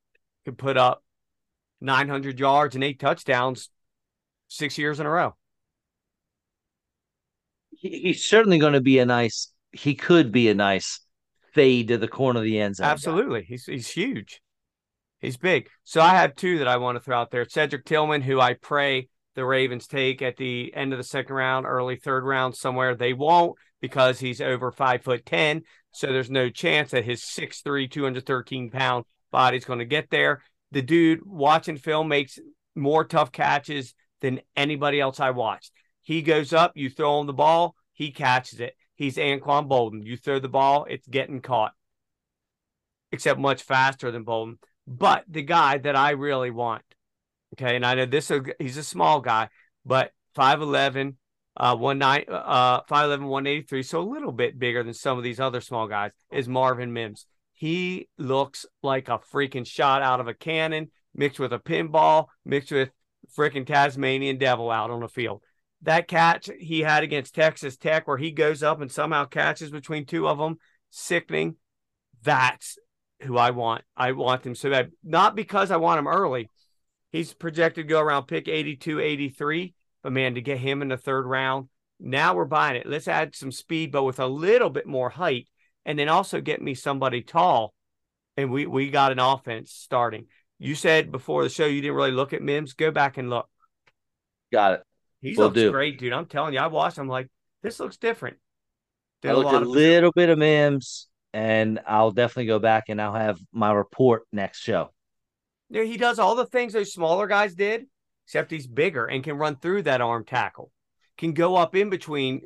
could 0.46 0.58
put 0.58 0.78
up 0.78 1.04
900 1.82 2.40
yards 2.40 2.76
and 2.76 2.84
eight 2.84 3.00
touchdowns 3.00 3.70
six 4.48 4.78
years 4.78 5.00
in 5.00 5.06
a 5.06 5.10
row. 5.10 5.34
he's 7.72 8.24
certainly 8.24 8.58
going 8.58 8.74
to 8.74 8.82
be 8.82 9.00
a 9.00 9.06
nice, 9.06 9.52
he 9.72 9.96
could 9.96 10.32
be 10.32 10.50
a 10.50 10.54
nice 10.54 11.02
fade 11.54 11.90
to 11.90 11.98
the 11.98 12.08
corner 12.08 12.40
of 12.40 12.46
the 12.46 12.60
end 12.60 12.76
zone. 12.76 12.88
Absolutely. 12.88 13.42
Guy. 13.42 13.48
He's 13.50 13.66
he's 13.66 13.90
huge. 13.90 14.42
He's 15.20 15.38
big. 15.38 15.70
So 15.84 16.02
I 16.02 16.10
have 16.10 16.36
two 16.36 16.60
that 16.60 16.68
I 16.68 16.78
want 16.78 16.98
to 16.98 17.00
throw 17.00 17.20
out 17.20 17.32
there. 17.32 17.48
Cedric 17.48 17.86
Tillman, 17.86 18.22
who 18.22 18.40
I 18.40 18.54
pray 18.54 19.08
the 19.34 19.46
Ravens 19.46 19.88
take 19.88 20.22
at 20.22 20.38
the 20.38 20.74
end 20.76 20.94
of 20.94 20.98
the 20.98 21.04
second 21.04 21.36
round, 21.36 21.66
early 21.66 21.96
third 21.96 22.24
round 22.24 22.56
somewhere. 22.56 22.96
They 22.96 23.14
won't 23.14 23.58
because 23.82 24.20
he's 24.20 24.42
over 24.42 24.72
five 24.72 25.02
foot 25.02 25.26
ten. 25.26 25.64
So 25.92 26.08
there's 26.08 26.30
no 26.30 26.50
chance 26.50 26.92
that 26.92 27.06
his 27.06 27.22
6'3, 27.22 27.90
213 27.90 28.70
pound 28.70 29.06
body's 29.36 29.66
going 29.66 29.80
to 29.80 29.86
get 29.86 30.10
there. 30.10 30.42
The 30.72 30.82
dude 30.82 31.20
watching 31.26 31.78
film 31.78 32.08
makes 32.08 32.40
more 32.76 33.04
tough 33.04 33.32
catches 33.32 33.94
than 34.22 34.42
anybody 34.56 35.00
else 35.00 35.20
I 35.20 35.32
watched. 35.32 35.72
He 36.02 36.22
goes 36.22 36.54
up, 36.54 36.74
you 36.76 36.90
throw 36.90 37.20
him 37.20 37.28
the 37.28 37.34
ball, 37.34 37.76
he 37.94 38.12
catches 38.12 38.60
it 38.60 38.76
he's 38.96 39.18
Anquan 39.18 39.68
Boldin. 39.68 40.06
You 40.06 40.18
throw 40.18 40.40
the 40.40 40.50
ball, 40.50 40.86
it's 40.90 41.08
getting 41.08 41.42
caught, 41.42 41.74
except 43.12 43.40
much 43.40 43.64
faster 43.64 44.12
than 44.12 44.26
Boldin. 44.26 44.58
But 44.88 45.26
the 45.28 45.44
guy 45.44 45.78
that 45.80 45.96
I 45.96 46.12
really 46.12 46.52
want, 46.52 46.84
okay, 47.54 47.76
and 47.76 47.86
I 47.86 47.96
know 47.96 48.06
this 48.06 48.32
is 48.32 48.42
he's 48.60 48.78
a 48.78 48.84
small 48.84 49.22
guy, 49.22 49.50
but 49.86 50.12
5'11, 50.36 51.16
uh, 51.58 51.76
one 51.76 51.98
nine, 51.98 52.26
uh, 52.28 52.82
5'11", 52.84 53.28
183, 53.28 53.84
so 53.84 54.02
a 54.02 54.04
little 54.04 54.32
bit 54.32 54.60
bigger 54.60 54.84
than 54.84 54.94
some 54.94 55.18
of 55.18 55.24
these 55.24 55.40
other 55.40 55.62
small 55.62 55.88
guys, 55.88 56.12
is 56.32 56.48
Marvin 56.48 56.94
Mims. 56.94 57.26
He 57.56 58.10
looks 58.18 58.66
like 58.84 59.08
a 59.08 59.20
freaking 59.20 59.66
shot 59.66 60.02
out 60.02 60.20
of 60.20 60.28
a 60.28 60.34
cannon, 60.34 60.92
mixed 61.14 61.40
with 61.40 61.54
a 61.54 61.60
pinball, 61.60 62.28
mixed 62.44 62.72
with 62.72 62.90
freaking 63.36 63.66
Tasmanian 63.66 64.38
devil 64.38 64.70
out 64.70 64.92
on 64.92 65.00
the 65.00 65.08
field. 65.08 65.42
That 65.82 66.08
catch 66.08 66.50
he 66.60 66.82
had 66.82 67.04
against 67.04 67.34
Texas 67.34 67.78
Tech, 67.78 68.08
where 68.08 68.18
he 68.18 68.32
goes 68.32 68.62
up 68.62 68.82
and 68.82 68.92
somehow 68.92 69.26
catches 69.26 69.72
between 69.72 70.06
two 70.06 70.28
of 70.28 70.38
them, 70.38 70.58
sickening. 70.90 71.56
That's 72.24 72.78
who 73.22 73.38
I 73.38 73.52
want. 73.52 73.84
I 73.96 74.12
want 74.12 74.46
him 74.46 74.56
so 74.56 74.70
bad. 74.70 74.92
Not 75.04 75.36
because 75.36 75.72
I 75.72 75.78
want 75.78 76.00
him 76.00 76.08
early. 76.08 76.50
He's 77.12 77.34
projected 77.34 77.88
to 77.88 77.90
go 77.90 78.02
around 78.02 78.26
pick 78.26 78.50
82, 78.50 79.00
83. 79.00 79.74
But 80.04 80.12
man, 80.12 80.36
to 80.36 80.42
get 80.42 80.58
him 80.58 80.82
in 80.82 80.90
the 80.90 80.98
third 80.98 81.26
round, 81.26 81.70
now 82.00 82.36
we're 82.36 82.46
buying 82.46 82.76
it. 82.76 82.86
Let's 82.86 83.08
add 83.08 83.36
some 83.36 83.52
speed, 83.52 83.92
but 83.92 84.04
with 84.04 84.20
a 84.20 84.28
little 84.28 84.70
bit 84.70 84.86
more 84.86 85.10
height, 85.10 85.48
and 85.86 85.98
then 85.98 86.10
also 86.10 86.42
get 86.42 86.62
me 86.62 86.74
somebody 86.74 87.22
tall. 87.22 87.74
And 88.38 88.52
we 88.52 88.66
we 88.66 88.90
got 88.90 89.12
an 89.12 89.20
offense 89.20 89.72
starting. 89.72 90.28
You 90.60 90.76
said 90.76 91.12
before 91.12 91.44
the 91.44 91.50
show 91.50 91.66
you 91.66 91.82
didn't 91.82 91.96
really 91.96 92.12
look 92.12 92.34
at 92.34 92.42
Mims. 92.42 92.74
Go 92.74 92.92
back 92.92 93.18
and 93.18 93.30
look. 93.30 93.48
Got 94.52 94.74
it. 94.74 94.84
He 95.22 95.36
we'll 95.36 95.48
looks 95.48 95.56
do. 95.56 95.72
great, 95.72 96.00
dude. 96.00 96.14
I'm 96.14 96.26
telling 96.26 96.54
you, 96.54 96.60
I 96.60 96.68
watched. 96.68 96.98
I'm 96.98 97.08
like, 97.08 97.30
this 97.64 97.80
looks 97.80 97.98
different. 97.98 98.38
Did 99.22 99.32
I 99.32 99.34
looked 99.34 99.54
a, 99.54 99.60
a 99.60 99.60
little 99.60 100.12
bit 100.12 100.30
of 100.30 100.38
Mims, 100.38 101.08
and 101.34 101.80
I'll 101.88 102.12
definitely 102.12 102.46
go 102.46 102.60
back 102.60 102.86
and 102.90 103.02
I'll 103.02 103.14
have 103.14 103.40
my 103.52 103.72
report 103.72 104.24
next 104.32 104.60
show. 104.60 104.92
Yeah, 105.70 105.84
he 105.84 105.98
does 105.98 106.20
all 106.20 106.36
the 106.36 106.46
things 106.46 106.74
those 106.74 106.94
smaller 106.94 107.28
guys 107.28 107.56
did, 107.56 107.88
except 108.26 108.52
he's 108.52 108.68
bigger 108.68 109.06
and 109.06 109.24
can 109.24 109.38
run 109.38 109.56
through 109.56 109.84
that 109.84 110.02
arm 110.02 110.26
tackle, 110.26 110.72
can 111.18 111.34
go 111.34 111.56
up 111.56 111.76
in 111.76 111.90
between 111.90 112.42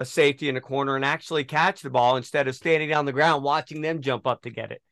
a 0.00 0.04
safety 0.04 0.48
in 0.48 0.56
a 0.56 0.60
corner 0.60 0.96
and 0.96 1.04
actually 1.04 1.44
catch 1.44 1.82
the 1.82 1.90
ball 1.90 2.16
instead 2.16 2.48
of 2.48 2.56
standing 2.56 2.88
down 2.88 3.04
the 3.04 3.12
ground 3.12 3.44
watching 3.44 3.82
them 3.82 4.00
jump 4.00 4.26
up 4.26 4.42
to 4.42 4.50
get 4.50 4.72
it. 4.72 4.82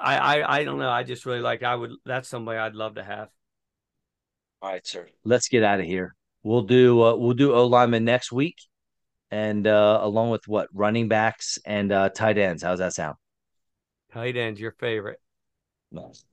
I, 0.00 0.16
I, 0.16 0.58
I 0.58 0.64
don't 0.64 0.78
know. 0.78 0.90
I 0.90 1.02
just 1.02 1.26
really 1.26 1.40
like. 1.40 1.62
I 1.64 1.74
would. 1.74 1.92
That's 2.04 2.28
somebody 2.28 2.58
I'd 2.58 2.74
love 2.74 2.94
to 2.94 3.02
have. 3.02 3.28
All 4.62 4.70
right, 4.70 4.86
sir. 4.86 5.08
Let's 5.24 5.48
get 5.48 5.64
out 5.64 5.80
of 5.80 5.86
here. 5.86 6.14
We'll 6.44 6.62
do. 6.62 7.02
Uh, 7.02 7.16
we'll 7.16 7.34
do 7.34 7.54
O 7.54 7.66
lineman 7.66 8.04
next 8.04 8.30
week, 8.30 8.56
and 9.30 9.66
uh, 9.66 9.98
along 10.02 10.30
with 10.30 10.46
what 10.46 10.68
running 10.72 11.08
backs 11.08 11.58
and 11.64 11.90
uh, 11.90 12.10
tight 12.10 12.38
ends. 12.38 12.62
How's 12.62 12.78
that 12.78 12.92
sound? 12.92 13.16
Tight 14.12 14.36
ends, 14.36 14.60
your 14.60 14.72
favorite. 14.72 15.20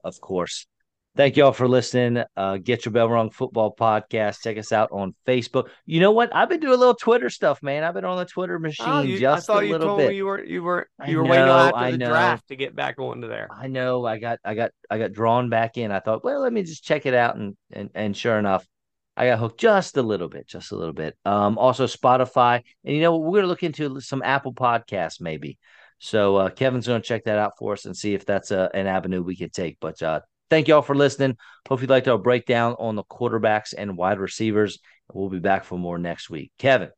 Of 0.03 0.22
course. 0.22 0.68
Thank 1.16 1.38
you 1.38 1.46
all 1.46 1.54
for 1.54 1.68
listening. 1.68 2.24
Uh, 2.36 2.58
Get 2.58 2.84
Your 2.84 2.92
Bell 2.92 3.08
Rung 3.08 3.30
Football 3.30 3.74
Podcast. 3.74 4.42
Check 4.44 4.58
us 4.58 4.74
out 4.74 4.90
on 4.92 5.16
Facebook. 5.26 5.70
You 5.86 6.02
know 6.02 6.12
what? 6.12 6.36
I've 6.36 6.50
been 6.50 6.60
doing 6.60 6.74
a 6.74 6.78
little 6.78 6.94
Twitter 6.94 7.30
stuff, 7.30 7.64
man. 7.64 7.86
I've 7.86 7.94
been 7.94 8.04
on 8.04 8.18
the 8.18 8.26
Twitter 8.26 8.60
machine 8.60 8.86
oh, 8.90 9.02
you, 9.02 9.18
just 9.18 9.50
I 9.50 9.54
thought 9.54 9.64
a 9.64 9.66
you 9.66 9.72
little 9.72 9.88
told 9.88 10.00
bit. 10.00 10.10
Me 10.10 10.16
you 10.18 10.26
were 10.26 10.44
you 10.44 10.62
were 10.62 10.90
you 11.08 11.18
were 11.20 11.24
know, 11.24 11.30
waiting 11.30 11.48
after 11.48 11.92
the 11.92 11.98
draft 12.06 12.48
to 12.50 12.58
get 12.58 12.76
back 12.76 13.00
onto 13.00 13.30
there. 13.30 13.48
I 13.50 13.68
know. 13.68 14.06
I 14.06 14.18
got 14.20 14.40
I 14.44 14.56
got 14.56 14.72
I 14.90 14.98
got 14.98 15.14
drawn 15.14 15.50
back 15.50 15.78
in. 15.78 15.90
I 15.90 16.02
thought, 16.02 16.26
well, 16.26 16.42
let 16.42 16.52
me 16.52 16.64
just 16.64 16.84
check 16.84 17.06
it 17.06 17.14
out, 17.14 17.38
and 17.38 17.56
and 17.72 17.90
and 17.96 18.18
sure 18.18 18.38
enough, 18.38 18.68
I 19.16 19.28
got 19.28 19.40
hooked 19.40 19.60
just 19.62 19.96
a 19.96 20.04
little 20.04 20.28
bit, 20.28 20.48
just 20.48 20.74
a 20.74 20.76
little 20.76 20.94
bit. 20.94 21.16
Um, 21.24 21.58
also 21.58 21.86
Spotify, 21.86 22.62
and 22.84 22.94
you 22.94 23.02
know, 23.02 23.16
what? 23.16 23.32
we're 23.32 23.38
gonna 23.38 23.48
look 23.48 23.64
into 23.64 24.02
some 24.02 24.22
Apple 24.22 24.54
Podcasts 24.54 25.22
maybe. 25.22 25.58
So 25.98 26.36
uh, 26.36 26.50
Kevin's 26.50 26.88
going 26.88 27.02
to 27.02 27.08
check 27.08 27.24
that 27.24 27.38
out 27.38 27.54
for 27.58 27.72
us 27.72 27.86
and 27.86 27.96
see 27.96 28.14
if 28.14 28.26
that's 28.26 28.52
a, 28.52 28.70
an 28.74 28.86
avenue 28.86 29.24
we 29.24 29.38
can 29.38 29.50
take. 29.50 29.78
But 29.80 30.04
uh, 30.04 30.20
thank 30.50 30.68
you 30.68 30.76
all 30.76 30.82
for 30.82 30.96
listening. 30.96 31.38
Hope 31.68 31.82
you 31.82 31.88
liked 31.88 32.08
our 32.08 32.18
breakdown 32.18 32.76
on 32.80 32.96
the 32.96 33.04
quarterbacks 33.04 33.74
and 33.78 33.98
wide 33.98 34.20
receivers. 34.20 34.80
We'll 35.14 35.30
be 35.30 35.40
back 35.40 35.64
for 35.64 35.78
more 35.78 35.98
next 35.98 36.30
week. 36.30 36.52
Kevin, 36.58 36.90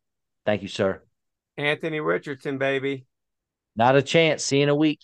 thank 0.45 0.61
you, 0.61 0.67
sir. 0.67 1.01
Anthony 1.57 1.99
Richardson, 1.99 2.57
baby. 2.57 3.05
Not 3.75 3.95
a 3.95 4.01
chance. 4.01 4.43
See 4.43 4.57
you 4.57 4.63
in 4.63 4.69
a 4.69 4.75
week. 4.75 4.99